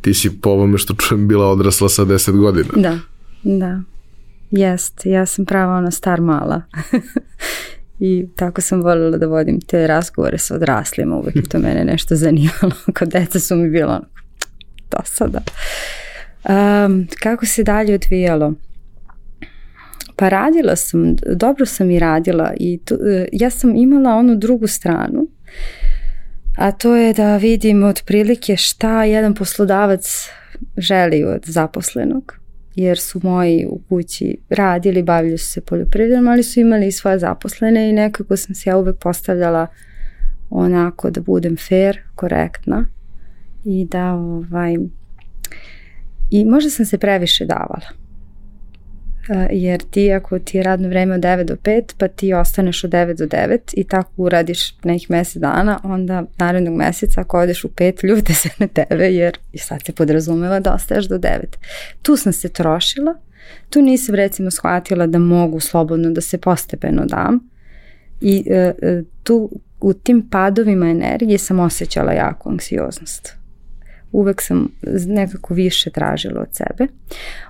ti 0.00 0.14
si 0.14 0.40
po 0.40 0.50
ovome 0.50 0.78
što 0.78 0.94
čujem 0.94 1.28
bila 1.28 1.46
odrasla 1.46 1.88
sa 1.88 2.04
10 2.04 2.36
godina. 2.36 2.68
Da, 2.76 2.98
da. 3.42 3.82
Jest, 4.52 5.06
ja 5.06 5.26
sam 5.26 5.44
prava 5.44 5.76
ona 5.76 5.90
star 5.90 6.20
mala. 6.20 6.62
I 7.98 8.26
tako 8.36 8.60
sam 8.60 8.82
voljela 8.82 9.18
da 9.18 9.26
vodim 9.26 9.60
te 9.60 9.86
razgovore 9.86 10.38
sa 10.38 10.54
odraslima, 10.54 11.16
uvek 11.16 11.36
je 11.36 11.42
to 11.42 11.58
mene 11.58 11.84
nešto 11.84 12.16
zanimalo. 12.16 12.72
Kod 12.98 13.08
deca 13.08 13.40
su 13.40 13.56
mi 13.56 13.70
bilo 13.70 14.00
do 14.90 14.98
sada. 15.04 15.40
Um, 16.48 17.06
kako 17.22 17.46
se 17.46 17.62
dalje 17.62 17.94
odvijalo? 17.94 18.54
Pa 20.16 20.28
radila 20.28 20.76
sam, 20.76 21.16
dobro 21.16 21.66
sam 21.66 21.90
i 21.90 21.98
radila 21.98 22.52
i 22.56 22.80
tu, 22.84 22.94
e, 22.94 23.28
ja 23.32 23.50
sam 23.50 23.76
imala 23.76 24.14
onu 24.14 24.36
drugu 24.36 24.66
stranu, 24.66 25.28
a 26.56 26.72
to 26.72 26.96
je 26.96 27.12
da 27.12 27.36
vidim 27.36 27.84
otprilike 27.84 28.56
šta 28.56 29.04
jedan 29.04 29.34
poslodavac 29.34 30.28
želi 30.76 31.24
od 31.24 31.42
zaposlenog, 31.46 32.41
jer 32.74 32.98
su 32.98 33.20
moji 33.22 33.66
u 33.66 33.80
kući 33.88 34.36
radili, 34.50 35.02
bavili 35.02 35.38
su 35.38 35.52
se 35.52 35.60
poljoprivredom, 35.60 36.28
ali 36.28 36.42
su 36.42 36.60
imali 36.60 36.86
i 36.86 36.92
svoje 36.92 37.18
zaposlene 37.18 37.90
i 37.90 37.92
nekako 37.92 38.36
sam 38.36 38.54
se 38.54 38.70
ja 38.70 38.76
uvek 38.76 38.96
postavljala 38.98 39.66
onako 40.50 41.10
da 41.10 41.20
budem 41.20 41.56
fair, 41.68 41.98
korektna 42.14 42.86
i 43.64 43.84
da 43.84 44.12
ovaj 44.12 44.76
i 46.30 46.44
možda 46.44 46.70
sam 46.70 46.86
se 46.86 46.98
previše 46.98 47.46
davala 47.46 48.01
jer 49.50 49.82
ti 49.90 50.12
ako 50.12 50.38
ti 50.38 50.56
je 50.56 50.62
radno 50.62 50.88
vreme 50.88 51.14
od 51.14 51.20
9 51.20 51.44
do 51.44 51.56
5 51.56 51.82
pa 51.98 52.08
ti 52.08 52.32
ostaneš 52.32 52.84
od 52.84 52.90
9 52.90 53.18
do 53.18 53.26
9 53.26 53.58
i 53.72 53.84
tako 53.84 54.10
uradiš 54.16 54.74
nekih 54.84 55.10
mesec 55.10 55.36
dana 55.36 55.80
onda 55.82 56.24
narednog 56.38 56.74
meseca 56.74 57.20
ako 57.20 57.40
odeš 57.40 57.64
u 57.64 57.68
5 57.68 58.04
ljute 58.08 58.34
se 58.34 58.48
na 58.58 58.66
tebe 58.66 59.04
jer 59.04 59.38
i 59.52 59.58
sad 59.58 59.84
se 59.86 59.92
podrazumeva 59.92 60.60
da 60.60 60.74
ostaješ 60.74 61.08
do 61.08 61.18
9 61.18 61.40
tu 62.02 62.16
sam 62.16 62.32
se 62.32 62.48
trošila 62.48 63.14
tu 63.70 63.82
nisam 63.82 64.14
recimo 64.14 64.50
shvatila 64.50 65.06
da 65.06 65.18
mogu 65.18 65.60
slobodno 65.60 66.10
da 66.10 66.20
se 66.20 66.38
postepeno 66.38 67.04
dam 67.06 67.48
i 68.20 68.44
e, 68.50 68.72
e, 68.82 69.02
tu 69.22 69.50
u 69.80 69.92
tim 69.92 70.28
padovima 70.30 70.86
energije 70.86 71.38
sam 71.38 71.60
osjećala 71.60 72.12
jako 72.12 72.50
anksioznost 72.50 73.41
uvek 74.12 74.42
sam 74.42 74.68
nekako 75.06 75.54
više 75.54 75.90
tražila 75.90 76.40
od 76.40 76.48
sebe. 76.52 76.92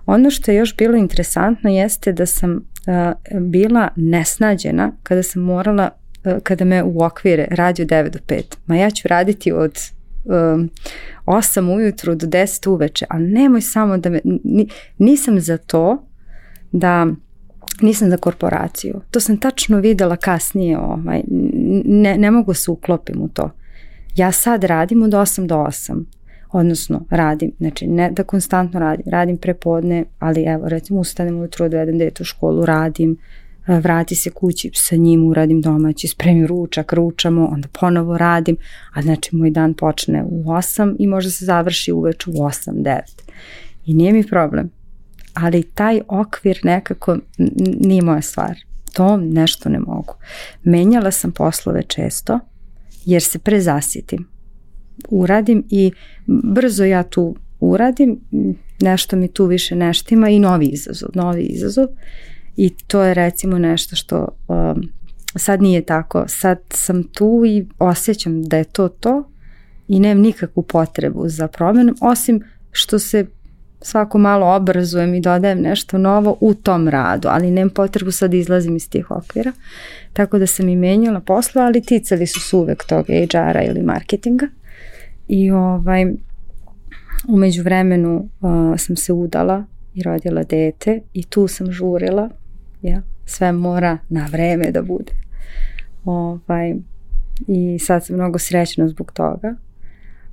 Ono 0.07 0.31
što 0.31 0.51
je 0.51 0.57
još 0.57 0.77
bilo 0.77 0.97
interesantno 0.97 1.71
jeste 1.71 2.13
da 2.13 2.27
sam 2.27 2.53
uh, 2.57 3.41
bila 3.41 3.89
nesnađena 3.97 4.93
kada 5.03 5.23
sam 5.23 5.43
morala, 5.43 5.91
uh, 6.25 6.33
kada 6.43 6.65
me 6.65 6.83
u 6.83 7.03
okvire 7.03 7.49
radi 7.51 7.83
od 7.83 7.89
9 7.89 8.09
do 8.09 8.19
5. 8.29 8.43
Ma 8.67 8.77
ja 8.77 8.91
ću 8.91 9.09
raditi 9.09 9.53
od 9.53 9.79
um, 10.25 10.71
8 11.27 11.75
ujutru 11.77 12.15
do 12.15 12.27
10 12.27 12.69
uveče, 12.69 13.07
ali 13.09 13.29
nemoj 13.29 13.61
samo 13.61 13.97
da 13.97 14.11
me, 14.11 14.21
nisam 14.99 15.41
za 15.41 15.57
to 15.57 16.07
da 16.73 17.07
nisam 17.81 18.11
za 18.11 18.17
korporaciju. 18.17 19.01
To 19.11 19.21
sam 19.21 19.37
tačno 19.37 19.79
videla 19.79 20.17
kasnije, 20.17 20.79
ovaj, 20.79 21.23
ne, 21.85 22.19
ne 22.19 22.31
mogu 22.31 22.55
se 22.55 22.71
uklopim 22.71 23.23
u 23.23 23.29
to. 23.29 23.51
Ja 24.17 24.33
sad 24.33 24.65
radim 24.65 25.03
od 25.03 25.11
8 25.11 25.47
do 25.47 25.55
8 25.55 26.05
odnosno 26.53 27.05
radim, 27.11 27.53
znači 27.59 27.87
ne 27.87 28.11
da 28.11 28.23
konstantno 28.23 28.81
radim, 28.81 29.07
radim 29.11 29.37
prepodne, 29.37 30.05
ali 30.19 30.43
evo 30.43 30.69
recimo 30.69 31.01
ustanem 31.01 31.39
ujutro, 31.39 31.67
odvedem 31.67 31.99
dete 31.99 32.23
u 32.23 32.25
školu, 32.25 32.67
radim, 32.67 33.17
e, 33.67 33.81
vrati 33.81 34.15
se 34.15 34.31
kući, 34.31 34.71
sa 34.75 34.97
njim 34.97 35.25
uradim 35.25 35.61
domaći, 35.61 36.09
spremim 36.09 36.47
ručak, 36.47 36.93
ručamo, 36.93 37.47
onda 37.47 37.69
ponovo 37.81 38.19
radim, 38.19 38.57
a 38.93 39.03
znači 39.03 39.37
moj 39.37 39.51
dan 39.51 39.75
počne 39.75 40.25
u 40.25 40.45
8 40.45 40.97
i 40.99 41.07
možda 41.07 41.31
se 41.31 41.45
završi 41.45 41.93
uveč 41.93 42.27
u 42.27 42.33
8, 42.33 42.73
9. 42.73 43.01
I 43.87 43.95
nije 43.95 44.13
mi 44.13 44.29
problem, 44.29 44.71
ali 45.35 45.63
taj 45.63 46.01
okvir 46.09 46.61
nekako 46.63 47.17
nije 47.81 48.03
moja 48.03 48.23
stvar. 48.23 48.57
To 48.93 49.17
nešto 49.17 49.69
ne 49.69 49.79
mogu. 49.79 50.15
Menjala 50.65 51.11
sam 51.11 51.33
poslove 51.33 51.83
često, 51.83 52.39
jer 53.05 53.23
se 53.23 53.39
prezasitim 53.39 54.32
uradim 55.09 55.65
i 55.71 55.93
brzo 56.27 56.85
ja 56.85 57.03
tu 57.03 57.37
uradim, 57.61 58.21
nešto 58.81 59.17
mi 59.17 59.29
tu 59.29 59.47
više 59.47 59.77
neštima 59.77 60.29
i 60.29 60.39
novi 60.39 60.67
izazov, 60.67 61.09
novi 61.15 61.43
izazov 61.43 61.87
i 62.57 62.71
to 62.71 63.03
je 63.03 63.15
recimo 63.15 63.59
nešto 63.59 63.97
što 63.97 64.29
um, 64.49 64.89
sad 65.37 65.63
nije 65.63 65.83
tako, 65.83 66.25
sad 66.29 66.59
sam 66.71 67.03
tu 67.03 67.43
i 67.47 67.67
osjećam 67.79 68.43
da 68.43 68.57
je 68.57 68.65
to 68.65 68.89
to 68.89 69.29
i 69.89 70.01
nemam 70.01 70.23
nikakvu 70.23 70.63
potrebu 70.63 71.29
za 71.29 71.49
promjenom, 71.49 71.97
osim 72.01 72.43
što 72.73 72.99
se 72.99 73.27
svako 73.83 74.19
malo 74.19 74.55
obrazujem 74.57 75.15
i 75.15 75.21
dodajem 75.21 75.61
nešto 75.61 75.99
novo 75.99 76.37
u 76.41 76.55
tom 76.55 76.89
radu, 76.89 77.29
ali 77.31 77.51
nemam 77.51 77.71
potrebu 77.71 78.11
sad 78.11 78.31
da 78.31 78.37
izlazim 78.37 78.77
iz 78.77 78.91
tih 78.91 79.11
okvira. 79.11 79.53
Tako 80.13 80.39
da 80.39 80.47
sam 80.47 80.69
i 80.69 80.77
menjala 80.77 81.21
posla, 81.21 81.63
ali 81.63 81.83
ticali 81.83 82.27
su 82.27 82.41
se 82.41 82.57
uvek 82.57 82.85
toga 82.85 83.13
HR-a 83.13 83.63
ili 83.63 83.83
marketinga. 83.83 84.47
I 85.35 85.51
ovaj, 85.51 86.07
umeđu 87.29 87.63
vremenu 87.63 88.29
uh, 88.41 88.79
sam 88.79 88.97
se 88.97 89.13
udala 89.13 89.65
i 89.95 90.03
rodila 90.03 90.43
dete 90.43 91.01
i 91.13 91.23
tu 91.23 91.49
sam 91.49 91.73
žurila, 91.73 92.29
ja, 92.83 93.03
sve 93.25 93.53
mora 93.53 93.99
na 94.09 94.29
vreme 94.33 94.71
da 94.71 94.83
bude. 94.83 95.13
Ovaj, 96.05 96.75
I 97.47 97.79
sad 97.79 98.07
sam 98.07 98.17
mnogo 98.17 98.39
srećna 98.39 98.89
zbog 98.89 99.13
toga, 99.13 99.55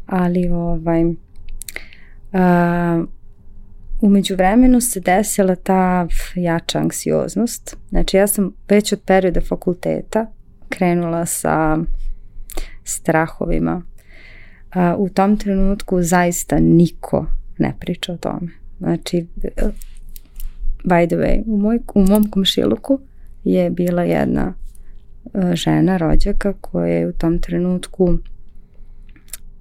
ali 0.06 0.50
ovaj, 0.50 1.06
uh, 1.06 1.16
umeđu 4.02 4.36
vremenu 4.36 4.82
se 4.82 5.00
desila 5.00 5.56
ta 5.56 6.08
jača 6.36 6.80
anksioznost. 6.80 7.78
Znači 7.90 8.18
ja 8.18 8.28
sam 8.28 8.54
već 8.70 8.94
od 8.94 9.02
perioda 9.06 9.42
fakulteta 9.42 10.26
krenula 10.70 11.26
sa 11.26 11.78
strahovima 12.84 13.89
a, 14.72 14.96
u 14.98 15.10
tom 15.10 15.38
trenutku 15.38 16.02
zaista 16.02 16.60
niko 16.60 17.26
ne 17.58 17.74
priča 17.80 18.14
o 18.14 18.18
tome. 18.18 18.48
Znači, 18.80 19.28
by 20.84 21.08
the 21.08 21.16
way, 21.16 21.44
u, 21.46 21.58
moj, 21.58 21.80
u 21.96 22.02
mom 22.02 22.32
komšiluku 22.32 23.00
je 23.44 23.70
bila 23.70 24.04
jedna 24.04 24.54
a, 25.34 25.56
žena, 25.56 25.98
rođaka, 25.98 26.54
koja 26.54 26.94
je 26.94 27.08
u 27.08 27.14
tom 27.14 27.40
trenutku 27.40 28.18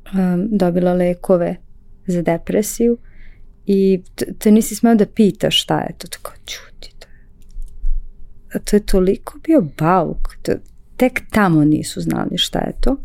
a, 0.05 0.37
dobila 0.51 0.93
lekove 0.93 1.57
za 2.07 2.23
depresiju 2.23 2.99
i 3.67 4.03
te 4.39 4.51
nisi 4.51 4.75
smeo 4.75 4.95
da 4.95 5.07
pitaš 5.07 5.63
šta 5.63 5.81
je 5.81 5.95
to, 5.99 6.09
tako 6.09 6.33
čuti 6.47 6.95
to. 6.99 7.09
A 8.55 8.59
to 8.59 8.77
je 8.77 8.87
toliko 8.87 9.39
bio 9.45 9.65
bauk, 9.79 10.29
to, 10.43 10.53
tek 10.97 11.21
tamo 11.31 11.65
nisu 11.65 12.01
znali 12.01 12.39
šta 12.39 12.59
je 12.59 12.73
to. 12.81 12.97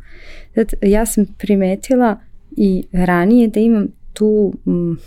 Ja 0.81 1.05
sam 1.05 1.25
primetila 1.37 2.19
i 2.57 2.83
ranije 2.91 3.47
da 3.47 3.59
imam 3.59 3.87
tu 4.13 4.53
m, 4.67 4.97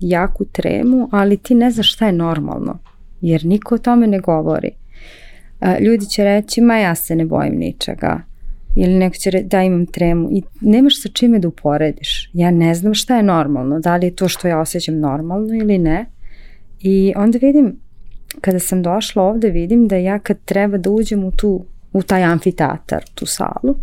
jaku 0.00 0.44
tremu, 0.44 1.08
ali 1.12 1.36
ti 1.36 1.54
ne 1.54 1.70
znaš 1.70 1.92
šta 1.92 2.06
je 2.06 2.12
normalno, 2.12 2.78
jer 3.20 3.44
niko 3.44 3.74
o 3.74 3.78
tome 3.78 4.06
ne 4.06 4.20
govori. 4.20 4.70
A, 5.60 5.78
ljudi 5.78 6.06
će 6.06 6.24
reći, 6.24 6.60
ma 6.60 6.76
ja 6.78 6.94
se 6.94 7.16
ne 7.16 7.24
bojim 7.24 7.54
ničega, 7.54 8.20
ili 8.76 8.94
neko 8.94 9.16
će 9.16 9.30
reći 9.30 9.46
da 9.46 9.62
imam 9.62 9.86
tremu 9.86 10.28
i 10.32 10.42
nemaš 10.60 11.02
sa 11.02 11.08
čime 11.08 11.38
da 11.38 11.48
uporediš. 11.48 12.30
Ja 12.32 12.50
ne 12.50 12.74
znam 12.74 12.94
šta 12.94 13.16
je 13.16 13.22
normalno, 13.22 13.80
da 13.80 13.96
li 13.96 14.06
je 14.06 14.16
to 14.16 14.28
što 14.28 14.48
ja 14.48 14.60
osjećam 14.60 14.98
normalno 14.98 15.54
ili 15.54 15.78
ne. 15.78 16.06
I 16.80 17.12
onda 17.16 17.38
vidim, 17.38 17.76
kada 18.40 18.58
sam 18.58 18.82
došla 18.82 19.22
ovde, 19.22 19.50
vidim 19.50 19.88
da 19.88 19.96
ja 19.96 20.18
kad 20.18 20.38
treba 20.44 20.78
da 20.78 20.90
uđem 20.90 21.24
u 21.24 21.30
tu 21.30 21.64
u 21.92 22.02
taj 22.02 22.22
amfiteatar, 22.22 23.04
tu 23.14 23.26
salu. 23.26 23.74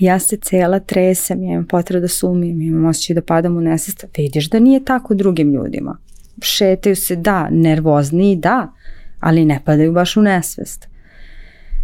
Ja 0.00 0.18
se 0.18 0.36
cela 0.36 0.80
tresem, 0.80 1.42
ja 1.42 1.52
imam 1.52 1.66
potrebu 1.66 2.00
da 2.00 2.08
sumim, 2.08 2.60
imam 2.60 2.84
osjećaj 2.84 3.14
da 3.14 3.22
padam 3.22 3.56
u 3.56 3.60
nesest. 3.60 4.04
Vidiš 4.16 4.50
da 4.50 4.58
nije 4.58 4.84
tako 4.84 5.14
drugim 5.14 5.52
ljudima. 5.52 5.98
Šetaju 6.42 6.96
se, 6.96 7.16
da, 7.16 7.48
nervozni, 7.50 8.36
da, 8.36 8.72
ali 9.20 9.44
ne 9.44 9.60
padaju 9.64 9.92
baš 9.92 10.16
u 10.16 10.22
nesvest. 10.22 10.88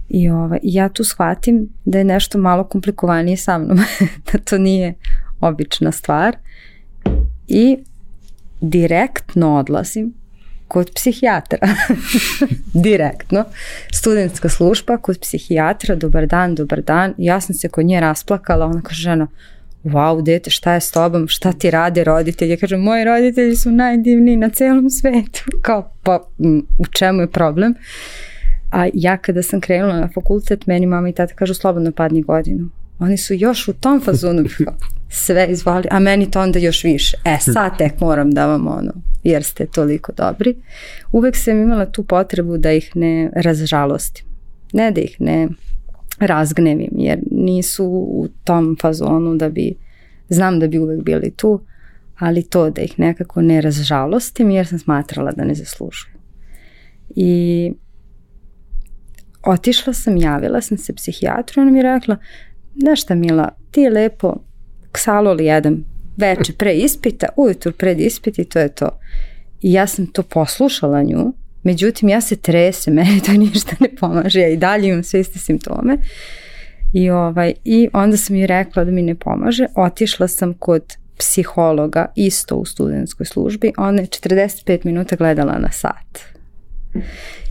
I 0.08 0.28
ovaj, 0.28 0.58
ja 0.62 0.88
tu 0.88 1.04
shvatim 1.04 1.68
da 1.84 1.98
je 1.98 2.04
nešto 2.04 2.38
malo 2.38 2.64
komplikovanije 2.64 3.36
sa 3.36 3.58
mnom, 3.58 3.78
da 4.32 4.38
to 4.38 4.58
nije 4.58 4.94
obična 5.40 5.92
stvar. 5.92 6.36
I 7.48 7.78
direktno 8.60 9.56
odlazim 9.56 10.14
kod 10.68 10.90
psihijatra. 10.94 11.58
Direktno. 12.86 13.44
Studentska 13.92 14.48
služba 14.48 14.96
kod 14.96 15.20
psihijatra, 15.20 15.94
dobar 15.94 16.26
dan, 16.26 16.54
dobar 16.54 16.82
dan. 16.82 17.14
Ja 17.18 17.40
sam 17.40 17.54
se 17.54 17.68
kod 17.68 17.84
nje 17.84 18.00
rasplakala, 18.00 18.66
ona 18.66 18.82
kaže 18.82 19.02
žena, 19.02 19.28
wow, 19.84 20.22
dete, 20.22 20.50
šta 20.50 20.74
je 20.74 20.80
s 20.80 20.90
tobom, 20.90 21.28
šta 21.28 21.52
ti 21.52 21.70
rade 21.70 22.04
roditelji? 22.04 22.50
Ja 22.50 22.56
kažem, 22.56 22.80
moji 22.80 23.04
roditelji 23.04 23.56
su 23.56 23.70
najdivniji 23.70 24.36
na 24.36 24.50
celom 24.50 24.90
svetu. 24.90 25.44
Kao, 25.62 25.92
pa 26.02 26.20
u 26.78 26.86
čemu 26.90 27.20
je 27.20 27.30
problem? 27.30 27.74
A 28.70 28.88
ja 28.94 29.16
kada 29.16 29.42
sam 29.42 29.60
krenula 29.60 30.00
na 30.00 30.08
fakultet, 30.14 30.66
meni 30.66 30.86
mama 30.86 31.08
i 31.08 31.12
tata 31.12 31.34
kažu 31.34 31.54
slobodno 31.54 31.92
padni 31.92 32.22
godinu. 32.22 32.68
Oni 32.98 33.18
su 33.18 33.34
još 33.34 33.68
u 33.68 33.72
tom 33.72 34.00
fazonu 34.00 34.44
sve 35.24 35.46
izvali, 35.50 35.88
a 35.90 35.98
meni 35.98 36.30
to 36.30 36.40
onda 36.40 36.58
još 36.58 36.84
više. 36.84 37.16
E, 37.24 37.36
sad 37.40 37.78
tek 37.78 38.00
moram 38.00 38.30
da 38.30 38.46
vam 38.46 38.66
ono, 38.66 38.92
jer 39.24 39.42
ste 39.42 39.66
toliko 39.66 40.12
dobri. 40.12 40.56
Uvek 41.12 41.36
sam 41.36 41.62
imala 41.62 41.86
tu 41.86 42.04
potrebu 42.04 42.58
da 42.58 42.72
ih 42.72 42.90
ne 42.94 43.30
razžalostim. 43.34 44.26
Ne 44.72 44.90
da 44.90 45.00
ih 45.00 45.16
ne 45.20 45.48
razgnevim, 46.20 46.92
jer 46.96 47.18
nisu 47.30 47.84
u 47.86 48.28
tom 48.44 48.76
fazonu 48.80 49.36
da 49.36 49.48
bi, 49.48 49.74
znam 50.28 50.60
da 50.60 50.66
bi 50.66 50.78
uvek 50.78 51.02
bili 51.02 51.30
tu, 51.30 51.60
ali 52.18 52.42
to 52.42 52.70
da 52.70 52.82
ih 52.82 52.98
nekako 52.98 53.42
ne 53.42 53.60
razžalostim 53.60 54.50
jer 54.50 54.66
sam 54.66 54.78
smatrala 54.78 55.32
da 55.32 55.44
ne 55.44 55.54
zaslužuju. 55.54 56.14
I 57.16 57.72
otišla 59.42 59.92
sam, 59.92 60.16
javila 60.16 60.60
sam 60.60 60.78
se 60.78 60.94
psihijatru 60.94 61.62
ona 61.62 61.70
mi 61.70 61.78
je 61.78 61.82
rekla, 61.82 62.16
znaš 62.80 63.02
šta 63.02 63.14
Mila, 63.14 63.48
ti 63.70 63.80
je 63.80 63.90
lepo 63.90 64.34
ksalol 64.92 65.40
jedan 65.40 65.84
veče 66.16 66.52
pre 66.52 66.74
ispita, 66.74 67.28
ujutru 67.36 67.72
pred 67.72 68.00
ispit 68.00 68.38
i 68.38 68.44
to 68.44 68.58
je 68.58 68.68
to. 68.68 68.88
I 69.62 69.72
ja 69.72 69.86
sam 69.86 70.06
to 70.06 70.22
poslušala 70.22 71.02
nju, 71.02 71.32
međutim 71.62 72.08
ja 72.08 72.20
se 72.20 72.36
tresem, 72.36 72.94
meni 72.98 73.20
to 73.20 73.32
ništa 73.32 73.76
ne 73.80 73.88
pomaže, 74.00 74.40
ja 74.40 74.48
i 74.48 74.56
dalje 74.56 74.88
imam 74.88 75.02
sve 75.02 75.20
iste 75.20 75.38
simptome. 75.38 75.96
I, 76.92 77.10
ovaj, 77.10 77.54
I 77.64 77.88
onda 77.92 78.16
sam 78.16 78.36
joj 78.36 78.46
rekla 78.46 78.84
da 78.84 78.90
mi 78.90 79.02
ne 79.02 79.14
pomaže, 79.14 79.66
otišla 79.74 80.28
sam 80.28 80.54
kod 80.54 80.96
psihologa 81.18 82.12
isto 82.16 82.56
u 82.56 82.64
studentskoj 82.64 83.26
službi, 83.26 83.72
ona 83.76 84.00
je 84.00 84.06
45 84.06 84.84
minuta 84.84 85.16
gledala 85.16 85.58
na 85.58 85.70
sat. 85.72 86.18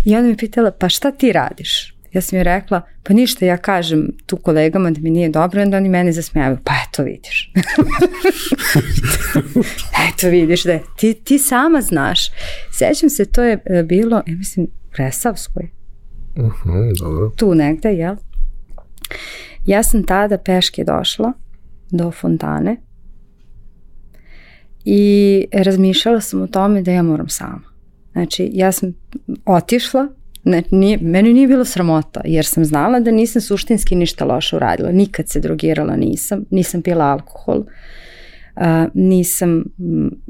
I 0.06 0.16
onda 0.16 0.28
mi 0.28 0.38
pitala, 0.38 0.72
pa 0.72 0.90
šta 0.90 1.12
ti 1.12 1.32
radiš? 1.32 1.95
Ja 2.16 2.22
sam 2.22 2.38
joj 2.38 2.44
rekla, 2.44 2.82
pa 3.04 3.14
ništa, 3.14 3.46
ja 3.46 3.58
kažem 3.58 4.08
tu 4.26 4.38
kolegama 4.38 4.92
da 4.92 5.02
mi 5.02 5.10
nije 5.10 5.30
dobro, 5.30 5.62
onda 5.62 5.78
oni 5.78 5.90
mene 5.90 6.12
zasmijavaju, 6.12 6.58
pa 6.64 6.72
eto 6.88 7.04
vidiš. 7.04 7.52
eto 10.08 10.30
vidiš 10.30 10.64
da 10.64 10.72
je, 10.72 10.84
ti, 10.98 11.14
ti 11.14 11.40
sama 11.40 11.82
znaš. 11.82 12.32
Sećam 12.72 13.10
se, 13.10 13.26
to 13.26 13.44
je 13.44 13.60
e, 13.66 13.84
bilo, 13.84 14.24
ja 14.28 14.36
mislim, 14.36 14.66
u 14.66 14.70
Resavskoj. 14.98 15.70
Uh 16.36 16.44
-huh, 16.44 17.00
dobro. 17.00 17.30
Tu 17.30 17.56
negde, 17.56 17.90
jel? 17.90 18.16
Ja 19.66 19.84
sam 19.84 20.04
tada 20.04 20.38
peške 20.38 20.84
došla 20.84 21.34
do 21.92 22.12
fontane 22.12 22.78
i 24.86 25.46
razmišljala 25.54 26.22
sam 26.22 26.42
o 26.42 26.48
tome 26.48 26.82
da 26.82 26.92
ja 26.92 27.04
moram 27.04 27.30
sama. 27.30 27.76
Znači, 28.12 28.50
ja 28.54 28.72
sam 28.72 28.94
otišla, 29.46 30.08
ne, 30.46 30.64
nije, 30.72 30.98
meni 31.02 31.34
nije 31.34 31.48
bilo 31.48 31.66
sramota, 31.66 32.22
jer 32.26 32.46
sam 32.46 32.66
znala 32.66 33.00
da 33.00 33.12
nisam 33.12 33.42
suštinski 33.42 33.96
ništa 33.96 34.26
loše 34.26 34.56
uradila. 34.56 34.92
Nikad 34.92 35.30
se 35.30 35.40
drogirala 35.40 35.96
nisam, 35.96 36.46
nisam 36.52 36.82
pila 36.82 37.06
alkohol, 37.06 37.58
uh, 37.58 38.64
nisam 38.94 39.64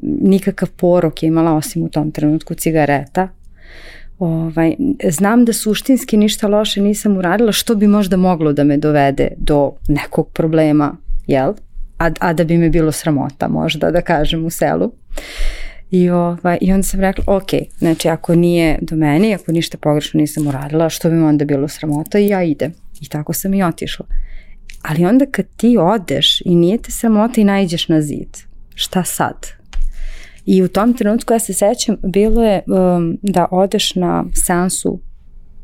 nikakav 0.02 0.70
porok 0.70 1.24
imala 1.24 1.54
osim 1.54 1.84
u 1.84 1.90
tom 1.90 2.12
trenutku 2.12 2.54
cigareta. 2.54 3.28
Ovaj, 4.20 4.76
znam 5.10 5.46
da 5.46 5.54
suštinski 5.54 6.18
ništa 6.18 6.48
loše 6.48 6.82
nisam 6.82 7.18
uradila, 7.18 7.52
što 7.52 7.76
bi 7.76 7.88
možda 7.88 8.18
moglo 8.18 8.54
da 8.54 8.64
me 8.64 8.78
dovede 8.78 9.28
do 9.38 9.72
nekog 9.88 10.30
problema, 10.34 10.98
jel? 11.28 11.54
A, 11.98 12.10
a 12.20 12.34
da 12.34 12.44
bi 12.44 12.58
me 12.58 12.70
bilo 12.70 12.92
sramota 12.92 13.48
možda 13.48 13.92
da 13.92 14.02
kažem 14.02 14.46
u 14.46 14.50
selu. 14.50 14.92
I, 15.92 16.10
ovaj, 16.10 16.58
I 16.62 16.74
onda 16.74 16.84
sam 16.84 17.00
rekla, 17.00 17.24
ok, 17.28 17.50
znači 17.78 18.10
ako 18.10 18.36
nije 18.36 18.80
do 18.82 18.96
meni, 18.96 19.36
ako 19.36 19.52
ništa 19.52 19.78
pogrešno 19.78 20.20
nisam 20.20 20.48
uradila, 20.48 20.90
što 20.90 21.10
bi 21.10 21.16
mi 21.16 21.24
onda 21.24 21.46
bilo 21.46 21.68
sramota 21.68 22.20
i 22.20 22.28
ja 22.28 22.44
idem. 22.44 22.74
I 23.02 23.10
tako 23.10 23.34
sam 23.34 23.54
i 23.54 23.64
otišla. 23.64 24.06
Ali 24.82 25.06
onda 25.06 25.26
kad 25.32 25.46
ti 25.58 25.78
odeš 25.80 26.42
i 26.42 26.56
nije 26.56 26.78
te 26.78 26.92
sramota 26.92 27.42
i 27.42 27.44
najđeš 27.44 27.88
na 27.88 28.02
zid, 28.02 28.38
šta 28.76 29.04
sad? 29.04 29.48
I 30.46 30.64
u 30.64 30.68
tom 30.68 30.94
trenutku 30.94 31.34
ja 31.34 31.40
se 31.40 31.54
sećam, 31.54 31.98
bilo 32.04 32.44
je 32.44 32.62
um, 32.68 33.18
da 33.22 33.48
odeš 33.52 33.96
na 33.96 34.26
seansu 34.34 35.00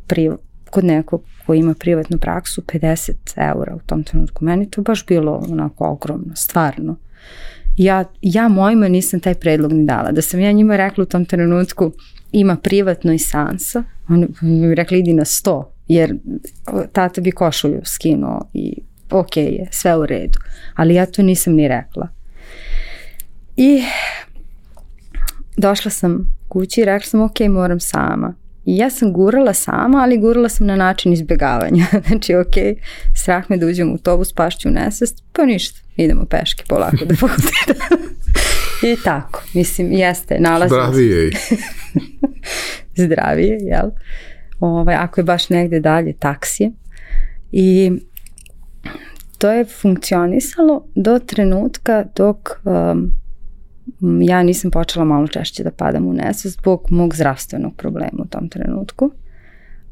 pri, 0.08 0.32
kod 0.70 0.84
nekog 0.84 1.24
ko 1.52 1.54
ima 1.56 1.74
privatnu 1.74 2.18
praksu 2.18 2.62
50 2.62 3.12
eura 3.38 3.76
u 3.76 3.80
tom 3.86 4.04
trenutku. 4.04 4.46
Meni 4.46 4.70
to 4.70 4.82
baš 4.82 5.06
bilo 5.06 5.44
onako 5.50 5.86
ogromno, 5.88 6.36
stvarno 6.36 6.98
ja, 7.78 8.04
ja 8.22 8.48
mojima 8.48 8.88
nisam 8.88 9.20
taj 9.20 9.34
predlog 9.34 9.74
ni 9.74 9.86
dala. 9.86 10.12
Da 10.12 10.22
sam 10.22 10.40
ja 10.40 10.52
njima 10.52 10.78
rekla 10.78 11.02
u 11.02 11.08
tom 11.08 11.26
trenutku 11.26 11.92
ima 12.32 12.56
privatno 12.56 13.14
i 13.14 13.20
sansa, 13.20 13.84
oni 14.10 14.28
mi 14.42 14.76
rekli 14.76 15.00
idi 15.00 15.14
na 15.14 15.26
sto, 15.26 15.74
jer 15.88 16.16
tata 16.92 17.22
bi 17.22 17.32
košulju 17.32 17.82
skinuo 17.84 18.50
i 18.54 18.76
ok 19.10 19.38
je, 19.38 19.68
sve 19.72 19.98
u 19.98 20.06
redu. 20.06 20.40
Ali 20.76 20.94
ja 20.94 21.06
to 21.06 21.22
nisam 21.22 21.54
ni 21.54 21.68
rekla. 21.68 22.08
I 23.58 23.84
došla 25.58 25.92
sam 25.92 26.38
kući 26.48 26.82
i 26.82 26.86
rekla 26.86 27.06
sam 27.06 27.22
ok, 27.22 27.40
moram 27.50 27.80
sama. 27.80 28.34
I 28.66 28.78
ja 28.78 28.90
sam 28.90 29.14
gurala 29.14 29.54
sama, 29.54 29.98
ali 30.04 30.18
gurala 30.18 30.50
sam 30.50 30.68
na 30.68 30.76
način 30.76 31.14
izbjegavanja. 31.14 31.86
znači, 32.08 32.36
ok, 32.36 32.56
strah 33.16 33.50
me 33.50 33.58
da 33.58 33.66
uđem 33.66 33.90
u 33.90 33.92
autobus, 33.92 34.34
pašću 34.34 34.70
u 34.70 34.72
nesvest, 34.72 35.24
pa 35.34 35.46
ništa, 35.46 35.80
idemo 35.96 36.26
peške 36.26 36.64
polako 36.68 37.06
do 37.06 37.16
fakulteta. 37.16 37.86
I 38.92 38.96
tako, 39.04 39.44
mislim, 39.54 39.92
jeste, 39.92 40.40
nalazim 40.40 40.78
Zdravije. 40.78 41.32
Zdravije, 43.04 43.58
jel? 43.62 43.90
Ovaj, 44.60 44.96
ako 44.96 45.20
je 45.20 45.26
baš 45.26 45.50
negde 45.50 45.80
dalje, 45.80 46.14
taksije. 46.14 46.72
I 47.52 47.92
to 49.38 49.52
je 49.52 49.66
funkcionisalo 49.66 50.88
do 50.96 51.20
trenutka 51.20 52.06
dok 52.16 52.50
um, 52.64 53.21
ja 54.22 54.44
nisam 54.44 54.72
počela 54.72 55.06
malo 55.06 55.28
češće 55.28 55.64
da 55.64 55.72
padam 55.72 56.08
u 56.08 56.14
nesvest 56.14 56.60
zbog 56.60 56.88
mog 56.90 57.16
zdravstvenog 57.16 57.76
problema 57.76 58.24
u 58.24 58.26
tom 58.26 58.50
trenutku. 58.50 59.12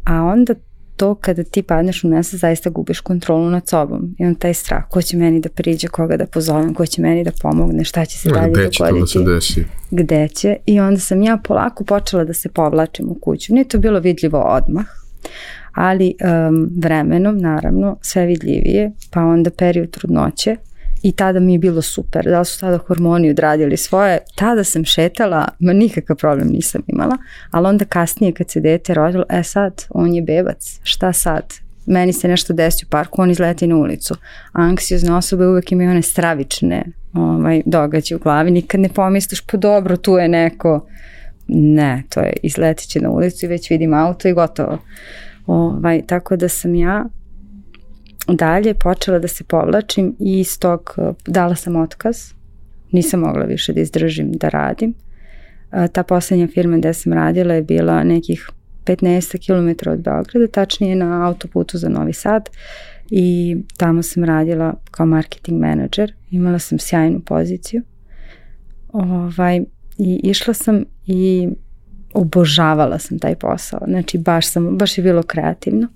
A 0.03 0.23
onda 0.23 0.53
to 0.95 1.15
kada 1.15 1.43
ti 1.43 1.63
padneš 1.63 2.03
u 2.03 2.07
nesvest 2.07 2.41
zaista 2.41 2.69
gubiš 2.69 2.99
kontrolu 2.99 3.49
nad 3.49 3.67
sobom. 3.67 4.15
I 4.17 4.25
onda 4.25 4.39
taj 4.39 4.53
strah, 4.53 4.83
ko 4.89 5.01
će 5.01 5.17
meni 5.17 5.39
da 5.39 5.49
priđe, 5.49 5.87
koga 5.87 6.17
da 6.17 6.25
pozovem, 6.25 6.73
ko 6.73 6.85
će 6.85 7.01
meni 7.01 7.23
da 7.23 7.31
pomogne, 7.41 7.83
šta 7.83 8.05
će 8.05 8.17
se 8.17 8.29
dalje 8.29 8.47
dogoditi. 8.47 8.67
Gde 8.67 8.71
će 8.71 8.83
to 8.83 8.99
da 8.99 9.07
se 9.07 9.33
desi? 9.33 9.65
Gde 9.91 10.27
će? 10.27 10.55
I 10.65 10.79
onda 10.79 10.99
sam 10.99 11.21
ja 11.21 11.37
polako 11.37 11.83
počela 11.83 12.23
da 12.23 12.33
se 12.33 12.49
povlačim 12.49 13.09
u 13.09 13.15
kuću. 13.21 13.53
Nije 13.53 13.67
to 13.67 13.77
bilo 13.77 13.99
vidljivo 13.99 14.39
odmah, 14.39 14.85
ali 15.73 16.13
um, 16.49 16.69
vremenom, 16.77 17.37
naravno, 17.37 17.97
sve 18.01 18.25
vidljivije, 18.25 18.91
pa 19.11 19.21
onda 19.21 19.49
period 19.49 19.89
trudnoće, 19.89 20.55
i 21.03 21.11
tada 21.11 21.39
mi 21.39 21.53
je 21.53 21.59
bilo 21.59 21.81
super, 21.81 22.25
da 22.25 22.43
su 22.43 22.59
tada 22.59 22.77
hormoni 22.77 23.29
odradili 23.29 23.77
svoje, 23.77 24.19
tada 24.35 24.63
sam 24.63 24.85
šetala, 24.85 25.47
ma 25.59 25.73
nikakav 25.73 26.15
problem 26.15 26.47
nisam 26.47 26.81
imala, 26.87 27.17
ali 27.51 27.67
onda 27.67 27.85
kasnije 27.85 28.33
kad 28.33 28.49
se 28.49 28.59
dete 28.59 28.93
rodilo, 28.93 29.23
e 29.29 29.43
sad, 29.43 29.85
on 29.89 30.13
je 30.13 30.21
bebac, 30.21 30.79
šta 30.83 31.13
sad? 31.13 31.53
Meni 31.85 32.13
se 32.13 32.27
nešto 32.27 32.53
desi 32.53 32.85
u 32.85 32.89
parku, 32.89 33.21
on 33.21 33.31
izleti 33.31 33.67
na 33.67 33.75
ulicu. 33.75 34.15
Anksiozne 34.51 35.13
osobe 35.13 35.47
uvek 35.47 35.71
imaju 35.71 35.89
one 35.89 36.01
stravične 36.01 36.83
ovaj, 37.13 37.61
događaje 37.65 38.17
u 38.17 38.19
glavi, 38.19 38.51
nikad 38.51 38.79
ne 38.79 38.89
pomisliš, 38.89 39.41
pa 39.41 39.57
dobro, 39.57 39.97
tu 39.97 40.17
je 40.17 40.27
neko, 40.27 40.87
ne, 41.47 42.03
to 42.09 42.19
je 42.19 42.33
izletit 42.43 42.89
će 42.89 43.01
na 43.01 43.09
ulicu 43.09 43.45
i 43.45 43.49
već 43.49 43.69
vidim 43.69 43.93
auto 43.93 44.27
i 44.27 44.33
gotovo. 44.33 44.77
Ovaj, 45.47 46.01
tako 46.07 46.35
da 46.35 46.49
sam 46.49 46.75
ja 46.75 47.05
dalje 48.35 48.73
počela 48.73 49.19
da 49.19 49.27
se 49.27 49.43
povlačim 49.43 50.15
i 50.19 50.39
iz 50.39 50.59
tog 50.59 50.93
uh, 50.97 51.15
dala 51.27 51.55
sam 51.55 51.75
otkaz. 51.75 52.33
Nisam 52.91 53.19
mogla 53.19 53.43
više 53.43 53.73
da 53.73 53.81
izdržim 53.81 54.31
da 54.31 54.49
radim. 54.49 54.93
Uh, 55.71 55.87
ta 55.91 56.03
poslednja 56.03 56.47
firma 56.47 56.77
gde 56.77 56.93
sam 56.93 57.13
radila 57.13 57.53
je 57.53 57.61
bila 57.61 58.03
nekih 58.03 58.49
15 58.85 59.37
km 59.45 59.89
od 59.89 59.99
Beograda, 59.99 60.47
tačnije 60.51 60.95
na 60.95 61.27
autoputu 61.27 61.77
za 61.77 61.89
Novi 61.89 62.13
Sad 62.13 62.49
i 63.09 63.57
tamo 63.77 64.03
sam 64.03 64.23
radila 64.23 64.73
kao 64.91 65.05
marketing 65.05 65.59
menadžer. 65.59 66.13
Imala 66.31 66.59
sam 66.59 66.79
sjajnu 66.79 67.19
poziciju. 67.19 67.81
Ovaj, 68.93 69.61
I 69.97 70.19
išla 70.23 70.53
sam 70.53 70.83
i 71.05 71.49
obožavala 72.13 72.99
sam 72.99 73.19
taj 73.19 73.35
posao. 73.35 73.79
Znači 73.87 74.17
baš, 74.17 74.51
sam, 74.51 74.77
baš 74.77 74.97
je 74.97 75.03
bilo 75.03 75.23
kreativno. 75.23 75.87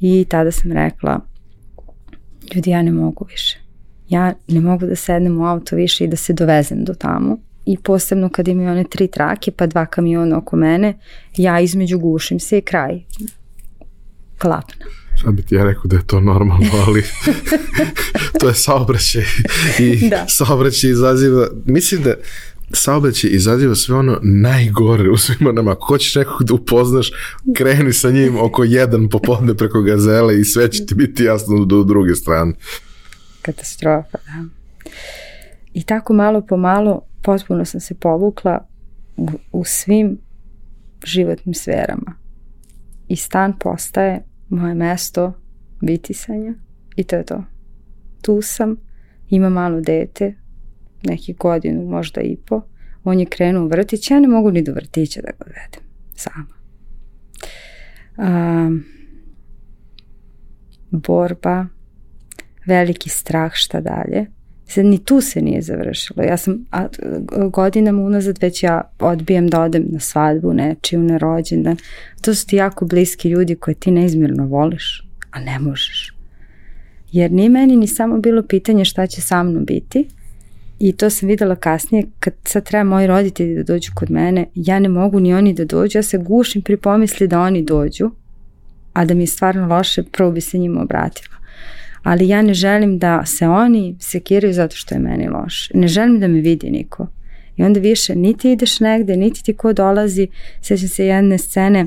I 0.00 0.26
tada 0.28 0.50
sam 0.50 0.72
rekla 0.72 1.20
ljudi 2.54 2.70
ja 2.70 2.82
ne 2.82 2.92
mogu 2.92 3.26
više. 3.30 3.58
Ja 4.08 4.34
ne 4.48 4.60
mogu 4.60 4.86
da 4.86 4.96
sednem 4.96 5.40
u 5.40 5.46
auto 5.46 5.76
više 5.76 6.04
i 6.04 6.08
da 6.08 6.16
se 6.16 6.32
dovezem 6.32 6.84
do 6.84 6.94
tamo. 6.94 7.38
I 7.64 7.78
posebno 7.78 8.28
kad 8.28 8.48
imaju 8.48 8.70
one 8.70 8.84
tri 8.84 9.08
trake 9.08 9.50
pa 9.50 9.66
dva 9.66 9.86
kamiona 9.86 10.38
oko 10.38 10.56
mene, 10.56 10.98
ja 11.36 11.60
između 11.60 11.98
gušim 11.98 12.40
se 12.40 12.58
i 12.58 12.62
kraj. 12.62 13.00
Klapna. 14.38 14.86
Sad 15.22 15.34
bi 15.34 15.42
ti 15.42 15.54
ja 15.54 15.64
rekao 15.64 15.84
da 15.84 15.96
je 15.96 16.06
to 16.06 16.20
normalno, 16.20 16.66
ali 16.86 17.04
to 18.40 18.48
je 18.48 18.54
saobraćaj 18.54 19.24
i 19.78 20.08
da. 20.08 20.24
saobraćaj 20.28 20.90
izaziva, 20.90 21.48
mislim 21.66 22.02
da 22.02 22.14
saobraćaj 22.74 23.30
izaziva 23.32 23.74
sve 23.74 23.94
ono 23.94 24.18
najgore 24.22 25.10
u 25.10 25.16
svima 25.16 25.52
nama. 25.52 25.72
Ako 25.72 25.86
hoćeš 25.86 26.14
nekog 26.14 26.44
da 26.44 26.54
upoznaš, 26.54 27.10
kreni 27.56 27.92
sa 27.92 28.10
njim 28.10 28.38
oko 28.38 28.64
jedan 28.64 29.08
popodne 29.08 29.54
preko 29.54 29.82
gazele 29.82 30.40
i 30.40 30.44
sve 30.44 30.70
će 30.70 30.86
ti 30.86 30.94
biti 30.94 31.24
jasno 31.24 31.64
do 31.64 31.82
druge 31.82 32.14
strane. 32.14 32.52
Katastrofa, 33.42 34.18
da. 34.26 34.44
I 35.72 35.82
tako 35.82 36.12
malo 36.12 36.46
po 36.48 36.56
malo 36.56 37.02
potpuno 37.22 37.64
sam 37.64 37.80
se 37.80 37.94
povukla 37.94 38.68
u, 39.16 39.28
u 39.52 39.64
svim 39.64 40.18
životnim 41.04 41.54
sferama. 41.54 42.14
I 43.08 43.16
stan 43.16 43.58
postaje 43.58 44.24
moje 44.48 44.74
mesto 44.74 45.32
bitisanja 45.80 46.54
i 46.96 47.04
to 47.04 47.16
je 47.16 47.24
to. 47.24 47.44
Tu 48.22 48.42
sam, 48.42 48.76
ima 49.28 49.48
malo 49.48 49.80
dete, 49.80 50.34
neki 51.04 51.32
godinu, 51.32 51.84
možda 51.86 52.20
i 52.20 52.36
po. 52.36 52.62
On 53.04 53.20
je 53.20 53.26
krenuo 53.26 53.64
u 53.64 53.68
vrtić, 53.68 54.10
ja 54.10 54.20
ne 54.20 54.28
mogu 54.28 54.50
ni 54.50 54.62
do 54.62 54.72
vrtića 54.72 55.20
da 55.20 55.30
ga 55.38 55.44
vedem 55.46 55.88
sama. 56.14 56.62
Um, 58.16 58.84
borba, 60.90 61.66
veliki 62.66 63.08
strah 63.08 63.52
šta 63.54 63.80
dalje. 63.80 64.26
Sad 64.66 64.84
ni 64.84 65.04
tu 65.04 65.20
se 65.20 65.42
nije 65.42 65.62
završilo. 65.62 66.22
Ja 66.22 66.36
sam 66.36 66.66
a, 66.70 66.86
godinama 67.50 68.02
unazad 68.02 68.38
već 68.40 68.62
ja 68.62 68.80
odbijam 68.98 69.48
da 69.48 69.62
odem 69.62 69.84
na 69.88 70.00
svadbu 70.00 70.52
nečiju, 70.52 71.02
na 71.02 71.18
rođendan. 71.18 71.76
To 72.20 72.34
su 72.34 72.46
ti 72.46 72.56
jako 72.56 72.86
bliski 72.86 73.28
ljudi 73.28 73.54
koje 73.54 73.74
ti 73.74 73.90
neizmjerno 73.90 74.46
voliš, 74.46 75.08
a 75.30 75.40
ne 75.40 75.58
možeš. 75.58 76.14
Jer 77.12 77.32
nije 77.32 77.48
meni 77.48 77.76
ni 77.76 77.86
samo 77.86 78.18
bilo 78.18 78.42
pitanje 78.42 78.84
šta 78.84 79.06
će 79.06 79.20
sa 79.20 79.42
mnom 79.42 79.64
biti, 79.64 80.08
I 80.84 80.92
to 80.92 81.10
sam 81.10 81.28
videla 81.28 81.56
kasnije, 81.56 82.04
kad 82.20 82.34
sad 82.44 82.64
treba 82.64 82.84
moji 82.84 83.06
roditelji 83.06 83.54
da 83.54 83.62
dođu 83.62 83.92
kod 83.94 84.10
mene, 84.10 84.46
ja 84.54 84.78
ne 84.78 84.88
mogu 84.88 85.20
ni 85.20 85.34
oni 85.34 85.54
da 85.54 85.64
dođu, 85.64 85.98
ja 85.98 86.02
se 86.02 86.18
gušim 86.18 86.62
pri 86.62 86.76
pomisli 86.76 87.28
da 87.28 87.40
oni 87.40 87.62
dođu, 87.62 88.10
a 88.92 89.04
da 89.04 89.14
mi 89.14 89.22
je 89.22 89.26
stvarno 89.26 89.66
loše, 89.66 90.02
prvo 90.02 90.30
bi 90.30 90.40
se 90.40 90.58
njima 90.58 90.82
obratila. 90.82 91.36
Ali 92.02 92.28
ja 92.28 92.42
ne 92.42 92.54
želim 92.54 92.98
da 92.98 93.24
se 93.26 93.48
oni 93.48 93.96
sekiraju 94.00 94.52
zato 94.52 94.76
što 94.76 94.94
je 94.94 94.98
meni 94.98 95.28
loše. 95.28 95.78
Ne 95.78 95.88
želim 95.88 96.20
da 96.20 96.28
me 96.28 96.40
vidi 96.40 96.70
niko. 96.70 97.06
I 97.56 97.62
onda 97.62 97.80
više 97.80 98.14
niti 98.14 98.52
ideš 98.52 98.80
negde, 98.80 99.16
niti 99.16 99.44
ti 99.44 99.56
ko 99.56 99.72
dolazi. 99.72 100.28
Sjećam 100.62 100.88
se 100.88 101.06
jedne 101.06 101.38
scene, 101.38 101.86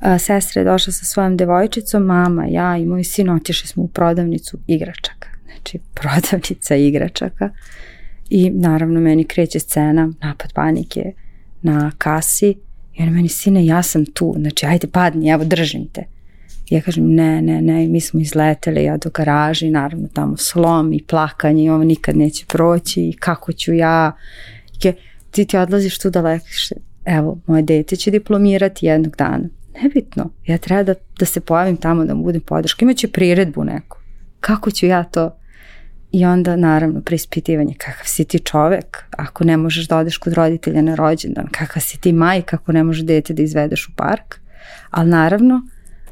a, 0.00 0.18
sestra 0.18 0.60
je 0.60 0.64
došla 0.64 0.92
sa 0.92 1.04
svojom 1.04 1.36
devojčicom, 1.36 2.02
mama, 2.02 2.46
ja 2.46 2.76
i 2.76 2.86
moj 2.86 3.04
sin 3.04 3.30
otišli 3.30 3.68
smo 3.68 3.82
u 3.82 3.88
prodavnicu 3.88 4.58
igračaka 4.66 5.27
znači 5.58 5.78
prodavnica 5.94 6.76
igračaka 6.76 7.50
i 8.30 8.50
naravno 8.50 9.00
meni 9.00 9.24
kreće 9.24 9.60
scena, 9.60 10.12
napad 10.20 10.52
panike 10.52 11.12
na 11.62 11.92
kasi 11.98 12.54
i 12.98 13.02
ona 13.02 13.10
meni, 13.10 13.28
sine, 13.28 13.66
ja 13.66 13.82
sam 13.82 14.06
tu, 14.06 14.34
znači 14.38 14.66
ajde 14.66 14.86
padni, 14.86 15.30
evo 15.30 15.44
držim 15.44 15.88
te. 15.92 16.04
I 16.70 16.74
ja 16.74 16.80
kažem, 16.80 17.14
ne, 17.14 17.42
ne, 17.42 17.62
ne, 17.62 17.88
mi 17.88 18.00
smo 18.00 18.20
izleteli, 18.20 18.84
ja 18.84 18.96
do 18.96 19.10
garaži, 19.10 19.70
naravno 19.70 20.08
tamo 20.12 20.36
slom 20.36 20.92
i 20.92 21.02
plakanje 21.02 21.64
i 21.64 21.70
ovo 21.70 21.84
nikad 21.84 22.16
neće 22.16 22.46
proći 22.46 23.02
i 23.02 23.12
kako 23.12 23.52
ću 23.52 23.72
ja. 23.72 24.12
I 24.84 24.92
ti 25.30 25.44
ti 25.44 25.56
odlaziš 25.56 25.98
tu 25.98 26.10
daleko, 26.10 26.46
evo, 27.04 27.38
moje 27.46 27.62
dete 27.62 27.96
će 27.96 28.10
diplomirati 28.10 28.86
jednog 28.86 29.16
dana. 29.16 29.48
Nebitno, 29.82 30.30
ja 30.46 30.58
treba 30.58 30.82
da, 30.82 30.94
da 31.18 31.24
se 31.24 31.40
pojavim 31.40 31.76
tamo, 31.76 32.04
da 32.04 32.14
mu 32.14 32.22
budem 32.22 32.40
podrška. 32.40 32.84
Imaće 32.84 33.08
priredbu 33.08 33.64
neku. 33.64 33.98
Kako 34.40 34.70
ću 34.70 34.86
ja 34.86 35.04
to 35.04 35.38
I 36.12 36.24
onda 36.24 36.56
naravno 36.56 37.00
preispitivanje 37.00 37.74
kakav 37.78 38.06
si 38.06 38.24
ti 38.24 38.38
čovek 38.38 39.04
ako 39.10 39.44
ne 39.44 39.56
možeš 39.56 39.88
da 39.88 39.98
odeš 39.98 40.18
kod 40.18 40.32
roditelja 40.32 40.82
na 40.82 40.94
rođendan, 40.94 41.46
kakav 41.50 41.82
si 41.82 42.00
ti 42.00 42.12
majka 42.12 42.56
ako 42.56 42.72
ne 42.72 42.84
možeš 42.84 43.04
dete 43.04 43.34
da 43.34 43.42
izvedeš 43.42 43.88
u 43.88 43.92
park. 43.96 44.40
Ali 44.90 45.10
naravno 45.10 45.62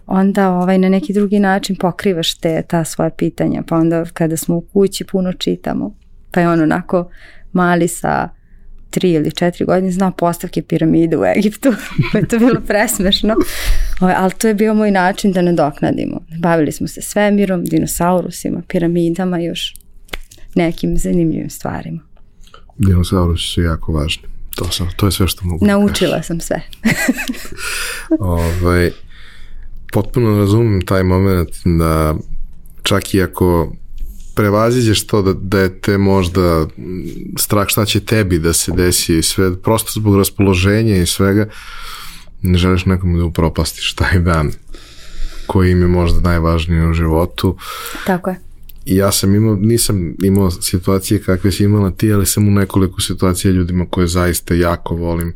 onda 0.07 0.51
ovaj, 0.51 0.79
na 0.79 0.89
neki 0.89 1.13
drugi 1.13 1.39
način 1.41 1.77
pokrivaš 1.77 2.35
te, 2.35 2.63
ta 2.69 2.85
svoja 2.85 3.11
pitanja. 3.11 3.63
Pa 3.69 3.77
onda 3.77 4.05
kada 4.13 4.37
smo 4.37 4.57
u 4.57 4.61
kući 4.61 5.05
puno 5.05 5.33
čitamo, 5.33 5.95
pa 6.31 6.41
je 6.41 6.49
on 6.49 6.61
onako 6.61 7.11
mali 7.53 7.89
sa 7.89 8.29
tri 8.91 9.13
ili 9.13 9.33
četiri 9.33 9.65
godine 9.65 9.91
znao 9.91 10.11
postavke 10.11 10.63
piramide 10.63 11.17
u 11.17 11.25
Egiptu. 11.25 11.75
pa 12.13 12.19
je 12.19 12.29
to 12.29 12.39
bilo 12.39 12.61
presmešno. 12.67 13.35
Ovaj, 14.01 14.15
ali 14.19 14.33
to 14.39 14.49
je 14.49 14.55
bio 14.55 14.75
moj 14.75 14.91
način 14.91 15.33
da 15.33 15.43
nadoknadimo. 15.43 16.21
Bavili 16.39 16.73
smo 16.73 16.89
se 16.89 17.03
svemirom, 17.03 17.65
dinosaurusima, 17.65 18.63
piramidama 18.69 19.39
još 19.39 19.75
nekim 20.57 20.99
zanimljivim 20.99 21.51
stvarima. 21.51 22.01
Dinosaurusi 22.79 23.47
su 23.47 23.63
jako 23.63 23.93
važni. 23.93 24.29
To, 24.55 24.71
sam, 24.71 24.89
to 24.97 25.07
je 25.07 25.13
sve 25.13 25.29
što 25.29 25.45
mogu 25.45 25.67
da 25.67 25.73
Naučila 25.73 26.17
da 26.17 26.23
sam 26.23 26.41
sve. 26.41 26.63
ovaj, 28.19 28.91
potpuno 29.93 30.39
razumem 30.39 30.87
taj 30.87 31.03
moment 31.03 31.51
da 31.65 32.15
čak 32.83 33.15
i 33.15 33.23
ako 33.23 33.73
prevaziđeš 34.35 35.07
to 35.07 35.23
da, 35.23 35.33
da 35.33 35.59
je 35.59 35.81
te 35.81 35.99
možda 35.99 36.67
strah 37.39 37.69
šta 37.69 37.85
će 37.85 38.01
tebi 38.01 38.39
da 38.39 38.53
se 38.53 38.73
desi 38.73 39.19
i 39.19 39.23
sve, 39.23 39.57
prosto 39.63 39.91
zbog 39.95 40.17
raspoloženja 40.17 40.97
i 40.97 41.07
svega, 41.07 41.49
ne 42.43 42.59
želiš 42.59 42.87
nekom 42.87 43.19
da 43.19 43.25
upropastiš 43.25 43.93
taj 43.93 44.19
dan 44.19 44.53
koji 45.47 45.71
im 45.71 45.81
je 45.81 45.89
možda 45.89 46.21
najvažniji 46.21 46.91
u 46.91 46.95
životu. 46.95 47.57
Tako 48.07 48.31
je 48.31 48.46
ja 48.87 49.13
sam 49.13 49.35
imao, 49.35 49.57
nisam 49.57 50.15
imao 50.23 50.51
situacije 50.51 51.23
kakve 51.23 51.53
si 51.53 51.65
imala 51.65 51.91
ti, 51.91 52.13
ali 52.13 52.27
sam 52.27 52.49
u 52.49 52.51
nekoliko 52.51 53.01
situacija 53.01 53.53
ljudima 53.53 53.87
koje 53.91 54.07
zaista 54.07 54.55
jako 54.55 54.95
volim 54.95 55.33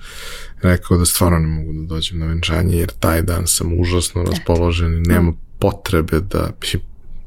rekao 0.62 0.98
da 0.98 1.04
stvarno 1.04 1.38
ne 1.38 1.46
mogu 1.46 1.72
da 1.72 1.94
dođem 1.94 2.18
na 2.18 2.26
venčanje 2.26 2.76
jer 2.76 2.90
taj 3.00 3.22
dan 3.22 3.46
sam 3.46 3.80
užasno 3.80 4.22
raspoložen 4.22 4.94
i 4.94 5.00
nema 5.00 5.32
potrebe 5.58 6.20
da 6.20 6.50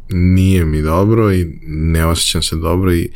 nije 0.09 0.65
mi 0.65 0.82
dobro 0.82 1.34
i 1.34 1.59
ne 1.67 2.05
osjećam 2.05 2.41
se 2.41 2.55
dobro 2.55 2.93
i 2.93 3.09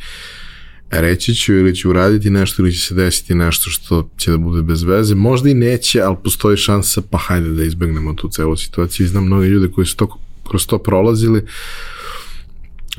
reći 0.90 1.34
ću 1.34 1.54
ili 1.54 1.76
ću 1.76 1.90
uraditi 1.90 2.30
nešto 2.30 2.62
ili 2.62 2.72
će 2.72 2.80
se 2.80 2.94
desiti 2.94 3.34
nešto 3.34 3.70
što 3.70 4.10
će 4.16 4.30
da 4.30 4.36
bude 4.36 4.62
bez 4.62 4.82
veze. 4.82 5.14
Možda 5.14 5.50
i 5.50 5.54
neće, 5.54 6.00
ali 6.00 6.16
postoji 6.24 6.56
šansa 6.56 7.02
pa 7.10 7.18
hajde 7.18 7.48
da 7.48 7.64
izbegnemo 7.64 8.14
tu 8.14 8.28
celu 8.28 8.56
situaciju. 8.56 9.04
I 9.04 9.08
znam 9.08 9.26
mnogo 9.26 9.44
ljude 9.44 9.72
koji 9.72 9.86
su 9.86 9.96
to, 9.96 10.18
kroz 10.48 10.66
to 10.66 10.78
prolazili 10.78 11.42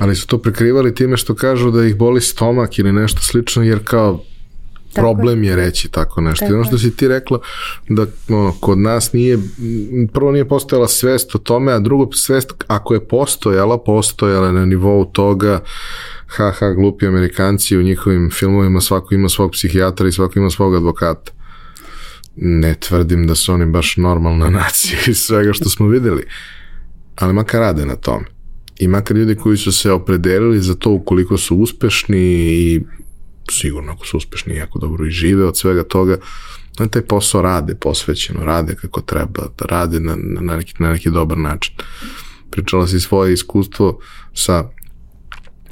ali 0.00 0.16
su 0.16 0.26
to 0.26 0.38
prekrivali 0.38 0.94
time 0.94 1.16
što 1.16 1.34
kažu 1.34 1.70
da 1.70 1.84
ih 1.84 1.96
boli 1.96 2.20
stomak 2.20 2.78
ili 2.78 2.92
nešto 2.92 3.20
slično, 3.22 3.62
jer 3.62 3.78
kao 3.84 4.22
problem 4.94 5.42
je 5.44 5.56
reći 5.56 5.88
tako 5.88 6.20
nešto. 6.20 6.44
Tako 6.44 6.52
I 6.52 6.54
ono 6.54 6.64
što 6.64 6.78
si 6.78 6.96
ti 6.96 7.08
rekla 7.08 7.38
da 7.88 8.06
ono, 8.28 8.54
kod 8.60 8.78
nas 8.78 9.12
nije, 9.12 9.38
prvo 10.12 10.32
nije 10.32 10.48
postojala 10.48 10.88
svest 10.88 11.34
o 11.34 11.38
tome, 11.38 11.72
a 11.72 11.78
drugo 11.78 12.12
svest 12.12 12.52
ako 12.66 12.94
je 12.94 13.08
postojala, 13.08 13.78
postojala 13.78 14.52
na 14.52 14.64
nivou 14.64 15.04
toga 15.04 15.60
haha, 16.26 16.70
glupi 16.70 17.06
Amerikanci 17.06 17.76
u 17.76 17.82
njihovim 17.82 18.30
filmovima 18.30 18.80
svako 18.80 19.14
ima 19.14 19.28
svog 19.28 19.50
psihijatra 19.52 20.08
i 20.08 20.12
svako 20.12 20.38
ima 20.38 20.50
svog 20.50 20.74
advokata. 20.74 21.32
Ne 22.36 22.74
tvrdim 22.74 23.26
da 23.26 23.34
su 23.34 23.52
oni 23.52 23.66
baš 23.66 23.96
normalna 23.96 24.50
nacija 24.60 24.98
iz 25.06 25.18
svega 25.18 25.52
što 25.52 25.68
smo 25.68 25.88
videli, 25.88 26.22
ali 27.16 27.32
makar 27.32 27.60
rade 27.60 27.86
na 27.86 27.96
tome 27.96 28.39
i 28.80 28.88
makar 28.88 29.16
ljudi 29.16 29.34
koji 29.34 29.56
su 29.56 29.72
se 29.72 29.92
opredelili 29.92 30.60
za 30.60 30.74
to 30.74 30.90
ukoliko 30.90 31.38
su 31.38 31.56
uspešni 31.56 32.18
i 32.18 32.80
sigurno 33.50 33.92
ako 33.92 34.06
su 34.06 34.16
uspešni 34.16 34.56
jako 34.56 34.78
dobro 34.78 35.06
i 35.06 35.10
žive 35.10 35.44
od 35.44 35.58
svega 35.58 35.84
toga, 35.84 36.16
na 36.78 36.88
taj 36.88 37.02
posao 37.02 37.42
rade 37.42 37.74
posvećeno, 37.74 38.44
rade 38.44 38.74
kako 38.74 39.00
treba, 39.00 39.42
da 39.58 39.64
rade 39.66 40.00
na, 40.00 40.16
na, 40.40 40.56
neki, 40.56 40.74
na 40.78 40.92
neki 40.92 41.10
dobar 41.10 41.38
način. 41.38 41.74
Pričala 42.50 42.86
si 42.86 43.00
svoje 43.00 43.32
iskustvo 43.32 43.98
sa 44.34 44.70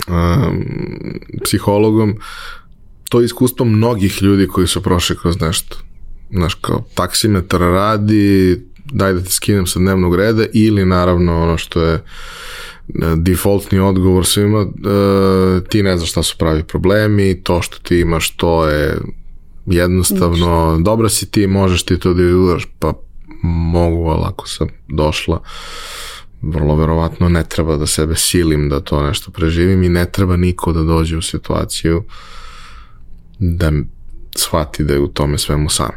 um, 0.09 0.65
psihologom, 1.45 2.15
to 3.09 3.21
je 3.21 3.25
iskustvo 3.25 3.67
mnogih 3.67 4.23
ljudi 4.23 4.47
koji 4.47 4.67
su 4.67 4.83
prošli 4.83 5.17
kroz 5.17 5.41
nešto. 5.41 5.77
Znaš, 6.31 6.55
kao 6.55 6.85
taksimetar 6.95 7.61
radi, 7.61 8.61
daj 8.93 9.13
da 9.13 9.23
te 9.23 9.31
skinem 9.31 9.67
sa 9.67 9.79
dnevnog 9.79 10.17
reda 10.17 10.45
ili 10.53 10.85
naravno 10.85 11.43
ono 11.43 11.59
što 11.59 11.83
je 11.83 12.03
defaultni 13.17 13.79
odgovor 13.79 14.27
svima, 14.27 14.61
uh, 14.61 15.69
ti 15.69 15.83
ne 15.83 15.97
znaš 15.97 16.11
šta 16.11 16.23
su 16.23 16.37
pravi 16.39 16.65
problemi, 16.65 17.43
to 17.43 17.63
što 17.63 17.79
ti 17.79 18.01
imaš, 18.01 18.31
to 18.31 18.67
je 18.67 18.99
jednostavno, 19.67 20.77
Nič. 20.77 20.85
dobra 20.85 21.09
si 21.09 21.31
ti, 21.31 21.47
možeš 21.47 21.83
ti 21.83 21.99
to 21.99 22.15
da 22.15 22.23
izgledaš, 22.23 22.67
pa 22.79 22.93
mogu, 23.43 24.09
ali 24.09 24.23
ako 24.27 24.49
sam 24.49 24.69
došla, 24.89 25.43
vrlo 26.43 26.77
verovatno 26.77 27.29
ne 27.29 27.45
treba 27.45 27.77
da 27.77 27.87
sebe 27.87 28.15
silim 28.17 28.69
da 28.69 28.81
to 28.81 29.03
nešto 29.03 29.31
preživim 29.31 29.83
i 29.83 29.89
ne 29.89 30.07
treba 30.13 30.37
niko 30.37 30.73
da 30.73 30.83
dođe 30.83 31.17
u 31.17 31.23
situaciju 31.23 32.03
da 33.39 33.73
shvati 34.37 34.85
da 34.85 34.95
je 34.95 35.01
u 35.01 35.09
tome 35.09 35.39
svemu 35.39 35.69
sam. 35.69 35.91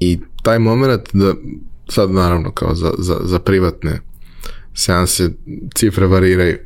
I 0.00 0.18
taj 0.42 0.58
moment 0.58 1.08
da 1.12 1.34
sad 1.88 2.10
naravno 2.10 2.50
kao 2.50 2.74
za, 2.74 2.92
za, 2.98 3.20
za 3.22 3.38
privatne 3.38 4.00
seanse 4.78 5.30
cifre 5.74 6.06
variraju. 6.06 6.58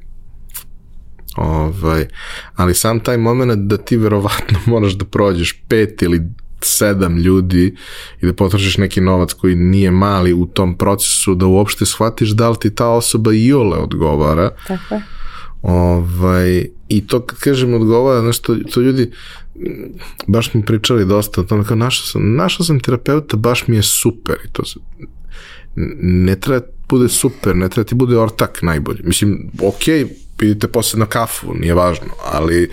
Ovaj, 1.36 2.06
ali 2.54 2.74
sam 2.74 3.00
taj 3.00 3.16
moment 3.16 3.62
da 3.62 3.76
ti 3.76 3.96
verovatno 3.96 4.58
moraš 4.72 4.92
da 4.92 5.04
prođeš 5.04 5.62
pet 5.68 6.02
ili 6.02 6.22
sedam 6.60 7.16
ljudi 7.16 7.74
i 8.20 8.26
da 8.26 8.32
potrošiš 8.32 8.76
neki 8.76 9.00
novac 9.00 9.32
koji 9.32 9.54
nije 9.54 9.90
mali 9.90 10.32
u 10.32 10.46
tom 10.46 10.78
procesu 10.78 11.34
da 11.34 11.46
uopšte 11.46 11.86
shvatiš 11.86 12.30
da 12.30 12.50
li 12.50 12.56
ti 12.60 12.74
ta 12.74 12.88
osoba 12.88 13.32
i 13.32 13.52
ole 13.52 13.78
odgovara. 13.78 14.50
Tako 14.66 14.94
je. 14.94 15.02
Ovaj, 15.62 16.66
I 16.88 17.06
to 17.06 17.20
kad 17.20 17.38
kažem 17.38 17.74
odgovara, 17.74 18.20
znaš, 18.20 18.38
to, 18.38 18.56
to 18.74 18.80
ljudi 18.80 19.10
baš 20.26 20.54
mi 20.54 20.64
pričali 20.64 21.06
dosta 21.06 21.40
o 21.40 21.44
tome, 21.44 21.64
kao 21.64 21.76
našao 21.76 22.06
sam, 22.06 22.34
našao 22.36 22.66
sam 22.66 22.80
terapeuta, 22.80 23.36
baš 23.36 23.66
mi 23.66 23.76
je 23.76 23.82
super 23.82 24.36
i 24.44 24.52
to 24.52 24.62
ne 26.02 26.40
treba 26.40 26.60
bude 26.92 27.08
super, 27.08 27.56
ne 27.56 27.68
treba 27.68 27.88
ti 27.88 27.94
bude 27.94 28.18
ortak 28.18 28.62
najbolji. 28.62 29.00
Mislim, 29.04 29.50
ok, 29.62 29.88
idite 30.42 30.68
posle 30.68 31.00
na 31.00 31.06
kafu, 31.06 31.54
nije 31.54 31.74
važno, 31.74 32.14
ali 32.32 32.70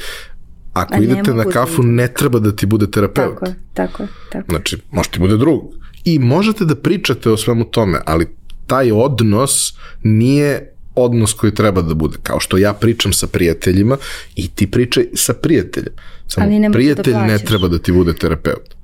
ako 0.74 0.94
A 0.94 0.98
ne 0.98 1.04
idete 1.04 1.34
na 1.34 1.44
da 1.44 1.52
kafu, 1.52 1.84
ne 1.84 2.08
treba 2.14 2.40
da 2.40 2.52
ti 2.56 2.66
bude 2.66 2.92
terapeut. 2.92 3.40
Tako 3.40 3.46
je, 3.46 3.56
tako 3.74 4.04
je, 4.04 4.10
tako. 4.32 4.46
Znači, 4.50 4.78
može 4.92 5.10
ti 5.10 5.20
bude 5.20 5.38
drug. 5.38 5.62
I 6.06 6.20
možete 6.20 6.66
da 6.66 6.76
pričate 6.76 7.30
o 7.30 7.38
svemu 7.38 7.66
tome, 7.66 8.02
ali 8.06 8.28
taj 8.68 8.92
odnos 8.92 9.74
nije 10.04 10.74
odnos 10.96 11.34
koji 11.34 11.56
treba 11.56 11.82
da 11.82 11.94
bude. 11.94 12.18
Kao 12.24 12.40
što 12.40 12.58
ja 12.58 12.74
pričam 12.74 13.14
sa 13.14 13.28
prijateljima 13.28 13.98
i 14.36 14.48
ti 14.48 14.72
pričaj 14.72 15.06
sa 15.14 15.34
prijateljem. 15.34 15.94
Samo 16.28 16.48
ne 16.48 16.70
da 16.70 16.74
prijatelj 16.74 17.14
ne 17.14 17.28
plaćaš. 17.28 17.48
treba 17.48 17.68
da 17.68 17.80
ti 17.80 17.92
bude 17.92 18.14
terapeut. 18.14 18.79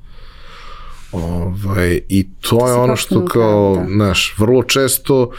Ovaj, 1.16 2.02
I 2.10 2.28
to, 2.42 2.58
To 2.58 2.68
je 2.68 2.74
ono 2.74 2.96
što 2.96 3.26
kao, 3.26 3.76
da. 3.76 3.94
znaš, 3.94 4.36
vrlo 4.38 4.64
često 4.64 5.32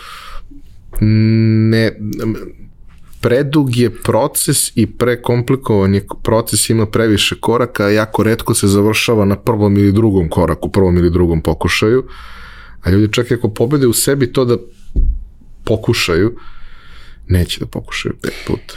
ne, 1.01 1.93
predug 3.20 3.77
je 3.77 3.91
proces 4.03 4.77
i 4.77 4.87
prekomplikovan 4.87 5.95
je 5.95 6.07
proces, 6.22 6.70
ima 6.70 6.87
previše 6.87 7.35
koraka, 7.41 7.85
a 7.85 7.91
jako 7.91 8.22
redko 8.22 8.55
se 8.55 8.66
završava 8.66 9.24
na 9.24 9.37
prvom 9.37 9.77
ili 9.77 9.93
drugom 9.93 10.29
koraku, 10.29 10.68
prvom 10.68 10.97
ili 10.97 11.11
drugom 11.11 11.43
pokušaju, 11.43 12.05
a 12.83 12.91
ljudi 12.91 13.12
čak 13.12 13.33
ako 13.33 13.49
pobede 13.49 13.87
u 13.87 13.93
sebi 13.93 14.33
to 14.33 14.45
da 14.45 14.57
pokušaju, 15.64 16.37
neće 17.29 17.61
da 17.61 17.66
pokušaju 17.66 18.14
pet 18.22 18.35
puta. 18.47 18.74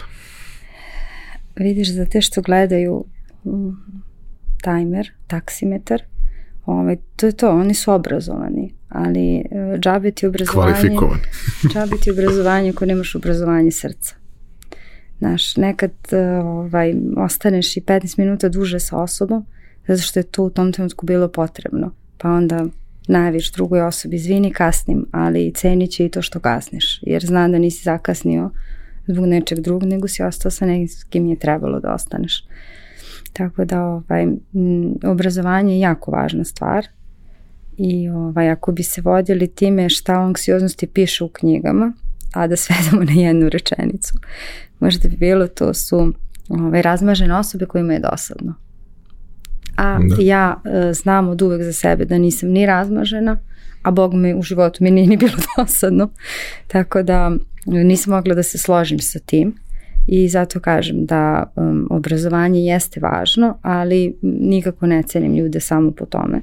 Vidiš, 1.56 1.94
za 1.94 2.06
te 2.06 2.22
što 2.22 2.42
gledaju 2.42 3.06
mm, 3.46 3.70
tajmer, 4.62 5.12
taksimetar, 5.28 6.02
ovaj, 6.72 6.98
to 7.16 7.26
je 7.26 7.32
to, 7.32 7.50
oni 7.50 7.74
su 7.74 7.92
obrazovani, 7.92 8.74
ali 8.90 9.36
e, 9.38 9.44
džabe 9.80 10.12
ti 10.12 10.28
obrazovanje... 10.28 10.74
Kvalifikovan. 10.74 11.20
džabe 11.74 11.96
ti 12.02 12.12
obrazovanje 12.12 12.70
ako 12.70 12.86
nemaš 12.86 13.16
obrazovanje 13.16 13.72
srca. 13.72 14.16
Znaš, 15.20 15.58
nekad 15.58 15.92
e, 16.12 16.18
ovaj, 16.40 16.96
ostaneš 17.18 17.78
i 17.78 17.82
15 17.82 18.20
minuta 18.20 18.50
duže 18.50 18.80
sa 18.80 18.98
osobom, 18.98 19.46
zato 19.88 20.02
što 20.02 20.20
je 20.20 20.24
to 20.24 20.44
u 20.44 20.50
tom 20.50 20.72
trenutku 20.72 21.06
bilo 21.06 21.28
potrebno. 21.28 21.92
Pa 22.18 22.30
onda 22.30 22.66
najaviš 23.08 23.52
drugoj 23.52 23.82
osobi, 23.82 24.16
izvini 24.16 24.54
kasnim, 24.54 25.06
ali 25.12 25.54
cenit 25.54 25.92
će 25.92 26.06
i 26.06 26.10
to 26.10 26.22
što 26.22 26.40
kasniš, 26.40 27.00
jer 27.02 27.26
zna 27.26 27.48
da 27.48 27.58
nisi 27.60 27.84
zakasnio 27.84 28.50
zbog 29.08 29.26
nečeg 29.26 29.60
drugog, 29.60 29.84
nego 29.84 30.08
si 30.08 30.24
ostao 30.24 30.52
sa 30.52 30.66
nekim 30.66 30.88
s 30.88 31.04
kim 31.04 31.26
je 31.26 31.40
trebalo 31.40 31.80
da 31.80 31.94
ostaneš. 31.94 32.44
Tako 33.34 33.66
da 33.66 33.84
ovaj, 33.84 34.28
obrazovanje 35.04 35.74
je 35.74 35.80
jako 35.80 36.12
važna 36.12 36.44
stvar 36.44 36.88
i 37.78 38.10
ovaj, 38.10 38.50
ako 38.50 38.72
bi 38.72 38.84
se 38.84 39.02
vodili 39.02 39.48
time 39.48 39.90
šta 39.90 40.20
o 40.20 40.24
anksioznosti 40.24 40.88
piše 40.88 41.24
u 41.24 41.30
knjigama, 41.30 41.94
a 42.34 42.48
da 42.48 42.56
svedemo 42.56 43.04
na 43.14 43.22
jednu 43.22 43.50
rečenicu, 43.50 44.14
možda 44.80 45.10
bi 45.10 45.18
bilo 45.18 45.48
to 45.48 45.74
su 45.74 46.14
ovaj, 46.50 46.82
razmažene 46.82 47.36
osobe 47.36 47.66
kojima 47.66 47.94
je 47.94 48.00
dosadno. 48.00 48.54
A 49.78 50.00
Da. 50.00 50.16
ja 50.20 50.62
e, 50.66 50.94
znam 50.94 51.30
od 51.30 51.42
uvek 51.42 51.64
za 51.64 51.74
sebe 51.74 52.06
da 52.06 52.18
nisam 52.18 52.50
ni 52.50 52.66
razmažena, 52.66 53.38
a 53.82 53.92
Bog 53.92 54.14
me 54.14 54.36
u 54.36 54.42
životu 54.42 54.84
mi 54.84 54.92
nije 54.92 55.08
ni 55.08 55.18
bilo 55.18 55.34
dosadno. 55.58 56.10
Tako 56.68 57.04
da 57.04 57.32
nisam 57.66 58.14
mogla 58.14 58.36
da 58.36 58.44
se 58.44 58.58
složim 58.58 59.00
sa 59.00 59.20
tim 59.20 59.56
i 60.12 60.30
zato 60.30 60.60
kažem 60.60 61.06
da 61.06 61.52
um, 61.56 61.88
obrazovanje 61.90 62.60
jeste 62.60 63.00
važno, 63.00 63.58
ali 63.62 64.18
nikako 64.22 64.88
ne 64.88 65.04
cenim 65.04 65.36
ljude 65.36 65.60
samo 65.60 65.92
po 65.92 66.06
tome. 66.06 66.42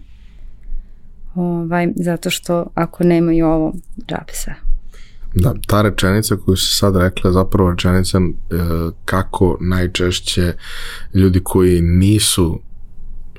Ovaj, 1.34 1.88
zato 1.96 2.30
što 2.30 2.66
ako 2.74 3.04
nemaju 3.04 3.46
ovo, 3.46 3.74
džabe 4.08 4.32
sve. 4.32 4.54
Da, 5.34 5.54
ta 5.66 5.82
rečenica 5.82 6.36
koju 6.36 6.56
si 6.56 6.76
sad 6.76 6.96
rekla 6.96 7.28
je 7.28 7.32
zapravo 7.32 7.70
rečenica 7.70 8.18
e, 8.18 8.22
kako 9.04 9.58
najčešće 9.60 10.52
ljudi 11.14 11.40
koji 11.44 11.80
nisu 11.80 12.60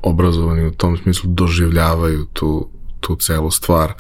obrazovani 0.01 0.67
u 0.67 0.71
tom 0.71 0.97
smislu 0.97 1.30
doživljavaju 1.34 2.25
tu, 2.34 2.69
tu 2.99 3.15
celu 3.15 3.51
stvar 3.51 3.93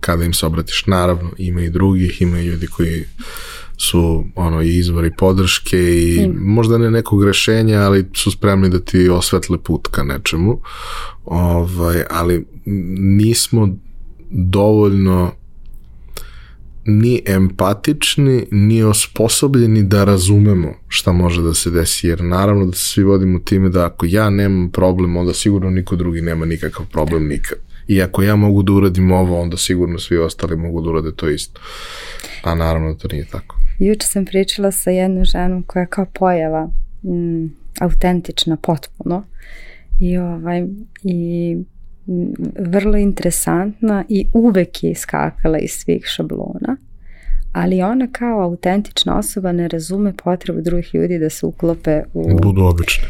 kada 0.00 0.24
im 0.24 0.32
se 0.32 0.46
obratiš. 0.46 0.86
Naravno, 0.86 1.30
ima 1.38 1.60
i 1.60 1.70
drugih, 1.70 2.22
ima 2.22 2.40
i 2.40 2.46
ljudi 2.46 2.66
koji 2.66 3.04
su 3.82 4.24
ono 4.34 4.62
i 4.62 4.78
izvori 4.78 5.10
podrške 5.18 5.78
i 5.78 6.16
Ima. 6.16 6.40
možda 6.40 6.78
ne 6.78 6.90
nekog 6.90 7.24
rešenja, 7.24 7.80
ali 7.80 8.06
su 8.14 8.30
spremni 8.30 8.68
da 8.70 8.80
ti 8.80 9.08
osvetle 9.08 9.58
put 9.58 9.88
ka 9.88 10.02
nečemu. 10.02 10.60
Ovaj, 11.24 12.02
ali 12.10 12.46
nismo 12.98 13.68
dovoljno 14.30 15.32
ni 16.84 17.22
empatični, 17.26 18.46
ni 18.50 18.82
osposobljeni 18.82 19.82
da 19.82 20.04
razumemo 20.04 20.74
šta 20.88 21.12
može 21.12 21.42
da 21.42 21.54
se 21.54 21.70
desi, 21.70 22.08
jer 22.08 22.24
naravno 22.24 22.66
da 22.66 22.72
se 22.72 22.84
svi 22.84 23.02
vodimo 23.04 23.38
time 23.38 23.68
da 23.68 23.86
ako 23.86 24.06
ja 24.06 24.30
nemam 24.30 24.70
problem, 24.70 25.16
onda 25.16 25.34
sigurno 25.34 25.70
niko 25.70 25.96
drugi 25.96 26.20
nema 26.20 26.44
nikakav 26.44 26.86
problem 26.92 27.28
nikad. 27.28 27.58
I 27.88 28.02
ako 28.02 28.22
ja 28.22 28.36
mogu 28.36 28.62
da 28.62 28.72
uradim 28.72 29.12
ovo, 29.12 29.40
onda 29.40 29.56
sigurno 29.56 29.98
svi 29.98 30.18
ostali 30.18 30.56
mogu 30.56 30.80
da 30.80 30.90
urade 30.90 31.12
to 31.12 31.28
isto. 31.28 31.60
A 32.42 32.54
naravno 32.54 32.92
da 32.92 32.98
to 32.98 33.08
nije 33.12 33.24
tako. 33.24 33.61
Juče 33.78 34.06
sam 34.06 34.24
pričala 34.24 34.72
sa 34.72 34.90
jednom 34.90 35.24
ženom 35.24 35.62
koja 35.62 35.80
je 35.80 35.86
kao 35.86 36.06
pojava 36.12 36.70
mm, 37.02 37.46
autentična 37.80 38.56
potpuno 38.56 39.24
i, 40.00 40.18
ovaj, 40.18 40.66
i 41.02 41.56
mm, 42.06 42.32
vrlo 42.58 42.96
interesantna 42.96 44.04
i 44.08 44.26
uvek 44.34 44.84
je 44.84 44.90
iskakala 44.90 45.58
iz 45.58 45.70
svih 45.70 46.04
šablona, 46.04 46.76
ali 47.52 47.82
ona 47.82 48.08
kao 48.12 48.40
autentična 48.40 49.18
osoba 49.18 49.52
ne 49.52 49.68
razume 49.68 50.12
potrebu 50.24 50.60
drugih 50.60 50.94
ljudi 50.94 51.18
da 51.18 51.30
se 51.30 51.46
uklope 51.46 52.02
u... 52.14 52.38
Budu 52.42 52.64
obični. 52.64 53.04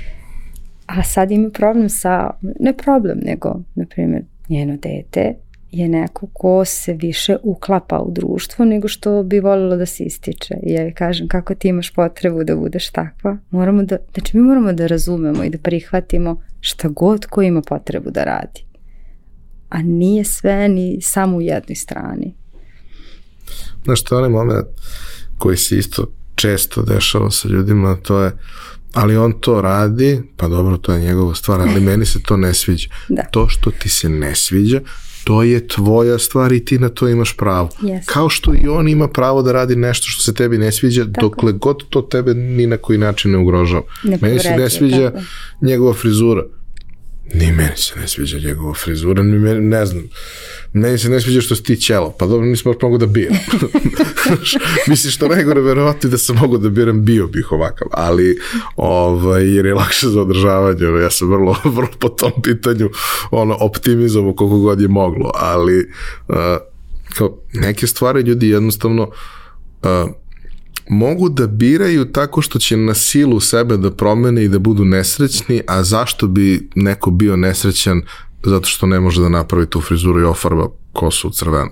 A 0.87 1.03
sad 1.03 1.31
ima 1.31 1.51
problem 1.51 1.89
sa, 1.89 2.31
ne 2.61 2.73
problem, 2.77 3.19
nego, 3.25 3.61
na 3.75 3.87
primjer, 3.87 4.23
njeno 4.49 4.77
dete 4.77 5.35
je 5.73 5.89
neko 5.89 6.27
ko 6.33 6.64
se 6.64 6.93
više 6.93 7.37
uklapa 7.43 7.99
u 7.99 8.12
društvo 8.12 8.64
nego 8.64 8.89
što 8.89 9.23
bi 9.23 9.41
voljelo 9.41 9.77
da 9.77 9.87
se 9.87 10.05
ističe. 10.05 10.55
I 10.62 10.73
ja 10.73 10.83
joj 10.83 10.95
kažem 10.95 11.29
kako 11.29 11.55
ti 11.55 11.68
imaš 11.68 11.91
potrebu 11.91 12.45
da 12.45 12.57
budeš 12.57 12.91
takva. 12.91 13.39
Moramo 13.51 13.83
da, 13.83 13.97
znači 14.14 14.37
mi 14.37 14.43
moramo 14.43 14.73
da 14.73 14.87
razumemo 14.87 15.45
i 15.45 15.51
da 15.51 15.59
prihvatimo 15.59 16.43
šta 16.61 16.89
god 16.89 17.27
ko 17.27 17.43
ima 17.43 17.62
potrebu 17.62 18.11
da 18.11 18.25
radi. 18.25 18.64
A 19.68 19.83
nije 19.83 20.25
sve 20.25 20.68
ni 20.68 20.99
samo 21.03 21.37
u 21.37 21.41
jednoj 21.41 21.77
strani. 21.77 22.35
Znaš, 23.85 24.03
to 24.03 24.14
je 24.14 24.18
onaj 24.18 24.31
moment 24.31 24.66
koji 25.39 25.57
se 25.57 25.79
isto 25.79 26.12
često 26.35 26.83
dešava 26.83 27.31
sa 27.31 27.49
ljudima, 27.49 27.97
to 28.03 28.20
je 28.23 28.33
ali 28.93 29.16
on 29.16 29.33
to 29.41 29.61
radi, 29.61 30.23
pa 30.37 30.49
dobro, 30.49 30.77
to 30.77 30.93
je 30.93 31.01
njegova 31.01 31.35
stvar, 31.35 31.61
ali 31.61 31.81
meni 31.81 32.07
se 32.07 32.23
to 32.23 32.37
ne 32.37 32.55
sviđa. 32.55 32.89
Da. 33.09 33.23
To 33.23 33.49
što 33.49 33.70
ti 33.70 33.89
se 33.89 34.09
ne 34.09 34.35
sviđa, 34.35 34.81
to 35.25 35.43
je 35.43 35.68
tvoja 35.68 36.18
stvar 36.18 36.53
i 36.53 36.64
ti 36.64 36.79
na 36.79 36.89
to 36.89 37.09
imaš 37.09 37.37
pravo. 37.37 37.68
Yes. 37.83 38.05
Kao 38.07 38.29
što 38.29 38.55
i 38.55 38.68
on 38.68 38.89
ima 38.89 39.09
pravo 39.09 39.43
da 39.43 39.53
radi 39.53 39.77
nešto 39.77 40.07
što 40.07 40.23
se 40.23 40.35
tebi 40.35 40.59
ne 40.59 40.73
sviđa, 40.73 41.05
Tako. 41.05 41.20
dokle 41.20 41.53
god 41.53 41.77
to 41.89 42.03
tebe 42.03 42.35
ni 42.35 42.66
na 42.66 42.77
koji 42.77 42.99
način 42.99 43.31
ne 43.31 43.39
ugrožava. 43.39 43.83
Ne 44.05 44.18
meni 44.20 44.39
se 44.39 44.51
ne 44.51 44.70
sviđa 44.70 45.11
tako. 45.11 45.25
njegova 45.61 45.93
frizura. 45.93 46.43
Ni 47.35 47.53
meni 47.53 47.77
se 47.77 48.01
ne 48.01 48.09
sviđa 48.09 48.39
njegova 48.39 48.75
frizura, 48.75 49.23
ni 49.23 49.39
meni, 49.39 49.61
ne 49.61 49.87
znam. 49.87 50.05
Meni 50.73 50.99
se 50.99 51.09
ne 51.09 51.20
sviđa 51.20 51.41
što 51.41 51.57
si 51.57 51.62
ti 51.62 51.77
ćelo, 51.77 52.14
pa 52.18 52.27
dobro, 52.27 52.47
nisam 52.47 52.73
baš 52.73 52.83
mogu 52.83 52.99
da 52.99 53.07
biram. 53.07 53.37
Misliš 54.89 55.14
što 55.14 55.29
najgore, 55.29 55.61
verovatno 55.61 56.11
da 56.11 56.18
sam 56.18 56.37
mogu 56.37 56.59
da 56.59 56.68
biram, 56.68 57.05
bio 57.05 57.27
bih 57.27 57.53
ovakav, 57.53 57.89
ali 57.91 58.39
ovaj, 58.77 59.55
jer 59.55 59.66
je 59.66 59.75
lakše 59.75 60.09
za 60.09 60.20
održavanje, 60.20 60.85
ja 61.03 61.11
sam 61.11 61.31
vrlo, 61.31 61.57
vrlo 61.77 61.91
po 61.99 62.09
tom 62.09 62.33
pitanju 62.43 62.91
ono, 63.31 63.57
optimizovo 63.61 64.35
koliko 64.35 64.59
god 64.59 64.81
je 64.81 64.89
moglo, 64.89 65.31
ali 65.35 65.79
uh, 66.29 66.37
kao, 67.14 67.39
neke 67.53 67.87
stvari 67.87 68.20
ljudi 68.20 68.49
jednostavno 68.49 69.03
uh, 69.03 70.11
mogu 70.93 71.28
da 71.28 71.47
biraju 71.47 72.05
tako 72.05 72.43
što 72.43 72.59
će 72.59 72.76
na 72.76 72.95
silu 72.95 73.40
sebe 73.40 73.76
da 73.76 73.90
promene 73.90 74.45
i 74.45 74.49
da 74.49 74.59
budu 74.59 74.84
nesrećni, 74.84 75.62
a 75.66 75.82
zašto 75.82 76.26
bi 76.26 76.68
neko 76.74 77.11
bio 77.11 77.36
nesrećan 77.36 78.03
zato 78.45 78.68
što 78.68 78.86
ne 78.86 79.01
može 79.01 79.20
da 79.20 79.28
napravi 79.28 79.66
tu 79.66 79.80
frizuru 79.80 80.20
i 80.20 80.24
ofarba 80.24 80.66
kosu 80.93 81.28
u 81.28 81.30
crvenu. 81.30 81.70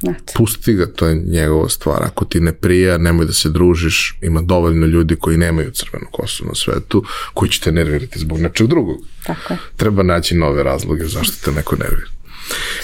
Znate. 0.00 0.32
Pusti 0.36 0.74
ga, 0.74 0.86
to 0.86 1.06
je 1.06 1.14
njegova 1.14 1.68
stvar. 1.68 2.02
Ako 2.02 2.24
ti 2.24 2.40
ne 2.40 2.52
prija, 2.52 2.98
nemoj 2.98 3.26
da 3.26 3.32
se 3.32 3.50
družiš. 3.50 4.18
Ima 4.22 4.42
dovoljno 4.42 4.86
ljudi 4.86 5.16
koji 5.16 5.36
nemaju 5.36 5.70
crvenu 5.70 6.06
kosu 6.12 6.46
na 6.46 6.54
svetu, 6.54 7.04
koji 7.34 7.50
će 7.50 7.60
te 7.60 7.72
nervirati 7.72 8.18
zbog 8.18 8.40
nečeg 8.40 8.66
drugog. 8.66 8.96
Tako 9.26 9.52
je. 9.52 9.58
Treba 9.76 10.02
naći 10.02 10.34
nove 10.34 10.62
razloge 10.62 11.04
zašto 11.04 11.44
te 11.44 11.52
neko 11.52 11.76
nervira. 11.76 12.10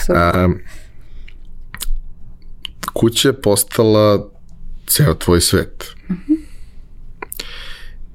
Super. 0.07 0.17
A, 0.17 0.49
kuća 2.93 3.29
je 3.29 3.41
postala 3.41 4.31
ceo 4.89 5.15
tvoj 5.15 5.41
svet. 5.41 5.95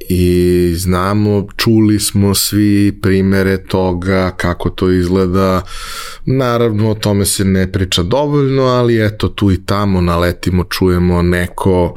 i 0.09 0.73
znamo, 0.75 1.47
čuli 1.57 1.99
smo 1.99 2.35
svi 2.35 2.99
primere 3.01 3.57
toga 3.57 4.31
kako 4.37 4.69
to 4.69 4.91
izgleda. 4.91 5.61
Naravno, 6.25 6.89
o 6.89 6.95
tome 6.95 7.25
se 7.25 7.45
ne 7.45 7.71
priča 7.71 8.03
dovoljno, 8.03 8.63
ali 8.63 9.05
eto, 9.05 9.27
tu 9.27 9.51
i 9.51 9.65
tamo 9.65 10.01
naletimo, 10.01 10.63
čujemo 10.63 11.21
neko 11.21 11.95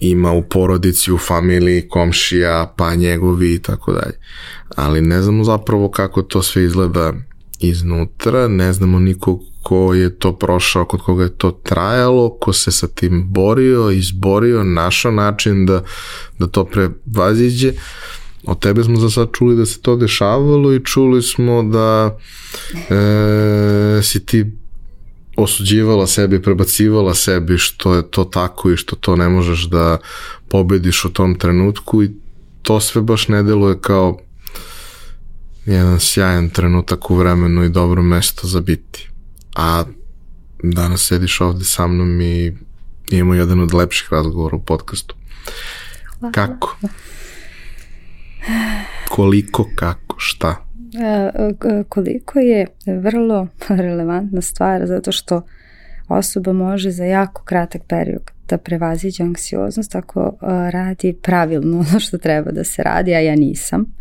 ima 0.00 0.32
u 0.32 0.42
porodici, 0.42 1.12
u 1.12 1.18
familiji, 1.18 1.88
komšija, 1.88 2.74
pa 2.76 2.94
njegovi 2.94 3.54
i 3.54 3.58
tako 3.58 3.92
dalje. 3.92 4.18
Ali 4.76 5.00
ne 5.00 5.22
znamo 5.22 5.44
zapravo 5.44 5.90
kako 5.90 6.22
to 6.22 6.42
sve 6.42 6.64
izgleda 6.64 7.12
iznutra, 7.68 8.48
ne 8.48 8.72
znamo 8.72 8.98
nikog 8.98 9.40
ko 9.64 9.94
je 9.94 10.18
to 10.18 10.32
prošao, 10.32 10.84
kod 10.84 11.00
koga 11.00 11.22
je 11.22 11.36
to 11.38 11.50
trajalo, 11.50 12.36
ko 12.40 12.52
se 12.52 12.70
sa 12.70 12.86
tim 12.86 13.24
borio, 13.28 13.90
izborio, 13.90 14.64
našao 14.64 15.12
način 15.12 15.66
da, 15.66 15.82
da 16.38 16.46
to 16.46 16.64
prevaziđe. 16.64 17.72
Od 18.44 18.58
tebe 18.58 18.84
smo 18.84 18.96
za 18.96 19.10
sad 19.10 19.28
čuli 19.32 19.56
da 19.56 19.66
se 19.66 19.80
to 19.80 19.96
dešavalo 19.96 20.74
i 20.74 20.84
čuli 20.84 21.22
smo 21.22 21.62
da 21.62 22.18
e, 22.74 24.02
si 24.02 24.26
ti 24.26 24.44
osuđivala 25.36 26.06
sebi, 26.06 26.42
prebacivala 26.42 27.14
sebi 27.14 27.58
što 27.58 27.94
je 27.94 28.10
to 28.10 28.24
tako 28.24 28.70
i 28.70 28.76
što 28.76 28.96
to 28.96 29.16
ne 29.16 29.28
možeš 29.28 29.64
da 29.64 29.98
pobediš 30.48 31.04
u 31.04 31.12
tom 31.12 31.38
trenutku 31.38 32.02
i 32.02 32.10
to 32.62 32.80
sve 32.80 33.02
baš 33.02 33.28
ne 33.28 33.42
deluje 33.42 33.80
kao 33.80 34.18
jedan 35.66 36.00
sjajan 36.00 36.48
trenutak 36.48 37.10
u 37.10 37.16
vremenu 37.16 37.64
i 37.64 37.68
dobro 37.68 38.02
mesto 38.02 38.46
za 38.46 38.60
biti. 38.60 39.10
A 39.56 39.84
danas 40.62 41.06
sediš 41.06 41.40
ovde 41.40 41.64
sa 41.64 41.86
mnom 41.86 42.20
i 42.20 42.52
imamo 43.10 43.34
jedan 43.34 43.60
od 43.60 43.74
lepših 43.74 44.08
razgovora 44.12 44.56
u 44.56 44.62
podcastu. 44.62 45.14
Hvala. 46.18 46.32
Kako? 46.32 46.76
Koliko, 49.08 49.68
kako, 49.76 50.16
šta? 50.18 50.64
E, 51.02 51.84
koliko 51.88 52.38
je 52.38 52.66
vrlo 52.86 53.48
relevantna 53.68 54.40
stvar 54.40 54.86
zato 54.86 55.12
što 55.12 55.42
osoba 56.08 56.52
može 56.52 56.90
za 56.90 57.04
jako 57.04 57.42
kratak 57.44 57.82
period 57.88 58.22
da 58.48 58.58
prevaziđe 58.58 59.22
anksioznost 59.22 59.94
ako 59.94 60.20
e, 60.20 60.70
radi 60.70 61.16
pravilno 61.22 61.78
ono 61.78 62.00
što 62.00 62.18
treba 62.18 62.50
da 62.50 62.64
se 62.64 62.82
radi, 62.82 63.14
a 63.14 63.20
ja 63.20 63.36
nisam. 63.36 63.94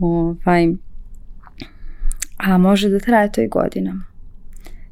Ovaj, 0.00 0.68
a 2.36 2.58
može 2.58 2.88
da 2.88 2.98
traje 2.98 3.32
to 3.32 3.40
i 3.40 3.48
godinama. 3.48 4.04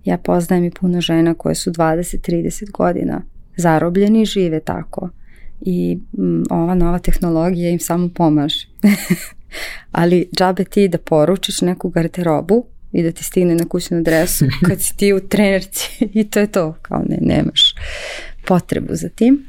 Ja 0.05 0.19
poznajem 0.19 0.65
i 0.65 0.71
puno 0.71 1.01
žena 1.01 1.35
koje 1.35 1.55
su 1.55 1.71
20-30 1.71 2.71
godina 2.71 3.23
zarobljeni 3.57 4.23
i 4.23 4.27
žive 4.27 4.61
tako. 4.61 5.11
I 5.61 5.99
m, 6.19 6.45
ova 6.51 6.75
nova 6.75 6.99
tehnologija 6.99 7.71
im 7.71 7.79
samo 7.79 8.09
pomaže. 8.15 8.69
Ali 9.93 10.29
džabe 10.37 10.65
ti 10.65 10.89
da 10.89 10.99
poručiš 10.99 11.61
neku 11.61 11.89
garderobu 11.89 12.67
i 12.93 13.03
da 13.03 13.13
ti 13.13 13.25
stigne 13.25 13.55
na 13.55 13.65
kućnu 13.65 13.99
adresu 13.99 14.45
kad 14.67 14.83
si 14.83 14.97
ti 14.97 15.13
u 15.13 15.21
trenerci 15.21 16.09
i 16.15 16.25
to 16.25 16.41
je 16.41 16.47
to, 16.47 16.77
kao 16.83 17.03
ne, 17.09 17.19
nemaš 17.21 17.75
potrebu 18.47 18.95
za 18.95 19.09
tim. 19.09 19.45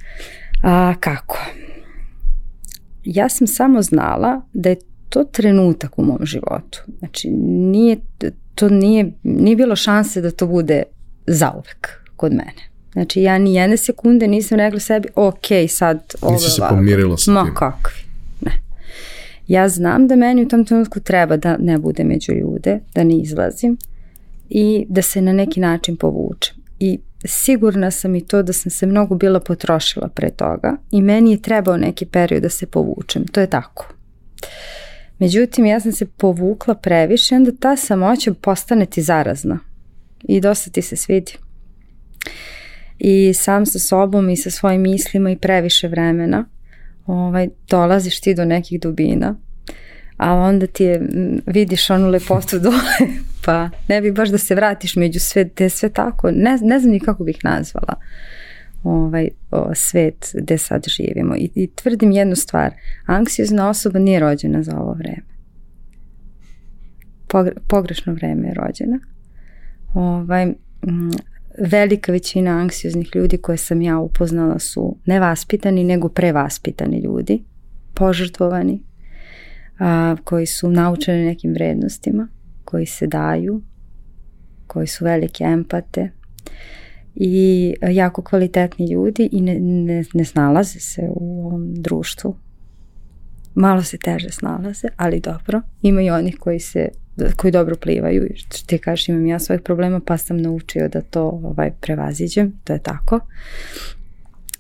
A 0.64 0.94
kako? 1.00 1.40
Ja 3.04 3.30
sam 3.30 3.48
samo 3.48 3.82
znala 3.82 4.42
da 4.54 4.70
je 4.70 4.76
to 5.10 5.24
trenutak 5.24 6.00
u 6.00 6.04
mom 6.04 6.20
životu. 6.22 6.84
Znači, 7.00 7.30
nije, 7.30 7.98
to 8.56 8.70
nije, 8.70 9.12
nije 9.24 9.56
bilo 9.56 9.76
šanse 9.76 10.22
da 10.22 10.32
to 10.32 10.48
bude 10.48 10.84
zauvek 11.28 11.90
kod 12.16 12.32
mene. 12.32 12.70
Znači, 12.94 13.22
ja 13.22 13.38
ni 13.38 13.56
jedne 13.56 13.78
sekunde 13.78 14.28
nisam 14.28 14.58
rekla 14.58 14.80
sebi, 14.80 15.08
ok, 15.16 15.46
sad 15.70 16.14
ovo 16.22 16.34
Nisi 16.34 16.50
se 16.50 16.62
pomirila 16.70 17.18
sa 17.18 17.32
Ma, 17.32 17.44
tim. 17.44 17.54
Ma 17.54 17.60
kakvi, 17.60 18.02
ne. 18.42 18.62
Ja 19.48 19.70
znam 19.70 20.08
da 20.08 20.16
meni 20.16 20.44
u 20.44 20.48
tom 20.48 20.66
trenutku 20.66 21.00
treba 21.00 21.38
da 21.38 21.58
ne 21.58 21.78
bude 21.78 22.04
među 22.04 22.32
ljude, 22.32 22.80
da 22.96 23.04
ne 23.04 23.18
izlazim 23.18 23.78
i 24.50 24.86
da 24.90 25.02
se 25.02 25.22
na 25.22 25.34
neki 25.34 25.60
način 25.60 25.98
povučem. 25.98 26.56
I 26.80 27.00
sigurna 27.26 27.92
sam 27.92 28.16
i 28.16 28.26
to 28.26 28.44
da 28.44 28.54
sam 28.54 28.72
se 28.72 28.86
mnogo 28.86 29.16
bila 29.16 29.40
potrošila 29.40 30.08
pre 30.08 30.30
toga 30.30 30.78
i 30.92 31.02
meni 31.02 31.32
je 31.32 31.42
trebao 31.42 31.78
neki 31.78 32.06
period 32.06 32.44
da 32.44 32.50
se 32.50 32.66
povučem. 32.66 33.28
To 33.28 33.40
je 33.40 33.48
tako. 33.48 33.94
Međutim, 35.20 35.66
ja 35.66 35.80
sam 35.80 35.92
se 35.92 36.06
povukla 36.06 36.76
previše, 36.76 37.36
onda 37.36 37.52
ta 37.60 37.76
samoća 37.76 38.34
postane 38.34 38.86
ti 38.86 39.02
zarazna 39.02 39.60
i 40.24 40.42
dosta 40.42 40.72
ti 40.72 40.82
se 40.82 40.96
svidi. 40.96 41.34
I 43.00 43.34
sam 43.34 43.66
sa 43.66 43.80
sobom 43.80 44.30
i 44.30 44.38
sa 44.38 44.52
svojim 44.52 44.82
mislima 44.82 45.32
i 45.32 45.38
previše 45.38 45.88
vremena 45.88 46.46
ovaj, 47.06 47.50
dolaziš 47.70 48.22
ti 48.22 48.36
do 48.36 48.46
nekih 48.46 48.80
dubina, 48.80 49.36
a 50.18 50.34
onda 50.34 50.68
ti 50.68 50.84
je, 50.84 51.02
vidiš 51.46 51.90
onu 51.90 52.10
lepotu 52.10 52.60
dole, 52.64 53.14
pa 53.46 53.70
ne 53.88 54.02
bi 54.02 54.12
baš 54.12 54.30
da 54.30 54.38
se 54.38 54.56
vratiš 54.56 54.96
među 54.96 55.20
sve, 55.20 55.50
te 55.50 55.70
sve 55.70 55.90
tako, 55.90 56.32
ne, 56.32 56.58
ne 56.62 56.80
znam 56.80 56.92
ni 56.92 57.00
kako 57.00 57.24
bih 57.24 57.38
nazvala 57.44 57.96
ovaj, 58.84 59.30
o, 59.52 59.76
svet 59.76 60.32
gde 60.34 60.58
sad 60.58 60.86
živimo. 60.88 61.36
I, 61.36 61.50
I 61.56 61.68
tvrdim 61.76 62.12
jednu 62.12 62.36
stvar, 62.36 62.74
anksiozna 63.06 63.70
osoba 63.70 64.00
nije 64.00 64.20
rođena 64.20 64.64
za 64.64 64.80
ovo 64.80 64.94
vreme. 64.94 65.30
Pogre, 67.28 67.54
pogrešno 67.68 68.14
vreme 68.14 68.48
je 68.48 68.54
rođena. 68.54 69.00
Ovaj, 69.94 70.44
m, 70.44 70.56
velika 71.58 72.12
većina 72.12 72.52
anksioznih 72.52 73.16
ljudi 73.16 73.38
koje 73.38 73.58
sam 73.58 73.82
ja 73.82 73.98
upoznala 73.98 74.60
su 74.60 74.98
nevaspitani, 75.06 75.84
nego 75.84 76.10
prevaspitani 76.10 77.00
ljudi, 77.00 77.44
požrtvovani, 77.94 78.84
a, 79.80 80.16
koji 80.24 80.46
su 80.46 80.72
naučeni 80.72 81.26
nekim 81.26 81.54
vrednostima, 81.54 82.28
koji 82.66 82.86
se 82.86 83.08
daju, 83.08 83.62
koji 84.68 84.88
su 84.88 85.06
velike 85.06 85.44
empate, 85.44 86.10
i 87.20 87.76
jako 87.82 88.22
kvalitetni 88.22 88.92
ljudi 88.92 89.30
i 89.32 89.42
ne, 89.42 89.60
ne, 89.60 90.04
ne 90.14 90.26
snalaze 90.26 90.80
se 90.80 91.02
u 91.16 91.46
ovom 91.48 91.74
društvu. 91.74 92.36
Malo 93.56 93.84
se 93.84 93.98
teže 93.98 94.30
snalaze, 94.30 94.88
ali 94.98 95.20
dobro. 95.20 95.62
Ima 95.82 96.02
i 96.02 96.10
onih 96.10 96.38
koji 96.40 96.60
se 96.60 96.90
koji 97.36 97.52
dobro 97.52 97.76
plivaju 97.76 98.28
ti 98.66 98.78
kažeš 98.78 99.10
imam 99.10 99.26
ja 99.26 99.40
svojih 99.40 99.62
problema 99.62 100.00
pa 100.06 100.18
sam 100.18 100.38
naučio 100.38 100.88
da 100.88 101.02
to 101.02 101.40
ovaj, 101.44 101.72
prevaziđem, 101.82 102.60
to 102.64 102.74
je 102.74 102.80
tako. 102.80 103.20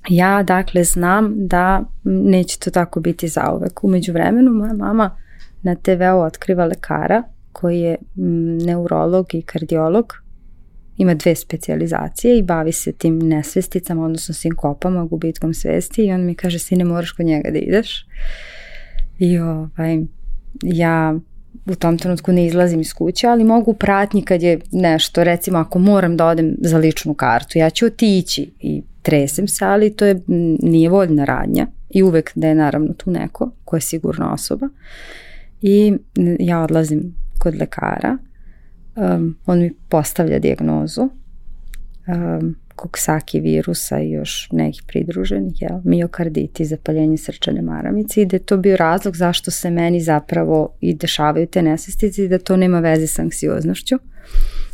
Ja 0.10 0.43
dakle 0.43 0.84
znam 0.84 1.47
da 1.47 1.84
neće 2.03 2.60
to 2.60 2.72
tako 2.72 2.99
biti 2.99 3.28
zauvek. 3.28 3.84
Umeđu 3.84 4.14
vremenu 4.14 4.51
moja 4.51 4.74
mama 4.74 5.18
na 5.62 5.76
TV-u 5.76 6.22
otkriva 6.22 6.66
lekara 6.66 7.24
koji 7.51 7.80
je 7.80 7.97
neurolog 8.66 9.36
i 9.36 9.41
kardiolog 9.41 10.14
ima 11.00 11.14
dve 11.14 11.36
specializacije 11.36 12.38
i 12.38 12.43
bavi 12.43 12.72
se 12.72 12.91
tim 12.91 13.20
nesvesticama, 13.20 14.06
odnosno 14.06 14.34
sinkopama, 14.34 15.06
gubitkom 15.06 15.54
svesti 15.54 16.06
i 16.06 16.12
on 16.12 16.26
mi 16.26 16.36
kaže, 16.36 16.60
sine, 16.60 16.84
moraš 16.84 17.12
kod 17.12 17.26
njega 17.26 17.52
da 17.52 17.58
ideš. 17.58 18.06
I 19.20 19.38
ovaj, 19.38 20.00
ja 20.64 21.20
u 21.66 21.76
tom 21.76 21.97
trenutku 21.97 22.32
ne 22.32 22.45
izlazim 22.45 22.82
iz 22.82 22.93
kuće, 22.93 23.28
ali 23.28 23.43
mogu 23.43 23.74
pratnji 23.74 24.22
kad 24.22 24.43
je 24.43 24.60
nešto, 24.72 25.24
recimo 25.24 25.58
ako 25.58 25.80
moram 25.80 26.18
da 26.18 26.26
odem 26.26 26.56
za 26.62 26.78
ličnu 26.78 27.14
kartu, 27.14 27.58
ja 27.58 27.70
ću 27.70 27.86
otići 27.86 28.52
i 28.60 28.84
tresem 29.02 29.47
se, 29.47 29.66
ali 29.66 29.95
to 29.95 30.06
je, 30.06 30.22
nije 30.62 30.89
voljna 30.89 31.26
radnja 31.26 31.68
i 31.89 32.04
uvek 32.04 32.32
da 32.36 32.47
je 32.47 32.56
naravno 32.56 32.93
tu 32.93 33.12
neko 33.12 33.52
ko 33.66 33.76
je 33.76 33.82
sigurna 33.82 34.34
osoba 34.34 34.70
i 35.62 35.93
ja 36.39 36.62
odlazim 36.62 37.16
kod 37.39 37.56
lekara 37.56 38.18
um, 38.96 39.38
on 39.46 39.60
mi 39.60 39.74
postavlja 39.90 40.40
dijagnozu 40.40 41.02
um, 41.02 42.56
koksaki 42.76 43.40
virusa 43.40 44.00
i 44.00 44.11
još 44.11 44.49
nekih 44.52 44.84
pridruženih, 44.88 45.61
jel, 45.61 45.80
miokarditi, 45.84 46.66
zapaljenje 46.66 47.18
srčane 47.18 47.61
maramice 47.61 48.22
i 48.22 48.26
da 48.26 48.36
je 48.36 48.44
to 48.44 48.57
bio 48.57 48.78
razlog 48.78 49.16
zašto 49.16 49.52
se 49.52 49.70
meni 49.70 50.02
zapravo 50.02 50.74
i 50.82 50.94
dešavaju 50.94 51.48
te 51.48 51.61
nesvestice 51.61 52.26
i 52.26 52.28
da 52.28 52.40
to 52.40 52.57
nema 52.57 52.80
veze 52.80 53.07
sa 53.07 53.22
anksioznošću. 53.22 53.95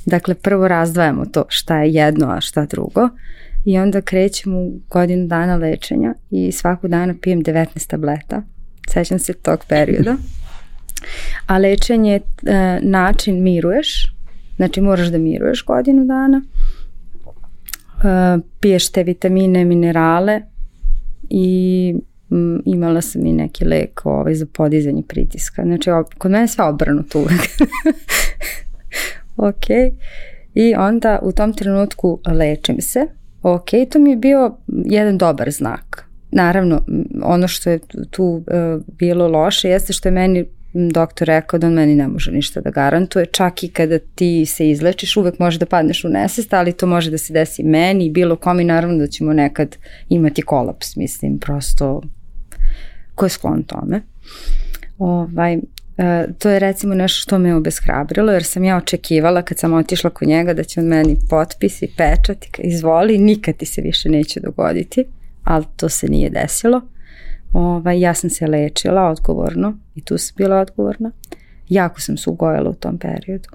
Dakle, 0.06 0.36
prvo 0.36 0.68
razdvajamo 0.68 1.26
to 1.26 1.46
šta 1.50 1.82
je 1.82 1.94
jedno, 1.94 2.28
a 2.28 2.42
šta 2.42 2.66
drugo 2.66 3.10
i 3.66 3.78
onda 3.78 4.02
krećemo 4.02 4.58
u 4.58 4.80
godinu 4.90 5.28
dana 5.28 5.56
lečenja 5.56 6.14
i 6.32 6.52
svaku 6.52 6.88
dana 6.88 7.16
pijem 7.22 7.44
19 7.44 7.88
tableta. 7.88 8.44
Sećam 8.90 9.20
se 9.20 9.34
tog 9.34 9.66
perioda. 9.68 10.18
A 11.46 11.58
lečenje 11.58 12.12
je 12.12 12.22
e, 12.46 12.80
način 12.82 13.44
miruješ, 13.44 14.16
Znači 14.56 14.82
moraš 14.82 15.08
da 15.08 15.18
miruješ 15.18 15.66
godinu 15.66 16.06
dana, 16.06 16.42
uh, 17.98 18.44
piješ 18.60 18.92
te 18.92 19.04
vitamine, 19.04 19.66
minerale 19.66 20.42
i 21.30 21.96
um, 22.30 22.62
imala 22.66 23.02
sam 23.02 23.26
i 23.26 23.34
neki 23.34 23.66
lek 23.66 24.02
ovaj, 24.06 24.36
za 24.36 24.46
podizanje 24.54 25.04
pritiska. 25.08 25.64
Znači 25.64 25.90
kod 26.18 26.32
mene 26.32 26.48
sve 26.48 26.66
obrnuto 26.66 27.20
uvek. 27.20 27.42
ok. 29.50 29.66
I 30.54 30.76
onda 30.76 31.20
u 31.22 31.32
tom 31.32 31.54
trenutku 31.54 32.20
lečim 32.28 32.82
se. 32.82 33.08
Ok, 33.44 33.70
to 33.92 34.00
mi 34.00 34.10
je 34.10 34.16
bio 34.16 34.58
jedan 34.68 35.18
dobar 35.18 35.52
znak. 35.52 36.06
naravno, 36.32 36.82
ono 37.24 37.48
što 37.48 37.70
je 37.70 37.80
tu 38.10 38.24
uh, 38.24 38.44
bilo 38.98 39.28
loše 39.28 39.70
jeste 39.70 39.94
što 39.94 40.08
je 40.08 40.14
meni 40.14 40.46
doktor 40.76 41.28
rekao 41.28 41.60
da 41.60 41.68
on 41.68 41.74
meni 41.74 41.96
ne 41.96 42.08
može 42.08 42.32
ništa 42.32 42.62
da 42.62 42.70
garantuje, 42.70 43.26
čak 43.26 43.64
i 43.64 43.68
kada 43.68 44.00
ti 44.00 44.46
se 44.46 44.70
izlečiš, 44.70 45.18
uvek 45.18 45.40
može 45.40 45.60
da 45.60 45.66
padneš 45.66 46.04
u 46.04 46.10
nesest, 46.10 46.54
ali 46.54 46.74
to 46.74 46.88
može 46.88 47.12
da 47.12 47.18
se 47.18 47.34
desi 47.34 47.64
meni 47.64 48.06
i 48.06 48.10
bilo 48.10 48.36
kom 48.36 48.60
i 48.60 48.64
naravno 48.64 48.98
da 48.98 49.08
ćemo 49.08 49.34
nekad 49.34 49.78
imati 50.10 50.42
kolaps, 50.42 50.96
mislim, 50.96 51.40
prosto 51.40 52.02
ko 53.16 53.26
je 53.26 53.30
sklon 53.30 53.64
tome. 53.64 54.02
Ovaj, 54.98 55.58
E, 55.98 56.28
to 56.40 56.50
je 56.50 56.60
recimo 56.60 56.96
nešto 56.96 57.22
što 57.22 57.38
me 57.40 57.56
obeshrabrilo 57.56 58.32
jer 58.32 58.44
sam 58.44 58.64
ja 58.64 58.78
očekivala 58.78 59.42
kad 59.42 59.60
sam 59.60 59.74
otišla 59.74 60.10
kod 60.10 60.28
njega 60.28 60.54
da 60.54 60.64
će 60.64 60.80
on 60.80 60.86
meni 60.86 61.18
potpis 61.30 61.82
i 61.82 61.88
pečat 61.98 62.46
i 62.46 62.68
izvoli, 62.68 63.18
nikad 63.18 63.58
ti 63.58 63.66
se 63.66 63.82
više 63.82 64.10
neće 64.10 64.40
dogoditi, 64.40 65.06
ali 65.44 65.66
to 65.76 65.90
se 65.90 66.08
nije 66.08 66.30
desilo. 66.30 66.82
Ovaj, 67.56 68.00
ja 68.00 68.14
sam 68.14 68.30
se 68.30 68.48
lečila 68.48 69.10
odgovorno 69.10 69.78
i 69.96 70.02
tu 70.02 70.18
sam 70.18 70.36
bila 70.38 70.60
odgovorna. 70.60 71.12
Jako 71.70 72.02
sam 72.02 72.18
se 72.18 72.30
ugojila 72.30 72.70
u 72.70 72.74
tom 72.74 72.98
periodu. 72.98 73.50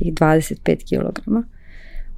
I 0.00 0.12
25 0.12 0.76
kg. 0.88 1.32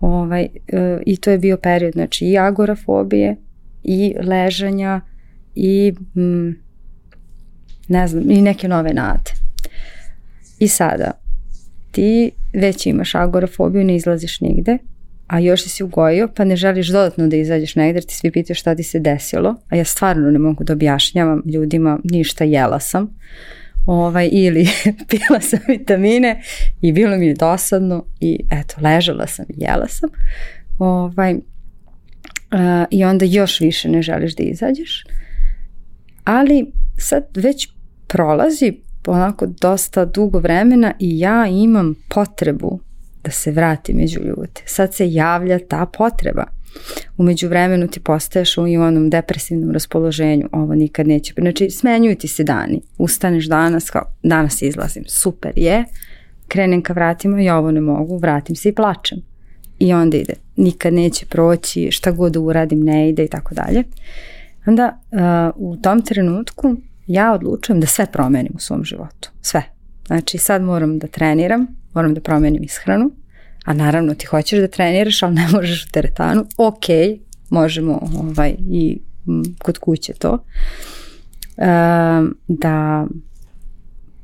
Ovaj, 0.01 0.43
e, 0.43 1.01
I 1.06 1.16
to 1.16 1.31
je 1.31 1.39
bio 1.39 1.56
period 1.56 1.93
znači 1.93 2.27
i 2.27 2.39
agorafobije 2.39 3.36
i 3.85 4.14
ležanja 4.23 5.01
i 5.55 5.93
mm, 6.14 6.51
ne 7.89 8.09
znam, 8.09 8.31
i 8.31 8.43
neke 8.43 8.68
nove 8.68 8.94
nade. 8.94 9.31
I 10.59 10.68
sada, 10.68 11.10
ti 11.90 12.31
već 12.52 12.86
imaš 12.86 13.14
agorafobiju, 13.14 13.85
ne 13.85 13.97
izlaziš 13.97 14.40
nigde, 14.40 14.78
a 15.27 15.39
još 15.39 15.62
si 15.62 15.82
ugojio, 15.82 16.28
pa 16.36 16.44
ne 16.44 16.57
želiš 16.57 16.89
dodatno 16.89 17.27
da 17.27 17.36
izađeš 17.36 17.74
negde, 17.74 17.97
jer 17.97 18.05
ti 18.05 18.15
svi 18.15 18.31
pitaju 18.31 18.55
šta 18.55 18.74
ti 18.74 18.82
se 18.82 18.98
desilo, 18.98 19.57
a 19.69 19.77
ja 19.77 19.85
stvarno 19.85 20.31
ne 20.31 20.39
mogu 20.39 20.65
da 20.65 20.73
objašnjavam 20.73 21.43
ljudima 21.47 21.98
ništa, 22.05 22.44
jela 22.44 22.81
sam, 22.81 23.19
ovaj, 23.86 24.28
ili 24.32 24.69
pila 25.11 25.40
sam 25.40 25.59
vitamine 25.69 26.43
i 26.81 26.93
bilo 26.93 27.16
mi 27.16 27.27
je 27.27 27.35
dosadno 27.35 28.05
i 28.20 28.40
eto, 28.51 28.74
ležala 28.82 29.27
sam 29.27 29.47
jela 29.48 29.89
sam. 29.89 30.11
Ovaj, 30.78 31.35
uh, 31.35 31.40
I 32.90 33.05
onda 33.05 33.24
još 33.24 33.61
više 33.61 33.89
ne 33.89 34.03
želiš 34.03 34.36
da 34.36 34.43
izađeš. 34.43 35.05
Ali 36.24 36.73
sad 36.98 37.24
već 37.35 37.69
prolazi 38.07 38.73
onako 39.07 39.47
dosta 39.47 40.05
dugo 40.05 40.39
vremena 40.39 40.93
i 40.98 41.19
ja 41.19 41.47
imam 41.47 41.94
potrebu 42.09 42.81
da 43.27 43.32
se 43.32 43.51
vrati 43.51 43.94
među 43.94 44.20
ljude. 44.20 44.61
Sad 44.65 44.94
se 44.94 45.12
javlja 45.12 45.59
ta 45.59 45.86
potreba. 45.86 46.44
Umeđu 47.16 47.48
vremenu 47.48 47.89
ti 47.89 48.01
postaješ 48.01 48.59
u 48.59 48.62
onom 48.62 49.11
depresivnom 49.11 49.73
raspoloženju, 49.73 50.48
ovo 50.53 50.74
nikad 50.74 51.07
neće. 51.07 51.35
Znači, 51.39 51.70
smenjuju 51.70 52.16
ti 52.16 52.28
se 52.28 52.44
dani. 52.44 52.81
Ustaneš 52.98 53.47
danas, 53.47 53.90
kao, 53.90 54.03
danas 54.23 54.62
izlazim, 54.62 55.05
super 55.07 55.53
je, 55.57 55.85
krenem 56.48 56.82
ka 56.82 56.93
vratima 56.93 57.43
i 57.43 57.51
ovo 57.51 57.70
ne 57.70 57.81
mogu, 57.81 58.19
vratim 58.19 58.57
se 58.57 58.69
i 58.69 58.74
plačem. 58.74 59.19
I 59.78 59.93
onda 59.93 60.16
ide, 60.16 60.35
nikad 60.57 60.93
neće 60.93 61.27
proći, 61.27 61.90
šta 61.90 62.11
god 62.11 62.32
da 62.32 62.40
uradim 62.40 62.81
ne 62.81 63.09
ide 63.09 63.24
i 63.24 63.28
tako 63.28 63.55
dalje. 63.55 63.85
Onda 64.66 65.01
uh, 65.11 65.70
u 65.70 65.77
tom 65.77 66.03
trenutku 66.03 66.77
ja 67.07 67.32
odlučujem 67.32 67.81
da 67.81 67.86
sve 67.86 68.07
promenim 68.12 68.53
u 68.55 68.61
svom 68.61 68.85
životu. 68.85 69.31
Sve. 69.43 69.62
Znači 70.07 70.39
sad 70.39 70.62
moram 70.62 70.98
da 70.98 71.07
treniram, 71.07 71.66
moram 71.97 72.14
da 72.14 72.20
promenim 72.20 72.62
ishranu, 72.62 73.10
a 73.64 73.73
naravno 73.73 74.14
ti 74.14 74.27
hoćeš 74.27 74.59
da 74.59 74.68
treniraš, 74.68 75.23
ali 75.23 75.35
ne 75.35 75.48
možeš 75.55 75.85
u 75.85 75.90
teretanu. 75.90 76.47
Ok, 76.56 76.85
možemo 77.51 78.01
ovaj, 78.18 78.55
i 78.70 78.98
kod 79.59 79.78
kuće 79.78 80.12
to. 80.12 80.44
E, 81.56 81.66
da 82.48 83.06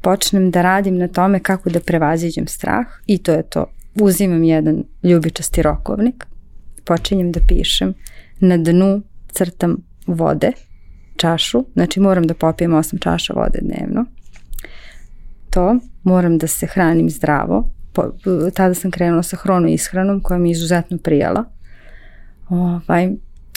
počnem 0.00 0.50
da 0.50 0.62
radim 0.62 0.98
na 0.98 1.08
tome 1.08 1.40
kako 1.40 1.70
da 1.70 1.80
prevaziđem 1.80 2.46
strah 2.46 2.86
i 3.06 3.18
to 3.18 3.32
je 3.32 3.42
to. 3.42 3.66
Uzimam 4.00 4.44
jedan 4.44 4.84
ljubičasti 5.02 5.62
rokovnik, 5.62 6.26
počinjem 6.84 7.32
da 7.32 7.40
pišem, 7.48 7.94
na 8.40 8.56
dnu 8.56 9.02
crtam 9.28 9.76
vode, 10.06 10.52
čašu, 11.16 11.64
znači 11.74 12.00
moram 12.00 12.26
da 12.26 12.34
popijem 12.34 12.72
8 12.72 13.00
čaša 13.00 13.32
vode 13.36 13.58
dnevno. 13.62 14.04
To, 15.50 15.78
moram 16.02 16.38
da 16.38 16.46
se 16.46 16.66
hranim 16.66 17.10
zdravo. 17.10 17.70
Po, 17.92 18.02
tada 18.54 18.74
sam 18.74 18.90
krenula 18.90 19.22
sa 19.22 19.36
hrono 19.36 19.68
ishranom 19.68 20.20
koja 20.20 20.38
mi 20.38 20.48
je 20.48 20.52
izuzetno 20.52 20.98
prijala. 20.98 21.44
Ovaj, 22.48 23.08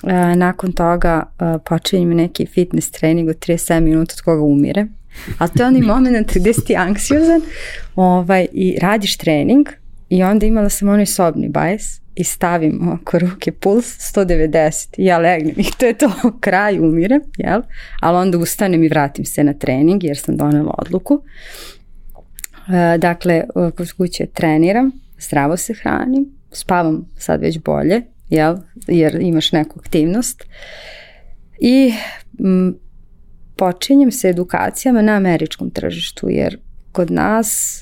a, 0.04 0.36
nakon 0.36 0.72
toga 0.72 1.24
a, 1.40 1.58
počinjem 1.58 2.10
neki 2.10 2.46
fitness 2.46 2.92
trening 2.92 3.30
od 3.30 3.36
37 3.40 3.80
minuta 3.80 4.14
od 4.18 4.22
koga 4.22 4.42
umire. 4.42 4.88
Ali 5.38 5.50
to 5.58 5.64
je 5.64 5.68
onaj 5.68 5.82
moment 5.82 6.32
gde 6.36 6.54
si 6.54 6.76
anksiozan 6.76 7.42
ovaj, 7.96 8.48
i 8.52 8.78
radiš 8.82 9.18
trening 9.18 9.68
i 10.10 10.24
onda 10.24 10.46
imala 10.46 10.70
sam 10.70 10.90
onaj 10.90 11.06
sobni 11.06 11.50
bajs 11.50 12.02
i 12.16 12.24
stavim 12.24 12.90
oko 12.90 13.20
ruke 13.20 13.52
puls 13.52 13.86
190 14.16 14.88
i 14.98 15.06
ja 15.06 15.18
legnem 15.18 15.56
i 15.58 15.66
to 15.78 15.86
je 15.86 15.94
to, 15.94 16.12
kraj 16.46 16.80
umirem, 16.80 17.22
jel? 17.38 17.62
Ali 18.00 18.18
onda 18.18 18.38
ustanem 18.38 18.84
i 18.84 18.88
vratim 18.88 19.26
se 19.26 19.44
na 19.44 19.54
trening 19.54 20.04
jer 20.04 20.18
sam 20.18 20.38
donela 20.38 20.76
odluku. 20.78 21.22
E, 22.74 22.98
dakle, 22.98 23.44
kod 23.76 23.92
kuće 23.98 24.26
treniram, 24.26 24.92
zdravo 25.20 25.58
se 25.58 25.74
hranim, 25.74 26.26
spavam 26.52 27.10
sad 27.18 27.42
već 27.42 27.60
bolje, 27.60 28.02
jel? 28.30 28.58
Jer 28.88 29.18
imaš 29.22 29.52
neku 29.52 29.80
aktivnost. 29.80 30.44
I 31.60 31.94
m, 32.40 32.76
počinjem 33.56 34.12
sa 34.12 34.28
edukacijama 34.28 35.02
na 35.02 35.14
američkom 35.14 35.70
tržištu, 35.70 36.30
jer 36.30 36.58
kod 36.92 37.12
nas 37.12 37.82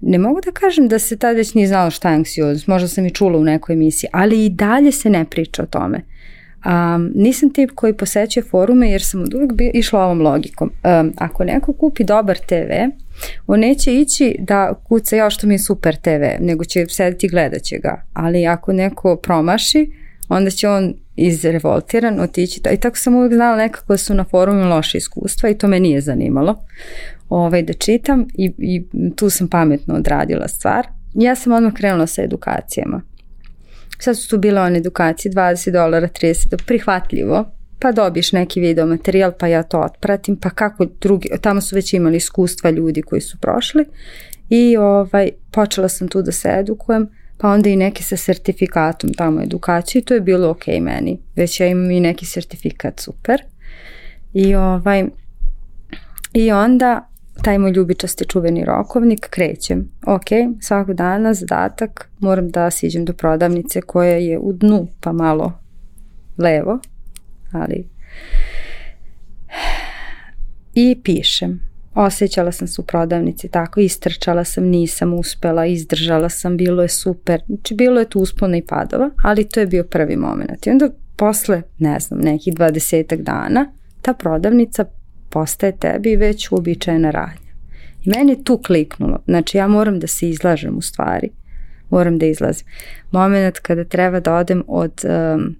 ne 0.00 0.18
mogu 0.18 0.40
da 0.44 0.52
kažem 0.52 0.88
da 0.88 0.98
se 0.98 1.16
tad 1.16 1.36
već 1.36 1.54
nije 1.54 1.66
znalo 1.66 1.90
šta 1.90 2.10
je 2.10 2.14
anksioznost, 2.14 2.66
možda 2.66 2.88
sam 2.88 3.06
i 3.06 3.10
čula 3.10 3.38
u 3.38 3.44
nekoj 3.44 3.72
emisiji, 3.72 4.10
ali 4.12 4.44
i 4.44 4.50
dalje 4.50 4.92
se 4.92 5.10
ne 5.10 5.24
priča 5.24 5.62
o 5.62 5.66
tome. 5.66 6.00
Um, 6.64 7.12
nisam 7.14 7.50
tip 7.50 7.70
koji 7.74 7.92
posećuje 7.92 8.44
forume 8.44 8.90
jer 8.90 9.02
sam 9.02 9.22
od 9.22 9.34
uvek 9.34 9.50
išla 9.74 10.04
ovom 10.04 10.20
logikom. 10.20 10.70
Um, 11.00 11.12
ako 11.16 11.44
neko 11.44 11.72
kupi 11.72 12.04
dobar 12.04 12.38
TV, 12.38 12.72
on 13.46 13.60
neće 13.60 13.94
ići 13.94 14.36
da 14.38 14.74
kuca 14.88 15.16
ja 15.16 15.30
što 15.30 15.46
mi 15.46 15.54
je 15.54 15.58
super 15.58 15.96
TV, 15.96 16.24
nego 16.40 16.64
će 16.64 16.86
sedeti 16.88 17.26
i 17.26 17.28
gledat 17.28 17.62
će 17.62 17.78
ga. 17.78 18.04
Ali 18.12 18.46
ako 18.46 18.72
neko 18.72 19.16
promaši, 19.16 19.90
onda 20.28 20.50
će 20.50 20.68
on 20.68 20.94
izrevoltiran 21.16 22.20
otići. 22.20 22.60
I 22.72 22.76
tako 22.76 22.98
sam 22.98 23.14
uvek 23.14 23.32
znala 23.32 23.56
nekako 23.56 23.92
da 23.92 23.96
su 23.96 24.14
na 24.14 24.24
forumu 24.24 24.68
loše 24.68 24.98
iskustva 24.98 25.48
i 25.48 25.58
to 25.58 25.68
me 25.68 25.80
nije 25.80 26.00
zanimalo 26.00 26.64
ovaj, 27.28 27.62
da 27.62 27.72
čitam 27.72 28.26
i, 28.34 28.52
i 28.58 28.82
tu 29.16 29.30
sam 29.30 29.48
pametno 29.48 29.94
odradila 29.94 30.48
stvar. 30.48 30.86
Ja 31.14 31.34
sam 31.34 31.52
odmah 31.52 31.72
krenula 31.72 32.06
sa 32.06 32.22
edukacijama. 32.22 33.02
Sad 34.00 34.18
su 34.18 34.28
tu 34.28 34.38
bile 34.38 34.60
one 34.60 34.78
edukacije 34.78 35.32
20 35.32 35.70
dolara, 35.72 36.08
30, 36.08 36.64
prihvatljivo, 36.66 37.50
pa 37.78 37.92
dobiješ 37.92 38.32
neki 38.32 38.60
video 38.60 38.86
materijal, 38.86 39.32
pa 39.38 39.46
ja 39.46 39.62
to 39.62 39.80
otpratim, 39.80 40.36
pa 40.36 40.50
kako 40.50 40.86
drugi, 41.00 41.28
tamo 41.40 41.60
su 41.60 41.76
već 41.76 41.92
imali 41.92 42.16
iskustva 42.16 42.70
ljudi 42.70 43.02
koji 43.02 43.20
su 43.20 43.38
prošli. 43.38 43.84
I 44.48 44.76
ovaj, 44.76 45.30
počela 45.50 45.88
sam 45.88 46.08
tu 46.08 46.22
da 46.22 46.32
se 46.32 46.48
edukujem, 46.58 47.08
pa 47.38 47.48
onda 47.48 47.68
i 47.68 47.76
neki 47.76 48.02
sa 48.02 48.16
sertifikatom 48.16 49.14
tamo 49.14 49.42
edukaciju 49.42 50.00
i 50.00 50.04
to 50.04 50.14
je 50.14 50.20
bilo 50.20 50.50
ok 50.50 50.66
meni, 50.66 51.20
već 51.36 51.60
ja 51.60 51.66
imam 51.66 51.90
i 51.90 52.00
neki 52.00 52.26
sertifikat, 52.26 53.00
super. 53.00 53.42
I 54.32 54.54
ovaj, 54.54 55.04
i 56.32 56.52
onda 56.52 57.09
taj 57.42 57.58
moj 57.58 57.70
ljubičasti 57.70 58.24
čuveni 58.24 58.64
rokovnik, 58.64 59.26
krećem. 59.30 59.90
Ok, 60.06 60.24
svakog 60.60 60.94
dana 60.94 61.34
zadatak, 61.34 62.08
moram 62.18 62.50
da 62.50 62.70
siđem 62.70 63.04
do 63.04 63.12
prodavnice 63.12 63.80
koja 63.80 64.16
je 64.16 64.38
u 64.38 64.52
dnu, 64.52 64.86
pa 65.00 65.12
malo 65.12 65.52
levo, 66.38 66.78
ali 67.52 67.88
i 70.74 71.00
pišem. 71.04 71.70
Osjećala 71.94 72.52
sam 72.52 72.68
se 72.68 72.80
u 72.80 72.84
prodavnici 72.84 73.48
tako, 73.48 73.80
istrčala 73.80 74.44
sam, 74.44 74.64
nisam 74.64 75.14
uspela, 75.14 75.66
izdržala 75.66 76.28
sam, 76.28 76.56
bilo 76.56 76.82
je 76.82 76.88
super. 76.88 77.42
Znači, 77.46 77.74
bilo 77.74 78.00
je 78.00 78.08
tu 78.08 78.20
uspona 78.20 78.56
i 78.56 78.66
padova, 78.66 79.10
ali 79.24 79.48
to 79.48 79.60
je 79.60 79.66
bio 79.66 79.84
prvi 79.84 80.16
moment. 80.16 80.66
I 80.66 80.70
onda 80.70 80.88
posle, 81.16 81.62
ne 81.78 82.00
znam, 82.00 82.20
nekih 82.20 82.54
dvadesetak 82.54 83.20
dana, 83.20 83.72
ta 84.02 84.14
prodavnica 84.14 84.84
postaje 85.30 85.76
tebi 85.76 86.16
već 86.16 86.52
uobičajena 86.52 87.10
radnja. 87.10 87.50
I 88.04 88.10
meni 88.10 88.32
je 88.32 88.44
tu 88.44 88.58
kliknulo. 88.66 89.18
Znači 89.26 89.56
ja 89.56 89.68
moram 89.68 89.98
da 90.00 90.06
se 90.06 90.28
izlažem 90.28 90.78
u 90.78 90.82
stvari. 90.82 91.28
Moram 91.90 92.18
da 92.18 92.26
izlazim. 92.26 92.66
Moment 93.10 93.58
kada 93.58 93.84
treba 93.84 94.20
da 94.20 94.34
odem 94.34 94.64
od 94.66 95.04
um, 95.04 95.56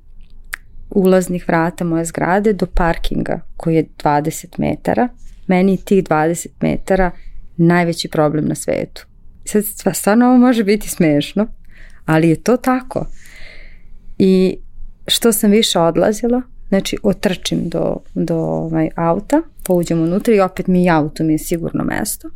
ulaznih 0.91 1.49
vrata 1.49 1.85
moje 1.85 2.05
zgrade 2.05 2.53
do 2.53 2.67
parkinga 2.67 3.41
koji 3.57 3.75
je 3.75 3.85
20 4.05 4.47
metara. 4.59 5.09
Meni 5.47 5.73
je 5.73 5.85
tih 5.85 6.05
20 6.05 6.47
metara 6.61 7.11
najveći 7.57 8.09
problem 8.09 8.49
na 8.49 8.55
svetu. 8.55 9.07
Sad 9.45 9.65
stvarno 9.95 10.27
ovo 10.27 10.37
može 10.37 10.65
biti 10.65 10.89
smešno, 10.89 11.47
ali 12.05 12.29
je 12.29 12.43
to 12.43 12.57
tako. 12.57 13.07
I 14.19 14.57
što 15.07 15.33
sam 15.33 15.51
više 15.51 15.79
odlazila, 15.79 16.43
Znači, 16.71 16.97
otrčim 17.03 17.69
do, 17.69 17.97
do 18.15 18.37
ovaj, 18.37 18.89
auta, 18.97 19.43
pa 19.67 19.73
uđem 19.73 20.03
unutra 20.03 20.35
i 20.35 20.41
opet 20.41 20.67
mi 20.67 20.91
auto 20.91 21.25
mi 21.25 21.33
je 21.33 21.39
sigurno 21.39 21.85
mesto. 21.85 22.31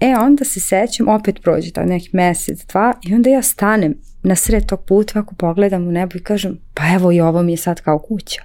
E, 0.00 0.14
onda 0.20 0.44
se 0.44 0.60
sećam, 0.60 1.08
opet 1.08 1.42
prođe 1.42 1.72
ta 1.72 1.84
neki 1.84 2.10
mesec, 2.12 2.66
dva 2.66 2.94
i 3.02 3.14
onda 3.14 3.30
ja 3.30 3.42
stanem 3.42 3.94
na 4.22 4.36
sred 4.36 4.66
tog 4.66 4.84
puta, 4.84 5.18
ako 5.18 5.34
pogledam 5.34 5.88
u 5.88 5.92
nebo 5.92 6.12
i 6.14 6.22
kažem, 6.22 6.58
pa 6.74 6.82
evo 6.94 7.12
i 7.12 7.20
ovo 7.20 7.42
mi 7.42 7.52
je 7.52 7.56
sad 7.56 7.80
kao 7.80 7.98
kuća. 7.98 8.42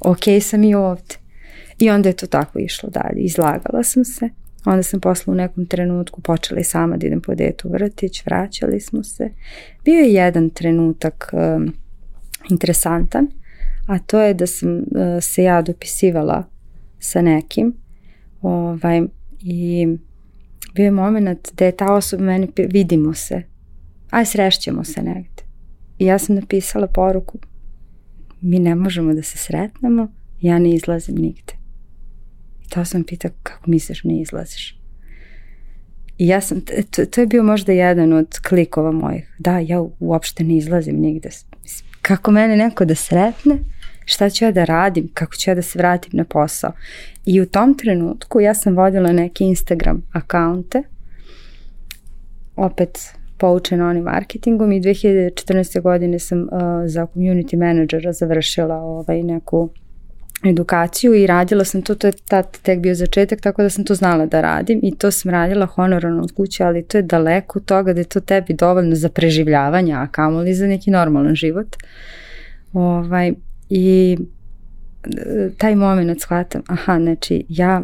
Ok 0.00 0.22
sam 0.42 0.64
i 0.64 0.74
ovde. 0.74 1.14
I 1.78 1.90
onda 1.90 2.08
je 2.08 2.16
to 2.16 2.26
tako 2.26 2.58
išlo 2.58 2.90
dalje. 2.90 3.20
Izlagala 3.20 3.82
sam 3.82 4.04
se. 4.04 4.28
Onda 4.64 4.82
sam 4.82 5.00
posle 5.00 5.32
u 5.32 5.36
nekom 5.36 5.66
trenutku 5.66 6.20
počela 6.20 6.60
i 6.60 6.64
sama 6.64 6.96
da 6.96 7.06
idem 7.06 7.20
po 7.20 7.34
detu 7.34 7.68
vrtić, 7.68 8.26
vraćali 8.26 8.80
smo 8.80 9.04
se. 9.04 9.30
Bio 9.84 10.00
je 10.00 10.12
jedan 10.12 10.50
trenutak 10.50 11.30
um, 11.32 11.72
interesantan, 12.50 13.26
a 13.88 13.98
to 13.98 14.20
je 14.20 14.34
da 14.34 14.46
sam 14.46 14.70
uh, 14.78 14.84
se 15.20 15.42
ja 15.42 15.62
dopisivala 15.62 16.44
sa 16.98 17.22
nekim 17.22 17.72
ovaj, 18.42 19.02
i 19.40 19.86
bio 20.74 20.84
je 20.84 20.90
moment 20.90 21.52
da 21.52 21.64
je 21.64 21.76
ta 21.76 21.94
osoba 21.94 22.24
meni, 22.24 22.48
vidimo 22.56 23.14
se, 23.14 23.42
aj 24.10 24.26
srešćemo 24.26 24.84
se 24.84 25.02
negde. 25.02 25.42
I 25.98 26.06
ja 26.06 26.18
sam 26.18 26.34
napisala 26.34 26.86
poruku, 26.86 27.38
mi 28.40 28.58
ne 28.58 28.74
možemo 28.74 29.14
da 29.14 29.22
se 29.22 29.38
sretnemo, 29.38 30.08
ja 30.40 30.58
ne 30.58 30.74
izlazim 30.74 31.14
nigde. 31.14 31.52
I 32.64 32.68
to 32.68 32.84
sam 32.84 33.04
pita, 33.04 33.28
kako 33.42 33.70
misliš 33.70 34.04
ne 34.04 34.20
izlaziš? 34.20 34.78
I 36.18 36.26
ja 36.26 36.40
sam, 36.40 36.60
to, 36.90 37.06
to 37.06 37.20
je 37.20 37.26
bio 37.26 37.42
možda 37.42 37.72
jedan 37.72 38.12
od 38.12 38.38
klikova 38.48 38.92
mojih. 38.92 39.34
Da, 39.38 39.58
ja 39.58 39.80
uopšte 40.00 40.44
ne 40.44 40.56
izlazim 40.56 41.00
nigde. 41.00 41.28
Kako 42.02 42.30
mene 42.30 42.56
neko 42.56 42.84
da 42.84 42.94
sretne, 42.94 43.58
šta 44.08 44.30
ću 44.30 44.44
ja 44.44 44.52
da 44.52 44.64
radim, 44.64 45.08
kako 45.14 45.36
ću 45.36 45.50
ja 45.50 45.54
da 45.54 45.62
se 45.62 45.78
vratim 45.78 46.10
na 46.14 46.24
posao. 46.24 46.72
I 47.26 47.40
u 47.40 47.46
tom 47.46 47.74
trenutku 47.74 48.40
ja 48.40 48.54
sam 48.54 48.76
vodila 48.76 49.12
neke 49.12 49.44
Instagram 49.44 50.02
akaunte, 50.12 50.82
opet 52.56 52.98
poučena 53.38 53.88
onim 53.88 54.04
marketingom 54.04 54.72
i 54.72 54.80
2014. 54.80 55.80
godine 55.80 56.18
sam 56.18 56.42
uh, 56.42 56.48
za 56.86 57.06
community 57.14 57.56
menadžera 57.56 58.12
završila 58.12 58.76
ovaj, 58.76 59.22
neku 59.22 59.68
edukaciju 60.44 61.14
i 61.14 61.26
radila 61.26 61.64
sam 61.64 61.82
to, 61.82 61.94
to 61.94 62.06
je 62.06 62.12
tad 62.28 62.58
tek 62.62 62.78
bio 62.78 62.94
začetak, 62.94 63.40
tako 63.40 63.62
da 63.62 63.70
sam 63.70 63.84
to 63.84 63.94
znala 63.94 64.26
da 64.26 64.40
radim 64.40 64.80
i 64.82 64.94
to 64.96 65.10
sam 65.10 65.30
radila 65.30 65.66
honorarno 65.66 66.22
od 66.22 66.32
kuće, 66.32 66.64
ali 66.64 66.84
to 66.84 66.98
je 66.98 67.02
daleko 67.02 67.58
od 67.58 67.64
toga 67.64 67.92
da 67.92 68.00
je 68.00 68.04
to 68.04 68.20
tebi 68.20 68.54
dovoljno 68.54 68.94
za 68.94 69.08
preživljavanje, 69.08 69.94
a 69.94 70.06
kamoli 70.06 70.54
za 70.54 70.66
neki 70.66 70.90
normalan 70.90 71.34
život. 71.34 71.76
Ovaj, 72.72 73.32
I 73.70 74.16
e, 75.04 75.50
taj 75.58 75.74
moment 75.74 76.20
shvatam, 76.20 76.62
aha, 76.66 77.00
znači 77.00 77.44
ja 77.48 77.82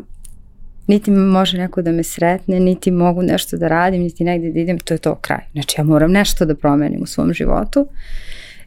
niti 0.86 1.10
može 1.10 1.58
neko 1.58 1.82
da 1.82 1.92
me 1.92 2.02
sretne, 2.02 2.60
niti 2.60 2.90
mogu 2.90 3.22
nešto 3.22 3.56
da 3.56 3.68
radim, 3.68 4.02
niti 4.02 4.24
negde 4.24 4.52
da 4.52 4.60
idem, 4.60 4.78
to 4.78 4.94
je 4.94 4.98
to 4.98 5.14
kraj. 5.14 5.44
Znači 5.52 5.74
ja 5.78 5.84
moram 5.84 6.12
nešto 6.12 6.44
da 6.44 6.54
promenim 6.54 7.02
u 7.02 7.06
svom 7.06 7.32
životu 7.32 7.88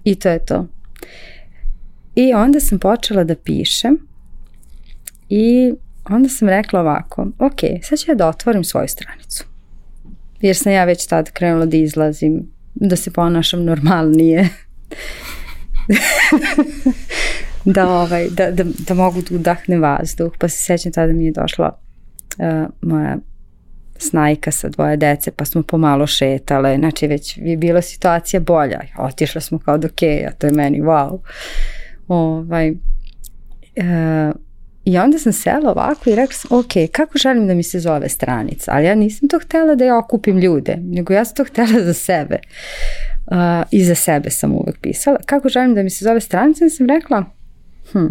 i 0.04 0.16
to 0.16 0.30
je 0.30 0.46
to. 0.46 0.68
I 2.16 2.34
onda 2.34 2.60
sam 2.60 2.80
počela 2.80 3.24
da 3.24 3.36
pišem 3.36 3.98
i 5.30 5.74
onda 6.10 6.30
sam 6.30 6.50
rekla 6.50 6.80
ovako, 6.80 7.28
ok, 7.40 7.60
sad 7.84 8.00
ću 8.00 8.12
ja 8.12 8.16
da 8.16 8.28
otvorim 8.28 8.64
svoju 8.64 8.88
stranicu. 8.88 9.46
Jer 10.42 10.56
sam 10.56 10.72
ja 10.72 10.86
već 10.86 11.08
tad 11.08 11.32
krenula 11.32 11.66
da 11.66 11.78
izlazim, 11.78 12.52
da 12.76 12.96
se 12.96 13.12
ponašam 13.12 13.64
normalnije. 13.64 14.50
da, 17.76 17.90
ovaj, 17.90 18.30
da, 18.30 18.52
da, 18.52 18.64
da 18.88 18.94
mogu 18.94 19.22
da 19.22 19.36
udahnem 19.36 19.82
vazduh. 19.82 20.34
Pa 20.40 20.48
se 20.48 20.64
sećam 20.64 20.92
tada 20.92 21.14
mi 21.14 21.26
je 21.26 21.32
došla 21.32 21.80
uh, 22.38 22.70
moja 22.82 23.18
snajka 24.00 24.52
sa 24.52 24.70
dvoje 24.70 24.98
dece, 24.98 25.32
pa 25.32 25.46
smo 25.46 25.64
pomalo 25.64 26.08
šetale, 26.08 26.78
znači 26.78 27.08
već 27.08 27.38
je 27.38 27.58
bila 27.58 27.82
situacija 27.82 28.40
bolja. 28.40 28.80
Otišla 28.98 29.42
smo 29.42 29.60
kao 29.60 29.78
do 29.78 29.90
Keja, 29.96 30.32
to 30.32 30.48
je 30.48 30.54
meni 30.54 30.82
wow. 30.82 31.20
Ovaj, 32.08 32.72
uh, 32.72 32.78
I 34.88 34.98
onda 34.98 35.20
sam 35.20 35.34
sela 35.34 35.72
ovako 35.72 36.10
i 36.10 36.16
rekla 36.16 36.34
sam, 36.34 36.60
ok, 36.60 36.92
kako 36.92 37.18
želim 37.18 37.48
da 37.48 37.54
mi 37.54 37.64
se 37.64 37.80
zove 37.80 38.10
stranica? 38.10 38.72
Ali 38.74 38.86
ja 38.86 38.96
nisam 38.96 39.30
to 39.30 39.40
htela 39.40 39.76
da 39.76 39.86
ja 39.86 39.98
okupim 39.98 40.38
ljude, 40.38 40.78
nego 40.82 41.14
ja 41.14 41.26
sam 41.26 41.36
to 41.36 41.44
htela 41.44 41.84
za 41.84 41.94
sebe. 41.94 42.40
Uh, 43.32 43.38
I 43.72 43.84
za 43.84 43.96
sebe 43.96 44.30
sam 44.30 44.54
uvek 44.54 44.78
pisala. 44.82 45.18
Kako 45.26 45.50
želim 45.50 45.76
da 45.76 45.84
mi 45.84 45.90
se 45.90 46.06
zove 46.06 46.20
stranica? 46.20 46.70
Sam 46.70 46.88
rekla, 46.90 47.26
hm, 47.92 48.08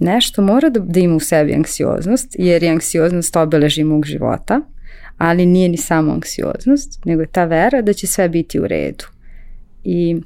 nešto 0.00 0.42
mora 0.42 0.68
da, 0.68 0.80
da 0.80 1.00
ima 1.00 1.16
u 1.16 1.20
sebi 1.20 1.54
anksioznost, 1.54 2.36
jer 2.38 2.62
je 2.62 2.70
anksioznost 2.70 3.36
obeleži 3.36 3.84
mog 3.84 4.06
života, 4.06 4.60
ali 5.18 5.46
nije 5.46 5.68
ni 5.68 5.76
samo 5.76 6.12
anksioznost, 6.12 7.04
nego 7.04 7.20
je 7.20 7.26
ta 7.32 7.44
vera 7.44 7.82
da 7.82 7.92
će 7.92 8.06
sve 8.06 8.28
biti 8.28 8.60
u 8.60 8.66
redu. 8.66 9.04
I 9.84 10.16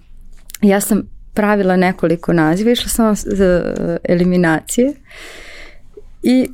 ja 0.62 0.80
sam 0.80 1.02
pravila 1.34 1.76
nekoliko 1.76 2.32
naziva, 2.32 2.70
išla 2.70 2.88
sam 2.88 3.14
za 3.14 3.74
eliminacije 4.04 4.92
i 6.22 6.48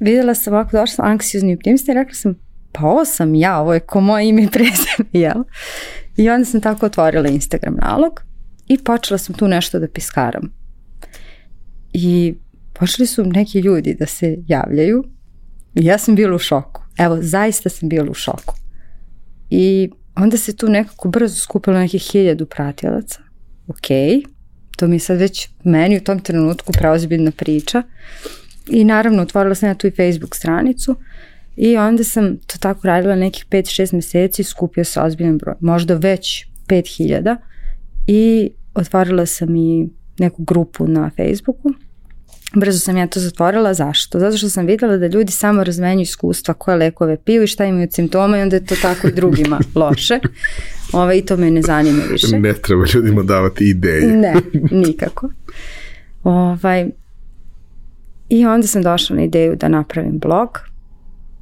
videla 0.00 0.34
sam 0.34 0.54
ovako, 0.54 0.70
došla 0.70 0.86
sam 0.86 1.06
anksiozni 1.06 1.54
optimista 1.54 1.92
i 1.92 1.94
rekla 1.94 2.14
sam, 2.14 2.34
pa 2.72 2.86
ovo 2.86 3.04
sam 3.04 3.34
ja, 3.34 3.58
ovo 3.58 3.74
je 3.74 3.80
ko 3.80 4.00
moje 4.00 4.28
ime 4.28 4.42
i 4.42 4.48
prezime, 4.48 5.08
jel? 5.12 5.44
I 6.18 6.30
onda 6.30 6.44
sam 6.44 6.60
tako 6.60 6.86
otvorila 6.86 7.28
Instagram 7.28 7.74
nalog 7.74 8.22
i 8.66 8.78
počela 8.78 9.18
sam 9.18 9.34
tu 9.34 9.48
nešto 9.48 9.78
da 9.78 9.88
piskaram. 9.88 10.52
I 11.92 12.34
počeli 12.72 13.06
su 13.06 13.24
neki 13.24 13.60
ljudi 13.60 13.94
da 13.94 14.06
se 14.06 14.36
javljaju 14.46 15.04
i 15.74 15.84
ja 15.84 15.98
sam 15.98 16.14
bila 16.14 16.34
u 16.34 16.38
šoku. 16.38 16.82
Evo, 16.98 17.18
zaista 17.20 17.68
sam 17.68 17.88
bila 17.88 18.10
u 18.10 18.14
šoku. 18.14 18.54
I 19.50 19.90
onda 20.16 20.36
se 20.36 20.56
tu 20.56 20.68
nekako 20.68 21.08
brzo 21.08 21.36
skupilo 21.36 21.78
nekih 21.78 22.02
hiljadu 22.12 22.46
pratilaca. 22.46 23.20
Ok, 23.66 23.86
to 24.76 24.86
mi 24.86 24.96
je 24.96 25.00
sad 25.00 25.18
već 25.18 25.48
meni 25.64 25.96
u 25.96 26.04
tom 26.04 26.20
trenutku 26.20 26.72
preozbiljna 26.72 27.30
priča. 27.30 27.82
I 28.68 28.84
naravno 28.84 29.22
otvorila 29.22 29.54
sam 29.54 29.68
ja 29.68 29.74
tu 29.74 29.86
i 29.86 29.90
Facebook 29.90 30.36
stranicu 30.36 30.96
i 31.58 31.76
onda 31.76 32.04
sam 32.04 32.36
to 32.36 32.58
tako 32.58 32.86
radila 32.86 33.14
nekih 33.14 33.46
5-6 33.50 33.94
meseci, 33.94 34.42
skupio 34.42 34.84
se 34.84 35.00
ozbiljan 35.00 35.38
broj, 35.38 35.54
možda 35.60 35.94
već 35.94 36.46
5000 36.66 37.36
i 38.06 38.50
otvorila 38.74 39.26
sam 39.26 39.56
i 39.56 39.88
neku 40.18 40.42
grupu 40.42 40.88
na 40.88 41.10
Facebooku 41.16 41.72
Brzo 42.54 42.78
sam 42.78 42.96
ja 42.96 43.06
to 43.06 43.20
zatvorila, 43.20 43.74
zašto? 43.74 44.18
Zato 44.18 44.36
što 44.36 44.48
sam 44.48 44.66
videla 44.66 44.96
da 44.96 45.06
ljudi 45.06 45.32
samo 45.32 45.64
razmenju 45.64 46.02
iskustva 46.02 46.54
koje 46.54 46.76
lekove 46.76 47.16
piju 47.24 47.42
i 47.42 47.46
šta 47.46 47.64
imaju 47.64 47.82
od 47.82 47.92
simptoma 47.92 48.38
i 48.38 48.42
onda 48.42 48.56
je 48.56 48.66
to 48.66 48.74
tako 48.82 49.08
i 49.08 49.12
drugima 49.12 49.60
loše. 49.74 50.18
Ove, 50.92 51.18
I 51.18 51.22
to 51.22 51.36
me 51.36 51.50
ne 51.50 51.62
zanima 51.62 52.02
više. 52.10 52.38
Ne 52.38 52.52
treba 52.52 52.84
ljudima 52.94 53.22
davati 53.22 53.64
ideje. 53.64 54.06
Ne, 54.16 54.34
nikako. 54.86 55.30
Ovaj, 56.24 56.90
I 58.28 58.46
onda 58.46 58.66
sam 58.66 58.82
došla 58.82 59.16
na 59.16 59.22
ideju 59.22 59.56
da 59.56 59.68
napravim 59.68 60.18
blog 60.18 60.58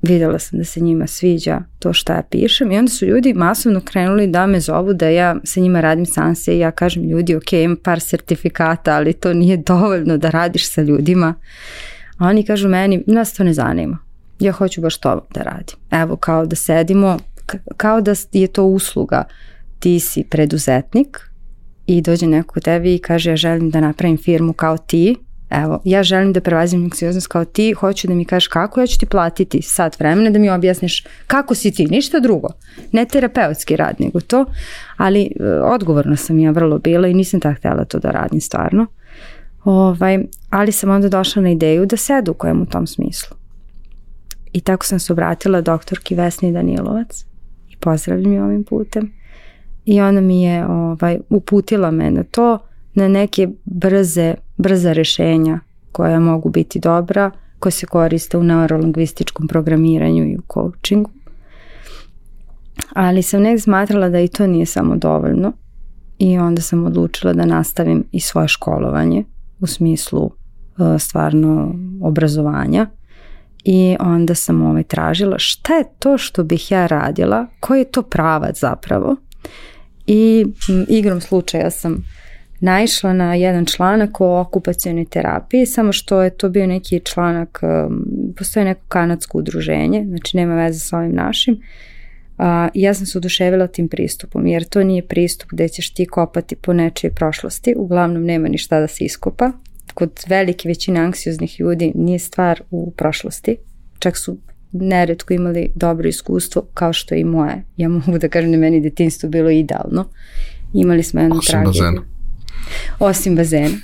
videla 0.06 0.38
sam 0.38 0.58
da 0.58 0.64
se 0.64 0.80
njima 0.80 1.06
sviđa 1.06 1.60
to 1.78 1.92
šta 1.92 2.14
ja 2.14 2.22
pišem 2.30 2.72
i 2.72 2.78
onda 2.78 2.90
su 2.90 3.06
ljudi 3.06 3.34
masovno 3.34 3.80
krenuli 3.80 4.26
da 4.26 4.46
me 4.46 4.60
zovu 4.60 4.92
da 4.92 5.08
ja 5.08 5.36
sa 5.44 5.60
njima 5.60 5.80
radim 5.80 6.06
sanse 6.06 6.56
i 6.56 6.58
ja 6.58 6.70
kažem 6.70 7.04
ljudi 7.04 7.34
ok, 7.34 7.52
imam 7.52 7.76
par 7.76 8.00
sertifikata 8.00 8.96
ali 8.96 9.12
to 9.12 9.34
nije 9.34 9.56
dovoljno 9.56 10.16
da 10.16 10.30
radiš 10.30 10.70
sa 10.70 10.82
ljudima. 10.82 11.34
A 12.18 12.28
oni 12.28 12.42
kažu 12.42 12.68
meni 12.68 13.04
nas 13.06 13.34
to 13.34 13.44
ne 13.44 13.52
zanima. 13.52 13.98
Ja 14.40 14.52
hoću 14.52 14.80
baš 14.80 14.98
to 14.98 15.26
da 15.34 15.42
radim. 15.42 15.76
Evo 15.90 16.16
kao 16.16 16.46
da 16.46 16.56
sedimo 16.56 17.18
kao 17.76 18.00
da 18.00 18.14
je 18.32 18.46
to 18.46 18.64
usluga. 18.64 19.24
Ti 19.78 20.00
si 20.00 20.24
preduzetnik 20.30 21.20
i 21.86 22.02
dođe 22.02 22.26
neko 22.26 22.60
tebi 22.60 22.94
i 22.94 22.98
kaže 22.98 23.30
ja 23.30 23.36
želim 23.36 23.70
da 23.70 23.80
napravim 23.80 24.18
firmu 24.18 24.52
kao 24.52 24.78
ti 24.78 25.16
Evo, 25.50 25.80
ja 25.84 26.02
želim 26.02 26.32
da 26.32 26.40
prevazim 26.40 26.84
anksioznost 26.84 27.26
kao 27.26 27.44
ti, 27.44 27.72
hoću 27.72 28.06
da 28.06 28.14
mi 28.14 28.24
kažeš 28.24 28.48
kako, 28.48 28.80
ja 28.80 28.86
ću 28.86 28.98
ti 28.98 29.06
platiti 29.06 29.62
sat 29.62 29.98
vremena 29.98 30.30
da 30.30 30.38
mi 30.38 30.50
objasniš 30.50 31.04
kako 31.26 31.54
si 31.54 31.70
ti, 31.70 31.86
ništa 31.86 32.20
drugo. 32.20 32.48
Ne 32.92 33.04
terapeutski 33.04 33.76
rad, 33.76 33.96
nego 33.98 34.20
to, 34.20 34.44
ali 34.96 35.22
e, 35.22 35.44
odgovorna 35.44 36.16
sam 36.16 36.38
ja 36.38 36.50
vrlo 36.50 36.78
bila 36.78 37.08
i 37.08 37.14
nisam 37.14 37.40
tako 37.40 37.56
htjela 37.56 37.84
to 37.84 37.98
da 37.98 38.10
radim 38.10 38.40
stvarno. 38.40 38.86
Ovaj, 39.64 40.18
ali 40.50 40.72
sam 40.72 40.90
onda 40.90 41.08
došla 41.08 41.42
na 41.42 41.50
ideju 41.50 41.86
da 41.86 41.96
se 41.96 42.12
edukujem 42.12 42.62
u 42.62 42.66
tom 42.66 42.86
smislu. 42.86 43.36
I 44.52 44.60
tako 44.60 44.86
sam 44.86 44.98
se 44.98 45.12
obratila 45.12 45.60
doktorki 45.60 46.14
Vesni 46.14 46.52
Danilovac 46.52 47.24
i 47.68 47.76
pozdravljam 47.76 48.32
je 48.32 48.42
ovim 48.42 48.64
putem. 48.64 49.12
I 49.84 50.00
ona 50.00 50.20
mi 50.20 50.42
je 50.42 50.66
ovaj, 50.66 51.18
uputila 51.30 51.90
me 51.90 52.10
na 52.10 52.22
to 52.22 52.58
na 52.94 53.08
neke 53.08 53.48
brze, 53.64 54.34
brza 54.56 54.92
rešenja 54.92 55.60
koja 55.92 56.20
mogu 56.20 56.50
biti 56.50 56.80
dobra, 56.80 57.30
koja 57.58 57.70
se 57.70 57.86
koriste 57.86 58.38
u 58.38 58.42
neurolingvističkom 58.42 59.48
programiranju 59.48 60.24
i 60.24 60.36
u 60.36 60.42
coachingu. 60.54 61.10
Ali 62.94 63.22
sam 63.22 63.42
nek 63.42 63.60
smatrala 63.60 64.08
da 64.08 64.20
i 64.20 64.28
to 64.28 64.46
nije 64.46 64.66
samo 64.66 64.96
dovoljno 64.96 65.52
i 66.18 66.38
onda 66.38 66.62
sam 66.62 66.84
odlučila 66.84 67.32
da 67.32 67.44
nastavim 67.44 68.04
i 68.12 68.20
svoje 68.20 68.48
školovanje 68.48 69.24
u 69.60 69.66
smislu 69.66 70.24
uh, 70.24 71.00
stvarno 71.00 71.74
obrazovanja 72.02 72.86
i 73.64 73.96
onda 74.00 74.34
sam 74.34 74.62
ovaj 74.62 74.82
tražila 74.82 75.38
šta 75.38 75.74
je 75.74 75.84
to 75.98 76.18
što 76.18 76.44
bih 76.44 76.70
ja 76.70 76.86
radila, 76.86 77.46
koji 77.60 77.78
je 77.78 77.90
to 77.90 78.02
pravac 78.02 78.60
zapravo 78.60 79.16
i 80.06 80.46
igrom 80.88 81.20
slučaja 81.20 81.70
sam 81.70 82.04
naišla 82.60 83.12
na 83.12 83.34
jedan 83.34 83.64
članak 83.66 84.20
o 84.20 84.40
okupacijonoj 84.40 85.04
terapiji, 85.04 85.66
samo 85.66 85.92
što 85.92 86.22
je 86.22 86.30
to 86.30 86.48
bio 86.48 86.66
neki 86.66 87.00
članak, 87.00 87.60
um, 87.62 88.06
postoje 88.36 88.64
neko 88.64 88.80
kanadsko 88.88 89.38
udruženje, 89.38 90.04
znači 90.08 90.36
nema 90.36 90.54
veze 90.54 90.78
sa 90.78 90.98
ovim 90.98 91.14
našim, 91.14 91.60
a, 92.38 92.68
ja 92.74 92.94
sam 92.94 93.06
se 93.06 93.18
oduševila 93.18 93.66
tim 93.66 93.88
pristupom, 93.88 94.46
jer 94.46 94.64
to 94.64 94.82
nije 94.82 95.06
pristup 95.06 95.48
gde 95.52 95.68
ćeš 95.68 95.94
ti 95.94 96.06
kopati 96.06 96.56
po 96.56 96.72
nečije 96.72 97.10
prošlosti, 97.10 97.74
uglavnom 97.76 98.24
nema 98.24 98.48
ništa 98.48 98.80
da 98.80 98.86
se 98.86 99.04
iskopa, 99.04 99.52
kod 99.94 100.24
velike 100.26 100.68
većine 100.68 101.00
anksioznih 101.00 101.60
ljudi 101.60 101.92
nije 101.94 102.18
stvar 102.18 102.62
u 102.70 102.90
prošlosti, 102.96 103.56
čak 103.98 104.16
su 104.16 104.38
neretko 104.72 105.34
imali 105.34 105.70
dobro 105.74 106.08
iskustvo 106.08 106.62
kao 106.74 106.92
što 106.92 107.14
je 107.14 107.20
i 107.20 107.24
moje. 107.24 107.64
Ja 107.76 107.88
mogu 107.88 108.18
da 108.18 108.28
kažem 108.28 108.52
da 108.52 108.58
meni 108.58 108.80
detinstvo 108.80 109.28
bilo 109.28 109.50
idealno. 109.50 110.04
Imali 110.74 111.02
smo 111.02 111.20
jednu 111.20 111.40
tragediju. 111.46 112.15
Osim 112.98 113.36
bazena. 113.36 113.76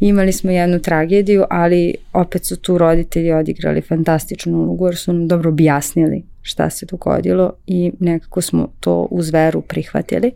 Imali 0.00 0.32
smo 0.32 0.50
jednu 0.50 0.78
tragediju, 0.78 1.44
ali 1.50 1.94
opet 2.12 2.44
su 2.44 2.56
tu 2.56 2.78
roditelji 2.78 3.32
odigrali 3.32 3.80
fantastičnu 3.80 4.58
ulogu 4.58 4.86
jer 4.86 4.96
su 4.96 5.12
nam 5.12 5.28
dobro 5.28 5.50
objasnili 5.50 6.22
šta 6.42 6.70
se 6.70 6.86
dogodilo 6.86 7.52
i 7.66 7.92
nekako 8.00 8.40
smo 8.40 8.68
to 8.80 9.08
uz 9.10 9.30
veru 9.30 9.60
prihvatili. 9.60 10.32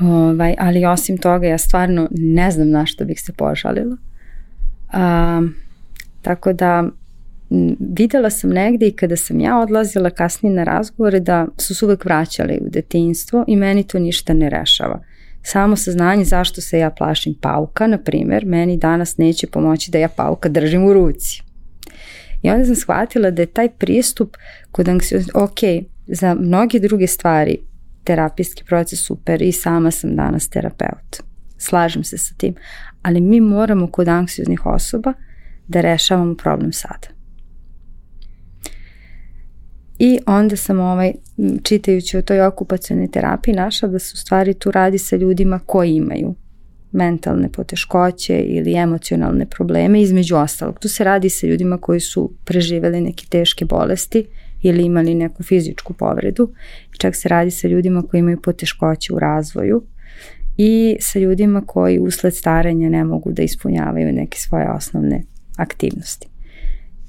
Ovaj, 0.00 0.54
ali 0.58 0.84
osim 0.84 1.18
toga 1.18 1.46
ja 1.46 1.58
stvarno 1.58 2.08
ne 2.10 2.50
znam 2.50 2.70
na 2.70 2.86
što 2.86 3.04
bih 3.04 3.20
se 3.20 3.32
požalila. 3.32 3.96
A, 4.92 5.42
tako 6.22 6.52
da 6.52 6.84
videla 7.78 8.30
sam 8.30 8.50
negde 8.50 8.86
i 8.86 8.92
kada 8.92 9.16
sam 9.16 9.40
ja 9.40 9.58
odlazila 9.58 10.10
kasnije 10.10 10.54
na 10.54 10.64
razgovore 10.64 11.20
da 11.20 11.46
su 11.58 11.74
se 11.74 11.84
uvek 11.84 12.04
vraćali 12.04 12.58
u 12.62 12.68
detinstvo 12.70 13.44
i 13.48 13.56
meni 13.56 13.82
to 13.82 13.98
ništa 13.98 14.34
ne 14.34 14.50
rešava. 14.50 15.00
Samo 15.48 15.76
saznanje 15.76 16.24
zašto 16.24 16.60
se 16.60 16.78
ja 16.78 16.90
plašim 16.90 17.34
pauka, 17.40 17.86
na 17.86 17.98
primjer, 17.98 18.46
meni 18.46 18.76
danas 18.76 19.16
neće 19.16 19.46
pomoći 19.46 19.90
da 19.90 19.98
ja 19.98 20.08
pauka 20.08 20.48
držim 20.48 20.84
u 20.84 20.92
ruci. 20.92 21.42
I 22.42 22.50
onda 22.50 22.64
sam 22.64 22.74
shvatila 22.74 23.30
da 23.30 23.42
je 23.42 23.46
taj 23.46 23.68
pristup 23.68 24.36
kod 24.70 24.88
anksioznosti, 24.88 25.32
ok, 25.34 25.86
za 26.06 26.34
mnoge 26.34 26.78
druge 26.78 27.06
stvari 27.06 27.58
terapijski 28.04 28.64
proces 28.64 29.06
super 29.06 29.42
i 29.42 29.52
sama 29.52 29.90
sam 29.90 30.16
danas 30.16 30.48
terapeut. 30.48 31.22
Slažem 31.58 32.04
se 32.04 32.18
sa 32.18 32.34
tim. 32.34 32.54
Ali 33.02 33.20
mi 33.20 33.40
moramo 33.40 33.90
kod 33.90 34.08
anksioznih 34.08 34.66
osoba 34.66 35.12
da 35.68 35.80
rešavamo 35.80 36.34
problem 36.34 36.72
sada. 36.72 37.15
I 39.98 40.18
onda 40.26 40.56
sam 40.56 40.80
ovaj, 40.80 41.12
čitajući 41.62 42.18
o 42.18 42.22
toj 42.22 42.40
okupacijonoj 42.40 43.10
terapiji 43.10 43.54
našla 43.54 43.88
da 43.88 43.98
se 43.98 44.12
u 44.14 44.16
stvari 44.16 44.54
tu 44.54 44.70
radi 44.70 44.98
sa 44.98 45.16
ljudima 45.16 45.60
koji 45.66 45.94
imaju 45.94 46.34
mentalne 46.92 47.48
poteškoće 47.52 48.38
ili 48.38 48.76
emocionalne 48.76 49.46
probleme 49.46 50.02
između 50.02 50.36
ostalog. 50.36 50.78
Tu 50.78 50.88
se 50.88 51.04
radi 51.04 51.28
sa 51.28 51.46
ljudima 51.46 51.78
koji 51.78 52.00
su 52.00 52.32
preživeli 52.44 53.00
neke 53.00 53.26
teške 53.28 53.64
bolesti 53.64 54.26
ili 54.62 54.82
imali 54.82 55.14
neku 55.14 55.42
fizičku 55.42 55.92
povredu. 55.92 56.52
Čak 56.98 57.16
se 57.16 57.28
radi 57.28 57.50
sa 57.50 57.68
ljudima 57.68 58.02
koji 58.02 58.18
imaju 58.18 58.40
poteškoće 58.40 59.14
u 59.14 59.18
razvoju 59.18 59.82
i 60.56 60.96
sa 61.00 61.18
ljudima 61.18 61.62
koji 61.66 61.98
usled 61.98 62.36
starenja 62.36 62.88
ne 62.88 63.04
mogu 63.04 63.32
da 63.32 63.42
ispunjavaju 63.42 64.12
neke 64.12 64.38
svoje 64.38 64.70
osnovne 64.70 65.22
aktivnosti. 65.56 66.28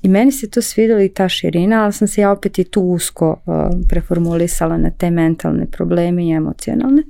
I 0.08 0.10
meni 0.10 0.32
se 0.32 0.50
to 0.50 0.62
svidjelo 0.62 1.02
i 1.02 1.10
ta 1.10 1.30
širina, 1.30 1.84
ali 1.84 1.94
sam 1.94 2.08
se 2.08 2.22
ja 2.22 2.32
opet 2.32 2.60
i 2.60 2.64
tu 2.64 2.82
usko 2.82 3.42
uh, 3.46 3.54
preformulisala 3.90 4.78
na 4.78 4.92
te 4.92 5.12
mentalne 5.12 5.66
probleme 5.66 6.26
i 6.26 6.32
emocionalne. 6.32 7.04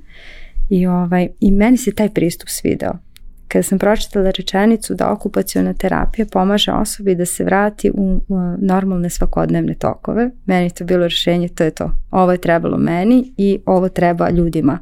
I, 0.70 0.86
ovaj, 0.86 1.28
I 1.40 1.50
meni 1.50 1.76
se 1.76 1.92
taj 1.92 2.08
pristup 2.08 2.48
svideo. 2.48 2.92
Kada 3.48 3.62
sam 3.62 3.78
pročitala 3.78 4.30
rečenicu 4.30 4.94
da 4.94 5.12
okupaciona 5.12 5.74
terapija 5.74 6.26
pomaže 6.32 6.72
osobi 6.72 7.14
da 7.14 7.26
se 7.26 7.44
vrati 7.44 7.90
u 7.94 8.20
normalne 8.58 9.10
svakodnevne 9.10 9.74
tokove, 9.74 10.30
meni 10.46 10.70
to 10.70 10.84
bilo 10.84 11.04
rešenje, 11.04 11.48
to 11.48 11.64
je 11.64 11.70
to. 11.70 11.90
Ovo 12.10 12.32
je 12.32 12.38
trebalo 12.38 12.78
meni 12.78 13.32
i 13.36 13.58
ovo 13.66 13.88
treba 13.88 14.30
ljudima. 14.30 14.78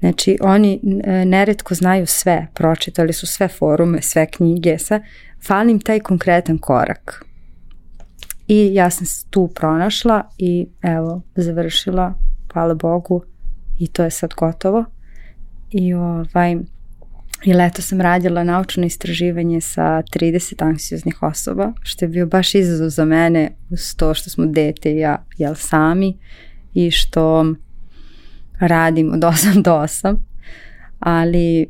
Znači, 0.00 0.38
oni 0.40 0.80
e, 1.04 1.24
neretko 1.24 1.74
znaju 1.74 2.06
sve, 2.06 2.46
pročitali 2.54 3.12
su 3.12 3.26
sve 3.26 3.48
forume, 3.48 4.02
sve 4.02 4.26
knjige, 4.26 4.78
sa, 4.78 5.00
falim 5.46 5.80
taj 5.80 6.00
konkretan 6.00 6.58
korak. 6.58 7.24
I 8.48 8.74
ja 8.74 8.90
sam 8.90 9.06
se 9.06 9.26
tu 9.30 9.48
pronašla 9.54 10.22
i 10.38 10.66
evo, 10.82 11.22
završila, 11.36 12.14
hvala 12.52 12.74
Bogu, 12.74 13.22
i 13.78 13.86
to 13.86 14.04
je 14.04 14.10
sad 14.10 14.34
gotovo. 14.36 14.84
I 15.70 15.94
ovaj, 15.94 16.56
i 17.44 17.54
leto 17.54 17.82
sam 17.82 18.00
radila 18.00 18.44
naučno 18.44 18.86
istraživanje 18.86 19.60
sa 19.60 20.02
30 20.16 20.64
anksioznih 20.64 21.22
osoba, 21.22 21.72
što 21.82 22.04
je 22.04 22.08
bio 22.08 22.26
baš 22.26 22.54
izazov 22.54 22.88
za 22.88 23.04
mene 23.04 23.50
uz 23.70 23.96
to 23.96 24.14
što 24.14 24.30
smo 24.30 24.46
dete 24.46 24.92
i 24.92 24.98
ja 24.98 25.24
jel 25.38 25.54
sami 25.54 26.18
i 26.74 26.90
što 26.90 27.54
radim 28.60 29.12
od 29.12 29.20
8 29.32 29.62
do 29.62 29.70
8, 29.70 30.16
ali 30.98 31.62
e, 31.62 31.66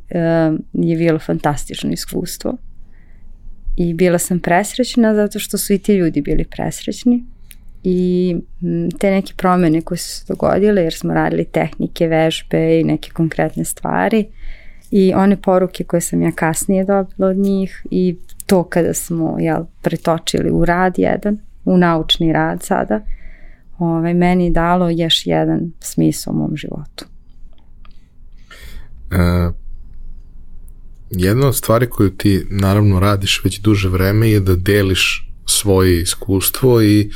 je 0.73 0.97
bilo 0.97 1.19
fantastično 1.19 1.91
iskustvo. 1.91 2.57
I 3.77 3.95
bila 3.95 4.19
sam 4.19 4.41
presrećna 4.41 5.15
zato 5.15 5.39
što 5.39 5.59
su 5.59 5.73
i 5.73 5.79
ti 5.79 5.95
ljudi 5.95 6.21
bili 6.21 6.45
presrećni 6.45 7.25
i 7.83 8.37
te 8.99 9.11
neke 9.11 9.33
promene 9.37 9.81
koje 9.81 9.99
su 9.99 10.11
se 10.11 10.25
dogodile 10.29 10.83
jer 10.83 10.95
smo 10.95 11.15
radili 11.15 11.45
tehnike, 11.45 12.09
vežbe 12.09 12.81
i 12.81 12.85
neke 12.85 13.11
konkretne 13.11 13.65
stvari 13.65 14.27
i 14.91 15.13
one 15.15 15.43
poruke 15.43 15.85
koje 15.85 16.01
sam 16.01 16.23
ja 16.23 16.33
kasnije 16.33 16.85
dobila 16.85 17.29
od 17.29 17.37
njih 17.37 17.87
i 17.91 18.17
to 18.47 18.65
kada 18.65 18.95
smo 18.95 19.37
jel, 19.41 19.65
pretočili 19.83 20.51
u 20.51 20.65
rad 20.65 20.95
jedan, 20.99 21.39
u 21.65 21.77
naučni 21.77 22.33
rad 22.33 22.63
sada, 22.63 23.01
ovaj, 23.79 24.15
meni 24.15 24.51
dalo 24.51 24.91
još 24.91 25.27
jedan 25.27 25.73
smisao 25.81 26.33
u 26.33 26.37
mom 26.37 26.57
životu. 26.57 27.05
E, 29.11 29.64
jedna 31.17 31.49
od 31.49 31.57
stvari 31.57 31.87
koju 31.87 32.11
ti 32.11 32.47
naravno 32.51 33.01
radiš 33.01 33.41
već 33.45 33.61
duže 33.61 33.89
vreme 33.89 34.31
je 34.31 34.41
da 34.41 34.57
deliš 34.57 35.29
svoje 35.47 36.01
iskustvo 36.01 36.83
i 36.83 37.11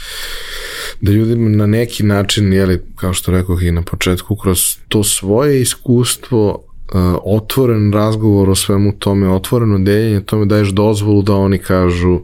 da 1.01 1.13
ljudima 1.13 1.49
na 1.49 1.67
neki 1.67 2.03
način, 2.03 2.53
jeli, 2.53 2.83
kao 2.97 3.13
što 3.13 3.33
rekao 3.33 3.61
i 3.61 3.73
na 3.73 3.83
početku, 3.83 4.37
kroz 4.37 4.59
to 4.89 5.05
svoje 5.05 5.61
iskustvo 5.61 6.51
uh, 6.53 7.01
otvoren 7.25 7.93
razgovor 7.93 8.51
o 8.51 8.55
svemu 8.55 8.93
tome, 8.99 9.29
otvoreno 9.29 9.79
deljenje 9.79 10.21
tome 10.21 10.47
daješ 10.47 10.69
dozvolu 10.69 11.23
da 11.23 11.35
oni 11.35 11.59
kažu 11.59 12.21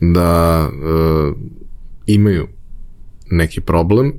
da 0.00 0.68
uh, 0.68 1.36
imaju 2.06 2.48
neki 3.30 3.60
problem 3.60 4.12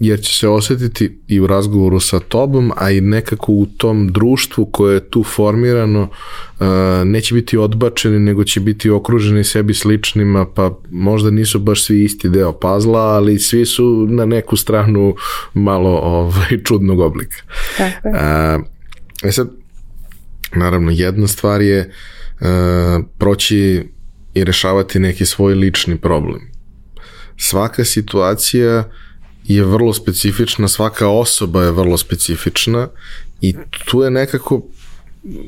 jer 0.00 0.20
će 0.20 0.34
se 0.34 0.48
osetiti 0.48 1.18
i 1.28 1.40
u 1.40 1.46
razgovoru 1.46 2.00
sa 2.00 2.18
tobom, 2.18 2.72
a 2.76 2.90
i 2.90 3.00
nekako 3.00 3.52
u 3.52 3.66
tom 3.66 4.08
društvu 4.12 4.66
koje 4.66 4.94
je 4.94 5.10
tu 5.10 5.24
formirano 5.24 6.02
uh, 6.02 6.66
neće 7.04 7.34
biti 7.34 7.56
odbačeni, 7.56 8.18
nego 8.18 8.44
će 8.44 8.60
biti 8.60 8.90
okruženi 8.90 9.44
sebi 9.44 9.74
sličnima, 9.74 10.46
pa 10.46 10.78
možda 10.90 11.30
nisu 11.30 11.58
baš 11.58 11.84
svi 11.84 12.04
isti 12.04 12.28
deo 12.28 12.52
pazla, 12.52 13.00
ali 13.00 13.38
svi 13.38 13.66
su 13.66 14.06
na 14.10 14.24
neku 14.24 14.56
stranu 14.56 15.14
malo 15.54 15.90
ovaj, 15.90 16.62
čudnog 16.64 17.00
oblika. 17.00 17.36
Tako 17.78 18.08
je. 18.08 18.14
Uh, 18.14 18.62
e 19.22 19.32
sad, 19.32 19.50
naravno, 20.54 20.90
jedna 20.90 21.26
stvar 21.26 21.60
je 21.60 21.92
uh, 22.40 22.46
proći 23.18 23.84
i 24.34 24.44
rešavati 24.44 24.98
neki 24.98 25.26
svoj 25.26 25.54
lični 25.54 25.98
problem. 25.98 26.40
Svaka 27.36 27.84
situacija 27.84 28.90
je 29.54 29.64
vrlo 29.64 29.92
specifična, 29.92 30.68
svaka 30.68 31.08
osoba 31.08 31.62
je 31.62 31.70
vrlo 31.70 31.98
specifična 31.98 32.88
i 33.40 33.54
tu 33.84 34.02
je 34.02 34.10
nekako 34.10 34.62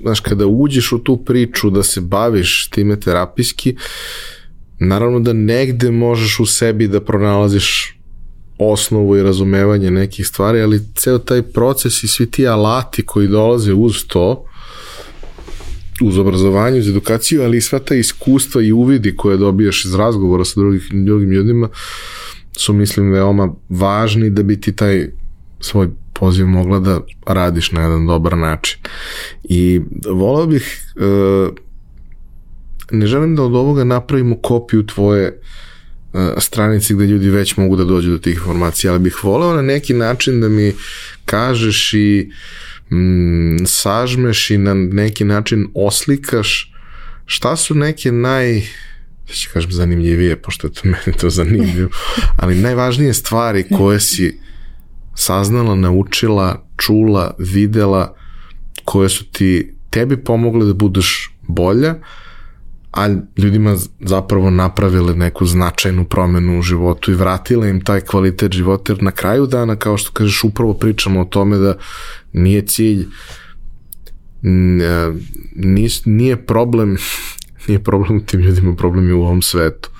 znaš, 0.02 0.20
kada 0.20 0.46
uđeš 0.46 0.92
u 0.92 0.98
tu 0.98 1.16
priču 1.16 1.70
da 1.70 1.82
se 1.82 2.00
baviš 2.00 2.68
time 2.70 3.00
terapijski, 3.00 3.76
naravno 4.78 5.20
da 5.20 5.32
negde 5.32 5.90
možeš 5.90 6.40
u 6.40 6.46
sebi 6.46 6.88
da 6.88 7.00
pronalaziš 7.00 7.96
osnovu 8.58 9.16
i 9.16 9.22
razumevanje 9.22 9.90
nekih 9.90 10.26
stvari, 10.26 10.60
ali 10.60 10.80
ceo 10.94 11.18
taj 11.18 11.42
proces 11.42 12.02
i 12.02 12.08
svi 12.08 12.30
ti 12.30 12.46
alati 12.46 13.02
koji 13.02 13.28
dolaze 13.28 13.72
uz 13.72 14.04
to, 14.06 14.44
uz 16.02 16.18
obrazovanje, 16.18 16.78
uz 16.78 16.88
edukaciju, 16.88 17.42
ali 17.42 17.56
i 17.56 17.60
sva 17.60 17.78
ta 17.78 17.94
iskustva 17.94 18.62
i 18.62 18.72
uvidi 18.72 19.16
koje 19.16 19.36
dobijaš 19.36 19.84
iz 19.84 19.94
razgovora 19.94 20.44
sa 20.44 20.60
drugih, 20.60 20.88
drugim 20.92 21.30
ljudima, 21.30 21.68
su 22.56 22.72
mislim 22.72 23.12
veoma 23.12 23.54
važni 23.68 24.30
da 24.30 24.42
bi 24.42 24.60
ti 24.60 24.76
taj 24.76 25.08
svoj 25.60 25.88
poziv 26.12 26.46
mogla 26.46 26.78
da 26.78 27.00
radiš 27.26 27.72
na 27.72 27.82
jedan 27.82 28.06
dobar 28.06 28.36
način. 28.36 28.78
I 29.44 29.80
volao 30.10 30.46
bih, 30.46 30.82
e, 30.96 31.48
ne 32.90 33.06
želim 33.06 33.36
da 33.36 33.42
od 33.42 33.54
ovoga 33.54 33.84
napravimo 33.84 34.36
kopiju 34.36 34.86
tvoje 34.86 35.26
e, 35.26 36.34
stranici 36.38 36.94
gde 36.94 37.06
ljudi 37.06 37.30
već 37.30 37.56
mogu 37.56 37.76
da 37.76 37.84
dođu 37.84 38.10
do 38.10 38.18
tih 38.18 38.34
informacija, 38.34 38.92
ali 38.92 39.00
bih 39.00 39.24
voleo 39.24 39.54
na 39.54 39.62
neki 39.62 39.94
način 39.94 40.40
da 40.40 40.48
mi 40.48 40.72
kažeš 41.24 41.94
i 41.94 42.30
mm, 42.90 43.66
sažmeš 43.66 44.50
i 44.50 44.58
na 44.58 44.74
neki 44.74 45.24
način 45.24 45.68
oslikaš 45.74 46.72
šta 47.26 47.56
su 47.56 47.74
neke 47.74 48.12
naj 48.12 48.62
da 49.28 49.32
ću 49.32 49.50
kažem 49.52 49.72
zanimljivije, 49.72 50.42
pošto 50.42 50.66
je 50.66 50.72
to 50.72 50.80
meni 50.88 51.18
to 51.20 51.30
zanimljivo, 51.30 51.90
ali 52.36 52.54
najvažnije 52.54 53.14
stvari 53.14 53.64
koje 53.78 54.00
si 54.00 54.40
saznala, 55.14 55.74
naučila, 55.74 56.66
čula, 56.76 57.34
videla, 57.38 58.14
koje 58.84 59.08
su 59.08 59.24
ti 59.24 59.74
tebi 59.90 60.24
pomogle 60.24 60.66
da 60.66 60.74
budeš 60.74 61.36
bolja, 61.42 61.94
a 62.92 63.08
ljudima 63.36 63.76
zapravo 64.00 64.50
napravile 64.50 65.14
neku 65.14 65.46
značajnu 65.46 66.04
promenu 66.04 66.58
u 66.58 66.62
životu 66.62 67.10
i 67.10 67.14
vratile 67.14 67.70
im 67.70 67.80
taj 67.80 68.00
kvalitet 68.00 68.52
života, 68.52 68.92
jer 68.92 69.02
na 69.02 69.10
kraju 69.10 69.46
dana, 69.46 69.76
kao 69.76 69.96
što 69.96 70.12
kažeš, 70.12 70.44
upravo 70.44 70.74
pričamo 70.74 71.20
o 71.20 71.24
tome 71.24 71.56
da 71.56 71.74
nije 72.32 72.66
cilj, 72.66 73.06
nije 76.04 76.46
problem 76.46 76.96
nije 77.68 77.82
problem 77.82 78.26
tim 78.26 78.40
ljudima, 78.40 78.76
problem 78.76 79.08
je 79.08 79.14
u 79.14 79.22
ovom 79.22 79.42
svetu. 79.42 79.90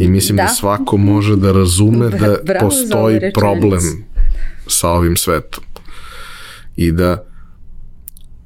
I 0.00 0.08
mislim 0.08 0.36
da, 0.36 0.42
da 0.42 0.48
svako 0.48 0.96
može 0.96 1.36
da 1.36 1.52
razume 1.52 2.08
da 2.08 2.36
Bravo 2.44 2.68
postoji 2.68 3.20
problem 3.34 3.80
sa 4.66 4.88
ovim 4.88 5.16
svetom. 5.16 5.64
I 6.76 6.92
da 6.92 7.24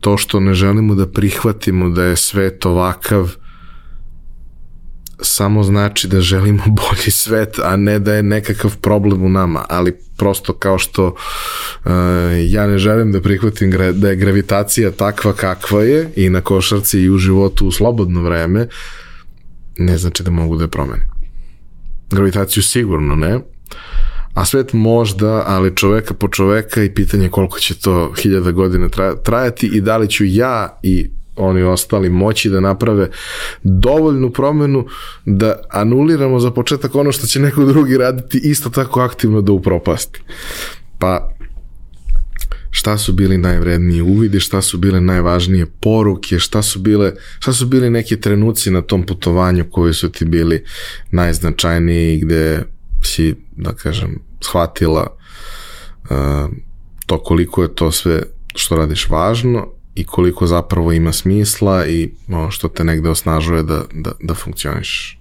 to 0.00 0.16
što 0.16 0.40
ne 0.40 0.54
želimo 0.54 0.94
da 0.94 1.06
prihvatimo 1.06 1.88
da 1.88 2.04
je 2.04 2.16
svet 2.16 2.66
ovakav 2.66 3.36
samo 5.20 5.62
znači 5.62 6.08
da 6.08 6.20
želimo 6.20 6.62
bolji 6.80 7.10
svet, 7.10 7.58
a 7.58 7.76
ne 7.76 7.98
da 7.98 8.14
je 8.14 8.22
nekakav 8.22 8.76
problem 8.76 9.22
u 9.22 9.28
nama, 9.28 9.64
ali 9.68 9.96
prosto 10.16 10.52
kao 10.52 10.78
što 10.78 11.06
uh, 11.06 11.92
ja 12.48 12.66
ne 12.66 12.78
želim 12.78 13.12
da 13.12 13.20
prihvatim 13.20 13.70
da 13.92 14.08
je 14.08 14.16
gravitacija 14.16 14.90
takva 14.90 15.32
kakva 15.32 15.82
je 15.82 16.10
i 16.16 16.28
na 16.28 16.40
košarci 16.40 17.00
i 17.00 17.10
u 17.10 17.18
životu 17.18 17.66
u 17.66 17.72
slobodno 17.72 18.22
vreme, 18.22 18.68
ne 19.78 19.98
znači 19.98 20.22
da 20.22 20.30
mogu 20.30 20.56
da 20.56 20.64
je 20.64 20.70
promenim. 20.70 21.06
Gravitaciju 22.10 22.62
sigurno 22.62 23.14
ne, 23.14 23.40
a 24.34 24.44
svet 24.44 24.72
možda, 24.72 25.44
ali 25.46 25.76
čoveka 25.76 26.14
po 26.14 26.28
čoveka 26.28 26.82
i 26.82 26.94
pitanje 26.94 27.28
koliko 27.28 27.58
će 27.58 27.74
to 27.74 28.12
hiljada 28.22 28.50
godina 28.50 28.88
trajati 29.24 29.66
i 29.66 29.80
da 29.80 29.96
li 29.96 30.08
ću 30.08 30.24
ja 30.24 30.78
i 30.82 31.10
oni 31.36 31.62
ostali 31.62 32.10
moći 32.10 32.50
da 32.50 32.60
naprave 32.60 33.10
dovoljnu 33.62 34.30
promenu 34.30 34.86
da 35.24 35.60
anuliramo 35.70 36.40
za 36.40 36.50
početak 36.50 36.94
ono 36.94 37.12
što 37.12 37.26
će 37.26 37.40
neko 37.40 37.64
drugi 37.64 37.96
raditi 37.96 38.40
isto 38.44 38.70
tako 38.70 39.00
aktivno 39.00 39.40
da 39.40 39.52
upropasti. 39.52 40.22
Pa 40.98 41.36
šta 42.70 42.98
su 42.98 43.12
bili 43.12 43.38
najvredniji 43.38 44.00
uvidi, 44.00 44.40
šta 44.40 44.62
su 44.62 44.78
bile 44.78 45.00
najvažnije 45.00 45.66
poruke, 45.80 46.38
šta 46.38 46.62
su 46.62 46.78
bile, 46.78 47.12
šta 47.38 47.52
su 47.52 47.66
bili 47.66 47.90
neki 47.90 48.20
trenuci 48.20 48.70
na 48.70 48.82
tom 48.82 49.06
putovanju 49.06 49.64
koji 49.70 49.94
su 49.94 50.08
ti 50.12 50.24
bili 50.24 50.64
najznačajniji 51.10 52.18
gde 52.18 52.62
si, 53.02 53.34
da 53.56 53.72
kažem, 53.72 54.20
shvatila 54.40 55.16
uh, 56.10 56.50
to 57.06 57.22
koliko 57.22 57.62
je 57.62 57.74
to 57.74 57.92
sve 57.92 58.22
što 58.54 58.76
radiš 58.76 59.08
važno 59.08 59.75
i 59.96 60.04
koliko 60.04 60.46
zapravo 60.46 60.92
ima 60.92 61.12
smisla 61.12 61.86
i 61.86 62.10
ono 62.28 62.50
što 62.50 62.68
te 62.68 62.84
negde 62.84 63.08
osnažuje 63.08 63.62
da, 63.62 63.82
da, 63.92 64.10
da 64.22 64.34
funkcioniš? 64.34 65.20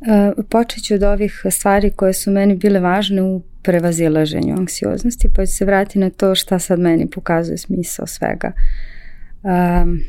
Uh, 0.00 0.44
počet 0.48 0.84
ću 0.84 0.94
od 0.94 1.02
ovih 1.02 1.42
stvari 1.50 1.90
koje 1.90 2.12
su 2.12 2.30
meni 2.30 2.56
bile 2.56 2.80
važne 2.80 3.22
u 3.22 3.42
prevazilaženju 3.62 4.54
anksioznosti, 4.58 5.28
pa 5.36 5.46
ću 5.46 5.52
se 5.52 5.64
vratiti 5.64 5.98
na 5.98 6.10
to 6.10 6.34
šta 6.34 6.58
sad 6.58 6.78
meni 6.78 7.10
pokazuje 7.10 7.58
smisao 7.58 8.06
svega. 8.06 8.52
Um, 9.42 10.00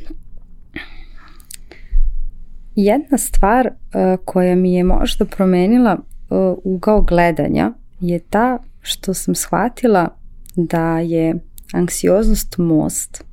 jedna 2.75 3.17
stvar 3.17 3.67
uh, 3.67 4.25
koja 4.25 4.55
mi 4.55 4.73
je 4.73 4.83
možda 4.83 5.25
promenila 5.25 5.97
uh, 6.29 6.57
ugao 6.63 7.01
gledanja 7.01 7.73
je 7.99 8.19
ta 8.19 8.59
što 8.81 9.13
sam 9.13 9.35
shvatila 9.35 10.17
da 10.55 10.99
je 10.99 11.35
anksioznost 11.73 12.57
most 12.57 13.23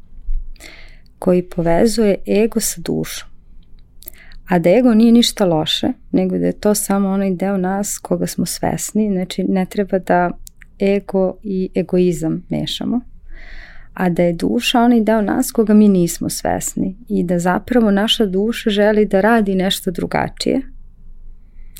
koji 1.19 1.43
povezuje 1.43 2.17
ego 2.45 2.61
sa 2.61 2.81
dušom. 2.81 3.29
A 4.49 4.59
da 4.59 4.71
ego 4.71 4.95
nije 4.95 5.13
ništa 5.13 5.45
loše, 5.45 5.89
nego 6.13 6.39
da 6.39 6.47
je 6.47 6.61
to 6.61 6.75
samo 6.75 7.09
onaj 7.09 7.35
deo 7.35 7.57
nas 7.57 7.99
koga 7.99 8.27
smo 8.27 8.47
svesni, 8.47 9.11
znači 9.13 9.45
ne 9.45 9.67
treba 9.67 9.99
da 9.99 10.31
ego 10.81 11.37
i 11.43 11.71
egoizam 11.75 12.47
mešamo, 12.49 13.01
a 13.95 14.09
da 14.09 14.23
je 14.23 14.33
duša 14.33 14.81
onaj 14.81 15.01
deo 15.01 15.21
nas 15.21 15.53
koga 15.53 15.75
mi 15.75 15.89
nismo 15.89 16.31
svesni 16.31 16.97
i 17.09 17.23
da 17.23 17.39
zapravo 17.39 17.91
naša 17.91 18.27
duša 18.27 18.71
želi 18.71 19.07
da 19.07 19.21
radi 19.21 19.55
nešto 19.55 19.91
drugačije, 19.91 20.61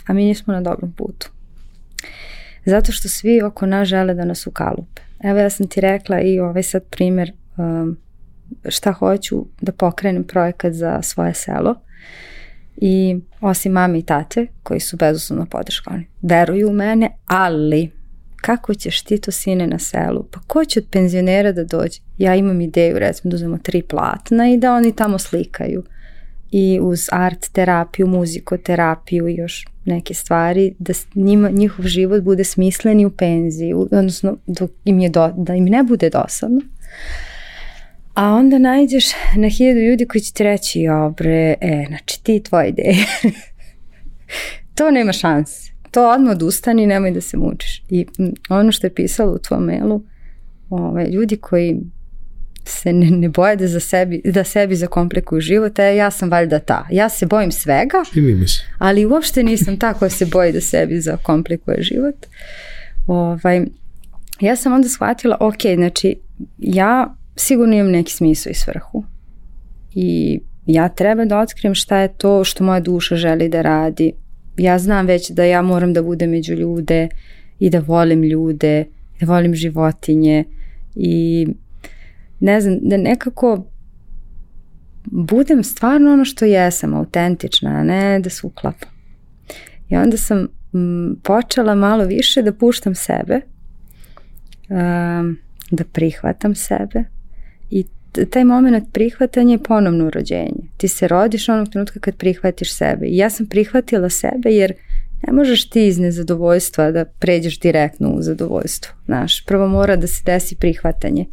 a 0.07 0.13
mi 0.13 0.25
nismo 0.25 0.55
na 0.55 0.61
dobrom 0.61 0.93
putu. 0.93 1.38
Zato 2.69 2.93
što 2.93 3.09
svi 3.09 3.43
oko 3.43 3.67
nas 3.67 3.89
žele 3.89 4.15
da 4.15 4.25
nas 4.25 4.47
ukalupe. 4.47 5.03
Evo 5.25 5.39
ja 5.39 5.51
sam 5.51 5.67
ti 5.69 5.81
rekla 5.81 6.21
i 6.21 6.41
ovaj 6.41 6.63
sad 6.63 6.83
primer 6.83 7.33
um, 7.57 7.97
šta 8.69 8.93
hoću 8.93 9.47
da 9.61 9.73
pokrenem 9.73 10.25
projekat 10.25 10.73
za 10.73 11.03
svoje 11.03 11.35
selo 11.35 11.75
i 12.77 13.21
osim 13.41 13.73
mame 13.73 13.99
i 13.99 14.03
tate 14.03 14.47
koji 14.63 14.81
su 14.81 14.97
bezuslovno 14.97 15.47
podrška 15.47 15.91
oni 15.95 16.07
veruju 16.23 16.69
u 16.69 16.73
mene, 16.73 17.11
ali 17.27 17.91
kako 18.37 18.75
ćeš 18.75 19.03
ti 19.03 19.19
to 19.19 19.31
sine 19.31 19.67
na 19.67 19.79
selu? 19.79 20.27
Pa 20.31 20.41
ko 20.47 20.65
će 20.65 20.81
od 20.81 20.87
penzionera 20.91 21.53
da 21.53 21.65
dođe? 21.65 22.01
Ja 22.19 22.35
imam 22.35 22.61
ideju 22.61 22.99
recimo 22.99 23.31
da 23.31 23.35
uzmemo 23.35 23.59
tri 23.59 23.83
platna 23.83 24.49
i 24.49 24.57
da 24.57 24.75
oni 24.75 24.97
tamo 24.97 25.19
slikaju 25.19 25.85
i 26.51 26.79
uz 26.83 27.09
art 27.13 27.49
terapiju, 27.53 28.07
muzikoterapiju 28.07 29.29
i 29.29 29.35
još 29.35 29.67
neke 29.89 30.15
stvari, 30.15 30.75
da 30.79 30.93
njima, 31.15 31.51
njihov 31.51 31.85
život 31.85 32.23
bude 32.23 32.45
smislen 32.45 33.01
i 33.01 33.07
u 33.07 33.11
penziji, 33.11 33.75
odnosno 33.75 34.37
dok 34.47 34.71
im 34.85 34.99
je 34.99 35.09
do, 35.09 35.33
da 35.37 35.55
im 35.55 35.65
ne 35.65 35.83
bude 35.83 36.11
dosadno. 36.11 36.61
A 38.15 38.35
onda 38.35 38.59
najdeš 38.59 39.05
na 39.37 39.49
hiljadu 39.49 39.81
ljudi 39.81 40.07
koji 40.07 40.23
će 40.23 40.33
ti 40.33 40.45
reći, 40.45 40.81
jo 40.81 41.15
bre, 41.17 41.55
e, 41.61 41.85
znači 41.89 42.23
ti 42.23 42.43
tvoje 42.43 42.69
ideje. 42.69 42.97
to 44.77 44.91
nema 44.91 45.13
šanse. 45.13 45.71
To 45.91 46.11
odmah 46.11 46.31
odustani, 46.31 46.87
nemoj 46.87 47.11
da 47.11 47.21
se 47.21 47.37
mučiš. 47.37 47.83
I 47.91 48.07
ono 48.49 48.73
što 48.73 48.87
je 48.87 48.95
pisalo 48.95 49.33
u 49.33 49.39
tvom 49.39 49.65
mailu, 49.65 50.03
ove, 50.71 50.83
ovaj, 50.83 51.11
ljudi 51.11 51.37
koji 51.37 51.77
se 52.69 52.93
ne, 52.93 53.11
ne 53.11 53.29
boje 53.29 53.57
da, 53.57 53.69
za 53.69 53.81
sebi, 53.81 54.23
da 54.25 54.45
sebi 54.45 54.77
zakomplikuju 54.77 55.41
život, 55.41 55.79
a 55.79 55.83
ja 55.83 56.11
sam 56.11 56.31
valjda 56.31 56.59
ta. 56.59 56.87
Ja 56.91 57.09
se 57.09 57.27
bojim 57.27 57.53
svega, 57.53 58.05
ali 58.79 59.07
uopšte 59.07 59.43
nisam 59.43 59.79
ta 59.79 59.95
koja 59.95 60.11
se 60.11 60.27
boji 60.27 60.53
da 60.53 60.61
sebi 60.61 61.01
zakomplikuje 61.01 61.83
život. 61.83 62.27
Ovaj, 63.07 63.65
ja 64.41 64.57
sam 64.57 64.73
onda 64.73 64.89
shvatila, 64.89 65.37
ok, 65.41 65.63
znači 65.77 66.17
ja 66.59 67.15
sigurno 67.37 67.75
imam 67.75 67.91
neki 67.91 68.13
smisao 68.13 68.51
i 68.51 68.55
svrhu 68.55 69.05
i 69.95 70.41
ja 70.67 70.89
treba 70.89 71.25
da 71.25 71.39
otkrijem 71.39 71.75
šta 71.75 71.99
je 71.99 72.09
to 72.09 72.45
što 72.45 72.65
moja 72.65 72.81
duša 72.81 73.17
želi 73.17 73.49
da 73.49 73.63
radi. 73.63 74.13
Ja 74.57 74.79
znam 74.79 75.07
već 75.07 75.31
da 75.31 75.45
ja 75.45 75.63
moram 75.63 75.93
da 75.93 76.03
budem 76.03 76.31
među 76.31 76.55
ljude 76.55 77.09
i 77.59 77.71
da 77.71 77.79
volim 77.79 78.23
ljude, 78.23 78.85
da 79.21 79.27
volim 79.27 79.55
životinje 79.55 80.45
i 80.95 81.47
ne 82.41 82.61
znam, 82.61 82.79
da 82.83 82.97
nekako 82.97 83.65
budem 85.05 85.65
stvarno 85.65 86.13
ono 86.13 86.25
što 86.25 86.45
jesam, 86.45 86.95
autentična, 86.95 87.71
a 87.71 87.85
ne 87.85 88.21
da 88.21 88.31
se 88.31 88.47
uklapam. 88.47 88.89
I 89.89 89.97
onda 89.97 90.17
sam 90.17 90.49
m, 90.75 91.17
počela 91.23 91.75
malo 91.75 92.05
više 92.05 92.43
da 92.43 92.53
puštam 92.53 92.95
sebe, 92.95 93.41
um, 94.69 95.39
da 95.71 95.85
prihvatam 95.93 96.55
sebe 96.55 97.05
i 97.71 97.85
taj 98.31 98.45
moment 98.45 98.93
prihvatanja 98.93 99.53
je 99.53 99.63
ponovno 99.63 100.11
rođenje. 100.11 100.69
Ti 100.77 100.89
se 100.89 101.09
rodiš 101.09 101.49
onog 101.49 101.69
trenutka 101.69 102.01
kad 102.01 102.17
prihvatiš 102.17 102.75
sebe. 102.75 103.07
I 103.07 103.17
ja 103.17 103.31
sam 103.31 103.47
prihvatila 103.47 104.09
sebe 104.11 104.51
jer 104.51 104.73
ne 105.27 105.33
možeš 105.33 105.71
ti 105.71 105.87
iz 105.87 105.99
nezadovoljstva 105.99 106.91
da 106.91 107.05
pređeš 107.05 107.61
direktno 107.61 108.11
u 108.11 108.23
zadovoljstvo. 108.23 108.95
Znaš, 109.05 109.47
prvo 109.47 109.69
mora 109.69 109.97
da 109.97 110.07
se 110.07 110.23
desi 110.25 110.57
prihvatanje. 110.57 111.27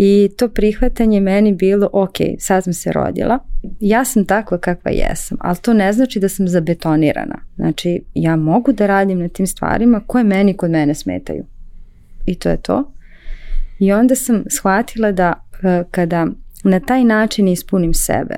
I 0.00 0.30
to 0.36 0.48
prihvatanje 0.48 1.20
meni 1.20 1.52
bilo, 1.52 1.90
ok, 1.92 2.16
sad 2.38 2.64
sam 2.64 2.72
se 2.72 2.92
rodila, 2.92 3.38
ja 3.80 4.04
sam 4.04 4.24
takva 4.24 4.58
kakva 4.58 4.90
jesam, 4.90 5.38
ali 5.40 5.56
to 5.56 5.74
ne 5.74 5.92
znači 5.92 6.20
da 6.20 6.28
sam 6.28 6.48
zabetonirana. 6.48 7.38
Znači, 7.56 8.02
ja 8.14 8.36
mogu 8.36 8.72
da 8.72 8.86
radim 8.86 9.18
na 9.18 9.28
tim 9.28 9.46
stvarima 9.46 10.00
koje 10.06 10.24
meni 10.24 10.56
kod 10.56 10.70
mene 10.70 10.94
smetaju. 10.94 11.44
i 12.26 12.34
to 12.34 12.48
je 12.48 12.56
to. 12.56 12.92
I 13.78 13.92
onda 13.92 14.14
sam 14.14 14.44
shvatila 14.50 15.12
da 15.12 15.46
e, 15.62 15.84
kada 15.90 16.26
na 16.64 16.80
taj 16.80 17.04
način 17.04 17.48
ispunim 17.48 17.94
sebe 17.94 18.34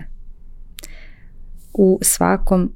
u 1.72 1.98
svakom 2.02 2.72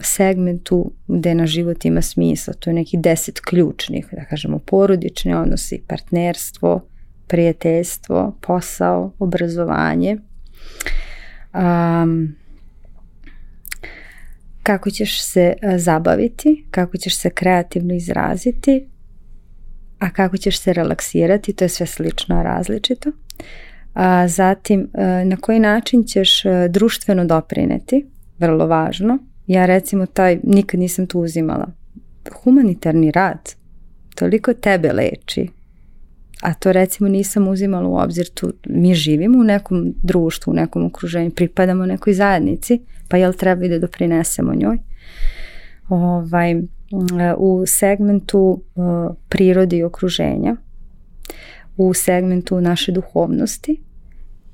segmentu 0.00 0.92
gde 1.08 1.34
na 1.34 1.46
život 1.46 1.84
ima 1.84 2.02
smisla, 2.02 2.54
to 2.54 2.70
je 2.70 2.74
neki 2.74 2.96
deset 2.96 3.40
ključnih, 3.40 4.06
da 4.12 4.24
kažemo 4.24 4.58
porodični 4.58 5.34
odnosi, 5.34 5.82
partnerstvo, 5.88 6.91
prijateljstvo, 7.32 8.38
posao, 8.40 9.12
obrazovanje, 9.18 10.16
um, 11.54 12.34
kako 14.62 14.90
ćeš 14.90 15.22
se 15.24 15.54
zabaviti, 15.76 16.66
kako 16.70 16.96
ćeš 16.96 17.16
se 17.16 17.30
kreativno 17.30 17.94
izraziti, 17.94 18.88
a 19.98 20.10
kako 20.10 20.36
ćeš 20.36 20.60
se 20.60 20.72
relaksirati, 20.72 21.52
to 21.52 21.64
je 21.64 21.68
sve 21.68 21.86
slično 21.86 22.42
različito. 22.42 23.10
A, 23.94 24.28
zatim, 24.28 24.88
na 25.24 25.36
koji 25.36 25.60
način 25.60 26.04
ćeš 26.04 26.42
društveno 26.68 27.24
doprineti, 27.24 28.06
vrlo 28.38 28.66
važno. 28.66 29.18
Ja 29.46 29.66
recimo 29.66 30.06
taj, 30.06 30.38
nikad 30.42 30.80
nisam 30.80 31.06
tu 31.06 31.20
uzimala. 31.20 31.66
Humanitarni 32.42 33.10
rad, 33.10 33.54
toliko 34.14 34.54
tebe 34.54 34.92
leči, 34.92 35.48
a 36.42 36.54
to 36.54 36.72
recimo 36.72 37.08
nisam 37.08 37.48
uzimala 37.48 37.88
u 37.88 37.96
obzir 37.96 38.28
tu, 38.34 38.52
mi 38.66 38.94
živimo 38.94 39.38
u 39.38 39.44
nekom 39.44 39.94
društvu, 40.02 40.50
u 40.50 40.54
nekom 40.54 40.84
okruženju, 40.84 41.30
pripadamo 41.30 41.86
nekoj 41.86 42.12
zajednici, 42.12 42.80
pa 43.08 43.16
jel 43.16 43.32
treba 43.32 43.64
i 43.64 43.68
da 43.68 43.78
doprinesemo 43.78 44.54
njoj. 44.54 44.78
Ovaj, 45.88 46.54
u 47.36 47.62
segmentu 47.66 48.62
uh, 48.74 49.16
prirodi 49.28 49.76
i 49.76 49.84
okruženja, 49.84 50.56
u 51.76 51.94
segmentu 51.94 52.60
naše 52.60 52.92
duhovnosti 52.92 53.80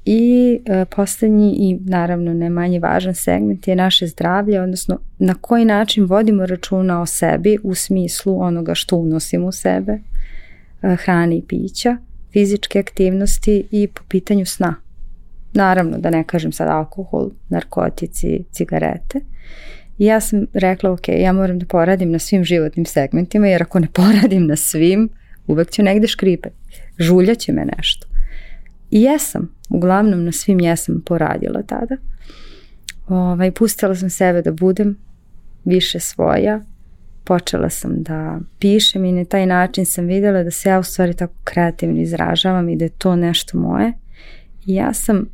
i 0.05 0.59
uh, 0.89 1.19
i 1.57 1.79
naravno 1.81 2.35
ne 2.35 2.51
manje 2.51 2.81
važan 2.81 3.15
segment 3.15 3.69
je 3.69 3.77
naše 3.77 4.07
zdravlje, 4.07 4.61
odnosno 4.61 4.99
na 5.19 5.35
koji 5.41 5.65
način 5.65 6.05
vodimo 6.05 6.47
računa 6.47 7.01
o 7.03 7.07
sebi 7.07 7.59
u 7.63 7.75
smislu 7.75 8.41
onoga 8.43 8.75
što 8.75 8.97
unosimo 8.97 9.47
u 9.47 9.53
sebe, 9.53 9.99
hrane 10.83 11.37
i 11.37 11.43
pića, 11.49 11.97
fizičke 12.33 12.79
aktivnosti 12.79 13.65
i 13.71 13.87
po 13.87 14.03
pitanju 14.09 14.47
sna. 14.47 14.75
Naravno 15.53 15.99
da 15.99 16.11
ne 16.11 16.25
kažem 16.25 16.53
sad 16.53 16.69
alkohol, 16.69 17.31
narkotici, 17.49 18.45
cigarete. 18.53 19.21
I 19.99 20.05
ja 20.05 20.21
sam 20.21 20.47
rekla, 20.55 20.91
ok, 20.91 21.09
ja 21.09 21.33
moram 21.33 21.59
da 21.59 21.67
poradim 21.67 22.11
na 22.11 22.19
svim 22.19 22.45
životnim 22.45 22.85
segmentima, 22.87 23.47
jer 23.47 23.63
ako 23.63 23.79
ne 23.79 23.89
poradim 23.99 24.47
na 24.47 24.57
svim, 24.57 25.09
uvek 25.47 25.71
ću 25.71 25.83
negde 25.83 26.07
škripe. 26.07 26.49
Žuljaće 26.99 27.53
me 27.53 27.65
nešto. 27.77 28.07
I 28.91 29.03
jesam, 29.03 29.55
uglavnom 29.69 30.25
na 30.25 30.33
svim 30.33 30.61
jesam 30.61 31.03
poradila 31.07 31.63
tada. 31.63 31.97
Ovaj, 33.09 33.51
pustila 33.51 33.95
sam 33.95 34.11
sebe 34.11 34.43
da 34.43 34.53
budem 34.53 34.97
više 35.65 36.01
svoja, 36.01 36.65
počela 37.29 37.71
sam 37.71 38.03
da 38.03 38.41
pišem 38.59 39.05
i 39.05 39.13
na 39.13 39.25
taj 39.25 39.47
način 39.47 39.87
sam 39.87 40.07
videla 40.07 40.43
da 40.43 40.51
se 40.51 40.69
ja 40.69 40.79
u 40.79 40.83
stvari 40.83 41.15
tako 41.15 41.35
kreativno 41.45 42.01
izražavam 42.01 42.69
i 42.69 42.77
da 42.77 42.85
je 42.85 42.99
to 42.99 43.17
nešto 43.17 43.59
moje. 43.59 43.93
I 44.67 44.75
ja 44.75 44.93
sam 44.95 45.27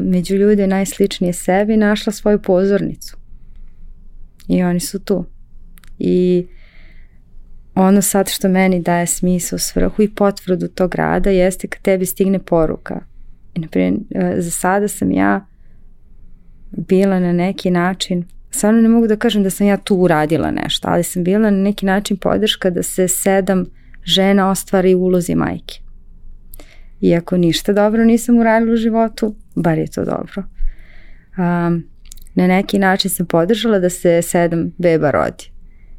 među 0.00 0.34
ljude 0.34 0.66
najsličnije 0.66 1.32
sebi 1.32 1.76
našla 1.76 2.12
svoju 2.12 2.42
pozornicu. 2.42 3.16
I 4.48 4.62
oni 4.62 4.80
su 4.80 4.98
tu. 4.98 5.24
I 5.98 6.46
ono 7.74 8.02
sad 8.02 8.28
što 8.28 8.48
meni 8.48 8.80
daje 8.80 9.06
smisao, 9.06 9.58
svrhu 9.58 10.02
i 10.02 10.14
potvrdu 10.14 10.68
tog 10.68 10.94
rada 10.94 11.30
jeste 11.30 11.68
kad 11.68 11.82
tebi 11.82 12.06
stigne 12.06 12.38
poruka. 12.38 13.00
I 13.54 13.60
naprimjer, 13.60 14.00
za 14.36 14.50
sada 14.50 14.88
sam 14.88 15.12
ja 15.12 15.46
bila 16.70 17.20
na 17.20 17.32
neki 17.32 17.70
način, 17.70 18.24
stvarno 18.54 18.80
ne 18.80 18.88
mogu 18.88 19.06
da 19.06 19.16
kažem 19.16 19.42
da 19.42 19.50
sam 19.50 19.66
ja 19.66 19.76
tu 19.76 19.96
uradila 19.96 20.50
nešto, 20.50 20.88
ali 20.88 21.02
sam 21.02 21.24
bila 21.24 21.50
na 21.50 21.62
neki 21.62 21.86
način 21.86 22.16
podrška 22.16 22.70
da 22.70 22.82
se 22.82 23.08
sedam 23.08 23.66
žena 24.04 24.50
ostvari 24.50 24.94
u 24.94 25.00
ulozi 25.00 25.34
majke. 25.34 25.80
Iako 27.00 27.36
ništa 27.36 27.72
dobro 27.72 28.04
nisam 28.04 28.38
uradila 28.38 28.72
u 28.72 28.76
životu, 28.76 29.34
bar 29.54 29.78
je 29.78 29.90
to 29.90 30.04
dobro. 30.04 30.42
Um, 31.38 31.84
na 32.34 32.46
neki 32.46 32.78
način 32.78 33.10
sam 33.10 33.26
podržala 33.26 33.78
da 33.78 33.90
se 33.90 34.22
sedam 34.22 34.72
beba 34.78 35.10
rodi. 35.10 35.50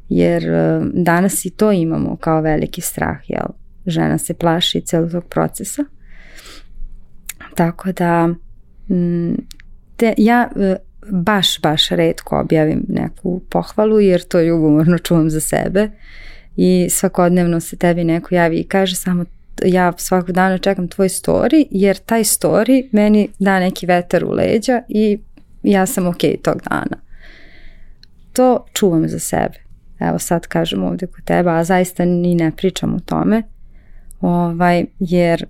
Jer 0.08 0.44
um, 0.50 0.90
danas 0.94 1.44
i 1.44 1.50
to 1.50 1.72
imamo 1.72 2.16
kao 2.16 2.40
veliki 2.40 2.80
strah, 2.80 3.18
jel? 3.28 3.46
Žena 3.86 4.18
se 4.18 4.34
plaši 4.34 4.80
celog 4.80 5.10
tog 5.10 5.24
procesa. 5.24 5.84
Tako 7.54 7.92
da 7.92 8.34
te, 9.96 10.14
ja 10.16 10.48
baš, 11.10 11.60
baš 11.60 11.88
redko 11.88 12.40
objavim 12.40 12.84
neku 12.88 13.40
pohvalu 13.50 14.00
jer 14.00 14.22
to 14.22 14.40
ljubomorno 14.40 14.98
čuvam 14.98 15.30
za 15.30 15.40
sebe 15.40 15.90
i 16.56 16.88
svakodnevno 16.90 17.60
se 17.60 17.76
tebi 17.76 18.04
neko 18.04 18.34
javi 18.34 18.56
i 18.56 18.64
kaže 18.64 18.96
samo 18.96 19.24
ja 19.64 19.92
svakog 19.96 20.32
dana 20.32 20.58
čekam 20.58 20.88
tvoj 20.88 21.08
story, 21.08 21.66
jer 21.70 21.96
taj 21.96 22.24
story 22.24 22.88
meni 22.92 23.28
da 23.38 23.60
neki 23.60 23.86
vetar 23.86 24.24
u 24.24 24.30
leđa 24.30 24.82
i 24.88 25.18
ja 25.62 25.86
sam 25.86 26.06
ok 26.06 26.20
tog 26.42 26.62
dana. 26.70 26.96
To 28.32 28.66
čuvam 28.72 29.08
za 29.08 29.18
sebe. 29.18 29.64
Evo 30.00 30.18
sad 30.18 30.46
kažem 30.46 30.82
ovde 30.82 31.06
kod 31.06 31.24
teba, 31.24 31.56
a 31.56 31.64
zaista 31.64 32.04
ni 32.04 32.34
ne 32.34 32.52
pričam 32.56 32.94
o 32.94 33.00
tome. 33.00 33.42
Ovaj, 34.20 34.84
jer 34.98 35.46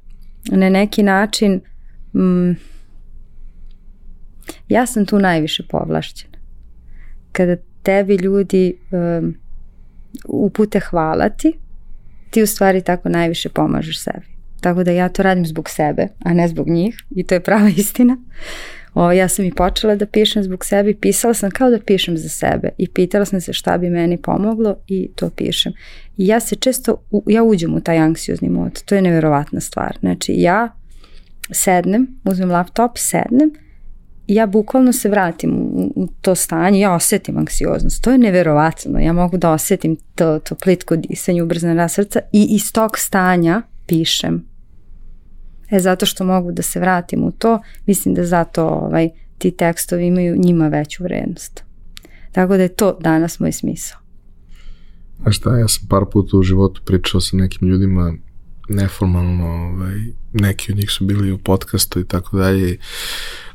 na 0.47 0.68
neki 0.68 1.02
način 1.02 1.60
mm, 2.14 2.52
ja 4.69 4.87
sam 4.87 5.07
tu 5.07 5.19
najviše 5.19 5.62
povlašćena. 5.69 6.39
Kada 7.33 7.57
tebi 7.83 8.16
ljudi 8.16 8.77
um, 8.91 9.35
upute 10.29 10.81
hvala 10.81 11.29
ti, 11.29 11.53
ti 12.31 12.43
u 12.43 12.47
stvari 12.47 12.81
tako 12.81 13.09
najviše 13.09 13.49
pomažeš 13.49 14.01
sebi. 14.01 14.27
Tako 14.61 14.85
da 14.85 14.91
ja 14.91 15.09
to 15.09 15.23
radim 15.23 15.47
zbog 15.47 15.71
sebe, 15.71 16.09
a 16.25 16.35
ne 16.35 16.49
zbog 16.49 16.69
njih 16.69 16.97
i 17.11 17.25
to 17.25 17.35
je 17.35 17.41
prava 17.41 17.69
istina. 17.77 18.16
O, 18.95 19.12
ja 19.12 19.29
sam 19.29 19.45
i 19.45 19.55
počela 19.55 19.97
da 19.97 20.07
pišem 20.07 20.43
zbog 20.43 20.65
sebe 20.65 20.91
i 20.91 20.95
pisala 20.95 21.35
sam 21.35 21.51
kao 21.51 21.71
da 21.71 21.79
pišem 21.79 22.19
za 22.19 22.29
sebe 22.29 22.69
i 22.79 22.89
pitala 22.89 23.25
sam 23.25 23.41
se 23.41 23.53
šta 23.53 23.79
bi 23.79 23.91
meni 23.91 24.16
pomoglo 24.16 24.77
i 24.87 25.11
to 25.15 25.31
pišem. 25.31 25.73
I 26.16 26.27
ja 26.27 26.41
se 26.41 26.57
često, 26.57 27.03
ja 27.27 27.43
uđem 27.43 27.75
u 27.75 27.81
taj 27.81 27.99
anksiozni 27.99 28.49
mod, 28.49 28.83
to 28.83 28.95
je 28.95 29.03
neverovatna 29.03 29.61
stvar. 29.61 29.97
Znači 30.01 30.33
ja 30.37 30.69
sednem, 31.51 32.21
uzmem 32.25 32.51
laptop, 32.51 32.99
sednem 32.99 33.51
ja 34.27 34.47
bukvalno 34.47 34.93
se 34.93 35.09
vratim 35.09 35.53
u, 35.95 36.09
to 36.21 36.35
stanje, 36.35 36.81
ja 36.81 36.95
osetim 36.95 37.39
anksioznost. 37.39 38.03
To 38.03 38.11
je 38.11 38.19
neverovatno. 38.19 38.99
Ja 38.99 39.13
mogu 39.13 39.37
da 39.37 39.53
osetim 39.53 39.97
to, 40.15 40.39
to 40.39 40.55
plitko 40.55 40.97
disanje, 40.97 41.43
ubrzana 41.43 41.89
srca 41.89 42.21
i 42.33 42.47
iz 42.51 42.73
tog 42.73 42.99
stanja 42.99 43.63
pišem. 43.87 44.45
E, 45.71 45.81
zato 45.81 46.07
što 46.07 46.25
mogu 46.25 46.53
da 46.53 46.63
se 46.63 46.81
vratim 46.81 47.25
u 47.25 47.33
to, 47.33 47.61
mislim 47.87 48.15
da 48.15 48.25
zato 48.25 48.67
ovaj, 48.67 49.11
ti 49.39 49.51
tekstovi 49.51 50.07
imaju 50.07 50.37
njima 50.39 50.69
veću 50.69 51.05
vrednost. 51.05 51.65
Tako 52.33 52.57
da 52.57 52.63
je 52.63 52.69
to 52.69 52.99
danas 53.01 53.41
moj 53.41 53.53
smisao. 53.53 53.99
A 55.25 55.33
šta, 55.33 55.59
ja 55.59 55.69
sam 55.69 55.89
par 55.89 56.05
puta 56.13 56.37
u 56.37 56.43
životu 56.43 56.83
pričao 56.85 57.21
sa 57.21 57.37
nekim 57.37 57.69
ljudima 57.69 58.15
neformalno, 58.69 59.47
ovaj, 59.47 59.97
neki 60.33 60.73
od 60.73 60.79
njih 60.79 60.91
su 60.91 61.05
bili 61.05 61.33
u 61.33 61.39
podcastu 61.39 62.01
i 62.01 62.05
tako 62.05 62.37
dalje 62.37 62.79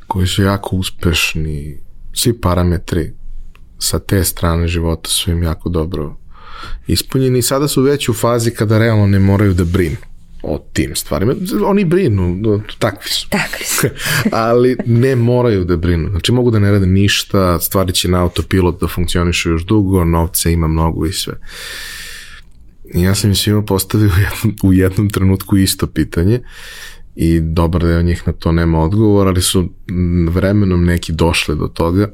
koji 0.09 0.27
su 0.27 0.43
jako 0.43 0.75
uspešni, 0.75 1.77
svi 2.13 2.41
parametri 2.41 3.13
sa 3.79 3.99
te 3.99 4.23
strane 4.23 4.67
života 4.67 5.09
su 5.09 5.31
im 5.31 5.43
jako 5.43 5.69
dobro 5.69 6.17
ispunjeni 6.87 7.39
i 7.39 7.41
sada 7.41 7.67
su 7.67 7.81
već 7.81 8.09
u 8.09 8.13
fazi 8.13 8.51
kada 8.51 8.77
realno 8.77 9.07
ne 9.07 9.19
moraju 9.19 9.53
da 9.53 9.63
brinu 9.63 9.97
o 10.43 10.65
tim 10.73 10.95
stvarima. 10.95 11.33
Oni 11.65 11.85
brinu, 11.85 12.41
takvi 12.79 13.09
su. 13.09 13.29
Takvi 13.29 13.65
su. 13.65 13.87
Ali 14.31 14.77
ne 14.85 15.15
moraju 15.15 15.65
da 15.65 15.77
brinu. 15.77 16.09
Znači 16.09 16.31
mogu 16.31 16.51
da 16.51 16.59
ne 16.59 16.71
rade 16.71 16.85
ništa, 16.85 17.59
stvari 17.59 17.93
će 17.93 18.07
na 18.07 18.21
autopilot 18.23 18.81
da 18.81 18.87
funkcionišu 18.87 19.49
još 19.49 19.65
dugo, 19.65 20.05
novce 20.05 20.53
ima 20.53 20.67
mnogo 20.67 21.05
i 21.05 21.13
sve. 21.13 21.33
I 22.93 23.01
ja 23.01 23.15
sam 23.15 23.29
im 23.29 23.35
svima 23.35 23.61
postavio 23.61 24.07
u 24.07 24.19
jednom, 24.19 24.55
u 24.63 24.73
jednom 24.73 25.09
trenutku 25.09 25.57
isto 25.57 25.87
pitanje 25.87 26.41
i 27.21 27.39
dobar 27.39 27.81
deo 27.81 28.01
njih 28.01 28.23
na 28.25 28.33
to 28.33 28.51
nema 28.51 28.79
odgovor, 28.83 29.27
ali 29.27 29.41
su 29.41 29.69
vremenom 30.29 30.85
neki 30.85 31.13
došli 31.13 31.55
do 31.55 31.67
toga, 31.67 32.11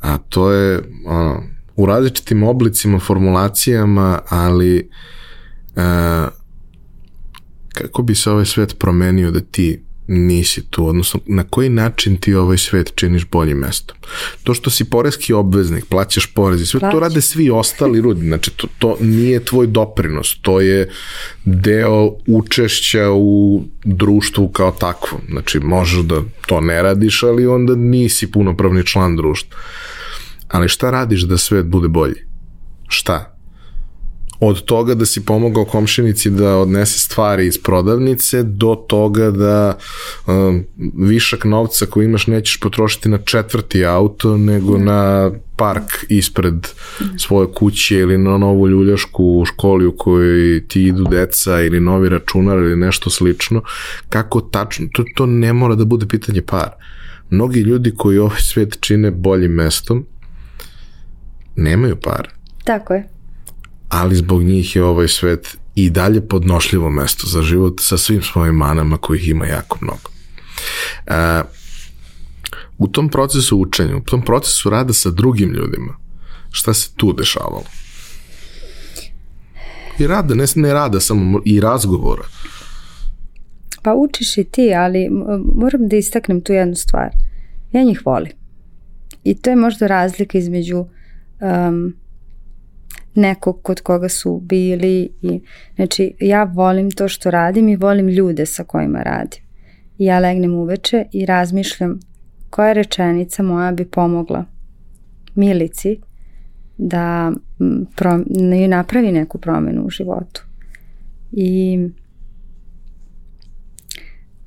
a 0.00 0.18
to 0.18 0.50
je 0.50 0.80
ono, 1.06 1.42
u 1.76 1.86
različitim 1.86 2.42
oblicima, 2.42 2.98
formulacijama, 2.98 4.20
ali 4.28 4.90
a, 5.76 6.28
kako 7.74 8.02
bi 8.02 8.14
se 8.14 8.30
ovaj 8.30 8.44
svet 8.44 8.78
promenio 8.78 9.30
da 9.30 9.40
ti 9.40 9.82
nisi 10.06 10.62
tu, 10.70 10.86
odnosno 10.86 11.20
na 11.26 11.44
koji 11.44 11.68
način 11.68 12.16
ti 12.16 12.34
ovaj 12.34 12.58
svet 12.58 12.92
činiš 12.94 13.26
boljim 13.30 13.58
mestom. 13.58 13.96
To 14.44 14.54
što 14.54 14.70
si 14.70 14.84
porezki 14.84 15.32
obveznik, 15.32 15.84
plaćaš 15.86 16.26
porez 16.26 16.60
i 16.60 16.66
sve 16.66 16.80
Plaći. 16.80 16.92
to 16.92 17.00
rade 17.00 17.20
svi 17.20 17.50
ostali 17.50 17.98
ljudi, 17.98 18.26
znači 18.26 18.50
to, 18.50 18.66
to 18.78 18.96
nije 19.00 19.44
tvoj 19.44 19.66
doprinos, 19.66 20.38
to 20.42 20.60
je 20.60 20.90
deo 21.44 22.16
učešća 22.26 23.10
u 23.12 23.62
društvu 23.84 24.48
kao 24.48 24.70
takvom, 24.70 25.20
znači 25.30 25.60
možeš 25.60 26.00
da 26.00 26.22
to 26.46 26.60
ne 26.60 26.82
radiš, 26.82 27.22
ali 27.22 27.46
onda 27.46 27.74
nisi 27.74 28.30
punopravni 28.30 28.86
član 28.86 29.16
društva. 29.16 29.58
Ali 30.48 30.68
šta 30.68 30.90
radiš 30.90 31.22
da 31.22 31.38
svet 31.38 31.66
bude 31.66 31.88
bolji? 31.88 32.16
Šta? 32.88 33.31
Od 34.44 34.64
toga 34.64 34.94
da 34.94 35.06
si 35.06 35.24
pomogao 35.24 35.64
komšinici 35.64 36.30
da 36.30 36.56
odnese 36.56 36.98
stvari 36.98 37.46
iz 37.46 37.58
prodavnice 37.58 38.42
do 38.42 38.74
toga 38.88 39.30
da 39.30 39.78
um, 40.26 40.64
višak 40.98 41.44
novca 41.44 41.86
koji 41.86 42.04
imaš 42.04 42.26
nećeš 42.26 42.60
potrošiti 42.60 43.08
na 43.08 43.18
četvrti 43.18 43.84
auto 43.84 44.36
nego 44.36 44.78
na 44.78 45.30
park 45.56 45.84
ispred 46.08 46.68
svoje 47.18 47.48
kuće 47.54 47.98
ili 47.98 48.18
na 48.18 48.38
novu 48.38 48.68
ljuljašku 48.68 49.24
u 49.24 49.44
školi 49.44 49.86
u 49.86 49.96
kojoj 49.96 50.66
ti 50.68 50.82
idu 50.82 51.04
deca 51.04 51.60
ili 51.60 51.80
novi 51.80 52.08
računar 52.08 52.58
ili 52.58 52.76
nešto 52.76 53.10
slično. 53.10 53.62
Kako 54.08 54.40
tačno, 54.40 54.88
to, 54.92 55.04
to 55.14 55.26
ne 55.26 55.52
mora 55.52 55.74
da 55.74 55.84
bude 55.84 56.06
pitanje 56.06 56.42
para. 56.42 56.72
Mnogi 57.30 57.60
ljudi 57.60 57.94
koji 57.96 58.18
ovaj 58.18 58.40
svet 58.40 58.78
čine 58.80 59.10
boljim 59.10 59.52
mestom 59.52 60.06
nemaju 61.56 61.96
para. 61.96 62.30
Tako 62.64 62.94
je 62.94 63.11
ali 63.92 64.16
zbog 64.16 64.42
njih 64.42 64.76
je 64.76 64.84
ovaj 64.84 65.08
svet 65.08 65.56
i 65.74 65.90
dalje 65.90 66.28
podnošljivo 66.28 66.90
mesto 66.90 67.26
za 67.26 67.42
život 67.42 67.80
sa 67.80 67.98
svim 67.98 68.22
svojim 68.22 68.54
manama 68.54 68.96
kojih 68.96 69.28
ima 69.28 69.46
jako 69.46 69.78
mnogo. 69.80 70.10
E, 71.06 71.42
u 72.78 72.88
tom 72.88 73.08
procesu 73.08 73.58
učenja, 73.58 73.96
u 73.96 74.00
tom 74.00 74.22
procesu 74.22 74.70
rada 74.70 74.92
sa 74.92 75.10
drugim 75.10 75.52
ljudima, 75.52 75.96
šta 76.50 76.74
se 76.74 76.90
tu 76.96 77.12
dešavalo? 77.12 77.64
I 79.98 80.06
rada, 80.06 80.34
ne, 80.34 80.44
ne 80.54 80.72
rada, 80.72 81.00
samo 81.00 81.40
i 81.44 81.60
razgovora. 81.60 82.24
Pa 83.82 83.94
učiš 83.94 84.38
i 84.38 84.44
ti, 84.44 84.74
ali 84.74 85.08
moram 85.54 85.88
da 85.88 85.96
istaknem 85.96 86.40
tu 86.40 86.52
jednu 86.52 86.74
stvar. 86.74 87.10
Ja 87.72 87.82
njih 87.82 88.02
volim. 88.04 88.32
I 89.24 89.34
to 89.34 89.50
je 89.50 89.56
možda 89.56 89.86
razlika 89.86 90.38
između 90.38 90.78
um, 91.40 91.94
nekog 93.14 93.62
kod 93.62 93.80
koga 93.80 94.08
su 94.08 94.40
bili 94.40 95.10
i 95.22 95.40
znači 95.76 96.14
ja 96.20 96.44
volim 96.44 96.90
to 96.90 97.08
što 97.08 97.30
radim 97.30 97.68
i 97.68 97.76
volim 97.76 98.08
ljude 98.08 98.46
sa 98.46 98.64
kojima 98.64 99.02
radim. 99.02 99.40
I 99.98 100.04
ja 100.04 100.18
legnem 100.18 100.54
uveče 100.54 101.04
i 101.12 101.26
razmišljam 101.26 102.00
koja 102.50 102.72
rečenica 102.72 103.42
moja 103.42 103.72
bi 103.72 103.84
pomogla 103.84 104.44
Milici 105.34 106.00
da 106.78 107.32
pro, 107.96 108.20
napravi 108.68 109.12
neku 109.12 109.38
promenu 109.38 109.84
u 109.86 109.90
životu. 109.90 110.44
I 111.32 111.78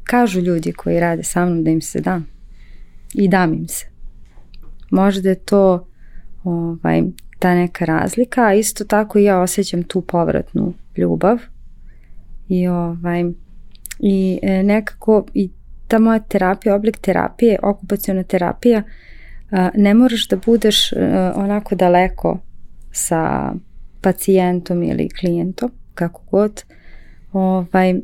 kažu 0.04 0.40
ljudi 0.40 0.72
koji 0.72 1.00
rade 1.00 1.24
sa 1.24 1.46
mnom 1.46 1.64
da 1.64 1.72
im 1.72 1.82
se 1.82 2.02
da. 2.02 2.22
I 3.14 3.28
dam 3.28 3.54
im 3.54 3.68
se. 3.68 3.86
Možda 4.92 5.30
je 5.30 5.36
to 5.36 5.88
ovaj, 6.44 7.04
ta 7.46 7.56
neka 7.56 7.86
razlika, 7.86 8.42
a 8.46 8.54
isto 8.54 8.86
tako 8.86 9.20
i 9.20 9.24
ja 9.24 9.42
osjećam 9.42 9.84
tu 9.84 10.02
povratnu 10.02 10.74
ljubav. 10.98 11.38
I 12.50 12.68
ovaj 12.68 13.24
i 14.00 14.40
e, 14.42 14.64
nekako 14.64 15.26
i 15.34 15.50
ta 15.88 16.00
moja 16.00 16.20
terapija, 16.20 16.76
oblik 16.76 16.98
terapije, 16.98 17.60
okupaciona 17.64 18.24
terapija, 18.24 18.84
ne 19.76 19.94
moraš 19.94 20.28
da 20.28 20.38
budeš 20.46 20.94
e, 20.94 20.98
onako 21.36 21.76
daleko 21.76 22.40
sa 22.92 23.54
pacijentom 24.02 24.84
ili 24.84 25.10
klijentom, 25.10 25.72
kako 25.94 26.22
god, 26.32 26.64
ovaj, 27.34 27.90
e, 27.90 27.96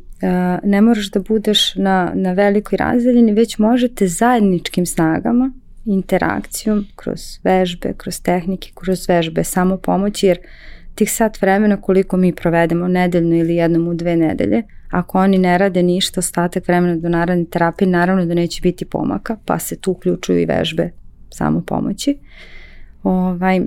ne 0.63 0.81
moraš 0.81 1.11
da 1.11 1.19
budeš 1.19 1.75
na, 1.75 2.11
na 2.15 2.33
velikoj 2.33 2.77
razdaljini, 2.77 3.31
već 3.31 3.57
možete 3.57 4.07
zajedničkim 4.07 4.85
snagama 4.85 5.51
interakcijom, 5.85 6.85
kroz 6.95 7.21
vežbe, 7.43 7.93
kroz 7.97 8.21
tehnike, 8.21 8.71
kroz 8.75 9.09
vežbe 9.09 9.43
samo 9.43 9.77
pomoći, 9.77 10.27
jer 10.27 10.37
tih 10.95 11.11
sat 11.11 11.41
vremena 11.41 11.81
koliko 11.81 12.17
mi 12.17 12.35
provedemo 12.35 12.87
nedeljno 12.87 13.35
ili 13.35 13.55
jednom 13.55 13.87
u 13.87 13.93
dve 13.93 14.15
nedelje, 14.15 14.63
ako 14.89 15.17
oni 15.17 15.37
ne 15.37 15.57
rade 15.57 15.83
ništa, 15.83 16.19
ostatak 16.19 16.67
vremena 16.67 16.95
do 16.95 17.09
naravne 17.09 17.45
terapije, 17.45 17.87
naravno 17.87 18.25
da 18.25 18.33
neće 18.33 18.61
biti 18.61 18.85
pomaka, 18.85 19.37
pa 19.45 19.59
se 19.59 19.75
tu 19.75 19.91
uključuju 19.91 20.39
i 20.39 20.45
vežbe 20.45 20.89
samo 21.29 21.61
pomoći. 21.61 22.17
Ovaj, 23.03 23.59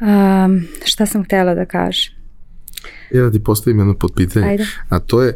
um, 0.00 0.62
šta 0.84 1.06
sam 1.06 1.24
htela 1.24 1.54
da 1.54 1.64
kažem? 1.64 2.14
Ja 3.10 3.22
da 3.22 3.30
ti 3.30 3.44
postavim 3.44 3.78
jedno 3.78 3.94
potpitanje, 3.94 4.46
Ajde. 4.46 4.66
a 4.88 4.98
to 4.98 5.22
je 5.22 5.28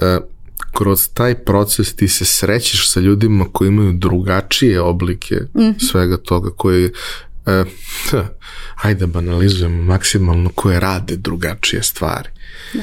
uh, 0.00 0.33
kroz 0.74 1.08
taj 1.14 1.34
proces 1.34 1.94
ti 1.96 2.08
se 2.08 2.24
srećeš 2.24 2.90
sa 2.90 3.00
ljudima 3.00 3.44
koji 3.52 3.68
imaju 3.68 3.92
drugačije 3.92 4.80
oblike 4.80 5.34
mm 5.34 5.60
-hmm. 5.60 5.90
svega 5.90 6.16
toga, 6.16 6.50
koji 6.50 6.84
e, 7.46 7.64
hajde 8.82 9.00
da 9.00 9.06
banalizujemo 9.06 9.82
maksimalno, 9.82 10.50
koje 10.54 10.80
rade 10.80 11.16
drugačije 11.16 11.82
stvari. 11.82 12.28
Da 12.74 12.82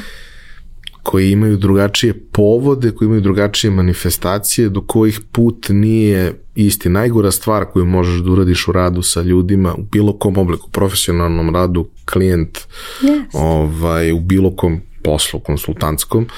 koji 1.04 1.32
imaju 1.32 1.58
drugačije 1.58 2.14
povode, 2.32 2.92
koji 2.92 3.06
imaju 3.06 3.22
drugačije 3.22 3.72
manifestacije, 3.72 4.70
do 4.70 4.82
kojih 4.82 5.20
put 5.32 5.66
nije 5.70 6.34
isti. 6.56 6.90
Najgora 6.90 7.32
stvar 7.32 7.66
koju 7.66 7.86
možeš 7.86 8.22
da 8.22 8.32
uradiš 8.32 8.68
u 8.68 8.72
radu 8.72 9.02
sa 9.02 9.22
ljudima, 9.22 9.74
u 9.74 9.84
bilo 9.84 10.20
kom 10.20 10.38
obliku, 10.38 10.70
profesionalnom 10.70 11.56
radu, 11.56 11.90
klijent, 12.06 12.60
yes. 13.02 13.26
ovaj, 13.34 14.12
u 14.12 14.20
bilo 14.20 14.56
kom 14.56 14.82
poslu 15.04 15.40
konsultantskom, 15.40 16.24
uh, 16.24 16.32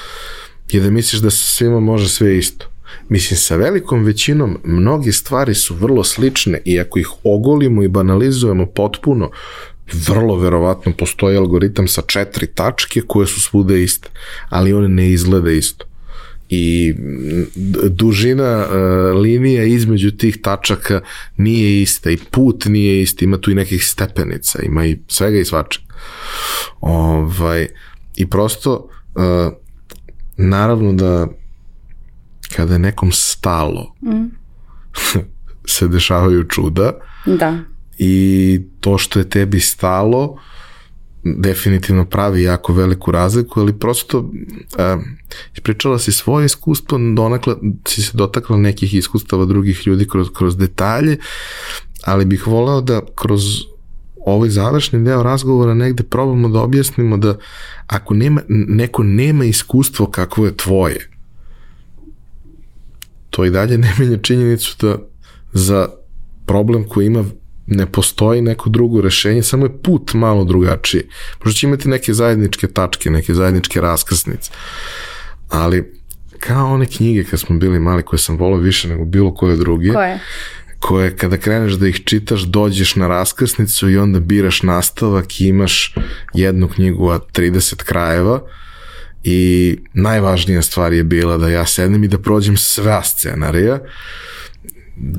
je 0.68 0.80
da 0.80 0.90
misliš 0.90 1.22
da 1.22 1.30
se 1.30 1.56
svima 1.56 1.80
može 1.80 2.08
sve 2.08 2.38
isto. 2.38 2.66
Mislim, 3.08 3.38
sa 3.38 3.56
velikom 3.56 4.04
većinom 4.04 4.58
mnoge 4.64 5.12
stvari 5.12 5.54
su 5.54 5.74
vrlo 5.74 6.04
slične 6.04 6.62
i 6.64 6.80
ako 6.80 6.98
ih 6.98 7.08
ogolimo 7.24 7.82
i 7.82 7.88
banalizujemo 7.88 8.66
potpuno, 8.66 9.30
vrlo 9.92 10.36
verovatno 10.36 10.92
postoji 10.92 11.36
algoritam 11.36 11.88
sa 11.88 12.02
četiri 12.02 12.46
tačke 12.46 13.00
koje 13.06 13.26
su 13.26 13.40
svude 13.40 13.82
iste, 13.82 14.08
ali 14.48 14.72
one 14.72 14.88
ne 14.88 15.10
izglede 15.10 15.56
isto. 15.56 15.84
I 16.48 16.94
dužina 17.88 18.66
uh, 18.66 19.20
linija 19.20 19.64
između 19.64 20.10
tih 20.10 20.38
tačaka 20.42 21.00
nije 21.36 21.82
ista 21.82 22.10
i 22.10 22.18
put 22.30 22.64
nije 22.64 23.02
isti, 23.02 23.24
ima 23.24 23.38
tu 23.38 23.50
i 23.50 23.54
nekih 23.54 23.86
stepenica, 23.86 24.62
ima 24.62 24.86
i 24.86 24.98
svega 25.08 25.38
i 25.38 25.44
svačega. 25.44 25.84
Ovaj, 26.80 27.68
I 28.16 28.30
prosto 28.30 28.88
uh, 29.14 29.52
naravno 30.36 30.92
da 30.92 31.26
kada 32.56 32.72
je 32.72 32.78
nekom 32.78 33.12
stalo 33.12 33.94
mm. 34.02 34.24
se 35.74 35.88
dešavaju 35.88 36.44
čuda 36.48 36.92
da. 37.26 37.58
i 37.98 38.60
to 38.80 38.98
što 38.98 39.18
je 39.18 39.30
tebi 39.30 39.60
stalo 39.60 40.38
definitivno 41.24 42.04
pravi 42.04 42.42
jako 42.42 42.72
veliku 42.72 43.10
razliku, 43.10 43.60
ali 43.60 43.78
prosto 43.78 44.30
a, 44.78 44.98
ispričala 45.54 45.98
si 45.98 46.12
svoje 46.12 46.46
iskustvo, 46.46 46.98
donakle 47.16 47.54
si 47.88 48.02
se 48.02 48.10
dotakla 48.14 48.56
nekih 48.56 48.94
iskustava 48.94 49.44
drugih 49.44 49.86
ljudi 49.86 50.08
kroz, 50.08 50.28
kroz 50.34 50.56
detalje, 50.56 51.18
ali 52.04 52.24
bih 52.24 52.46
voleo 52.46 52.80
da 52.80 53.00
kroz 53.14 53.42
ovaj 54.26 54.48
završni 54.48 55.04
deo 55.04 55.22
razgovora 55.22 55.74
negde 55.74 56.02
probamo 56.02 56.48
da 56.48 56.60
objasnimo 56.60 57.16
da 57.16 57.36
ako 57.86 58.14
nema, 58.14 58.40
neko 58.48 59.02
nema 59.02 59.44
iskustvo 59.44 60.06
kakvo 60.06 60.46
je 60.46 60.56
tvoje, 60.56 61.10
to 63.30 63.44
i 63.44 63.50
dalje 63.50 63.78
ne 63.78 63.94
menja 63.98 64.18
činjenicu 64.18 64.76
da 64.80 64.98
za 65.52 65.88
problem 66.46 66.84
koji 66.88 67.06
ima 67.06 67.24
ne 67.66 67.86
postoji 67.86 68.42
neko 68.42 68.70
drugo 68.70 69.00
rešenje, 69.00 69.42
samo 69.42 69.66
je 69.66 69.78
put 69.82 70.14
malo 70.14 70.44
drugačiji. 70.44 71.02
Možda 71.44 71.58
će 71.58 71.66
imati 71.66 71.88
neke 71.88 72.14
zajedničke 72.14 72.66
tačke, 72.66 73.10
neke 73.10 73.34
zajedničke 73.34 73.80
raskrsnice. 73.80 74.50
Ali 75.48 75.92
kao 76.38 76.72
one 76.74 76.86
knjige 76.86 77.24
kad 77.24 77.40
smo 77.40 77.58
bili 77.58 77.80
mali 77.80 78.02
koje 78.02 78.18
sam 78.18 78.36
volao 78.36 78.58
više 78.58 78.88
nego 78.88 79.04
bilo 79.04 79.34
koje 79.34 79.56
druge. 79.56 79.92
Koje? 79.92 80.20
Koje 80.86 81.16
kada 81.16 81.36
kreneš 81.36 81.72
da 81.72 81.88
ih 81.88 82.04
čitaš 82.04 82.42
dođeš 82.42 82.96
na 82.96 83.08
raskrsnicu 83.08 83.90
i 83.90 83.96
onda 83.98 84.20
biraš 84.20 84.62
nastavak 84.62 85.40
i 85.40 85.46
imaš 85.46 85.94
jednu 86.34 86.68
knjigu 86.68 87.08
od 87.08 87.22
30 87.32 87.76
krajeva 87.76 88.40
i 89.22 89.76
najvažnija 89.94 90.62
stvar 90.62 90.92
je 90.92 91.04
bila 91.04 91.38
da 91.38 91.48
ja 91.48 91.66
sednem 91.66 92.04
i 92.04 92.08
da 92.08 92.18
prođem 92.18 92.56
sva 92.56 93.02
scenarija 93.02 93.78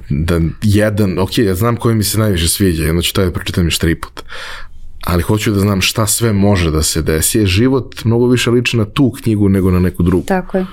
da 0.10 0.40
jedan, 0.62 1.20
ok, 1.20 1.38
ja 1.38 1.56
znam 1.56 1.76
koji 1.76 1.96
mi 1.96 2.04
se 2.04 2.20
najviše 2.20 2.48
sviđa, 2.48 2.84
jedno 2.84 3.02
ću 3.02 3.14
to 3.14 3.26
da 3.26 3.32
pročitam 3.32 3.66
još 3.66 3.78
tri 3.78 3.96
puta 3.96 4.22
ali 5.06 5.24
hoću 5.24 5.52
da 5.52 5.60
znam 5.60 5.82
šta 5.82 6.08
sve 6.08 6.34
može 6.34 6.72
da 6.72 6.84
se 6.84 7.02
desi. 7.02 7.40
Je 7.40 7.46
život 7.46 8.04
mnogo 8.04 8.28
više 8.28 8.52
liči 8.52 8.78
na 8.78 8.86
tu 8.86 9.12
knjigu 9.12 9.50
nego 9.50 9.72
na 9.72 9.80
neku 9.80 10.04
drugu. 10.04 10.26
Tako 10.28 10.58
je. 10.58 10.66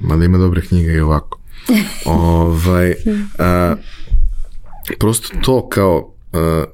Mada 0.00 0.24
ima 0.24 0.38
dobre 0.38 0.60
knjige 0.60 0.92
i 0.92 1.00
ovako. 1.00 1.41
Ovaj, 2.04 2.94
a, 3.38 3.76
prosto 4.98 5.28
to 5.42 5.68
kao 5.68 6.14
a, 6.32 6.64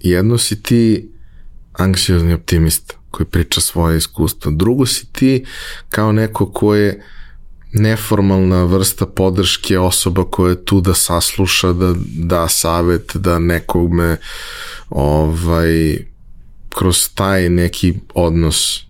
jedno 0.00 0.38
si 0.38 0.62
ti 0.62 1.10
anksiozni 1.72 2.34
optimista 2.34 2.94
koji 3.10 3.26
priča 3.26 3.60
svoje 3.60 3.98
iskustvo. 3.98 4.50
Drugo 4.50 4.86
si 4.86 5.12
ti 5.12 5.44
kao 5.88 6.12
neko 6.12 6.52
ko 6.52 6.74
je 6.74 7.02
neformalna 7.72 8.64
vrsta 8.64 9.06
podrške 9.06 9.78
osoba 9.78 10.24
koja 10.24 10.50
je 10.50 10.64
tu 10.64 10.80
da 10.80 10.94
sasluša, 10.94 11.72
da 11.72 11.94
da 12.16 12.48
savet, 12.48 13.12
da 13.14 13.38
nekome 13.38 14.16
ovaj, 14.90 15.98
kroz 16.68 17.08
taj 17.14 17.48
neki 17.48 17.94
odnos 18.14 18.80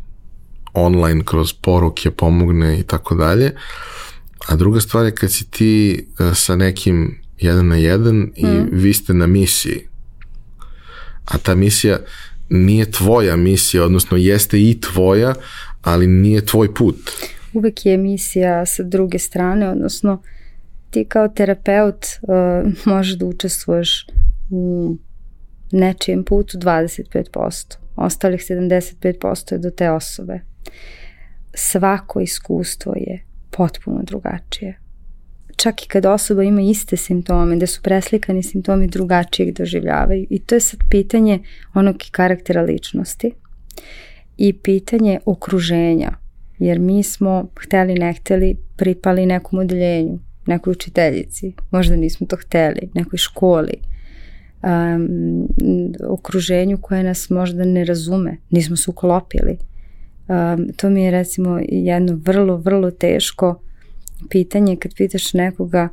online, 0.72 1.24
kroz 1.24 1.52
poruke 1.52 2.10
pomogne 2.10 2.80
i 2.80 2.82
tako 2.82 3.14
dalje. 3.14 3.54
A 4.48 4.56
druga 4.56 4.80
stvar 4.80 5.04
je 5.04 5.14
kad 5.14 5.32
si 5.32 5.50
ti 5.50 6.06
uh, 6.18 6.36
sa 6.36 6.56
nekim 6.56 7.18
jedan 7.38 7.68
na 7.68 7.76
jedan 7.76 8.32
i 8.36 8.46
mm. 8.46 8.68
vi 8.72 8.92
ste 8.92 9.14
na 9.14 9.26
misiji. 9.26 9.88
A 11.24 11.38
ta 11.38 11.54
misija 11.54 11.98
nije 12.48 12.90
tvoja 12.90 13.36
misija, 13.36 13.84
odnosno 13.84 14.16
jeste 14.16 14.60
i 14.60 14.80
tvoja, 14.80 15.34
ali 15.82 16.06
nije 16.06 16.46
tvoj 16.46 16.74
put. 16.74 16.96
Uvek 17.52 17.86
je 17.86 17.96
misija 17.96 18.66
sa 18.66 18.82
druge 18.82 19.18
strane, 19.18 19.68
odnosno 19.70 20.22
ti 20.90 21.04
kao 21.04 21.28
terapeut 21.28 22.06
uh, 22.22 22.72
možeš 22.84 23.14
da 23.14 23.26
učestvuješ 23.26 24.06
u 24.50 24.96
nečijem 25.72 26.24
putu 26.24 26.58
25%. 26.58 27.76
Ostalih 27.96 28.40
75% 28.40 29.52
je 29.52 29.58
do 29.58 29.70
te 29.70 29.90
osobe. 29.90 30.40
Svako 31.54 32.20
iskustvo 32.20 32.92
je 32.96 33.31
potpuno 33.56 34.02
drugačije. 34.02 34.78
Čak 35.56 35.82
i 35.82 35.88
kad 35.88 36.06
osoba 36.06 36.42
ima 36.42 36.60
iste 36.60 36.96
simptome, 36.96 37.56
da 37.56 37.66
su 37.66 37.82
preslikani 37.82 38.42
simptomi 38.42 38.86
drugačijeg 38.86 39.54
doživljavaju. 39.54 40.26
I 40.30 40.38
to 40.38 40.54
je 40.54 40.60
sad 40.60 40.80
pitanje 40.90 41.38
onog 41.74 41.96
karaktera 42.10 42.62
ličnosti 42.62 43.32
i 44.36 44.52
pitanje 44.52 45.18
okruženja. 45.26 46.12
Jer 46.58 46.78
mi 46.78 47.02
smo, 47.02 47.48
hteli 47.60 47.94
ne 47.94 48.12
hteli, 48.12 48.56
pripali 48.76 49.26
nekom 49.26 49.58
odeljenju, 49.58 50.18
nekoj 50.46 50.70
učiteljici, 50.70 51.52
možda 51.70 51.96
nismo 51.96 52.26
to 52.26 52.36
hteli, 52.36 52.90
nekoj 52.94 53.16
školi, 53.16 53.74
um, 54.62 55.48
okruženju 56.08 56.78
koje 56.80 57.02
nas 57.02 57.30
možda 57.30 57.64
ne 57.64 57.84
razume, 57.84 58.36
nismo 58.50 58.76
se 58.76 58.90
uklopili. 58.90 59.58
Um, 60.32 60.68
to 60.76 60.90
mi 60.90 61.04
je 61.04 61.10
recimo 61.10 61.60
jedno 61.68 62.20
vrlo, 62.24 62.56
vrlo 62.56 62.90
teško 62.90 63.62
pitanje 64.30 64.76
kad 64.76 64.94
pitaš 64.94 65.32
nekoga 65.32 65.88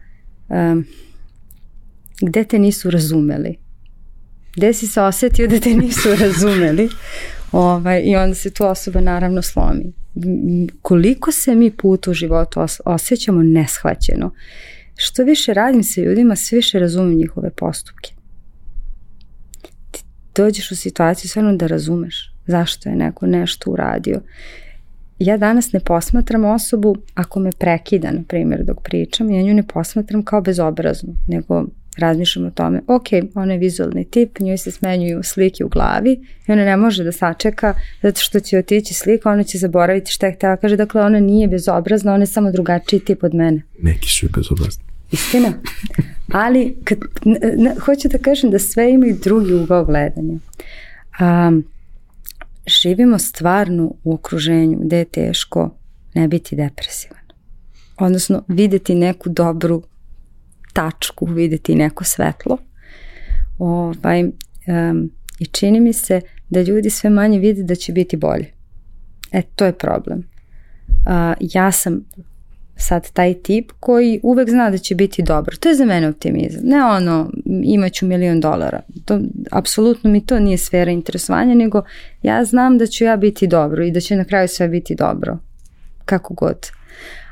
um, 0.49 0.85
gde 2.21 2.43
te 2.43 2.59
nisu 2.59 2.89
razumeli? 2.89 3.57
Gde 4.55 4.73
si 4.73 4.87
se 4.87 5.01
osetio 5.01 5.47
da 5.47 5.59
te 5.59 5.73
nisu 5.73 6.09
razumeli? 6.25 6.89
Ovaj, 7.51 8.01
I 8.05 8.15
onda 8.15 8.35
se 8.35 8.49
tu 8.49 8.65
osoba 8.65 9.01
naravno 9.01 9.41
slomi. 9.41 9.93
Koliko 10.81 11.31
se 11.31 11.55
mi 11.55 11.71
put 11.71 12.07
u 12.07 12.13
životu 12.13 12.59
os 12.61 12.81
osjećamo 12.85 13.43
neshvaćeno. 13.43 14.31
Što 14.95 15.23
više 15.23 15.53
radim 15.53 15.83
sa 15.83 16.01
ljudima, 16.01 16.35
sve 16.35 16.55
više 16.55 16.79
razumem 16.79 17.17
njihove 17.17 17.49
postupke 17.49 18.18
dođeš 20.43 20.71
u 20.71 20.75
situaciju 20.75 21.29
stvarno 21.29 21.55
da 21.55 21.67
razumeš 21.67 22.33
zašto 22.47 22.89
je 22.89 22.95
neko 22.95 23.25
nešto 23.25 23.71
uradio. 23.71 24.21
Ja 25.19 25.37
danas 25.37 25.71
ne 25.71 25.79
posmatram 25.79 26.45
osobu 26.45 26.95
ako 27.13 27.39
me 27.39 27.51
prekida, 27.51 28.11
na 28.11 28.21
primjer, 28.27 28.63
dok 28.63 28.81
pričam, 28.83 29.31
ja 29.31 29.41
nju 29.41 29.53
ne 29.53 29.63
posmatram 29.63 30.23
kao 30.23 30.41
bezobraznu, 30.41 31.15
nego 31.27 31.65
razmišljam 31.97 32.45
o 32.45 32.51
tome, 32.51 32.81
ok, 32.87 33.07
ona 33.35 33.53
je 33.53 33.59
vizualni 33.59 34.05
tip, 34.05 34.39
njoj 34.39 34.57
se 34.57 34.71
smenjuju 34.71 35.23
slike 35.23 35.65
u 35.65 35.69
glavi 35.69 36.11
i 36.47 36.51
ona 36.51 36.65
ne 36.65 36.77
može 36.77 37.03
da 37.03 37.11
sačeka 37.11 37.73
zato 38.01 38.21
što 38.21 38.39
će 38.39 38.57
otići 38.57 38.93
slika, 38.93 39.31
ona 39.31 39.43
će 39.43 39.57
zaboraviti 39.57 40.11
šta 40.11 40.27
je 40.27 40.33
htela 40.33 40.57
kaže, 40.57 40.75
dakle 40.75 41.01
ona 41.01 41.19
nije 41.19 41.47
bezobrazna, 41.47 42.13
ona 42.13 42.23
je 42.23 42.27
samo 42.27 42.51
drugačiji 42.51 42.99
tip 42.99 43.23
od 43.23 43.33
mene. 43.33 43.61
Neki 43.81 44.09
su 44.09 44.25
i 44.25 44.29
bezobrazni. 44.35 44.83
Istina. 45.11 45.53
Ali 46.34 46.77
kad, 46.84 46.97
n, 47.26 47.72
hoću 47.85 48.07
da 48.07 48.18
kažem 48.18 48.51
da 48.51 48.60
sve 48.60 48.91
ima 48.91 49.07
i 49.07 49.14
drugi 49.14 49.53
ugao 49.53 49.85
gledanja. 49.85 50.38
Um, 51.19 51.64
živimo 52.68 53.19
stvarno 53.19 53.93
u 54.03 54.14
okruženju 54.14 54.80
gde 54.81 54.97
je 54.97 55.06
teško 55.06 55.69
ne 56.14 56.27
biti 56.27 56.56
depresivan. 56.56 57.19
Odnosno, 57.97 58.43
videti 58.47 58.95
neku 58.95 59.30
dobru 59.30 59.84
tačku, 60.73 61.26
videti 61.26 61.76
neko 61.76 62.03
svetlo. 62.03 62.57
Ovaj, 63.57 64.23
um, 64.23 65.11
I 65.39 65.45
čini 65.45 65.80
mi 65.80 65.93
se 65.93 66.22
da 66.49 66.61
ljudi 66.61 66.89
sve 66.89 67.10
manje 67.10 67.39
vide 67.39 67.64
da 67.64 67.76
će 67.76 67.93
biti 67.93 68.18
bolje. 68.18 68.53
E, 69.31 69.41
to 69.56 69.65
je 69.65 69.77
problem. 69.77 70.19
Uh, 70.89 71.34
ja 71.39 71.72
sam 71.72 72.06
sad 72.80 73.11
taj 73.11 73.34
tip 73.34 73.72
koji 73.80 74.19
uvek 74.23 74.49
zna 74.49 74.69
da 74.69 74.77
će 74.77 74.95
biti 74.95 75.23
dobro. 75.23 75.56
To 75.57 75.69
je 75.69 75.76
za 75.76 75.85
mene 75.85 76.10
optimizam. 76.10 76.61
Ne 76.64 76.84
ono, 76.84 77.31
imaću 77.64 78.06
milion 78.06 78.39
dolara. 78.39 78.81
To, 79.06 79.19
apsolutno 79.51 80.10
mi 80.10 80.26
to 80.26 80.39
nije 80.39 80.57
sfera 80.57 80.91
interesovanja, 80.91 81.56
nego 81.56 81.81
ja 82.23 82.45
znam 82.45 82.77
da 82.77 82.88
ću 82.88 83.03
ja 83.03 83.18
biti 83.18 83.47
dobro 83.47 83.84
i 83.84 83.91
da 83.91 83.99
će 83.99 84.15
na 84.15 84.23
kraju 84.23 84.47
sve 84.47 84.68
biti 84.68 84.95
dobro. 84.95 85.38
Kako 86.06 86.34
god. 86.34 86.68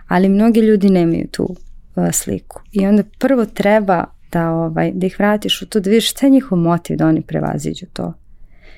Ali 0.08 0.30
mnogi 0.30 0.60
ljudi 0.60 0.90
nemaju 0.90 1.28
tu 1.32 1.56
uh, 1.96 2.12
sliku. 2.12 2.62
I 2.72 2.88
onda 2.88 3.04
prvo 3.20 3.46
treba 3.46 4.04
da, 4.32 4.52
ovaj, 4.52 4.92
da 4.92 5.06
ih 5.06 5.20
vratiš 5.20 5.62
u 5.62 5.66
to, 5.66 5.80
da 5.80 5.90
vidiš 5.90 6.12
šta 6.12 6.26
je 6.26 6.30
njihov 6.30 6.58
motiv 6.58 6.98
da 6.98 7.08
oni 7.08 7.22
prevaziđu 7.22 7.86
to. 7.94 8.14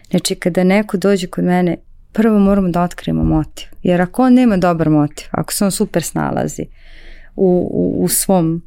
Znači, 0.10 0.36
kada 0.36 0.64
neko 0.64 0.98
dođe 0.98 1.28
kod 1.28 1.44
mene 1.44 1.78
prvo 2.12 2.40
moramo 2.40 2.70
da 2.70 2.82
otkrijemo 2.82 3.24
motiv. 3.24 3.68
Jer 3.84 4.02
ako 4.02 4.24
on 4.24 4.34
nema 4.34 4.58
dobar 4.58 4.90
motiv, 4.90 5.28
ako 5.32 5.54
se 5.54 5.66
on 5.66 5.72
super 5.72 6.04
snalazi 6.04 6.66
u, 7.36 7.70
u, 7.74 8.04
u 8.04 8.08
svom 8.08 8.62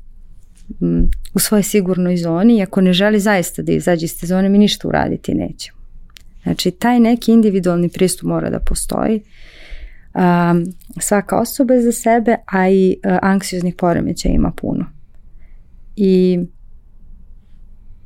u 1.34 1.38
svojoj 1.38 1.62
sigurnoj 1.62 2.16
zoni 2.16 2.58
i 2.58 2.62
ako 2.62 2.80
ne 2.80 2.92
želi 2.92 3.20
zaista 3.20 3.62
da 3.62 3.72
izađe 3.72 4.04
iz 4.04 4.20
te 4.20 4.26
zone, 4.26 4.48
mi 4.48 4.58
ništa 4.58 4.88
uraditi 4.88 5.34
nećemo. 5.34 5.78
Znači, 6.42 6.70
taj 6.70 7.00
neki 7.00 7.32
individualni 7.32 7.88
pristup 7.88 8.28
mora 8.28 8.50
da 8.50 8.58
postoji. 8.58 9.20
Um, 10.14 10.74
svaka 11.00 11.38
osoba 11.38 11.74
je 11.74 11.82
za 11.82 11.92
sebe, 11.92 12.36
a 12.46 12.68
i 12.68 12.96
uh, 13.04 13.18
anksioznih 13.22 13.74
poremeća 13.74 14.28
ima 14.28 14.52
puno. 14.56 14.84
I 15.96 16.40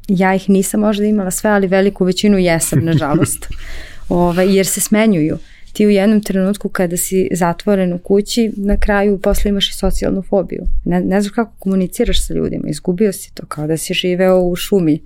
ja 0.09 0.35
ih 0.35 0.51
nisam 0.51 0.81
možda 0.81 1.05
imala 1.05 1.31
sve, 1.31 1.51
ali 1.51 1.67
veliku 1.67 2.05
većinu 2.05 2.39
jesam, 2.39 2.85
nažalost. 2.85 3.49
ovaj, 4.09 4.57
jer 4.57 4.67
se 4.67 4.81
smenjuju. 4.81 5.39
Ti 5.73 5.87
u 5.87 5.91
jednom 5.91 6.23
trenutku 6.23 6.69
kada 6.69 6.97
si 6.97 7.29
zatvoren 7.33 7.93
u 7.93 7.99
kući, 7.99 8.53
na 8.57 8.77
kraju 8.77 9.21
posle 9.21 9.49
imaš 9.49 9.71
i 9.71 9.75
socijalnu 9.75 10.23
fobiju. 10.23 10.63
Ne, 10.85 11.01
ne 11.01 11.21
znaš 11.21 11.33
kako 11.33 11.53
komuniciraš 11.59 12.27
sa 12.27 12.35
ljudima, 12.35 12.69
izgubio 12.69 13.13
si 13.13 13.35
to, 13.35 13.47
kao 13.47 13.67
da 13.67 13.77
si 13.77 13.95
živeo 13.95 14.41
u 14.41 14.57
šumi 14.57 15.01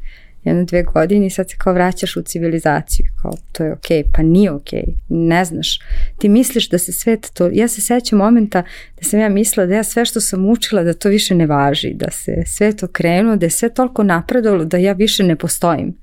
jedno 0.44 0.64
dve 0.64 0.82
godine 0.82 1.27
i 1.27 1.31
sad 1.31 1.51
se 1.51 1.56
kao 1.59 1.72
vraćaš 1.72 2.16
u 2.16 2.22
civilizaciju, 2.22 3.06
kao 3.22 3.32
to 3.52 3.64
je 3.64 3.72
okej, 3.72 4.02
okay. 4.02 4.06
pa 4.14 4.22
nije 4.22 4.51
okej, 4.51 4.82
okay. 4.82 4.94
ne 5.09 5.44
znaš. 5.44 5.78
Ti 6.18 6.28
misliš 6.28 6.68
da 6.68 6.78
se 6.78 6.93
svet 6.93 7.31
to, 7.35 7.51
ja 7.52 7.68
se 7.68 7.81
sećam 7.81 8.18
momenta 8.18 8.62
da 8.97 9.09
sam 9.09 9.20
ja 9.20 9.28
mislila 9.28 9.66
da 9.66 9.74
ja 9.74 9.85
sve 9.85 10.05
što 10.05 10.20
sam 10.20 10.47
učila 10.47 10.82
da 10.82 10.93
to 10.93 11.09
više 11.09 11.35
ne 11.35 11.47
važi, 11.47 11.94
da 11.94 12.10
se 12.10 12.43
svet 12.47 12.82
okrenuo, 12.82 13.36
da 13.36 13.47
je 13.47 13.51
sve 13.51 13.68
toliko 13.74 14.02
napredovalo 14.02 14.64
da 14.64 14.77
ja 14.77 14.93
više 14.93 15.22
ne 15.22 15.36
postojim. 15.36 15.97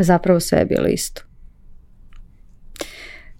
Zapravo 0.00 0.40
sve 0.40 0.58
je 0.58 0.64
bilo 0.64 0.86
isto. 0.86 1.29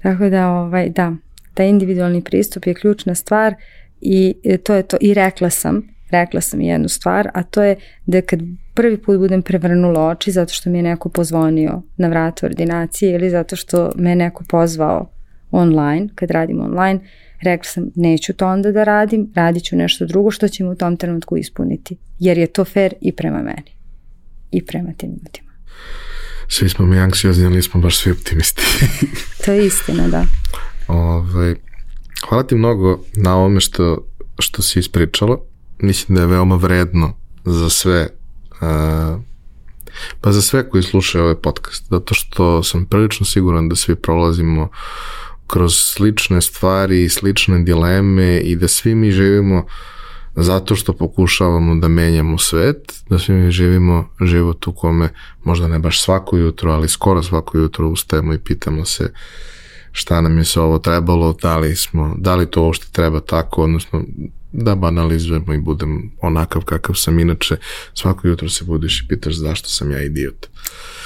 Tako 0.03 0.29
da, 0.29 0.49
ovaj, 0.49 0.89
da, 0.89 1.13
taj 1.55 1.69
individualni 1.69 2.25
pristup 2.25 2.67
je 2.67 2.75
ključna 2.75 3.15
stvar 3.15 3.55
i 4.01 4.35
e, 4.45 4.57
to 4.57 4.75
je 4.75 4.83
to. 4.83 4.97
I 5.01 5.15
rekla 5.15 5.51
sam, 5.51 5.83
rekla 6.11 6.41
sam 6.41 6.61
jednu 6.61 6.89
stvar, 6.89 7.31
a 7.35 7.43
to 7.43 7.63
je 7.63 7.77
da 8.07 8.23
kad 8.23 8.41
prvi 8.75 8.97
put 8.97 9.19
budem 9.19 9.43
prevrnula 9.43 10.07
oči 10.07 10.31
zato 10.31 10.53
što 10.53 10.71
mi 10.71 10.79
je 10.79 10.83
neko 10.83 11.09
pozvonio 11.09 11.83
na 11.97 12.09
vratu 12.09 12.47
ordinacije 12.47 13.15
ili 13.15 13.31
zato 13.31 13.57
što 13.57 13.93
me 13.97 14.17
neko 14.17 14.45
pozvao 14.49 15.11
online, 15.51 16.09
kad 16.15 16.31
radim 16.31 16.61
online, 16.61 17.01
rekla 17.43 17.65
sam 17.65 17.91
neću 17.95 18.33
to 18.33 18.47
onda 18.47 18.73
da 18.73 18.85
radim, 18.85 19.33
radit 19.35 19.65
ću 19.65 19.77
nešto 19.77 20.07
drugo 20.07 20.31
što 20.31 20.49
će 20.49 20.65
me 20.65 20.71
u 20.71 20.75
tom 20.75 20.97
trenutku 20.97 21.37
ispuniti, 21.37 21.97
jer 22.19 22.39
je 22.39 22.47
to 22.47 22.65
fair 22.65 22.95
i 23.01 23.13
prema 23.13 23.43
meni 23.43 23.73
i 24.51 24.67
prema 24.67 24.93
tim 24.97 25.11
ljudima 25.11 25.51
svi 26.51 26.69
smo 26.69 26.87
mi 26.87 26.99
anksiozni, 26.99 27.47
ali 27.47 27.57
nismo 27.57 27.81
baš 27.81 27.99
svi 27.99 28.13
optimisti. 28.13 28.63
to 29.45 29.53
je 29.53 29.67
istina, 29.67 30.09
da. 30.09 30.27
Ove, 30.89 31.31
ovaj, 31.35 31.55
hvala 32.29 32.43
ti 32.43 32.55
mnogo 32.55 33.01
na 33.17 33.37
ovome 33.37 33.61
što, 33.61 34.07
što 34.39 34.63
si 34.63 34.79
ispričala. 34.79 35.39
Mislim 35.79 36.17
da 36.17 36.23
je 36.23 36.27
veoma 36.27 36.57
vredno 36.57 37.17
za 37.45 37.71
sve 37.71 38.09
uh, 38.61 39.21
Pa 40.21 40.33
za 40.33 40.43
sve 40.43 40.69
koji 40.69 40.83
slušaju 40.83 41.25
ovaj 41.25 41.35
podcast, 41.35 41.85
zato 41.91 42.15
što 42.15 42.63
sam 42.63 42.85
prilično 42.85 43.27
siguran 43.27 43.69
da 43.69 43.77
svi 43.77 43.95
prolazimo 43.95 44.69
kroz 45.47 45.77
slične 45.77 46.41
stvari 46.41 47.05
i 47.05 47.09
slične 47.09 47.63
dileme 47.63 48.39
i 48.39 48.57
da 48.57 48.69
svi 48.69 48.95
mi 48.95 49.11
živimo 49.11 49.67
zato 50.43 50.77
što 50.77 50.93
pokušavamo 50.93 51.75
da 51.75 51.89
menjamo 51.89 52.39
svet, 52.39 53.03
da 53.11 53.19
svi 53.19 53.35
mi 53.35 53.51
živimo 53.51 54.09
život 54.21 54.67
u 54.67 54.73
kome 54.73 55.09
možda 55.45 55.69
ne 55.69 55.79
baš 55.79 56.03
svako 56.03 56.37
jutro, 56.37 56.73
ali 56.73 56.89
skoro 56.89 57.23
svako 57.23 57.59
jutro 57.59 57.89
ustajemo 57.89 58.35
i 58.35 58.39
pitamo 58.39 58.85
se 58.85 59.13
šta 59.93 60.21
nam 60.21 60.39
je 60.39 60.45
se 60.45 60.61
ovo 60.61 60.79
trebalo, 60.79 61.37
da 61.43 61.59
li, 61.59 61.77
smo, 61.77 62.15
da 62.19 62.37
li 62.37 62.51
to 62.51 62.63
uopšte 62.63 62.87
treba 62.93 63.21
tako, 63.21 63.63
odnosno 63.63 64.05
da 64.53 64.75
banalizujemo 64.75 65.55
i 65.55 65.59
budem 65.59 66.11
onakav 66.21 66.63
kakav 66.65 66.95
sam 66.95 67.19
inače 67.19 67.57
svako 67.95 68.29
jutro 68.29 68.49
se 68.49 68.65
budiš 68.65 69.01
i 69.01 69.09
pitaš 69.09 69.35
zašto 69.35 69.69
sam 69.69 69.91
ja 69.91 70.03
idiot 70.03 70.47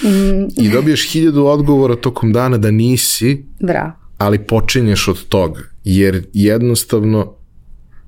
mm. 0.02 0.62
i 0.64 0.68
dobiješ 0.68 1.12
hiljadu 1.12 1.46
odgovora 1.46 1.96
tokom 1.96 2.32
dana 2.32 2.58
da 2.58 2.70
nisi 2.70 3.44
Bravo. 3.60 3.92
ali 4.18 4.46
počinješ 4.46 5.08
od 5.08 5.28
toga 5.28 5.60
jer 5.84 6.26
jednostavno 6.32 7.34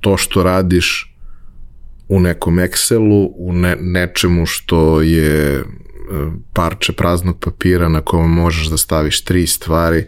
to 0.01 0.17
što 0.17 0.43
radiš 0.43 1.16
u 2.09 2.21
nekom 2.21 2.57
Excelu, 2.57 3.31
u 3.37 3.53
ne, 3.53 3.77
nečemu 3.81 4.47
što 4.47 5.03
je 5.03 5.57
e, 5.57 5.65
parče 6.53 6.93
praznog 6.93 7.39
papira 7.41 7.89
na 7.89 8.01
kojem 8.01 8.31
možeš 8.31 8.67
da 8.67 8.77
staviš 8.77 9.25
tri 9.25 9.47
stvari, 9.47 10.07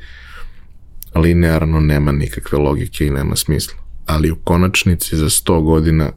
linearno 1.14 1.80
nema 1.80 2.12
nikakve 2.12 2.58
logike 2.58 3.06
i 3.06 3.10
nema 3.10 3.36
smisla. 3.36 3.78
Ali 4.06 4.30
u 4.30 4.36
konačnici 4.36 5.16
za 5.16 5.28
100 5.28 5.62
godina 5.62 6.10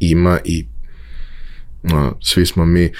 ima 0.00 0.38
i 0.44 0.66
no, 1.82 2.18
svi 2.22 2.46
smo 2.46 2.64
mi 2.64 2.92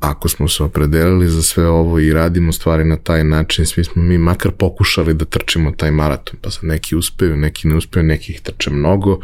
ako 0.00 0.28
smo 0.28 0.48
se 0.48 0.62
opredelili 0.62 1.28
za 1.28 1.42
sve 1.42 1.68
ovo 1.68 1.98
i 1.98 2.12
radimo 2.12 2.52
stvari 2.52 2.84
na 2.84 2.96
taj 2.96 3.24
način, 3.24 3.66
svi 3.66 3.84
smo 3.84 4.02
mi 4.02 4.18
makar 4.18 4.52
pokušali 4.52 5.14
da 5.14 5.24
trčimo 5.24 5.70
taj 5.70 5.90
maraton, 5.90 6.38
pa 6.42 6.50
sad 6.50 6.64
neki 6.64 6.96
uspeju, 6.96 7.36
neki 7.36 7.68
ne 7.68 7.76
uspeju, 7.76 8.02
neki 8.02 8.32
ih 8.32 8.40
trče 8.40 8.70
mnogo, 8.70 9.20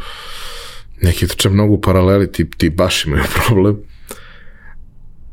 neki 1.01 1.27
trče 1.27 1.49
mnogo 1.49 1.73
u 1.73 1.81
paraleli, 1.81 2.31
ti, 2.31 2.49
ti 2.57 2.69
baš 2.69 3.05
imaju 3.05 3.23
problem, 3.47 3.77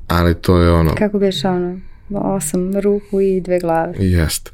ali 0.07 0.35
to 0.35 0.59
je 0.59 0.71
ono... 0.71 0.95
Kako 0.95 1.19
biš 1.19 1.45
ono? 1.45 1.81
osam 2.11 2.81
ruku 2.81 3.21
i 3.21 3.41
dve 3.41 3.61
glave. 3.61 3.95
Jest. 3.99 4.53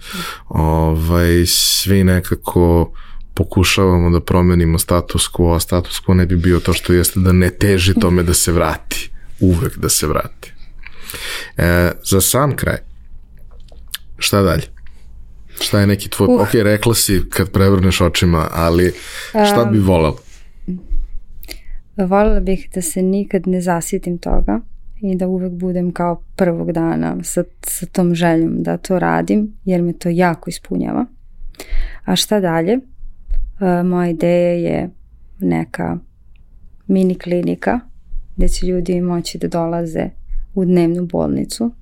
Ovaj, 0.49 1.47
svi 1.47 2.05
nekako 2.05 2.93
pokušavamo 3.35 4.11
da 4.11 4.21
promenimo 4.21 4.79
status 4.79 5.29
quo, 5.33 5.57
a 5.57 5.61
status 5.61 6.01
quo 6.07 6.15
ne 6.15 6.27
bi 6.27 6.37
bio 6.37 6.61
to 6.61 6.73
što 6.73 6.93
jeste 6.93 7.21
da 7.21 7.33
ne 7.33 7.51
teži 7.51 7.95
tome 7.95 8.23
da 8.23 8.35
se 8.35 8.53
vrati. 8.53 9.11
Uvek 9.41 9.79
da 9.79 9.89
se 9.89 10.07
vrati. 10.07 10.53
E, 11.57 11.91
za 12.05 12.21
sam 12.21 12.57
kraj, 12.57 12.79
šta 14.19 14.43
dalje? 14.43 14.63
Šta 15.61 15.81
je 15.81 15.87
neki 15.87 16.09
tvoj, 16.09 16.29
uh. 16.31 16.41
ok, 16.41 16.55
rekla 16.55 16.95
si 16.95 17.23
kad 17.31 17.51
prevrneš 17.51 18.01
očima, 18.01 18.49
ali 18.53 18.93
šta 19.31 19.65
bi 19.65 19.79
volel? 19.79 20.13
Volela 22.07 22.41
bih 22.41 22.69
da 22.75 22.83
se 22.83 23.03
nikad 23.03 23.47
ne 23.47 23.61
zasjetim 23.61 24.19
toga 24.19 24.61
i 25.01 25.17
da 25.17 25.29
uvek 25.29 25.53
budem 25.53 25.93
kao 25.93 26.23
prvog 26.37 26.73
dana 26.73 27.17
sa, 27.23 27.45
sa 27.63 27.87
tom 27.87 28.15
željom 28.15 28.63
da 28.63 28.77
to 28.77 28.99
radim, 28.99 29.53
jer 29.65 29.83
me 29.83 29.93
to 29.93 30.09
jako 30.09 30.51
ispunjava. 30.51 31.07
A 32.05 32.17
šta 32.17 32.41
dalje? 32.41 32.73
E, 32.73 33.83
moja 33.83 34.11
ideja 34.11 34.53
je 34.53 34.91
neka 35.41 35.99
mini 36.87 37.15
klinika 37.15 37.81
gde 38.37 38.49
će 38.49 38.67
ljudi 38.67 39.01
moći 39.01 39.39
da 39.39 39.49
dolaze 39.49 40.11
u 40.55 40.65
dnevnu 40.65 41.07
bolnicu 41.07 41.73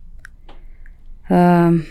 um, 1.31 1.83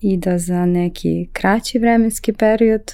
i 0.00 0.16
da 0.16 0.38
za 0.38 0.66
neki 0.66 1.28
kraći 1.32 1.78
vremenski 1.78 2.32
period 2.32 2.92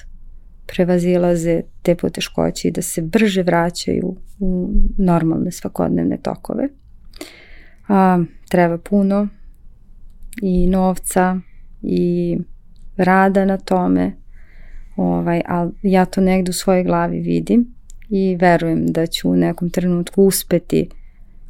prevazilaze 0.65 1.61
te 1.89 1.95
poteškoće 1.95 2.67
i 2.67 2.71
da 2.71 2.81
se 2.81 3.01
brže 3.01 3.43
vraćaju 3.43 4.15
u 4.39 4.69
normalne 4.97 5.51
svakodnevne 5.51 6.17
tokove. 6.17 6.67
A, 7.87 8.23
treba 8.49 8.77
puno 8.77 9.27
i 10.41 10.67
novca 10.67 11.39
i 11.81 12.37
rada 12.97 13.45
na 13.45 13.57
tome, 13.57 14.11
ovaj, 14.95 15.41
ali 15.47 15.71
ja 15.81 16.05
to 16.05 16.21
negde 16.21 16.49
u 16.49 16.53
svojoj 16.53 16.83
glavi 16.83 17.19
vidim 17.19 17.73
i 18.09 18.37
verujem 18.39 18.87
da 18.87 19.07
ću 19.07 19.29
u 19.29 19.35
nekom 19.35 19.69
trenutku 19.69 20.23
uspeti 20.23 20.89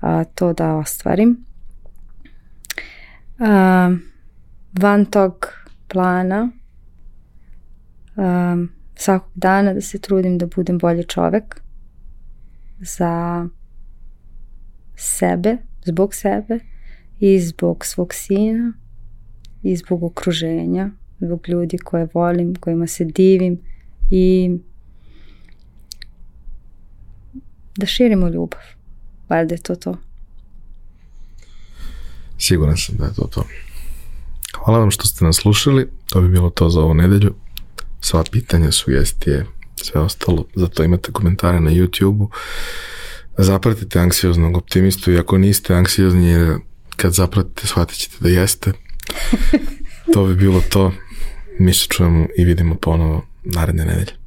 a, 0.01 0.23
to 0.23 0.53
da 0.53 0.75
ostvarim 0.75 1.45
uh, 3.39 3.97
van 4.81 5.05
tog 5.05 5.47
plana 5.87 6.51
uh, 8.15 8.78
svakog 8.99 9.31
dana 9.35 9.73
da 9.73 9.81
se 9.81 9.99
trudim 9.99 10.37
da 10.37 10.45
budem 10.45 10.77
bolji 10.77 11.03
čovek 11.03 11.61
za 12.79 13.45
sebe, 14.95 15.57
zbog 15.85 16.13
sebe 16.13 16.59
i 17.19 17.39
zbog 17.39 17.85
svog 17.85 18.13
sina 18.13 18.73
i 19.63 19.75
zbog 19.75 20.03
okruženja, 20.03 20.89
zbog 21.19 21.49
ljudi 21.49 21.77
koje 21.77 22.07
volim, 22.13 22.55
kojima 22.55 22.87
se 22.87 23.05
divim 23.05 23.59
i 24.11 24.51
da 27.77 27.85
širimo 27.85 28.27
ljubav. 28.27 28.61
Valjda 29.29 29.55
je 29.55 29.61
to 29.61 29.75
to. 29.75 29.97
Siguran 32.37 32.77
sam 32.77 32.95
da 32.97 33.05
je 33.05 33.13
to 33.13 33.27
to. 33.33 33.43
Hvala 34.57 34.79
vam 34.79 34.91
što 34.91 35.07
ste 35.07 35.25
nas 35.25 35.35
slušali. 35.35 35.89
To 36.05 36.21
bi 36.21 36.29
bilo 36.29 36.49
to 36.49 36.69
za 36.69 36.79
ovu 36.79 36.93
nedelju. 36.93 37.35
Sva 38.01 38.23
pitanja, 38.31 38.71
sugestije, 38.71 39.45
sve 39.75 40.01
ostalo. 40.01 40.45
Zato 40.55 40.83
imate 40.83 41.11
komentare 41.11 41.59
na 41.59 41.71
YouTube-u. 41.71 42.29
Zapratite 43.37 43.99
anksioznog 43.99 44.57
optimistu 44.57 45.11
i 45.11 45.17
ako 45.17 45.37
niste 45.37 45.75
anksiozni, 45.75 46.29
jer 46.29 46.55
kad 46.95 47.13
zapratite, 47.13 47.67
shvatit 47.67 47.97
ćete 47.97 48.15
da 48.19 48.29
jeste. 48.29 48.71
to 50.13 50.25
bi 50.25 50.35
bilo 50.35 50.61
to. 50.69 50.91
Mi 51.59 51.73
se 51.73 51.87
čujemo 51.89 52.27
i 52.37 52.45
vidimo 52.45 52.75
ponovo 52.75 53.25
naredne 53.43 53.85
nedelje. 53.85 54.18